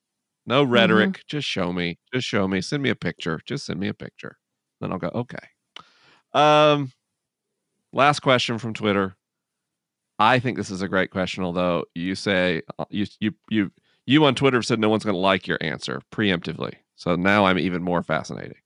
No 0.47 0.64
mm-hmm. 0.64 0.72
rhetoric. 0.72 1.10
Mm-hmm. 1.10 1.22
Just 1.28 1.47
show 1.47 1.72
me. 1.72 1.98
Just 2.12 2.26
show 2.26 2.48
me. 2.48 2.60
Send 2.60 2.82
me 2.82 2.90
a 2.90 2.97
picture. 2.97 3.40
Just 3.47 3.66
send 3.66 3.78
me 3.78 3.89
a 3.89 3.94
picture. 3.94 4.39
Then 4.80 4.93
I'll 4.93 4.98
go, 4.98 5.10
okay. 5.14 5.39
Um, 6.32 6.90
last 7.93 8.20
question 8.20 8.59
from 8.59 8.74
Twitter. 8.74 9.14
I 10.18 10.39
think 10.39 10.56
this 10.56 10.70
is 10.70 10.82
a 10.82 10.89
great 10.89 11.10
question, 11.10 11.44
although 11.44 11.84
you 11.94 12.14
say 12.14 12.62
uh, 12.78 12.84
you 12.90 13.06
you 13.18 13.34
you 13.51 13.70
you 14.06 14.24
on 14.24 14.34
Twitter 14.34 14.62
said 14.62 14.78
no 14.78 14.89
one's 14.89 15.05
going 15.05 15.14
to 15.14 15.20
like 15.20 15.47
your 15.47 15.59
answer 15.60 16.01
preemptively. 16.12 16.74
So 16.97 17.16
now 17.16 17.47
I'm 17.47 17.59
even 17.59 17.82
more 17.82 18.02
fascinating. 18.02 18.59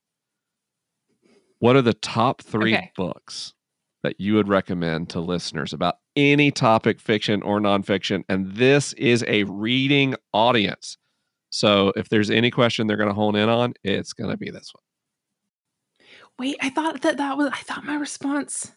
What 1.58 1.76
are 1.76 1.82
the 1.82 1.94
top 1.94 2.42
three 2.42 2.74
okay. 2.74 2.92
books 2.96 3.54
that 4.02 4.20
you 4.20 4.34
would 4.34 4.48
recommend 4.48 5.08
to 5.10 5.20
listeners 5.20 5.72
about 5.72 5.96
any 6.16 6.50
topic, 6.50 7.00
fiction 7.00 7.42
or 7.42 7.60
nonfiction. 7.60 8.24
And 8.28 8.52
this 8.52 8.92
is 8.94 9.24
a 9.28 9.44
reading 9.44 10.14
audience. 10.32 10.96
So 11.50 11.92
if 11.96 12.08
there's 12.08 12.30
any 12.30 12.50
question 12.50 12.86
they're 12.86 12.96
going 12.96 13.08
to 13.08 13.14
hone 13.14 13.36
in 13.36 13.48
on, 13.48 13.74
it's 13.82 14.12
going 14.12 14.30
to 14.30 14.36
be 14.36 14.50
this 14.50 14.72
one. 14.72 14.82
Wait, 16.38 16.56
I 16.60 16.70
thought 16.70 17.02
that 17.02 17.16
that 17.16 17.38
was, 17.38 17.50
I 17.52 17.58
thought 17.58 17.84
my 17.84 17.94
response 17.94 18.72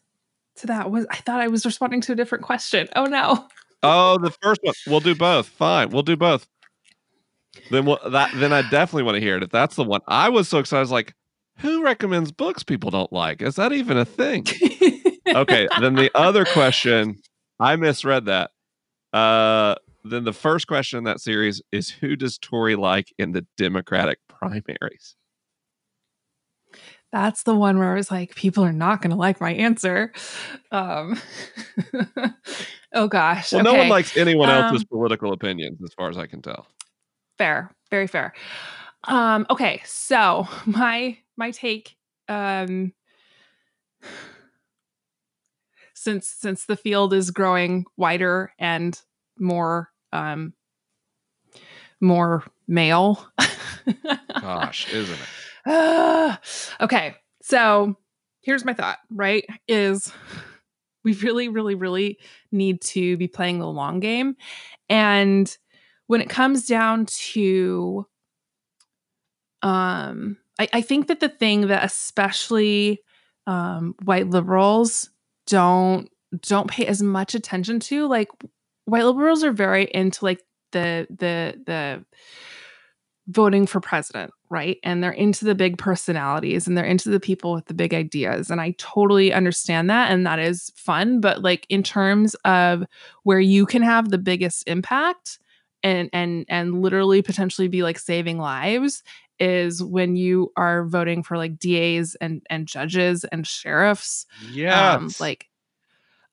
to 0.57 0.68
that 0.68 0.90
was, 0.90 1.06
I 1.10 1.18
thought 1.18 1.41
I 1.41 1.48
was 1.48 1.66
responding 1.66 2.02
to 2.02 2.14
a 2.14 2.16
different 2.16 2.44
question. 2.44 2.88
Oh 2.95 3.06
no. 3.06 3.48
Oh, 3.84 4.18
the 4.18 4.32
first 4.41 4.61
one. 4.64 4.74
We'll 4.88 4.99
do 4.99 5.16
both. 5.16 5.48
Fine. 5.48 5.90
We'll 5.90 6.03
do 6.03 6.16
both. 6.16 6.48
Then 7.72 7.86
we'll, 7.86 7.99
that, 8.10 8.32
then 8.36 8.53
I 8.53 8.61
definitely 8.61 9.03
want 9.03 9.16
to 9.16 9.22
hear 9.22 9.38
it. 9.38 9.44
If 9.44 9.49
that's 9.49 9.76
the 9.76 9.84
one, 9.84 10.02
I 10.07 10.30
was 10.30 10.48
so 10.48 10.60
excited. 10.60 10.80
I 10.80 10.82
was 10.82 10.91
like, 10.91 11.14
who 11.57 11.84
recommends 11.84 12.32
books 12.32 12.64
people 12.64 12.90
don't 12.90 13.11
like? 13.11 13.41
Is 13.41 13.56
that 13.56 13.74
even 13.74 13.98
a 13.98 14.06
thing? 14.06 14.45
okay, 15.28 15.68
then 15.82 15.95
the 15.95 16.10
other 16.16 16.45
question, 16.45 17.18
I 17.60 17.76
misread 17.76 18.26
that. 18.26 18.52
Uh, 19.11 19.76
then 20.03 20.23
the 20.23 20.34
first 20.34 20.68
question 20.68 20.98
in 20.98 21.03
that 21.06 21.19
series 21.19 21.61
is 21.72 21.90
who 21.90 22.15
does 22.15 22.38
Tori 22.38 22.76
like 22.76 23.14
in 23.18 23.31
the 23.34 23.45
Democratic 23.57 24.19
primaries? 24.27 25.15
that's 27.11 27.44
the 27.44 27.56
one 27.56 27.80
where 27.80 27.91
I 27.91 27.95
was 27.95 28.11
like, 28.11 28.36
people 28.36 28.64
are 28.64 28.73
not 28.73 29.02
going 29.02 29.11
to 29.11 29.15
like 29.18 29.41
my 29.41 29.53
answer. 29.53 30.14
Um, 30.72 31.19
oh 32.94 33.07
gosh. 33.07 33.52
Well, 33.52 33.61
okay. 33.61 33.72
no 33.72 33.77
one 33.77 33.90
likes 33.90 34.15
anyone 34.15 34.49
else's 34.49 34.81
Um, 34.81 34.88
political 34.91 35.34
opinions, 35.34 35.81
as 35.84 35.94
far 35.94 36.10
as 36.10 36.18
I 36.18 36.27
can 36.27 36.41
tell. 36.41 36.68
fair, 37.38 37.72
very 37.90 38.07
fair. 38.07 38.34
Um, 39.06 39.45
okay, 39.49 39.81
so 39.86 40.48
my 40.65 41.18
my 41.38 41.52
take, 41.52 41.95
um, 42.27 42.94
since 46.00 46.28
since 46.28 46.66
the 46.66 46.78
field 46.78 47.14
is 47.14 47.30
growing 47.30 47.86
wider 47.98 48.54
and 48.58 49.02
more 49.38 49.90
um 50.14 50.54
more 52.00 52.46
male. 52.70 53.28
Gosh, 54.42 54.94
isn't 54.94 55.20
it? 55.20 55.28
Ah, 55.66 56.40
okay. 56.82 57.16
So 57.42 57.98
here's 58.40 58.64
my 58.64 58.74
thought, 58.74 59.00
right? 59.12 59.46
Is 59.68 60.14
we 61.04 61.14
really, 61.14 61.50
really, 61.50 61.76
really 61.76 62.18
need 62.50 62.82
to 62.82 63.18
be 63.18 63.28
playing 63.28 63.60
the 63.60 63.68
long 63.68 64.00
game. 64.00 64.38
And 64.88 65.54
when 66.08 66.22
it 66.22 66.30
comes 66.30 66.66
down 66.66 67.08
to 67.08 68.08
um 69.62 70.38
I, 70.58 70.70
I 70.72 70.82
think 70.82 71.08
that 71.08 71.20
the 71.20 71.28
thing 71.28 71.68
that 71.68 71.84
especially 71.84 73.02
um 73.48 73.96
white 74.06 74.30
liberals 74.30 75.10
don't 75.50 76.10
don't 76.42 76.70
pay 76.70 76.86
as 76.86 77.02
much 77.02 77.36
attention 77.36 77.80
to, 77.80 78.08
like 78.08 78.30
white 78.86 79.04
liberals 79.04 79.44
are 79.44 79.52
very 79.52 79.90
into 79.94 80.24
like 80.26 80.42
the 80.72 81.08
the 81.10 81.60
the 81.66 82.06
voting 83.28 83.68
for 83.68 83.80
president, 83.80 84.32
right? 84.50 84.78
And 84.84 85.04
they're 85.04 85.12
into 85.12 85.46
the 85.46 85.54
big 85.54 85.78
personalities 85.78 86.68
and 86.68 86.76
they're 86.76 86.86
into 86.86 87.10
the 87.10 87.20
people 87.20 87.54
with 87.54 87.66
the 87.66 87.76
big 87.76 87.94
ideas. 87.94 88.50
And 88.50 88.60
I 88.60 88.74
totally 88.80 89.32
understand 89.32 89.90
that. 89.90 90.12
And 90.12 90.26
that 90.26 90.40
is 90.40 90.72
fun. 90.76 91.22
But 91.22 91.44
like 91.44 91.68
in 91.70 91.84
terms 91.84 92.36
of 92.46 92.86
where 93.24 93.40
you 93.40 93.68
can 93.68 93.84
have 93.84 94.10
the 94.10 94.18
biggest 94.18 94.68
impact 94.68 95.38
and 95.84 96.10
and 96.14 96.45
and 96.49 96.81
literally 96.81 97.22
potentially 97.22 97.68
be 97.68 97.84
like 97.84 97.99
saving 97.99 98.38
lives 98.38 99.03
is 99.39 99.81
when 99.81 100.15
you 100.15 100.51
are 100.57 100.84
voting 100.85 101.23
for 101.23 101.38
like 101.38 101.57
DAs 101.57 102.15
and 102.19 102.41
and 102.49 102.68
judges 102.68 103.23
and 103.26 103.47
sheriffs 103.47 104.26
Yeah. 104.51 104.95
um 104.95 105.14
like 105.19 105.47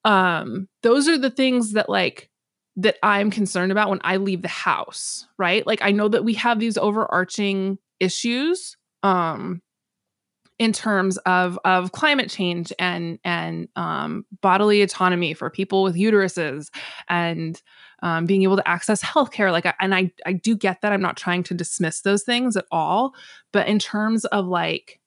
um 0.05 0.69
those 0.83 1.09
are 1.09 1.19
the 1.19 1.31
things 1.31 1.73
that 1.73 1.89
like 1.89 2.31
that 2.77 2.97
i'm 3.03 3.31
concerned 3.31 3.73
about 3.73 3.89
when 3.91 4.01
i 4.05 4.17
leave 4.17 4.43
the 4.43 4.49
house 4.49 5.27
right 5.39 5.67
like 5.67 5.81
i 5.83 5.91
know 5.91 6.09
that 6.09 6.25
we 6.25 6.35
have 6.35 6.59
these 6.61 6.77
overarching 6.77 7.79
issues 8.01 8.77
um 9.03 9.63
in 10.59 10.73
terms 10.73 11.19
of 11.19 11.59
of 11.65 11.93
climate 11.93 12.31
change 12.31 12.73
and 12.79 13.19
and 13.25 13.69
um, 13.77 14.25
bodily 14.41 14.83
autonomy 14.83 15.35
for 15.35 15.51
people 15.51 15.83
with 15.83 15.97
uteruses 15.97 16.71
and 17.09 17.61
um, 18.03 18.27
being 18.27 18.43
able 18.43 18.57
to 18.57 18.69
access 18.69 19.03
healthcare 19.03 19.53
like 19.53 19.67
I, 19.67 19.75
and 19.81 19.95
I 19.95 20.13
I 20.25 20.33
do 20.33 20.57
get 20.57 20.83
that 20.83 20.93
I'm 20.93 21.03
not 21.03 21.17
trying 21.17 21.43
to 21.45 21.55
dismiss 21.55 22.01
those 22.01 22.23
things 22.23 22.57
at 22.57 22.67
all 22.71 23.15
but 23.53 23.67
in 23.69 23.79
terms 23.79 24.25
of 24.27 24.47
like 24.47 25.01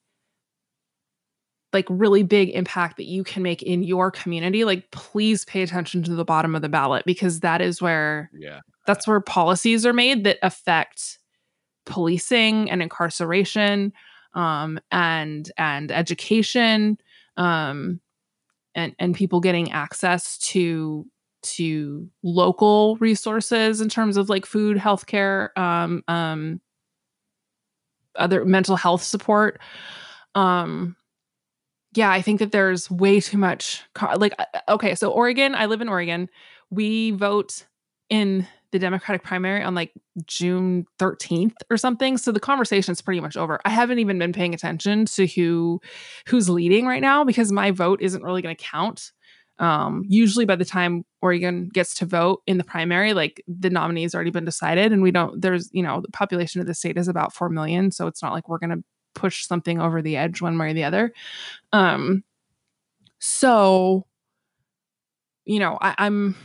like 1.71 1.85
really 1.89 2.23
big 2.23 2.49
impact 2.49 2.97
that 2.97 3.05
you 3.05 3.23
can 3.23 3.43
make 3.43 3.61
in 3.61 3.83
your 3.83 4.09
community 4.11 4.63
like 4.63 4.89
please 4.91 5.45
pay 5.45 5.61
attention 5.61 6.03
to 6.03 6.15
the 6.15 6.25
bottom 6.25 6.55
of 6.55 6.61
the 6.61 6.69
ballot 6.69 7.03
because 7.05 7.41
that 7.41 7.61
is 7.61 7.81
where 7.81 8.29
yeah. 8.33 8.59
that's 8.87 9.07
where 9.07 9.19
policies 9.19 9.85
are 9.85 9.93
made 9.93 10.23
that 10.23 10.39
affect 10.41 11.19
policing 11.85 12.69
and 12.69 12.81
incarceration 12.81 13.93
um, 14.33 14.79
and 14.91 15.51
and 15.57 15.91
education 15.91 16.97
um, 17.37 17.99
and 18.75 18.95
and 18.99 19.15
people 19.15 19.39
getting 19.39 19.71
access 19.71 20.37
to 20.37 21.05
to 21.41 22.09
local 22.23 22.97
resources 22.97 23.81
in 23.81 23.89
terms 23.89 24.17
of 24.17 24.29
like 24.29 24.45
food 24.45 24.77
healthcare 24.77 25.57
um, 25.57 26.03
um, 26.07 26.61
other 28.15 28.45
mental 28.45 28.75
health 28.75 29.03
support. 29.03 29.59
Um 30.35 30.95
yeah 31.95 32.11
i 32.11 32.21
think 32.21 32.39
that 32.39 32.51
there's 32.51 32.89
way 32.91 33.19
too 33.19 33.37
much 33.37 33.83
co- 33.95 34.15
like 34.17 34.33
uh, 34.37 34.45
okay 34.69 34.93
so 34.95 35.09
oregon 35.11 35.55
i 35.55 35.65
live 35.65 35.81
in 35.81 35.89
oregon. 35.89 36.29
We 36.71 37.11
vote 37.11 37.65
in 38.09 38.45
the 38.71 38.77
democratic 38.77 39.23
primary 39.23 39.63
on 39.63 39.73
like 39.73 39.91
june 40.25 40.85
13th 40.99 41.55
or 41.71 41.77
something 41.77 42.17
so 42.17 42.31
the 42.31 42.39
conversation's 42.39 43.01
pretty 43.01 43.19
much 43.19 43.35
over. 43.35 43.59
I 43.65 43.69
haven't 43.69 43.99
even 43.99 44.19
been 44.19 44.33
paying 44.33 44.53
attention 44.53 45.05
to 45.05 45.25
who 45.25 45.81
who's 46.27 46.49
leading 46.49 46.85
right 46.85 47.01
now 47.01 47.23
because 47.23 47.51
my 47.51 47.71
vote 47.71 48.01
isn't 48.01 48.23
really 48.23 48.43
going 48.43 48.55
to 48.55 48.63
count 48.63 49.11
um, 49.57 50.03
usually 50.07 50.45
by 50.45 50.55
the 50.55 50.65
time 50.65 51.03
oregon 51.21 51.69
gets 51.73 51.93
to 51.93 52.05
vote 52.05 52.41
in 52.47 52.57
the 52.57 52.63
primary 52.63 53.13
like 53.13 53.43
the 53.47 53.69
nominee 53.69 54.03
has 54.03 54.15
already 54.15 54.31
been 54.31 54.45
decided 54.45 54.93
and 54.93 55.01
we 55.01 55.11
don't 55.11 55.41
there's 55.41 55.69
you 55.73 55.83
know 55.83 56.01
the 56.01 56.11
population 56.11 56.61
of 56.61 56.67
the 56.67 56.73
state 56.73 56.97
is 56.97 57.07
about 57.07 57.33
4 57.33 57.49
million 57.49 57.91
so 57.91 58.07
it's 58.07 58.21
not 58.21 58.33
like 58.33 58.47
we're 58.47 58.59
going 58.59 58.69
to 58.69 58.83
push 59.15 59.45
something 59.45 59.81
over 59.81 60.01
the 60.01 60.15
edge 60.15 60.41
one 60.41 60.57
way 60.57 60.69
or 60.69 60.73
the 60.73 60.83
other. 60.83 61.11
Um 61.73 62.23
so 63.19 64.05
you 65.45 65.59
know 65.59 65.77
I, 65.81 65.95
i'm 65.97 66.35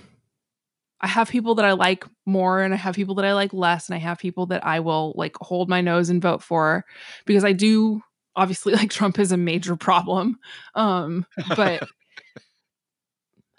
i 1.00 1.06
have 1.06 1.28
people 1.30 1.54
that 1.56 1.64
i 1.64 1.72
like 1.72 2.04
more 2.26 2.62
and 2.62 2.74
i 2.74 2.76
have 2.76 2.96
people 2.96 3.14
that 3.16 3.24
i 3.24 3.32
like 3.32 3.52
less 3.52 3.88
and 3.88 3.94
i 3.94 3.98
have 3.98 4.18
people 4.18 4.46
that 4.46 4.64
i 4.66 4.80
will 4.80 5.12
like 5.16 5.36
hold 5.36 5.68
my 5.68 5.80
nose 5.80 6.10
and 6.10 6.20
vote 6.20 6.42
for 6.42 6.84
because 7.26 7.44
i 7.44 7.52
do 7.52 8.02
obviously 8.34 8.72
like 8.74 8.90
trump 8.90 9.18
is 9.18 9.30
a 9.30 9.36
major 9.36 9.76
problem 9.76 10.38
um 10.74 11.24
but 11.54 11.86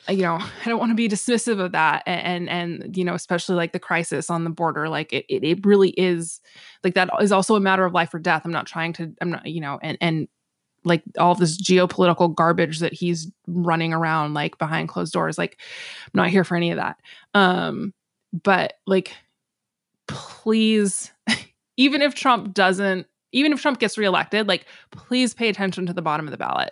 you 0.10 0.22
know 0.22 0.36
i 0.36 0.70
don't 0.70 0.80
want 0.80 0.92
to 0.92 0.96
be 0.96 1.10
dismissive 1.10 1.60
of 1.60 1.72
that 1.72 2.04
and 2.06 2.50
and, 2.50 2.96
you 2.96 3.04
know 3.04 3.14
especially 3.14 3.56
like 3.56 3.74
the 3.74 3.80
crisis 3.80 4.30
on 4.30 4.44
the 4.44 4.50
border 4.50 4.88
like 4.90 5.12
it, 5.12 5.26
it 5.30 5.44
it 5.44 5.66
really 5.66 5.90
is 5.92 6.42
like 6.84 6.94
that 6.94 7.10
is 7.22 7.32
also 7.32 7.56
a 7.56 7.60
matter 7.60 7.86
of 7.86 7.94
life 7.94 8.14
or 8.14 8.20
death. 8.20 8.44
I'm 8.46 8.52
not 8.52 8.68
trying 8.68 8.94
to 8.94 9.14
i'm 9.22 9.32
not 9.32 9.46
you 9.46 9.62
know 9.62 9.80
and 9.82 9.98
and 10.02 10.28
like 10.84 11.02
all 11.18 11.34
this 11.34 11.60
geopolitical 11.60 12.34
garbage 12.34 12.80
that 12.80 12.94
he's 12.94 13.32
running 13.48 13.94
around 13.94 14.36
like 14.36 14.58
behind 14.60 14.88
closed 14.88 15.14
doors 15.14 15.38
like 15.38 15.60
i'm 16.06 16.12
not 16.14 16.30
here 16.30 16.44
for 16.44 16.56
any 16.56 16.72
of 16.72 16.78
that. 16.78 16.98
Um 17.34 17.94
but 18.32 18.74
like 18.86 19.14
please 20.08 21.12
even 21.78 22.02
if 22.02 22.14
trump 22.14 22.54
doesn't 22.54 23.08
even 23.32 23.52
if 23.54 23.62
trump 23.62 23.80
gets 23.80 23.98
reelected 23.98 24.48
like 24.48 24.68
please 24.92 25.34
pay 25.34 25.50
attention 25.50 25.88
to 25.88 25.94
the 25.94 26.02
bottom 26.02 26.28
of 26.28 26.32
the 26.32 26.38
ballot. 26.38 26.72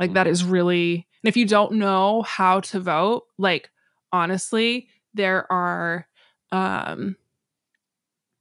Like 0.00 0.14
that 0.14 0.26
is 0.26 0.42
really 0.42 1.06
and 1.22 1.28
if 1.28 1.36
you 1.36 1.46
don't 1.46 1.72
know 1.72 2.22
how 2.22 2.60
to 2.60 2.80
vote 2.80 3.24
like 3.38 3.70
honestly 4.12 4.88
there 5.14 5.50
are 5.52 6.06
um 6.52 7.16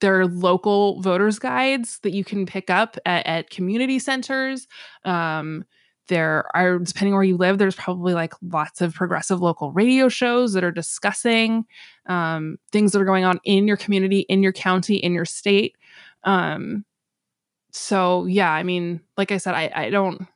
there 0.01 0.19
are 0.19 0.27
local 0.27 1.01
voters 1.01 1.39
guides 1.39 1.99
that 1.99 2.14
you 2.14 2.23
can 2.23 2.45
pick 2.45 2.69
up 2.69 2.97
at, 3.06 3.26
at 3.26 3.49
community 3.49 3.99
centers. 3.99 4.68
Um 5.06 5.65
there 6.07 6.45
are 6.56 6.80
depending 6.80 7.14
where 7.14 7.22
you 7.22 7.38
live 7.38 7.60
there's 7.60 7.76
probably 7.76 8.15
like 8.15 8.34
lots 8.41 8.81
of 8.81 8.95
progressive 8.95 9.41
local 9.41 9.72
radio 9.72 10.10
shows 10.10 10.53
that 10.53 10.64
are 10.64 10.72
discussing 10.72 11.65
um, 12.07 12.57
things 12.72 12.91
that 12.91 13.01
are 13.01 13.06
going 13.06 13.26
on 13.26 13.39
in 13.43 13.68
your 13.68 13.77
community 13.77 14.22
in 14.22 14.41
your 14.41 14.53
county 14.53 14.95
in 14.95 15.14
your 15.14 15.26
state. 15.26 15.76
Um, 16.23 16.84
so 17.72 18.26
yeah 18.26 18.51
i 18.51 18.64
mean 18.64 18.99
like 19.18 19.31
i 19.31 19.38
said 19.38 19.53
i, 19.53 19.72
I 19.73 19.89
don't 19.89 20.27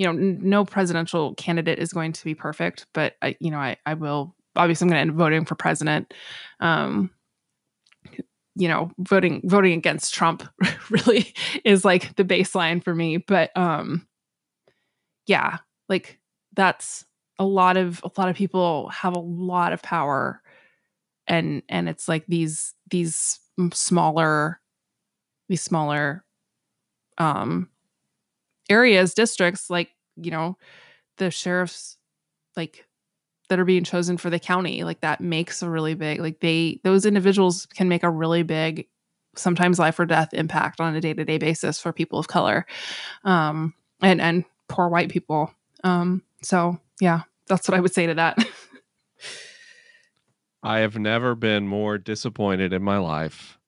you 0.00 0.06
know 0.06 0.12
n- 0.12 0.38
no 0.42 0.64
presidential 0.64 1.34
candidate 1.34 1.78
is 1.78 1.92
going 1.92 2.10
to 2.10 2.24
be 2.24 2.34
perfect 2.34 2.86
but 2.94 3.16
i 3.20 3.36
you 3.38 3.50
know 3.50 3.58
i, 3.58 3.76
I 3.84 3.92
will 3.92 4.34
obviously 4.56 4.86
i'm 4.86 4.88
going 4.88 4.96
to 4.96 5.00
end 5.02 5.10
up 5.10 5.16
voting 5.16 5.44
for 5.44 5.54
president 5.54 6.14
um, 6.58 7.10
you 8.56 8.66
know 8.66 8.90
voting 8.98 9.42
voting 9.44 9.74
against 9.74 10.14
trump 10.14 10.42
really 10.90 11.34
is 11.66 11.84
like 11.84 12.16
the 12.16 12.24
baseline 12.24 12.82
for 12.82 12.94
me 12.94 13.18
but 13.18 13.54
um 13.56 14.06
yeah 15.26 15.58
like 15.90 16.18
that's 16.54 17.04
a 17.38 17.44
lot 17.44 17.76
of 17.76 18.02
a 18.02 18.10
lot 18.18 18.30
of 18.30 18.36
people 18.36 18.88
have 18.88 19.14
a 19.14 19.20
lot 19.20 19.74
of 19.74 19.82
power 19.82 20.40
and 21.26 21.62
and 21.68 21.90
it's 21.90 22.08
like 22.08 22.24
these 22.26 22.74
these 22.90 23.38
smaller 23.74 24.60
these 25.50 25.62
smaller 25.62 26.24
um 27.18 27.68
areas 28.70 29.14
districts 29.14 29.68
like 29.68 29.90
you 30.16 30.30
know 30.30 30.56
the 31.18 31.30
sheriffs 31.30 31.98
like 32.56 32.86
that 33.48 33.58
are 33.58 33.64
being 33.64 33.84
chosen 33.84 34.16
for 34.16 34.30
the 34.30 34.38
county 34.38 34.84
like 34.84 35.00
that 35.00 35.20
makes 35.20 35.62
a 35.62 35.68
really 35.68 35.94
big 35.94 36.20
like 36.20 36.40
they 36.40 36.80
those 36.84 37.04
individuals 37.04 37.66
can 37.66 37.88
make 37.88 38.02
a 38.02 38.10
really 38.10 38.42
big 38.42 38.86
sometimes 39.36 39.78
life 39.78 39.98
or 39.98 40.06
death 40.06 40.32
impact 40.32 40.80
on 40.80 40.94
a 40.94 41.00
day-to-day 41.00 41.38
basis 41.38 41.78
for 41.80 41.92
people 41.92 42.18
of 42.18 42.28
color 42.28 42.64
um 43.24 43.74
and 44.00 44.20
and 44.20 44.44
poor 44.68 44.88
white 44.88 45.10
people 45.10 45.52
um 45.84 46.22
so 46.42 46.78
yeah 47.00 47.22
that's 47.48 47.68
what 47.68 47.76
i 47.76 47.80
would 47.80 47.92
say 47.92 48.06
to 48.06 48.14
that 48.14 48.38
I 50.62 50.80
have 50.80 50.98
never 50.98 51.34
been 51.34 51.66
more 51.66 51.96
disappointed 51.96 52.72
in 52.72 52.82
my 52.82 52.98
life. 52.98 53.58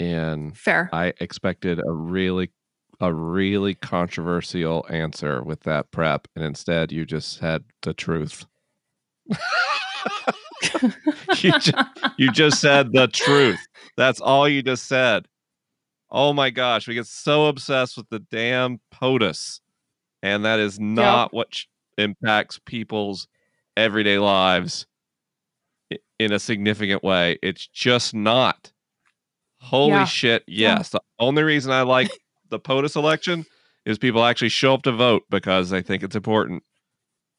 And 0.00 0.56
fair 0.56 0.88
I 0.92 1.12
expected 1.20 1.80
a 1.80 1.90
really 1.90 2.50
a 3.00 3.12
really 3.12 3.74
controversial 3.74 4.84
answer 4.90 5.42
with 5.42 5.60
that 5.60 5.90
prep, 5.90 6.28
and 6.34 6.44
instead 6.44 6.90
you 6.92 7.06
just 7.06 7.38
said 7.38 7.64
the 7.82 7.94
truth. 7.94 8.46
you, 11.38 11.52
just, 11.52 11.72
you 12.16 12.32
just 12.32 12.60
said 12.60 12.92
the 12.92 13.08
truth. 13.08 13.60
That's 13.96 14.20
all 14.20 14.48
you 14.48 14.62
just 14.62 14.86
said. 14.86 15.26
Oh 16.10 16.32
my 16.32 16.50
gosh, 16.50 16.88
we 16.88 16.94
get 16.94 17.06
so 17.06 17.46
obsessed 17.46 17.96
with 17.96 18.08
the 18.08 18.18
damn 18.18 18.80
POTUS, 18.92 19.60
and 20.22 20.44
that 20.44 20.58
is 20.58 20.80
not 20.80 21.26
yep. 21.26 21.32
what 21.32 21.64
impacts 21.98 22.58
people's 22.64 23.28
everyday 23.76 24.18
lives 24.18 24.86
in 26.18 26.32
a 26.32 26.38
significant 26.38 27.04
way. 27.04 27.38
It's 27.42 27.66
just 27.66 28.14
not. 28.14 28.72
Holy 29.60 29.92
yeah. 29.92 30.04
shit! 30.04 30.44
Yes, 30.46 30.90
yeah. 30.92 30.98
the 30.98 31.24
only 31.24 31.42
reason 31.42 31.72
I 31.72 31.82
like 31.82 32.10
the 32.50 32.58
POTUS 32.58 32.96
election 32.96 33.46
is 33.84 33.98
people 33.98 34.24
actually 34.24 34.50
show 34.50 34.74
up 34.74 34.82
to 34.82 34.92
vote 34.92 35.24
because 35.30 35.70
they 35.70 35.82
think 35.82 36.02
it's 36.02 36.16
important. 36.16 36.62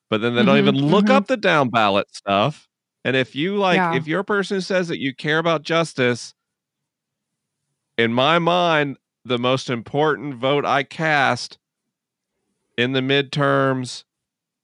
But 0.09 0.21
then 0.21 0.35
they 0.35 0.43
don't 0.43 0.57
mm-hmm, 0.57 0.67
even 0.69 0.87
look 0.89 1.05
mm-hmm. 1.05 1.15
up 1.15 1.27
the 1.27 1.37
down 1.37 1.69
ballot 1.69 2.07
stuff. 2.13 2.67
And 3.05 3.15
if 3.15 3.35
you 3.35 3.55
like, 3.55 3.77
yeah. 3.77 3.95
if 3.95 4.07
you're 4.07 4.21
a 4.21 4.25
person 4.25 4.57
who 4.57 4.61
says 4.61 4.87
that 4.87 4.99
you 4.99 5.13
care 5.13 5.37
about 5.37 5.61
justice, 5.61 6.33
in 7.97 8.13
my 8.13 8.39
mind, 8.39 8.97
the 9.23 9.37
most 9.37 9.69
important 9.69 10.35
vote 10.35 10.65
I 10.65 10.83
cast 10.83 11.59
in 12.77 12.93
the 12.93 13.01
midterms 13.01 14.03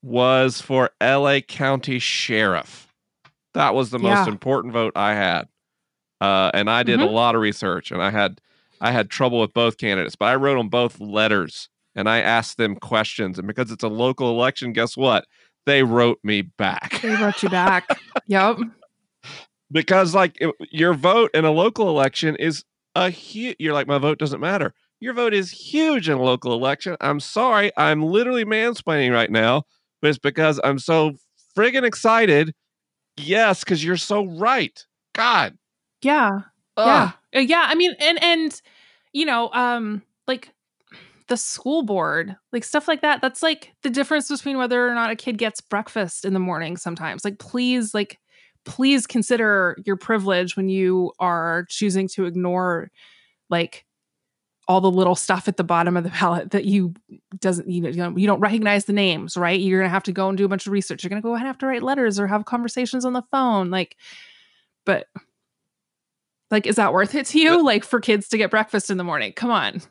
was 0.01 0.61
for 0.61 0.91
LA 1.01 1.39
County 1.41 1.99
Sheriff. 1.99 2.93
That 3.53 3.75
was 3.75 3.89
the 3.89 3.99
yeah. 3.99 4.15
most 4.15 4.27
important 4.27 4.73
vote 4.73 4.93
I 4.95 5.13
had. 5.13 5.47
Uh, 6.21 6.49
and 6.53 6.69
I 6.69 6.83
did 6.83 6.99
mm-hmm. 6.99 7.09
a 7.09 7.11
lot 7.11 7.35
of 7.35 7.41
research 7.41 7.91
and 7.91 8.01
I 8.01 8.09
had 8.09 8.41
I 8.81 8.91
had 8.91 9.09
trouble 9.09 9.39
with 9.39 9.53
both 9.53 9.77
candidates, 9.77 10.15
but 10.15 10.25
I 10.25 10.35
wrote 10.35 10.57
them 10.57 10.69
both 10.69 10.99
letters 10.99 11.69
and 11.95 12.09
I 12.09 12.19
asked 12.19 12.57
them 12.57 12.75
questions. 12.75 13.39
And 13.39 13.47
because 13.47 13.71
it's 13.71 13.83
a 13.83 13.87
local 13.87 14.29
election, 14.29 14.73
guess 14.73 14.97
what? 14.97 15.25
They 15.65 15.83
wrote 15.83 16.19
me 16.23 16.43
back. 16.43 17.01
They 17.01 17.15
wrote 17.15 17.41
you 17.41 17.49
back. 17.49 17.87
yep. 18.27 18.57
Because 19.71 20.13
like 20.13 20.37
your 20.71 20.93
vote 20.93 21.31
in 21.33 21.45
a 21.45 21.51
local 21.51 21.89
election 21.89 22.35
is 22.35 22.63
a 22.93 23.09
huge. 23.09 23.55
You're 23.59 23.73
like 23.73 23.87
my 23.87 23.97
vote 23.97 24.19
doesn't 24.19 24.39
matter. 24.39 24.73
Your 24.99 25.13
vote 25.13 25.33
is 25.33 25.51
huge 25.51 26.07
in 26.07 26.17
a 26.17 26.21
local 26.21 26.53
election. 26.53 26.95
I'm 27.01 27.19
sorry, 27.19 27.71
I'm 27.77 28.03
literally 28.03 28.45
mansplaining 28.45 29.11
right 29.11 29.29
now, 29.29 29.63
but 30.01 30.09
it's 30.09 30.19
because 30.19 30.59
I'm 30.63 30.79
so 30.79 31.13
friggin' 31.57 31.83
excited. 31.83 32.53
Yes, 33.17 33.63
because 33.63 33.83
you're 33.83 33.97
so 33.97 34.25
right. 34.25 34.85
God. 35.13 35.57
Yeah. 36.01 36.41
Ugh. 36.77 37.13
Yeah. 37.33 37.39
Yeah. 37.41 37.65
I 37.67 37.75
mean, 37.75 37.93
and 37.99 38.21
and 38.23 38.61
you 39.13 39.25
know, 39.25 39.49
um, 39.53 40.01
like 40.27 40.51
the 41.27 41.37
school 41.37 41.83
board, 41.83 42.35
like 42.51 42.63
stuff 42.63 42.87
like 42.87 43.01
that. 43.01 43.21
That's 43.21 43.41
like 43.43 43.73
the 43.83 43.89
difference 43.89 44.29
between 44.29 44.57
whether 44.57 44.87
or 44.87 44.93
not 44.93 45.11
a 45.11 45.15
kid 45.15 45.37
gets 45.37 45.61
breakfast 45.61 46.25
in 46.25 46.33
the 46.33 46.39
morning 46.39 46.77
sometimes. 46.77 47.25
Like, 47.25 47.39
please, 47.39 47.93
like, 47.93 48.19
please 48.65 49.07
consider 49.07 49.77
your 49.85 49.95
privilege 49.95 50.55
when 50.57 50.69
you 50.69 51.13
are 51.19 51.65
choosing 51.69 52.07
to 52.09 52.25
ignore 52.25 52.91
like 53.49 53.85
all 54.67 54.81
the 54.81 54.89
little 54.91 55.15
stuff 55.15 55.47
at 55.47 55.57
the 55.57 55.63
bottom 55.63 55.95
of 55.97 56.03
the 56.03 56.09
ballot 56.21 56.51
that 56.51 56.65
you 56.65 56.93
doesn't 57.39 57.69
you 57.69 57.81
know 57.81 58.15
you 58.17 58.27
don't 58.27 58.39
recognize 58.39 58.85
the 58.85 58.93
names 58.93 59.37
right 59.37 59.59
you're 59.59 59.79
gonna 59.79 59.89
have 59.89 60.03
to 60.03 60.11
go 60.11 60.29
and 60.29 60.37
do 60.37 60.45
a 60.45 60.47
bunch 60.47 60.65
of 60.65 60.73
research 60.73 61.03
you're 61.03 61.09
gonna 61.09 61.21
go 61.21 61.35
ahead 61.35 61.41
and 61.43 61.47
have 61.47 61.57
to 61.57 61.67
write 61.67 61.83
letters 61.83 62.19
or 62.19 62.27
have 62.27 62.45
conversations 62.45 63.05
on 63.05 63.13
the 63.13 63.21
phone 63.31 63.69
like 63.69 63.95
but 64.85 65.07
like, 66.51 66.67
is 66.67 66.75
that 66.75 66.93
worth 66.93 67.15
it 67.15 67.25
to 67.27 67.39
you? 67.39 67.63
Like 67.63 67.83
for 67.83 67.99
kids 67.99 68.27
to 68.29 68.37
get 68.37 68.51
breakfast 68.51 68.89
in 68.89 68.97
the 68.97 69.03
morning? 69.03 69.33
Come 69.33 69.51
on. 69.51 69.81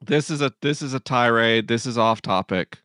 This 0.00 0.30
is 0.30 0.40
a 0.40 0.52
this 0.62 0.82
is 0.82 0.94
a 0.94 1.00
tirade. 1.00 1.68
This 1.68 1.86
is 1.86 1.98
off 1.98 2.22
topic. 2.22 2.78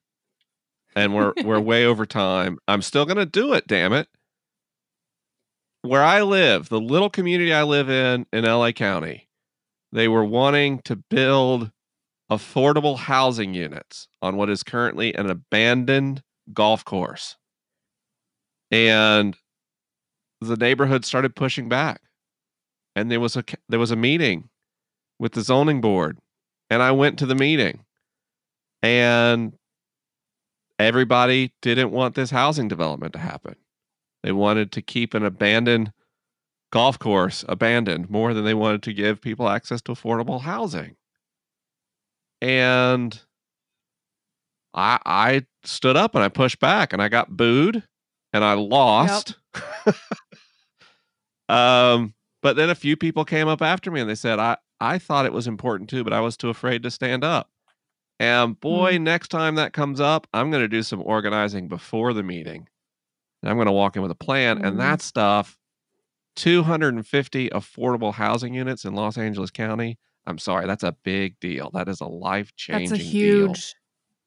And 0.95 1.13
we're 1.13 1.33
we're 1.43 1.59
way 1.61 1.85
over 1.85 2.05
time. 2.05 2.59
I'm 2.67 2.81
still 2.81 3.05
gonna 3.05 3.25
do 3.25 3.53
it, 3.53 3.67
damn 3.67 3.93
it. 3.93 4.07
Where 5.81 6.03
I 6.03 6.23
live, 6.23 6.69
the 6.69 6.79
little 6.79 7.09
community 7.09 7.53
I 7.53 7.63
live 7.63 7.89
in 7.89 8.25
in 8.33 8.43
LA 8.43 8.71
County, 8.71 9.27
they 9.91 10.07
were 10.07 10.25
wanting 10.25 10.79
to 10.85 10.95
build 10.95 11.71
affordable 12.31 12.97
housing 12.97 13.53
units 13.53 14.07
on 14.21 14.35
what 14.35 14.49
is 14.49 14.63
currently 14.63 15.13
an 15.15 15.29
abandoned 15.29 16.23
golf 16.53 16.83
course. 16.83 17.37
And 18.71 19.37
the 20.41 20.57
neighborhood 20.57 21.05
started 21.05 21.35
pushing 21.35 21.69
back 21.69 22.01
and 22.95 23.11
there 23.11 23.19
was 23.19 23.35
a 23.35 23.43
there 23.69 23.79
was 23.79 23.91
a 23.91 23.95
meeting 23.95 24.49
with 25.19 25.33
the 25.33 25.41
zoning 25.41 25.81
board 25.81 26.17
and 26.69 26.81
I 26.81 26.91
went 26.91 27.19
to 27.19 27.25
the 27.25 27.35
meeting 27.35 27.83
and 28.81 29.53
everybody 30.79 31.53
didn't 31.61 31.91
want 31.91 32.15
this 32.15 32.31
housing 32.31 32.67
development 32.67 33.13
to 33.13 33.19
happen. 33.19 33.55
They 34.23 34.31
wanted 34.31 34.71
to 34.73 34.81
keep 34.81 35.13
an 35.13 35.23
abandoned 35.23 35.91
golf 36.71 36.97
course 36.99 37.45
abandoned 37.47 38.09
more 38.09 38.33
than 38.33 38.43
they 38.43 38.53
wanted 38.53 38.83
to 38.83 38.93
give 38.93 39.21
people 39.21 39.47
access 39.47 39.81
to 39.83 39.91
affordable 39.91 40.41
housing. 40.41 40.95
And 42.41 43.19
I 44.73 44.99
I 45.05 45.45
stood 45.63 45.95
up 45.95 46.15
and 46.15 46.23
I 46.23 46.29
pushed 46.29 46.59
back 46.59 46.91
and 46.91 47.01
I 47.01 47.07
got 47.07 47.37
booed 47.37 47.83
and 48.33 48.43
I 48.43 48.53
lost. 48.53 49.35
Yep. 49.85 49.95
um 51.49 52.14
but 52.45 52.55
then 52.55 52.69
a 52.69 52.75
few 52.75 52.95
people 52.95 53.25
came 53.25 53.47
up 53.47 53.63
after 53.63 53.89
me 53.89 53.99
and 53.99 54.07
they 54.07 54.13
said, 54.13 54.37
I, 54.37 54.57
I 54.79 54.99
thought 54.99 55.25
it 55.25 55.33
was 55.33 55.47
important 55.47 55.89
too, 55.89 56.03
but 56.03 56.13
I 56.13 56.19
was 56.19 56.37
too 56.37 56.49
afraid 56.49 56.83
to 56.83 56.91
stand 56.91 57.23
up. 57.23 57.49
And 58.19 58.59
boy, 58.59 58.97
mm. 58.97 59.01
next 59.01 59.29
time 59.29 59.55
that 59.55 59.73
comes 59.73 59.99
up, 59.99 60.27
I'm 60.31 60.51
going 60.51 60.61
to 60.61 60.67
do 60.67 60.83
some 60.83 61.01
organizing 61.01 61.67
before 61.67 62.13
the 62.13 62.21
meeting. 62.21 62.69
And 63.41 63.49
I'm 63.49 63.57
going 63.57 63.65
to 63.65 63.71
walk 63.71 63.95
in 63.95 64.03
with 64.03 64.11
a 64.11 64.15
plan. 64.15 64.59
Mm. 64.59 64.67
And 64.67 64.79
that 64.79 65.01
stuff 65.01 65.57
250 66.35 67.49
affordable 67.49 68.13
housing 68.13 68.53
units 68.53 68.85
in 68.85 68.93
Los 68.93 69.17
Angeles 69.17 69.49
County. 69.49 69.97
I'm 70.27 70.37
sorry, 70.37 70.67
that's 70.67 70.83
a 70.83 70.95
big 71.03 71.39
deal. 71.39 71.71
That 71.73 71.89
is 71.89 71.99
a 71.99 72.05
life 72.05 72.55
changing 72.55 72.89
That's 72.89 73.01
a 73.01 73.03
huge, 73.03 73.73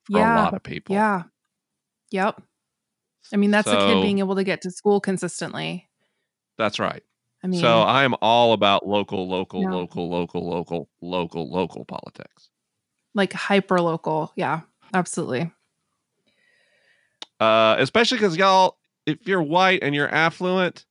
for 0.02 0.18
yeah, 0.18 0.34
a 0.34 0.42
lot 0.42 0.54
of 0.54 0.64
people. 0.64 0.96
Yeah. 0.96 1.22
Yep. 2.10 2.42
I 3.32 3.36
mean, 3.36 3.52
that's 3.52 3.70
so, 3.70 3.78
a 3.78 3.86
kid 3.86 4.02
being 4.02 4.18
able 4.18 4.34
to 4.34 4.42
get 4.42 4.62
to 4.62 4.72
school 4.72 5.00
consistently. 5.00 5.88
That's 6.56 6.80
right. 6.80 7.04
I 7.42 7.46
mean, 7.46 7.60
so 7.60 7.80
I 7.80 8.04
am 8.04 8.14
all 8.20 8.52
about 8.52 8.86
local, 8.86 9.28
local, 9.28 9.62
yeah. 9.62 9.70
local, 9.70 10.10
local, 10.10 10.48
local, 10.48 10.88
local, 11.00 11.50
local 11.50 11.84
politics. 11.84 12.48
Like 13.14 13.32
hyper 13.32 13.80
local. 13.80 14.32
Yeah, 14.34 14.62
absolutely. 14.92 15.52
Uh, 17.38 17.76
especially 17.78 18.18
because 18.18 18.36
y'all, 18.36 18.78
if 19.06 19.26
you're 19.26 19.42
white 19.42 19.82
and 19.82 19.94
you're 19.94 20.12
affluent, 20.12 20.84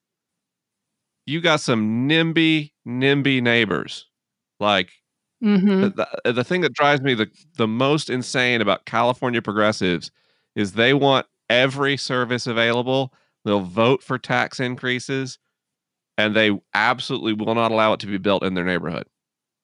you 1.26 1.42
got 1.42 1.60
some 1.60 2.08
NIMBY, 2.08 2.72
NIMBY 2.88 3.42
neighbors. 3.42 4.06
Like 4.62 4.92
mm-hmm. 5.44 5.90
the, 5.96 6.32
the 6.32 6.44
thing 6.46 6.62
that 6.62 6.74
drives 6.74 7.02
me 7.02 7.14
the, 7.14 7.30
the 7.58 7.68
most 7.68 8.10
insane 8.10 8.62
about 8.62 8.86
California 8.86 9.42
progressives 9.42 10.12
is 10.56 10.74
they 10.74 10.94
want 10.94 11.28
every 11.50 11.98
service 11.98 12.48
available. 12.48 13.14
They'll 13.44 13.60
vote 13.60 14.02
for 14.02 14.18
tax 14.18 14.62
increases 14.62 15.38
and 16.18 16.36
they 16.36 16.52
absolutely 16.74 17.34
will 17.34 17.56
not 17.56 17.72
allow 17.72 17.94
it 17.94 18.00
to 18.02 18.08
be 18.08 18.18
built 18.18 18.44
in 18.44 18.54
their 18.54 18.66
neighborhood. 18.66 19.06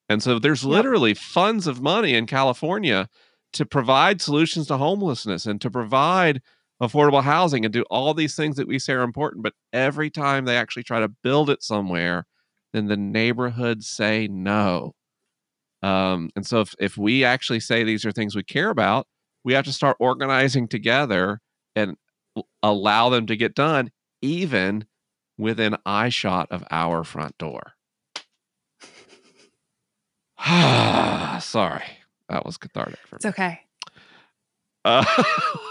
And 0.10 0.22
so 0.22 0.38
there's 0.38 0.64
literally 0.64 1.12
yep. 1.12 1.18
funds 1.18 1.66
of 1.66 1.82
money 1.82 2.14
in 2.14 2.26
California 2.28 3.10
to 3.54 3.66
provide 3.66 4.22
solutions 4.22 4.68
to 4.68 4.78
homelessness 4.78 5.46
and 5.46 5.62
to 5.62 5.72
provide 5.72 6.42
affordable 6.82 7.24
housing 7.24 7.64
and 7.64 7.74
do 7.74 7.84
all 7.90 8.14
these 8.14 8.36
things 8.36 8.58
that 8.58 8.68
we 8.68 8.80
say 8.80 8.94
are 8.94 9.04
important. 9.04 9.44
But 9.44 9.54
every 9.72 10.10
time 10.10 10.46
they 10.46 10.58
actually 10.58 10.84
try 10.84 11.00
to 11.00 11.08
build 11.08 11.50
it 11.50 11.64
somewhere, 11.64 12.26
then 12.74 12.88
the 12.88 12.98
neighborhoods 12.98 13.88
say 13.88 14.28
no. 14.28 14.94
Um, 15.82 16.30
and 16.36 16.46
so 16.46 16.62
if, 16.62 16.76
if 16.80 16.98
we 16.98 17.24
actually 17.24 17.60
say 17.60 17.84
these 17.84 18.06
are 18.06 18.12
things 18.12 18.36
we 18.36 18.44
care 18.44 18.70
about, 18.70 19.08
we 19.44 19.54
have 19.54 19.66
to 19.66 19.74
start 19.74 19.98
organizing 20.00 20.68
together 20.68 21.40
and 21.76 21.96
allow 22.62 23.10
them 23.10 23.28
to 23.28 23.36
get 23.36 23.54
done, 23.54 23.92
even 24.22 24.86
within 25.38 25.78
eye 25.86 26.10
shot 26.10 26.48
of 26.52 26.64
our 26.72 27.04
front 27.04 27.38
door. 27.38 27.74
Sorry, 30.46 31.84
that 32.30 32.46
was 32.46 32.58
cathartic 32.58 33.00
for 33.08 33.16
it's 33.16 33.26
me. 33.26 33.30
It's 33.30 33.40
okay. 33.40 33.60
Uh, 34.86 35.06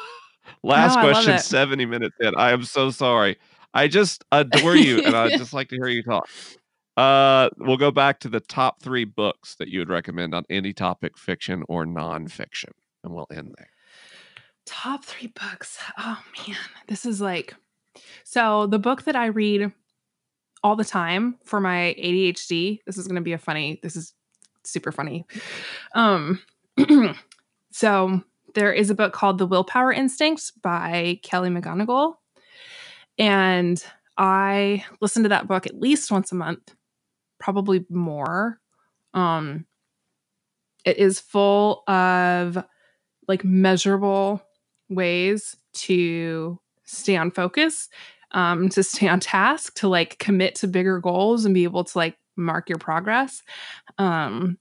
last 0.63 0.97
no, 0.97 1.03
question, 1.03 1.39
70 1.39 1.87
minutes 1.87 2.17
in. 2.21 2.35
I 2.37 2.53
am 2.53 2.65
so 2.65 2.91
sorry. 2.91 3.37
I 3.75 3.89
just 3.89 4.25
adore 4.33 4.77
you 4.77 5.03
and 5.03 5.15
I'd 5.15 5.39
just 5.39 5.53
like 5.53 5.69
to 5.69 5.77
hear 5.77 5.89
you 5.89 6.03
talk. 6.03 6.29
Uh, 6.97 7.49
we'll 7.59 7.79
go 7.79 7.91
back 7.91 8.21
to 8.21 8.29
the 8.29 8.41
top 8.41 8.83
three 8.83 9.05
books 9.05 9.55
that 9.57 9.69
you 9.69 9.79
would 9.79 9.89
recommend 9.89 10.35
on 10.35 10.45
any 10.51 10.73
topic, 10.73 11.17
fiction 11.17 11.65
or 11.69 11.87
nonfiction, 11.87 12.71
and 13.03 13.15
we'll 13.15 13.27
end 13.35 13.55
there. 13.57 13.69
Top 14.67 15.05
three 15.05 15.29
books. 15.29 15.79
Oh 15.99 16.19
man, 16.47 16.57
this 16.89 17.07
is 17.07 17.21
like 17.21 17.55
so, 18.25 18.67
the 18.67 18.79
book 18.79 19.03
that 19.05 19.17
I 19.17 19.27
read 19.27 19.73
all 20.63 20.77
the 20.77 20.85
time 20.85 21.37
for 21.45 21.61
my 21.61 21.95
ADHD, 21.99 22.81
this 22.87 22.97
is 22.97 23.07
going 23.07 23.17
to 23.17 23.23
be 23.23 23.33
a 23.33 23.39
funny, 23.39 23.81
this 23.83 23.97
is 23.97 24.15
super 24.65 24.93
funny. 24.93 25.27
Um, 25.95 26.41
so 27.73 28.23
there 28.55 28.73
is 28.73 28.91
a 28.91 28.95
book 28.95 29.13
called 29.13 29.39
The 29.39 29.47
Willpower 29.47 29.93
Instincts 29.93 30.51
by 30.51 31.21
Kelly 31.23 31.51
McGonigal. 31.51 32.15
And 33.19 33.83
I 34.17 34.85
listen 35.01 35.23
to 35.25 35.29
that 35.31 35.49
book 35.49 35.67
at 35.67 35.81
least 35.81 36.11
once 36.11 36.33
a 36.33 36.37
month, 36.37 36.75
probably 37.39 37.85
more. 37.89 38.61
Um, 39.15 39.67
it 40.85 40.99
is 40.99 41.21
full 41.21 41.83
of 41.89 42.63
like 43.29 43.45
measurable 43.45 44.43
ways 44.89 45.57
to 45.75 46.59
stay 46.85 47.17
on 47.17 47.31
focus, 47.31 47.89
um, 48.33 48.69
to 48.71 48.83
stay 48.83 49.09
on 49.09 49.21
task, 49.21 49.75
to 49.77 49.89
like 49.89 50.19
commit 50.19 50.55
to 50.57 50.69
bigger 50.69 50.99
goals 51.01 51.45
and 51.45 51.55
be 51.55 51.65
able 51.65 51.85
to 51.85 51.99
like 51.99 52.17
mark 52.37 52.69
your 52.69 52.79
progress. 52.79 53.43
Um, 53.99 54.59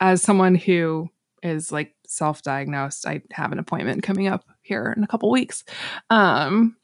as 0.00 0.22
someone 0.22 0.54
who 0.54 1.08
is 1.42 1.72
like 1.72 1.94
self-diagnosed, 2.06 3.06
I 3.06 3.22
have 3.32 3.52
an 3.52 3.58
appointment 3.58 4.02
coming 4.02 4.26
up 4.26 4.44
here 4.62 4.92
in 4.96 5.04
a 5.04 5.06
couple 5.06 5.30
weeks. 5.30 5.64
Um, 6.10 6.76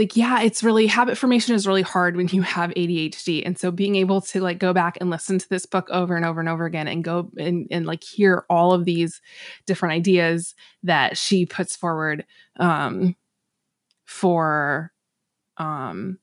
like 0.00 0.16
yeah 0.16 0.40
it's 0.40 0.62
really 0.62 0.86
habit 0.86 1.18
formation 1.18 1.54
is 1.54 1.66
really 1.66 1.82
hard 1.82 2.16
when 2.16 2.26
you 2.28 2.40
have 2.40 2.70
adhd 2.70 3.42
and 3.44 3.58
so 3.58 3.70
being 3.70 3.96
able 3.96 4.22
to 4.22 4.40
like 4.40 4.58
go 4.58 4.72
back 4.72 4.96
and 4.98 5.10
listen 5.10 5.38
to 5.38 5.48
this 5.50 5.66
book 5.66 5.88
over 5.90 6.16
and 6.16 6.24
over 6.24 6.40
and 6.40 6.48
over 6.48 6.64
again 6.64 6.88
and 6.88 7.04
go 7.04 7.30
and, 7.36 7.66
and 7.70 7.84
like 7.84 8.02
hear 8.02 8.46
all 8.48 8.72
of 8.72 8.86
these 8.86 9.20
different 9.66 9.92
ideas 9.92 10.54
that 10.82 11.18
she 11.18 11.44
puts 11.44 11.76
forward 11.76 12.24
um 12.58 13.14
for 14.06 14.90
um 15.58 16.18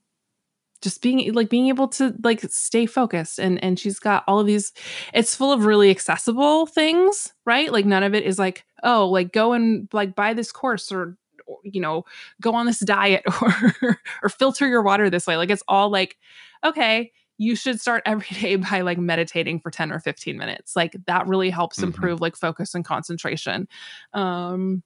just 0.81 1.01
being 1.03 1.31
like 1.33 1.49
being 1.49 1.67
able 1.67 1.87
to 1.87 2.15
like 2.23 2.41
stay 2.49 2.87
focused 2.87 3.39
and 3.39 3.63
and 3.63 3.79
she's 3.79 3.99
got 3.99 4.23
all 4.27 4.39
of 4.39 4.47
these 4.47 4.73
it's 5.13 5.35
full 5.35 5.51
of 5.51 5.65
really 5.65 5.91
accessible 5.91 6.65
things 6.65 7.33
right? 7.45 7.71
Like 7.71 7.85
none 7.85 8.03
of 8.03 8.15
it 8.15 8.23
is 8.23 8.39
like 8.39 8.65
oh 8.83 9.07
like 9.07 9.31
go 9.31 9.53
and 9.53 9.87
like 9.93 10.15
buy 10.15 10.33
this 10.33 10.51
course 10.51 10.91
or 10.91 11.15
you 11.63 11.81
know 11.81 12.05
go 12.41 12.53
on 12.53 12.65
this 12.65 12.79
diet 12.79 13.23
or 13.41 13.97
or 14.23 14.29
filter 14.29 14.67
your 14.67 14.81
water 14.83 15.09
this 15.09 15.27
way. 15.27 15.37
Like 15.37 15.49
it's 15.49 15.63
all 15.67 15.89
like 15.89 16.17
okay 16.65 17.11
you 17.39 17.55
should 17.55 17.79
start 17.79 18.01
every 18.03 18.25
day 18.41 18.55
by 18.55 18.81
like 18.81 18.97
meditating 18.97 19.59
for 19.59 19.69
10 19.69 19.91
or 19.91 19.99
15 19.99 20.37
minutes. 20.37 20.75
Like 20.75 20.95
that 21.05 21.27
really 21.27 21.51
helps 21.51 21.77
Mhm. 21.79 21.83
improve 21.83 22.19
like 22.19 22.35
focus 22.35 22.73
and 22.73 22.83
concentration. 22.83 23.67
Um 24.13 24.81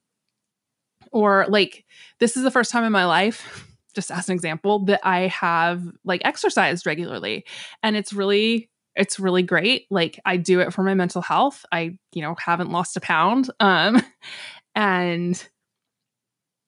or 1.11 1.45
like 1.49 1.85
this 2.19 2.37
is 2.37 2.43
the 2.43 2.51
first 2.51 2.71
time 2.71 2.83
in 2.83 2.91
my 2.91 3.05
life 3.05 3.67
just 3.95 4.11
as 4.11 4.29
an 4.29 4.35
example 4.35 4.85
that 4.85 5.01
i 5.03 5.27
have 5.27 5.83
like 6.05 6.21
exercised 6.23 6.85
regularly. 6.85 7.43
And 7.83 7.95
it's 7.95 8.13
really 8.13 8.69
it's 8.95 9.19
really 9.19 9.43
great. 9.43 9.85
Like 9.89 10.19
i 10.25 10.37
do 10.37 10.59
it 10.59 10.73
for 10.73 10.83
my 10.83 10.93
mental 10.93 11.21
health. 11.21 11.65
I 11.71 11.97
you 12.13 12.21
know 12.21 12.35
haven't 12.37 12.71
lost 12.71 12.97
a 12.97 13.01
pound. 13.01 13.49
Um 13.59 14.01
and 14.75 15.47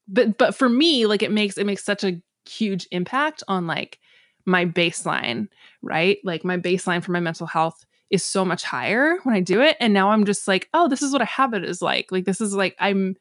but 0.08 0.38
but 0.38 0.56
for 0.56 0.70
me 0.70 1.06
like 1.06 1.22
it 1.24 1.32
makes 1.32 1.58
it 1.58 1.66
makes 1.66 1.84
such 1.84 2.04
a 2.04 2.22
huge 2.46 2.88
impact 2.92 3.44
on 3.48 3.68
like 3.68 4.00
my 4.46 4.66
baseline 4.66 5.48
right 5.82 6.18
like 6.24 6.44
my 6.44 6.58
baseline 6.58 7.02
for 7.02 7.12
my 7.12 7.20
mental 7.22 7.48
health 7.48 7.86
is 8.10 8.24
so 8.24 8.44
much 8.44 8.64
higher 8.64 9.18
when 9.24 9.34
i 9.34 9.40
do 9.40 9.62
it 9.62 9.78
and 9.80 9.94
now 9.94 10.12
i'm 10.12 10.26
just 10.26 10.48
like 10.48 10.68
oh 10.74 10.88
this 10.90 11.02
is 11.02 11.14
what 11.14 11.22
a 11.22 11.26
habit 11.26 11.64
is 11.64 11.82
like 11.82 12.12
like 12.12 12.26
this 12.26 12.42
is 12.42 12.54
like 12.54 12.76
i'm 12.80 13.16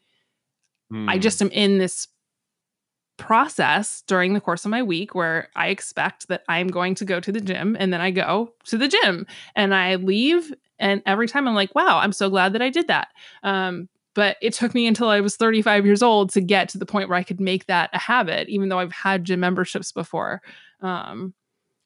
I 1.09 1.17
Mm. 1.17 1.23
just 1.23 1.41
am 1.41 1.49
in 1.53 1.79
this 1.79 2.07
process 3.17 4.03
during 4.07 4.35
the 4.35 4.41
course 4.41 4.65
of 4.65 4.71
my 4.71 4.83
week 4.83 5.15
where 5.15 5.49
I 5.55 5.69
expect 5.69 6.29
that 6.29 6.43
I'm 6.49 6.69
going 6.69 6.95
to 6.97 7.05
go 7.05 7.21
to 7.21 7.31
the 7.33 7.41
gym 7.41 7.77
and 7.79 7.93
then 7.93 8.01
I 8.01 8.11
go 8.11 8.53
to 8.65 8.77
the 8.77 8.89
gym 8.89 9.27
and 9.55 9.75
I 9.75 9.95
leave 9.97 10.53
and 10.79 11.03
every 11.07 11.29
time 11.29 11.47
I'm 11.47 11.55
like, 11.55 11.75
wow, 11.75 11.99
I'm 11.99 12.13
so 12.13 12.29
glad 12.29 12.55
that 12.55 12.63
I 12.63 12.71
did 12.71 12.89
that. 12.89 13.09
Um, 13.43 13.89
but 14.15 14.37
it 14.43 14.53
took 14.53 14.75
me 14.75 14.87
until 14.87 15.09
I 15.09 15.21
was 15.21 15.37
35 15.37 15.87
years 15.87 16.03
old 16.03 16.31
to 16.31 16.41
get 16.41 16.69
to 16.71 16.79
the 16.79 16.87
point 16.87 17.09
where 17.09 17.19
I 17.19 17.23
could 17.23 17.41
make 17.41 17.67
that 17.67 17.91
a 17.93 17.99
habit, 17.99 18.49
even 18.49 18.69
though 18.69 18.79
I've 18.79 18.93
had 18.93 19.25
gym 19.25 19.41
memberships 19.41 19.93
before. 19.93 20.43
Um, 20.81 21.35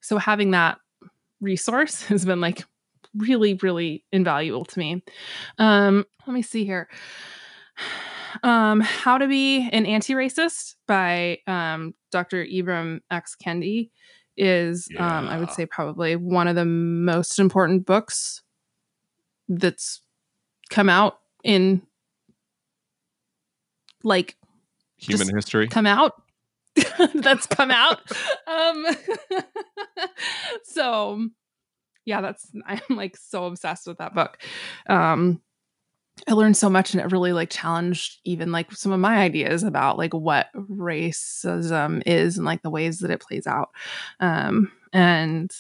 so 0.01 0.19
having 0.19 0.53
that 0.53 0.79
resource 1.41 2.03
has 2.07 2.25
been 2.25 2.41
like 2.41 2.65
really, 3.15 3.55
really 3.55 4.05
invaluable 4.13 4.65
to 4.65 4.79
me. 4.79 5.03
Um, 5.59 6.05
let 6.27 6.35
me 6.35 6.43
see 6.43 6.65
here. 6.65 6.89
Um, 8.43 8.81
How 8.81 9.17
to 9.17 9.27
Be 9.29 9.67
an 9.73 9.87
Anti-Racist 9.87 10.75
by 10.87 11.39
um, 11.47 11.95
Dr. 12.13 12.45
Ibram 12.45 13.01
X. 13.11 13.35
Kendi 13.43 13.89
is, 14.37 14.91
um, 14.99 15.29
I 15.29 15.39
would 15.39 15.51
say, 15.53 15.65
probably 15.65 16.17
one 16.17 16.47
of 16.47 16.55
the 16.55 16.67
most 16.67 17.39
important 17.39 17.87
books 17.87 18.43
that's 19.49 20.03
come 20.69 20.91
out 20.91 21.21
in 21.45 21.81
like 24.07 24.37
human 24.97 25.29
history. 25.35 25.69
come 25.69 25.87
out. 25.87 26.23
That's 27.15 27.47
come 27.47 27.71
out. 27.71 28.01
Um 28.49 28.87
so 30.63 31.29
yeah 32.05 32.21
that's 32.21 32.49
i'm 32.65 32.81
like 32.91 33.17
so 33.17 33.47
obsessed 33.47 33.89
with 33.89 33.99
that 33.99 34.15
book. 34.15 34.39
Um 34.89 35.43
i 36.29 36.33
learned 36.33 36.57
so 36.57 36.71
much 36.71 36.95
and 36.95 37.01
it 37.03 37.11
really 37.11 37.33
like 37.33 37.51
challenged 37.51 38.21
even 38.25 38.53
like 38.53 38.71
some 38.73 38.93
of 38.93 39.01
my 39.01 39.17
ideas 39.17 39.65
about 39.65 39.99
like 39.99 40.15
what 40.15 40.47
racism 40.55 42.03
is 42.07 42.37
and 42.37 42.47
like 42.47 42.63
the 42.63 42.71
ways 42.71 43.01
that 43.01 43.11
it 43.11 43.21
plays 43.21 43.49
out. 43.49 43.71
Um 44.21 44.71
and 44.93 45.51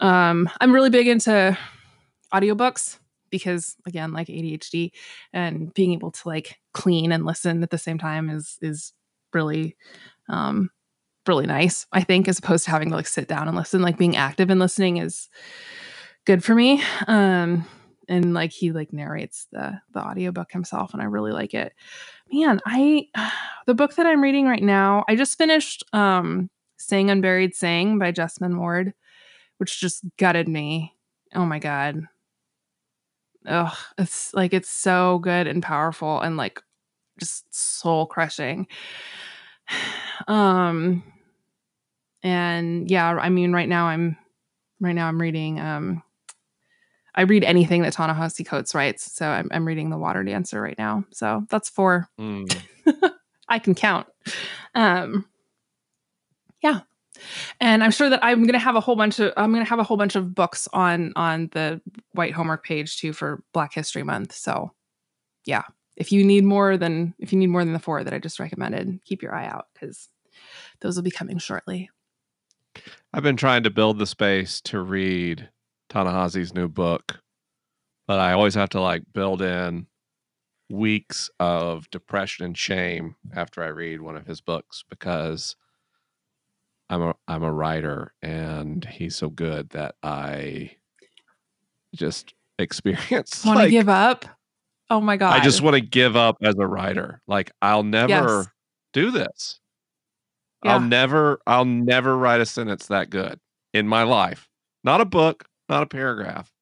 um 0.00 0.50
i'm 0.60 0.72
really 0.72 0.90
big 0.90 1.08
into 1.08 1.56
audiobooks 2.32 2.98
because 3.34 3.74
again 3.84 4.12
like 4.12 4.28
adhd 4.28 4.92
and 5.32 5.74
being 5.74 5.92
able 5.92 6.12
to 6.12 6.28
like 6.28 6.60
clean 6.72 7.10
and 7.10 7.26
listen 7.26 7.64
at 7.64 7.70
the 7.70 7.78
same 7.78 7.98
time 7.98 8.30
is 8.30 8.58
is 8.62 8.92
really 9.32 9.76
um 10.28 10.70
really 11.26 11.46
nice 11.46 11.84
i 11.92 12.00
think 12.00 12.28
as 12.28 12.38
opposed 12.38 12.64
to 12.64 12.70
having 12.70 12.90
to 12.90 12.94
like 12.94 13.08
sit 13.08 13.26
down 13.26 13.48
and 13.48 13.56
listen. 13.56 13.82
Like 13.82 13.98
being 13.98 14.14
active 14.14 14.50
and 14.50 14.60
listening 14.60 14.98
is 14.98 15.28
good 16.26 16.44
for 16.44 16.54
me 16.54 16.80
um 17.08 17.66
and 18.08 18.34
like 18.34 18.52
he 18.52 18.70
like 18.70 18.92
narrates 18.92 19.48
the 19.50 19.80
the 19.92 20.00
audiobook 20.00 20.52
himself 20.52 20.92
and 20.92 21.02
i 21.02 21.06
really 21.06 21.32
like 21.32 21.54
it. 21.54 21.72
Man 22.32 22.60
i 22.64 23.08
the 23.66 23.74
book 23.74 23.96
that 23.96 24.06
i'm 24.06 24.22
reading 24.22 24.46
right 24.46 24.62
now 24.62 25.04
i 25.08 25.16
just 25.16 25.36
finished 25.36 25.82
um 25.92 26.50
sing 26.76 27.10
unburied 27.10 27.56
sing 27.56 27.98
by 27.98 28.12
Jesmyn 28.12 28.58
Ward 28.58 28.94
which 29.58 29.80
just 29.80 30.04
gutted 30.18 30.46
me. 30.48 30.94
Oh 31.34 31.46
my 31.46 31.58
god 31.58 32.06
Ugh, 33.46 33.76
it's 33.98 34.32
like 34.34 34.54
it's 34.54 34.70
so 34.70 35.18
good 35.18 35.46
and 35.46 35.62
powerful 35.62 36.20
and 36.20 36.36
like 36.36 36.62
just 37.18 37.52
soul 37.54 38.06
crushing. 38.06 38.66
Um 40.28 41.02
and 42.22 42.88
yeah, 42.90 43.08
I 43.08 43.28
mean 43.28 43.52
right 43.52 43.68
now 43.68 43.86
I'm 43.86 44.16
right 44.80 44.92
now 44.92 45.08
I'm 45.08 45.20
reading 45.20 45.58
um 45.58 46.02
I 47.14 47.22
read 47.22 47.44
anything 47.44 47.82
that 47.82 47.92
Ta-Nehisi 47.92 48.46
Coates 48.46 48.74
writes. 48.74 49.12
So 49.12 49.26
I'm 49.26 49.48
I'm 49.52 49.66
reading 49.66 49.90
The 49.90 49.98
Water 49.98 50.22
Dancer 50.22 50.60
right 50.60 50.78
now. 50.78 51.04
So 51.12 51.44
that's 51.50 51.68
four 51.68 52.08
Mm. 52.20 52.62
I 53.48 53.58
can 53.58 53.74
count. 53.74 54.06
Um 54.74 55.26
yeah. 56.62 56.80
And 57.60 57.82
I'm 57.84 57.90
sure 57.90 58.10
that 58.10 58.24
I'm 58.24 58.44
gonna 58.44 58.58
have 58.58 58.76
a 58.76 58.80
whole 58.80 58.96
bunch 58.96 59.18
of 59.20 59.32
I'm 59.36 59.52
gonna 59.52 59.64
have 59.64 59.78
a 59.78 59.84
whole 59.84 59.96
bunch 59.96 60.16
of 60.16 60.34
books 60.34 60.68
on 60.72 61.12
on 61.16 61.48
the 61.52 61.80
white 62.12 62.32
homework 62.32 62.64
page 62.64 62.98
too 62.98 63.12
for 63.12 63.42
Black 63.52 63.72
History 63.74 64.02
Month. 64.02 64.34
So 64.34 64.72
yeah. 65.44 65.64
If 65.96 66.10
you 66.10 66.24
need 66.24 66.44
more 66.44 66.76
than 66.76 67.14
if 67.18 67.32
you 67.32 67.38
need 67.38 67.48
more 67.48 67.64
than 67.64 67.72
the 67.72 67.78
four 67.78 68.02
that 68.02 68.12
I 68.12 68.18
just 68.18 68.40
recommended, 68.40 68.98
keep 69.04 69.22
your 69.22 69.34
eye 69.34 69.46
out 69.46 69.66
because 69.72 70.08
those 70.80 70.96
will 70.96 71.04
be 71.04 71.10
coming 71.10 71.38
shortly. 71.38 71.88
I've 73.12 73.22
been 73.22 73.36
trying 73.36 73.62
to 73.62 73.70
build 73.70 73.98
the 73.98 74.06
space 74.06 74.60
to 74.62 74.80
read 74.80 75.48
Ta-Nehisi's 75.88 76.52
new 76.52 76.68
book, 76.68 77.20
but 78.08 78.18
I 78.18 78.32
always 78.32 78.56
have 78.56 78.70
to 78.70 78.80
like 78.80 79.04
build 79.12 79.40
in 79.40 79.86
weeks 80.68 81.30
of 81.38 81.88
depression 81.90 82.44
and 82.44 82.58
shame 82.58 83.14
after 83.32 83.62
I 83.62 83.68
read 83.68 84.00
one 84.00 84.16
of 84.16 84.26
his 84.26 84.40
books 84.40 84.82
because 84.90 85.54
I'm 86.90 87.02
a 87.02 87.14
I'm 87.26 87.42
a 87.42 87.52
writer 87.52 88.12
and 88.22 88.84
he's 88.84 89.16
so 89.16 89.30
good 89.30 89.70
that 89.70 89.94
I 90.02 90.72
just 91.94 92.34
experience 92.58 93.44
Want 93.44 93.58
to 93.58 93.64
like 93.64 93.70
give 93.70 93.88
up? 93.88 94.24
Oh 94.90 95.00
my 95.00 95.16
god! 95.16 95.32
I 95.40 95.42
just 95.42 95.62
want 95.62 95.74
to 95.74 95.80
give 95.80 96.14
up 96.14 96.36
as 96.42 96.54
a 96.58 96.66
writer. 96.66 97.20
Like 97.26 97.50
I'll 97.62 97.82
never 97.82 98.12
Yes. 98.12 98.48
do 98.92 99.10
this. 99.10 99.60
Yeah. 100.64 100.72
I'll 100.74 100.80
never 100.80 101.40
I'll 101.46 101.64
never 101.64 102.16
write 102.16 102.40
a 102.40 102.46
sentence 102.46 102.86
that 102.86 103.10
good 103.10 103.40
in 103.72 103.88
my 103.88 104.02
life. 104.02 104.48
Not 104.84 105.00
a 105.00 105.04
book, 105.06 105.46
not 105.68 105.82
a 105.82 105.86
paragraph. 105.86 106.52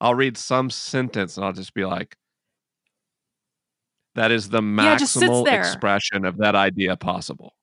I'll 0.00 0.14
read 0.14 0.36
some 0.36 0.70
sentence 0.70 1.36
and 1.36 1.44
I'll 1.46 1.52
just 1.52 1.74
be 1.74 1.84
like 1.84 2.16
that 4.14 4.30
is 4.30 4.48
the 4.48 4.62
Yeah, 4.62 4.94
it 4.94 4.98
just 4.98 5.12
sits 5.12 5.24
maximal 5.26 5.44
there. 5.44 5.60
expression 5.60 6.24
of 6.24 6.38
that 6.38 6.54
idea 6.54 6.96
possible. 6.96 7.55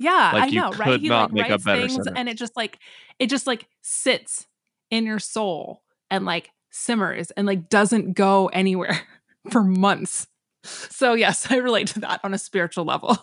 Yeah, 0.00 0.30
Like, 0.32 0.44
I 0.44 0.46
know, 0.48 0.70
right? 0.72 0.98
He 0.98 1.10
like 1.10 1.30
make 1.30 1.50
writes 1.50 1.62
things, 1.62 2.06
and 2.06 2.26
it 2.26 2.38
just 2.38 2.56
like 2.56 2.78
it 3.18 3.26
just 3.26 3.46
like 3.46 3.68
sits 3.82 4.46
in 4.90 5.04
your 5.04 5.18
soul 5.18 5.82
and 6.10 6.24
like 6.24 6.50
simmers 6.70 7.30
and 7.32 7.46
like 7.46 7.68
doesn't 7.68 8.14
go 8.14 8.46
anywhere 8.46 8.98
for 9.50 9.62
months. 9.62 10.26
So 10.64 11.12
yes, 11.12 11.50
I 11.50 11.56
relate 11.56 11.88
to 11.88 12.00
that 12.00 12.20
on 12.24 12.32
a 12.32 12.38
spiritual 12.38 12.86
level. 12.86 13.18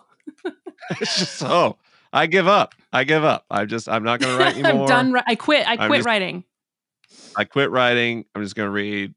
it's 1.01 1.17
just 1.17 1.43
oh, 1.43 1.77
I 2.13 2.27
give 2.27 2.47
up. 2.47 2.75
I 2.93 3.05
give 3.05 3.23
up. 3.23 3.45
I'm 3.49 3.67
just 3.67 3.89
I'm 3.89 4.03
not 4.03 4.19
going 4.19 4.37
to 4.37 4.43
write 4.43 4.57
anymore. 4.63 4.83
I'm 4.83 5.11
done. 5.11 5.23
I 5.25 5.33
quit. 5.33 5.67
I 5.67 5.77
quit 5.87 5.97
just- 5.99 6.05
writing. 6.05 6.43
I 7.35 7.43
quit 7.43 7.71
writing. 7.71 8.25
I'm 8.35 8.43
just 8.43 8.55
going 8.55 8.67
to 8.67 8.71
read, 8.71 9.15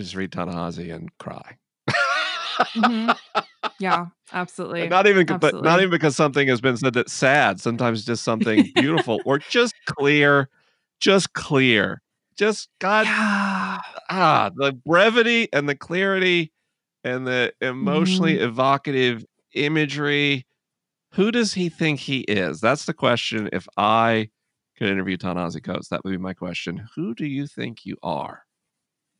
just 0.00 0.16
read 0.16 0.32
Ta-Nehisi 0.32 0.92
and 0.94 1.16
cry. 1.18 1.58
Mhm. 2.74 3.16
Yeah, 3.78 4.06
absolutely. 4.32 4.88
not 4.88 5.06
even, 5.06 5.26
but 5.26 5.62
not 5.62 5.78
even 5.80 5.90
because 5.90 6.16
something 6.16 6.46
has 6.48 6.60
been 6.60 6.76
said 6.76 6.94
that's 6.94 7.12
sad. 7.12 7.60
Sometimes 7.60 8.04
just 8.04 8.22
something 8.24 8.70
beautiful 8.74 9.22
or 9.24 9.38
just 9.38 9.74
clear, 9.86 10.48
just 11.00 11.32
clear, 11.32 12.02
just 12.36 12.68
God, 12.78 13.06
yeah. 13.06 13.78
ah, 14.10 14.50
the 14.54 14.72
brevity 14.86 15.48
and 15.52 15.68
the 15.68 15.74
clarity 15.74 16.52
and 17.04 17.26
the 17.26 17.52
emotionally 17.60 18.34
Mm-hmm. 18.34 18.44
evocative 18.44 19.24
imagery. 19.54 20.46
Who 21.14 21.30
does 21.32 21.54
he 21.54 21.68
think 21.68 22.00
he 22.00 22.20
is? 22.20 22.60
That's 22.60 22.84
the 22.84 22.94
question. 22.94 23.48
If 23.52 23.66
I 23.76 24.28
could 24.76 24.88
interview 24.88 25.16
Ta-Nehisi 25.16 25.62
Coates, 25.64 25.88
that 25.88 26.04
would 26.04 26.10
be 26.12 26.18
my 26.18 26.34
question. 26.34 26.86
Who 26.94 27.14
do 27.14 27.26
you 27.26 27.46
think 27.46 27.84
you 27.84 27.96
are 28.02 28.44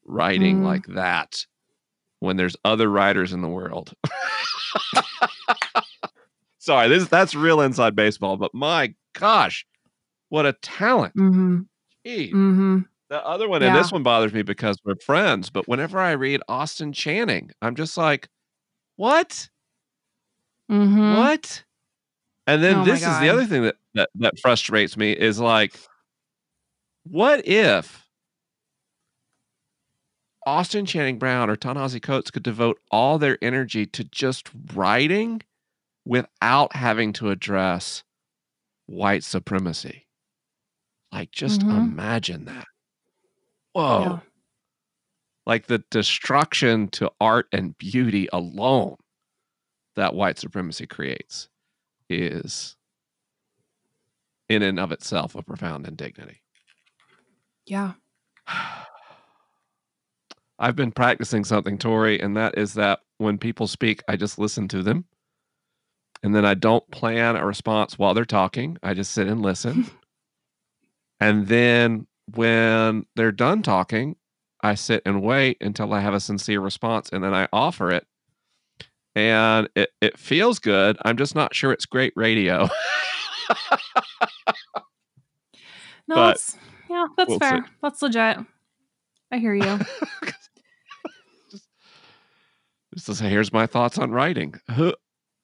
writing 0.04 0.60
Mm. 0.60 0.64
like 0.64 0.86
that 0.88 1.46
when 2.20 2.36
there's 2.36 2.56
other 2.64 2.88
writers 2.88 3.32
in 3.32 3.42
the 3.42 3.48
world? 3.48 3.92
Sorry, 6.58 6.88
this 6.88 7.08
that's 7.08 7.34
real 7.34 7.60
inside 7.60 7.96
baseball, 7.96 8.36
but 8.36 8.54
my 8.54 8.94
gosh, 9.14 9.66
what 10.28 10.46
a 10.46 10.52
talent. 10.54 11.14
Mm-hmm. 11.16 11.60
Gee. 12.06 12.28
Mm-hmm. 12.28 12.78
The 13.08 13.26
other 13.26 13.48
one, 13.48 13.62
and 13.62 13.74
this 13.74 13.90
one 13.90 14.04
bothers 14.04 14.32
me 14.32 14.42
because 14.42 14.78
we're 14.84 14.94
friends, 15.04 15.50
but 15.50 15.66
whenever 15.66 15.98
I 15.98 16.12
read 16.12 16.42
Austin 16.48 16.92
Channing, 16.92 17.50
I'm 17.60 17.74
just 17.74 17.96
like, 17.96 18.28
what? 18.94 19.48
Mm-hmm. 20.70 21.16
What? 21.16 21.64
And 22.46 22.62
then 22.62 22.80
Oh 22.80 22.84
this 22.84 23.00
is 23.00 23.18
the 23.18 23.28
other 23.28 23.44
thing 23.46 23.62
that, 23.62 23.76
that 23.94 24.10
that 24.16 24.38
frustrates 24.38 24.96
me 24.96 25.12
is 25.12 25.40
like, 25.40 25.74
what 27.02 27.46
if 27.48 27.99
Austin 30.46 30.86
Channing 30.86 31.18
Brown 31.18 31.50
or 31.50 31.56
Ta-Nehisi 31.56 32.02
Coates 32.02 32.30
could 32.30 32.42
devote 32.42 32.80
all 32.90 33.18
their 33.18 33.38
energy 33.42 33.86
to 33.86 34.04
just 34.04 34.48
writing 34.74 35.42
without 36.04 36.74
having 36.74 37.12
to 37.14 37.30
address 37.30 38.04
white 38.86 39.22
supremacy? 39.22 40.06
Like, 41.12 41.30
just 41.32 41.60
Mhm. 41.62 41.76
imagine 41.78 42.44
that. 42.46 42.66
Whoa. 43.72 44.00
Yeah. 44.00 44.20
Like 45.46 45.66
the 45.66 45.78
destruction 45.90 46.88
to 46.88 47.10
art 47.20 47.48
and 47.52 47.76
beauty 47.76 48.28
alone 48.32 48.96
that 49.96 50.14
white 50.14 50.38
supremacy 50.38 50.86
creates 50.86 51.48
is 52.08 52.76
in 54.48 54.62
and 54.62 54.80
of 54.80 54.90
itself 54.92 55.34
a 55.34 55.42
profound 55.42 55.86
indignity. 55.86 56.42
Yeah. 57.66 57.94
I've 60.60 60.76
been 60.76 60.92
practicing 60.92 61.44
something, 61.44 61.78
Tori, 61.78 62.20
and 62.20 62.36
that 62.36 62.58
is 62.58 62.74
that 62.74 63.00
when 63.18 63.38
people 63.38 63.68
speak, 63.68 64.02
I 64.08 64.16
just 64.16 64.38
listen 64.38 64.68
to 64.70 64.82
them. 64.84 65.06
And 66.22 66.34
then 66.34 66.44
I 66.46 66.54
don't 66.54 66.88
plan 66.92 67.36
a 67.36 67.46
response 67.46 67.98
while 67.98 68.14
they're 68.14 68.26
talking. 68.26 68.78
I 68.82 68.94
just 68.94 69.12
sit 69.12 69.28
and 69.28 69.42
listen. 69.42 69.86
and 71.20 71.48
then 71.48 72.06
when 72.34 73.06
they're 73.16 73.32
done 73.32 73.62
talking, 73.62 74.16
I 74.62 74.74
sit 74.76 75.02
and 75.06 75.22
wait 75.22 75.58
until 75.62 75.92
I 75.94 76.00
have 76.00 76.14
a 76.14 76.20
sincere 76.20 76.60
response 76.60 77.10
and 77.12 77.24
then 77.24 77.34
I 77.34 77.48
offer 77.52 77.90
it. 77.90 78.06
And 79.16 79.68
it, 79.76 79.90
it 80.00 80.18
feels 80.18 80.58
good. 80.58 80.98
I'm 81.04 81.16
just 81.16 81.34
not 81.34 81.54
sure 81.54 81.72
it's 81.72 81.86
great 81.86 82.12
radio. 82.16 82.68
No, 86.08 86.16
But 86.16 86.32
that's 86.32 86.56
yeah, 86.90 87.06
that's 87.16 87.30
we'll 87.30 87.40
see. 87.40 87.46
fair. 87.48 87.66
That's 87.82 88.02
legit. 88.02 88.38
I 89.32 89.38
hear 89.38 89.54
you. 89.54 89.80
Just 92.94 93.18
say, 93.18 93.28
here's 93.28 93.52
my 93.52 93.66
thoughts 93.66 93.98
on 93.98 94.10
writing. 94.10 94.54
Who, 94.74 94.94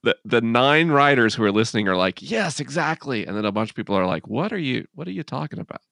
the 0.03 0.17
the 0.25 0.41
nine 0.41 0.89
writers 0.89 1.35
who 1.35 1.45
are 1.45 1.53
listening 1.53 1.89
are 1.89 1.97
like, 1.97 2.23
yes, 2.23 2.61
exactly, 2.61 3.27
and 3.27 3.37
then 3.37 3.45
a 3.45 3.53
bunch 3.53 3.71
of 3.71 3.77
people 3.77 3.97
are 3.97 4.07
like, 4.07 4.27
what 4.27 4.53
are 4.53 4.59
you 4.59 4.87
what 4.95 5.07
are 5.07 5.13
you 5.13 5.23
talking 5.23 5.59
about? 5.59 5.83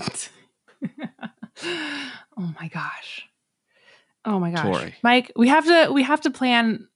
oh 1.64 2.54
my 2.60 2.68
gosh. 2.68 3.26
Oh 4.24 4.38
my 4.38 4.50
gosh. 4.50 4.62
Tori. 4.62 4.94
Mike, 5.02 5.32
we 5.36 5.48
have 5.48 5.66
to 5.66 5.92
we 5.92 6.02
have 6.02 6.20
to 6.22 6.30
plan 6.30 6.88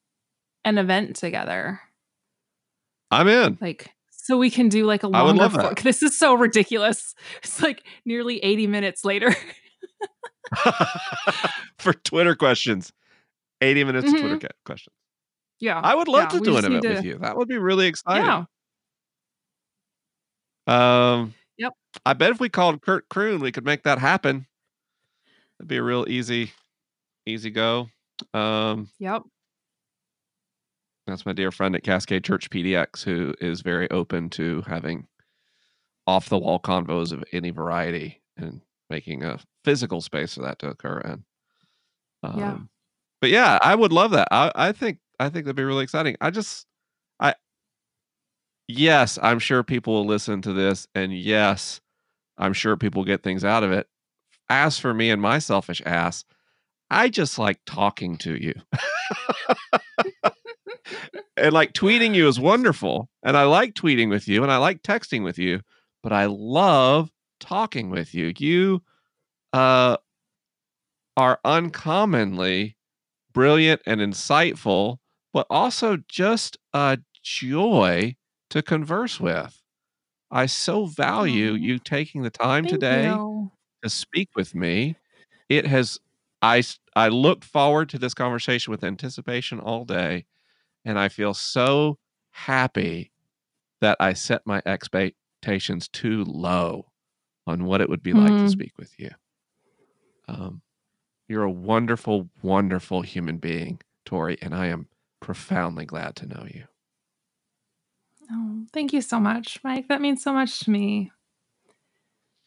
an 0.64 0.78
event 0.78 1.16
together. 1.16 1.80
I'm 3.10 3.28
in. 3.28 3.58
Like 3.60 3.92
so 4.10 4.36
we 4.36 4.50
can 4.50 4.68
do 4.68 4.84
like 4.84 5.02
a 5.02 5.08
longer 5.08 5.48
that. 5.48 5.82
This 5.82 6.02
is 6.02 6.18
so 6.18 6.34
ridiculous. 6.34 7.14
It's 7.42 7.62
like 7.62 7.82
nearly 8.04 8.38
80 8.44 8.66
minutes 8.66 9.04
later. 9.04 9.34
For 11.78 11.94
Twitter 11.94 12.34
questions, 12.34 12.92
80 13.60 13.84
minutes 13.84 14.06
of 14.12 14.12
Twitter 14.18 14.36
Mhm. 14.36 14.40
ca- 14.42 14.48
questions. 14.64 14.94
yeah. 15.60 15.80
I 15.80 15.94
would 15.94 16.08
love 16.08 16.32
Yeah, 16.32 16.38
to 16.38 16.44
do 16.44 16.56
an 16.58 16.64
event 16.64 16.84
with 16.84 17.04
you. 17.04 17.18
That 17.18 17.36
would 17.36 17.48
be 17.48 17.58
really 17.58 17.86
exciting. 17.86 18.26
Yeah. 18.26 18.44
Um, 20.66 21.34
Yep. 21.56 21.72
I 22.06 22.12
bet 22.12 22.30
if 22.30 22.40
we 22.40 22.48
called 22.48 22.82
Kurt 22.82 23.08
Kroon, 23.08 23.40
we 23.40 23.50
could 23.52 23.64
make 23.64 23.82
that 23.82 23.98
happen. 23.98 24.46
It'd 25.58 25.68
be 25.68 25.76
a 25.78 25.82
real 25.82 26.04
easy, 26.08 26.52
easy 27.26 27.50
go. 27.50 27.88
Um, 28.32 28.90
Yep. 28.98 29.22
That's 31.06 31.24
my 31.26 31.32
dear 31.32 31.50
friend 31.50 31.74
at 31.74 31.82
Cascade 31.82 32.22
Church 32.22 32.50
PDX, 32.50 33.02
who 33.02 33.34
is 33.40 33.62
very 33.62 33.90
open 33.90 34.28
to 34.30 34.62
having 34.62 35.08
off 36.06 36.28
the 36.28 36.38
wall 36.38 36.60
convos 36.60 37.12
of 37.12 37.24
any 37.32 37.50
variety 37.50 38.22
and 38.36 38.60
making 38.90 39.24
a 39.24 39.38
physical 39.64 40.00
space 40.00 40.34
for 40.34 40.42
that 40.42 40.58
to 40.60 40.68
occur 40.68 41.00
in. 41.00 41.24
Um, 42.22 42.38
Yeah. 42.38 42.58
But 43.20 43.30
yeah, 43.30 43.58
I 43.62 43.74
would 43.74 43.92
love 43.92 44.12
that. 44.12 44.28
I, 44.30 44.52
I 44.54 44.72
think 44.72 44.98
I 45.18 45.28
think 45.28 45.44
that'd 45.44 45.56
be 45.56 45.64
really 45.64 45.82
exciting. 45.84 46.16
I 46.20 46.30
just 46.30 46.66
I 47.20 47.34
yes, 48.68 49.18
I'm 49.22 49.38
sure 49.38 49.62
people 49.62 49.94
will 49.94 50.06
listen 50.06 50.42
to 50.42 50.52
this, 50.52 50.86
and 50.94 51.16
yes, 51.16 51.80
I'm 52.38 52.52
sure 52.52 52.76
people 52.76 53.04
get 53.04 53.22
things 53.22 53.44
out 53.44 53.64
of 53.64 53.72
it. 53.72 53.86
As 54.48 54.78
for 54.78 54.94
me 54.94 55.10
and 55.10 55.20
my 55.20 55.38
selfish 55.38 55.82
ass, 55.84 56.24
I 56.90 57.08
just 57.08 57.38
like 57.38 57.60
talking 57.66 58.16
to 58.18 58.34
you. 58.34 58.54
and 61.36 61.52
like 61.52 61.72
tweeting 61.72 62.14
you 62.14 62.28
is 62.28 62.40
wonderful. 62.40 63.08
And 63.22 63.36
I 63.36 63.44
like 63.44 63.74
tweeting 63.74 64.08
with 64.10 64.28
you 64.28 64.42
and 64.42 64.52
I 64.52 64.56
like 64.58 64.82
texting 64.82 65.24
with 65.24 65.38
you, 65.38 65.60
but 66.02 66.12
I 66.12 66.26
love 66.26 67.10
talking 67.40 67.90
with 67.90 68.14
you. 68.14 68.32
You 68.38 68.82
uh 69.52 69.96
are 71.16 71.40
uncommonly 71.44 72.76
brilliant 73.32 73.82
and 73.86 74.00
insightful, 74.00 74.98
but 75.32 75.46
also 75.50 75.98
just 76.08 76.58
a 76.72 76.98
joy 77.22 78.16
to 78.50 78.62
converse 78.62 79.20
with. 79.20 79.62
I 80.30 80.46
so 80.46 80.86
value 80.86 81.52
you 81.54 81.78
taking 81.78 82.22
the 82.22 82.30
time 82.30 82.66
Thank 82.66 82.66
today 82.66 83.22
you. 83.28 83.50
to 83.82 83.90
speak 83.90 84.30
with 84.36 84.54
me. 84.54 84.96
It 85.48 85.66
has 85.66 85.98
I 86.42 86.62
I 86.96 87.08
look 87.08 87.44
forward 87.44 87.88
to 87.90 87.98
this 87.98 88.14
conversation 88.14 88.70
with 88.72 88.84
anticipation 88.84 89.60
all 89.60 89.84
day 89.84 90.26
and 90.84 90.98
I 90.98 91.08
feel 91.08 91.34
so 91.34 91.98
happy 92.32 93.12
that 93.80 93.96
I 94.00 94.14
set 94.14 94.46
my 94.46 94.62
expectations 94.66 95.88
too 95.88 96.24
low 96.24 96.92
on 97.46 97.64
what 97.66 97.80
it 97.82 97.88
would 97.90 98.02
be 98.02 98.14
like 98.14 98.36
to 98.38 98.48
Mhm. 98.48 98.48
speak 98.48 98.78
with 98.78 98.98
you. 98.98 99.10
Um 100.28 100.62
you're 101.28 101.44
a 101.44 101.50
wonderful 101.50 102.28
wonderful 102.42 103.02
human 103.02 103.36
being, 103.38 103.80
Tori, 104.04 104.38
and 104.40 104.54
I 104.54 104.66
am 104.66 104.88
profoundly 105.20 105.84
glad 105.84 106.16
to 106.16 106.26
know 106.26 106.46
you. 106.48 106.64
Oh, 108.30 108.64
thank 108.72 108.92
you 108.92 109.00
so 109.00 109.18
much, 109.20 109.58
Mike. 109.64 109.88
That 109.88 110.00
means 110.00 110.22
so 110.22 110.32
much 110.32 110.60
to 110.60 110.70
me. 110.70 111.10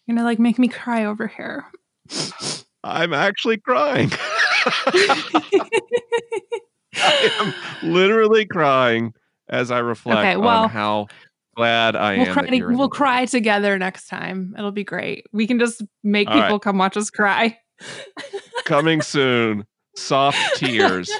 You're 0.05 0.15
gonna 0.17 0.25
like 0.27 0.39
make 0.39 0.59
me 0.59 0.67
cry 0.67 1.05
over 1.05 1.27
here. 1.27 1.65
I'm 2.83 3.13
actually 3.13 3.57
crying. 3.57 4.11
I 6.95 7.31
am 7.39 7.53
literally 7.93 8.45
crying 8.45 9.13
as 9.49 9.71
I 9.71 9.79
reflect 9.79 10.19
Okay, 10.19 10.37
well, 10.37 10.63
on 10.63 10.69
how 10.69 11.07
glad 11.55 11.95
I 11.95 12.17
we'll 12.17 12.27
am. 12.27 12.33
cry. 12.33 12.43
that 12.43 12.55
you're 12.55 12.71
in 12.71 12.77
We'll 12.77 12.89
cry 12.89 13.25
together 13.25 13.77
next 13.77 14.07
time. 14.07 14.55
It'll 14.57 14.71
be 14.71 14.83
great. 14.83 15.25
We 15.31 15.47
can 15.47 15.59
just 15.59 15.83
make 16.03 16.27
All 16.27 16.35
right. 16.35 16.43
people 16.43 16.59
come 16.59 16.77
watch 16.77 16.97
us 16.97 17.09
cry. 17.09 17.57
Coming 18.65 19.01
soon, 19.01 19.65
soft 19.95 20.37
tears 20.55 21.11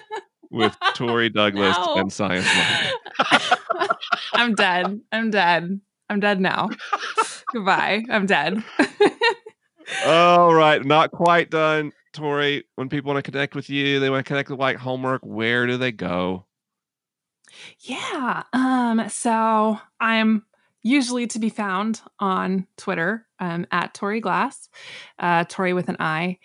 with 0.50 0.76
Tori 0.96 1.30
Douglass 1.30 1.78
No. 1.78 1.96
and 1.96 2.12
Science 2.14 2.48
Mike. 2.56 3.60
I'm 4.34 4.56
dead. 4.56 5.00
I'm 5.12 5.32
dead. 5.32 5.82
I'm 6.10 6.20
dead 6.20 6.40
now. 6.40 6.70
Goodbye. 7.54 8.04
I'm 8.10 8.26
dead. 8.26 8.64
All 10.06 10.54
right, 10.54 10.84
not 10.84 11.12
quite 11.12 11.50
done. 11.50 11.92
Tori, 12.14 12.66
when 12.76 12.90
people 12.90 13.14
want 13.14 13.24
to 13.24 13.32
connect 13.32 13.56
with 13.56 13.70
you, 13.70 14.00
they 14.00 14.10
want 14.10 14.26
to 14.26 14.28
connect 14.28 14.50
with 14.50 14.60
White 14.60 14.78
Homework, 14.78 15.26
where 15.26 15.66
do 15.68 15.78
they 15.78 15.92
go? 15.94 16.46
Yeah. 17.80 18.44
Um, 18.54 19.08
so 19.10 19.80
I'm 20.00 20.44
usually 20.84 21.28
to 21.28 21.40
be 21.40 21.50
found 21.50 22.02
on 22.20 22.68
Twitter 22.78 23.28
um, 23.40 23.66
at 23.72 23.94
Tori 23.94 24.20
Glass, 24.20 24.70
uh, 25.20 25.46
Tori 25.46 25.74
with 25.74 25.90
an 25.90 25.98
I. 26.00 26.40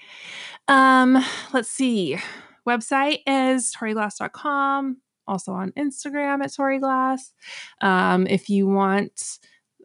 Um, 0.68 1.22
let's 1.52 1.70
see. 1.70 2.18
Website 2.66 3.20
is 3.26 3.72
toriglass.com. 3.72 4.98
Also 5.28 5.52
on 5.52 5.72
Instagram 5.72 6.44
at 6.44 6.54
Tori 6.54 6.78
Glass. 6.78 7.32
Um, 7.80 8.26
if 8.26 8.48
you 8.48 8.66
want 8.66 9.38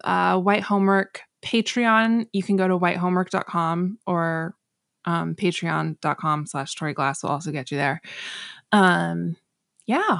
uh, 0.04 0.40
White 0.40 0.64
Homework 0.64 1.22
Patreon, 1.42 2.28
you 2.32 2.44
can 2.44 2.58
go 2.58 2.68
to 2.68 2.78
whitehomework.com 2.78 3.98
or 4.06 4.56
um, 5.06 5.36
patreon.com 5.36 6.46
slash 6.46 6.76
Tori 6.76 6.94
Glass 6.94 7.24
will 7.24 7.32
also 7.32 7.52
get 7.52 7.72
you 7.72 7.78
there. 7.78 8.02
Um, 8.72 9.36
yeah, 9.86 10.20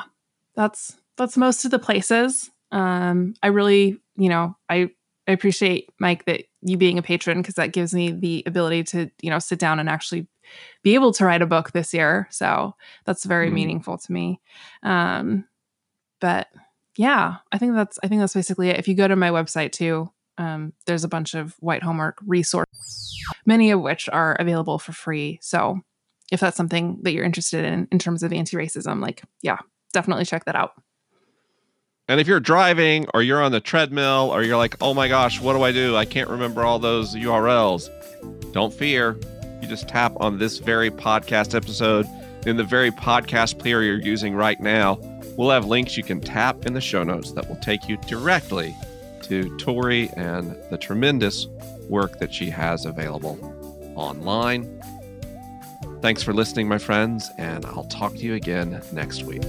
that's 0.56 0.98
that's 1.18 1.38
most 1.38 1.66
of 1.66 1.72
the 1.72 1.80
places. 1.80 2.50
Um, 2.72 3.36
I 3.44 3.48
really, 3.48 4.00
you 4.22 4.30
know, 4.30 4.56
I 4.70 4.92
I 5.28 5.32
appreciate 5.32 5.90
Mike 6.00 6.26
that 6.26 6.44
you 6.62 6.78
being 6.78 7.00
a 7.00 7.02
patron 7.02 7.42
because 7.42 7.56
that 7.56 7.74
gives 7.74 7.94
me 7.94 8.12
the 8.12 8.44
ability 8.46 8.84
to, 8.84 9.10
you 9.22 9.32
know, 9.32 9.40
sit 9.40 9.58
down 9.58 9.80
and 9.80 9.90
actually 9.90 10.28
be 10.84 10.94
able 10.94 11.12
to 11.14 11.26
write 11.26 11.42
a 11.42 11.48
book 11.48 11.72
this 11.72 11.92
year. 11.92 12.28
So 12.30 12.76
that's 13.06 13.26
very 13.26 13.50
mm. 13.50 13.54
meaningful 13.54 13.98
to 13.98 14.12
me. 14.12 14.40
Um, 14.84 15.46
but 16.20 16.50
yeah, 16.98 17.38
I 17.52 17.58
think 17.58 17.74
that's 17.74 17.98
I 18.04 18.08
think 18.08 18.22
that's 18.22 18.36
basically 18.36 18.70
it. 18.70 18.78
If 18.78 18.88
you 18.88 18.94
go 18.94 19.08
to 19.08 19.16
my 19.16 19.32
website 19.32 19.72
too, 19.72 20.12
um, 20.38 20.74
there's 20.86 21.04
a 21.04 21.10
bunch 21.10 21.34
of 21.34 21.56
white 21.60 21.82
homework 21.82 22.20
resources, 22.24 23.18
many 23.48 23.72
of 23.72 23.82
which 23.82 24.08
are 24.10 24.36
available 24.40 24.78
for 24.78 24.92
free. 24.92 25.40
So 25.42 25.82
if 26.32 26.40
that's 26.40 26.58
something 26.58 27.00
that 27.02 27.14
you're 27.14 27.26
interested 27.26 27.66
in 27.66 27.88
in 27.92 27.98
terms 27.98 28.22
of 28.22 28.34
anti-racism, 28.34 29.02
like 29.02 29.24
yeah, 29.42 29.58
definitely 29.94 30.26
check 30.26 30.46
that 30.46 30.56
out. 30.56 30.74
And 32.12 32.20
if 32.20 32.28
you're 32.28 32.42
driving 32.42 33.08
or 33.14 33.24
you're 33.24 33.42
on 33.42 33.54
the 33.54 33.62
treadmill 33.62 34.32
or 34.34 34.44
you're 34.44 34.58
like, 34.58 34.76
oh 34.82 34.94
my 34.94 35.08
gosh, 35.08 35.40
what 35.40 35.54
do 35.54 35.64
I 35.64 35.72
do? 35.72 35.96
I 35.96 36.04
can't 36.04 36.30
remember 36.30 36.66
all 36.66 36.78
those 36.78 37.16
URLs. 37.16 37.90
Don't 38.52 38.74
fear. 38.74 39.18
You 39.62 39.68
just 39.70 39.88
tap 39.88 40.12
on 40.20 40.38
this 40.38 40.58
very 40.58 40.92
podcast 40.92 41.56
episode 41.56 42.06
in 42.46 42.58
the 42.58 42.66
very 42.66 42.92
podcast 42.92 43.60
player 43.60 43.82
you're 43.82 44.02
using 44.02 44.36
right 44.36 44.60
now. 44.60 45.00
We'll 45.38 45.52
have 45.52 45.68
links 45.68 45.96
you 45.96 46.04
can 46.04 46.20
tap 46.20 46.66
in 46.66 46.74
the 46.74 46.82
show 46.82 47.06
notes 47.06 47.32
that 47.32 47.48
will 47.48 47.56
take 47.62 47.88
you 47.88 47.96
directly 47.96 48.76
to 49.22 49.58
Tori 49.58 50.10
and 50.18 50.54
the 50.70 50.78
tremendous 50.78 51.48
work 51.88 52.20
that 52.20 52.34
she 52.34 52.50
has 52.50 52.86
available 52.86 53.40
online. 53.96 54.84
Thanks 56.02 56.22
for 56.22 56.34
listening, 56.34 56.68
my 56.68 56.78
friends, 56.78 57.30
and 57.38 57.66
I'll 57.68 57.86
talk 57.86 58.12
to 58.16 58.20
you 58.20 58.34
again 58.34 58.82
next 58.92 59.24
week. 59.24 59.44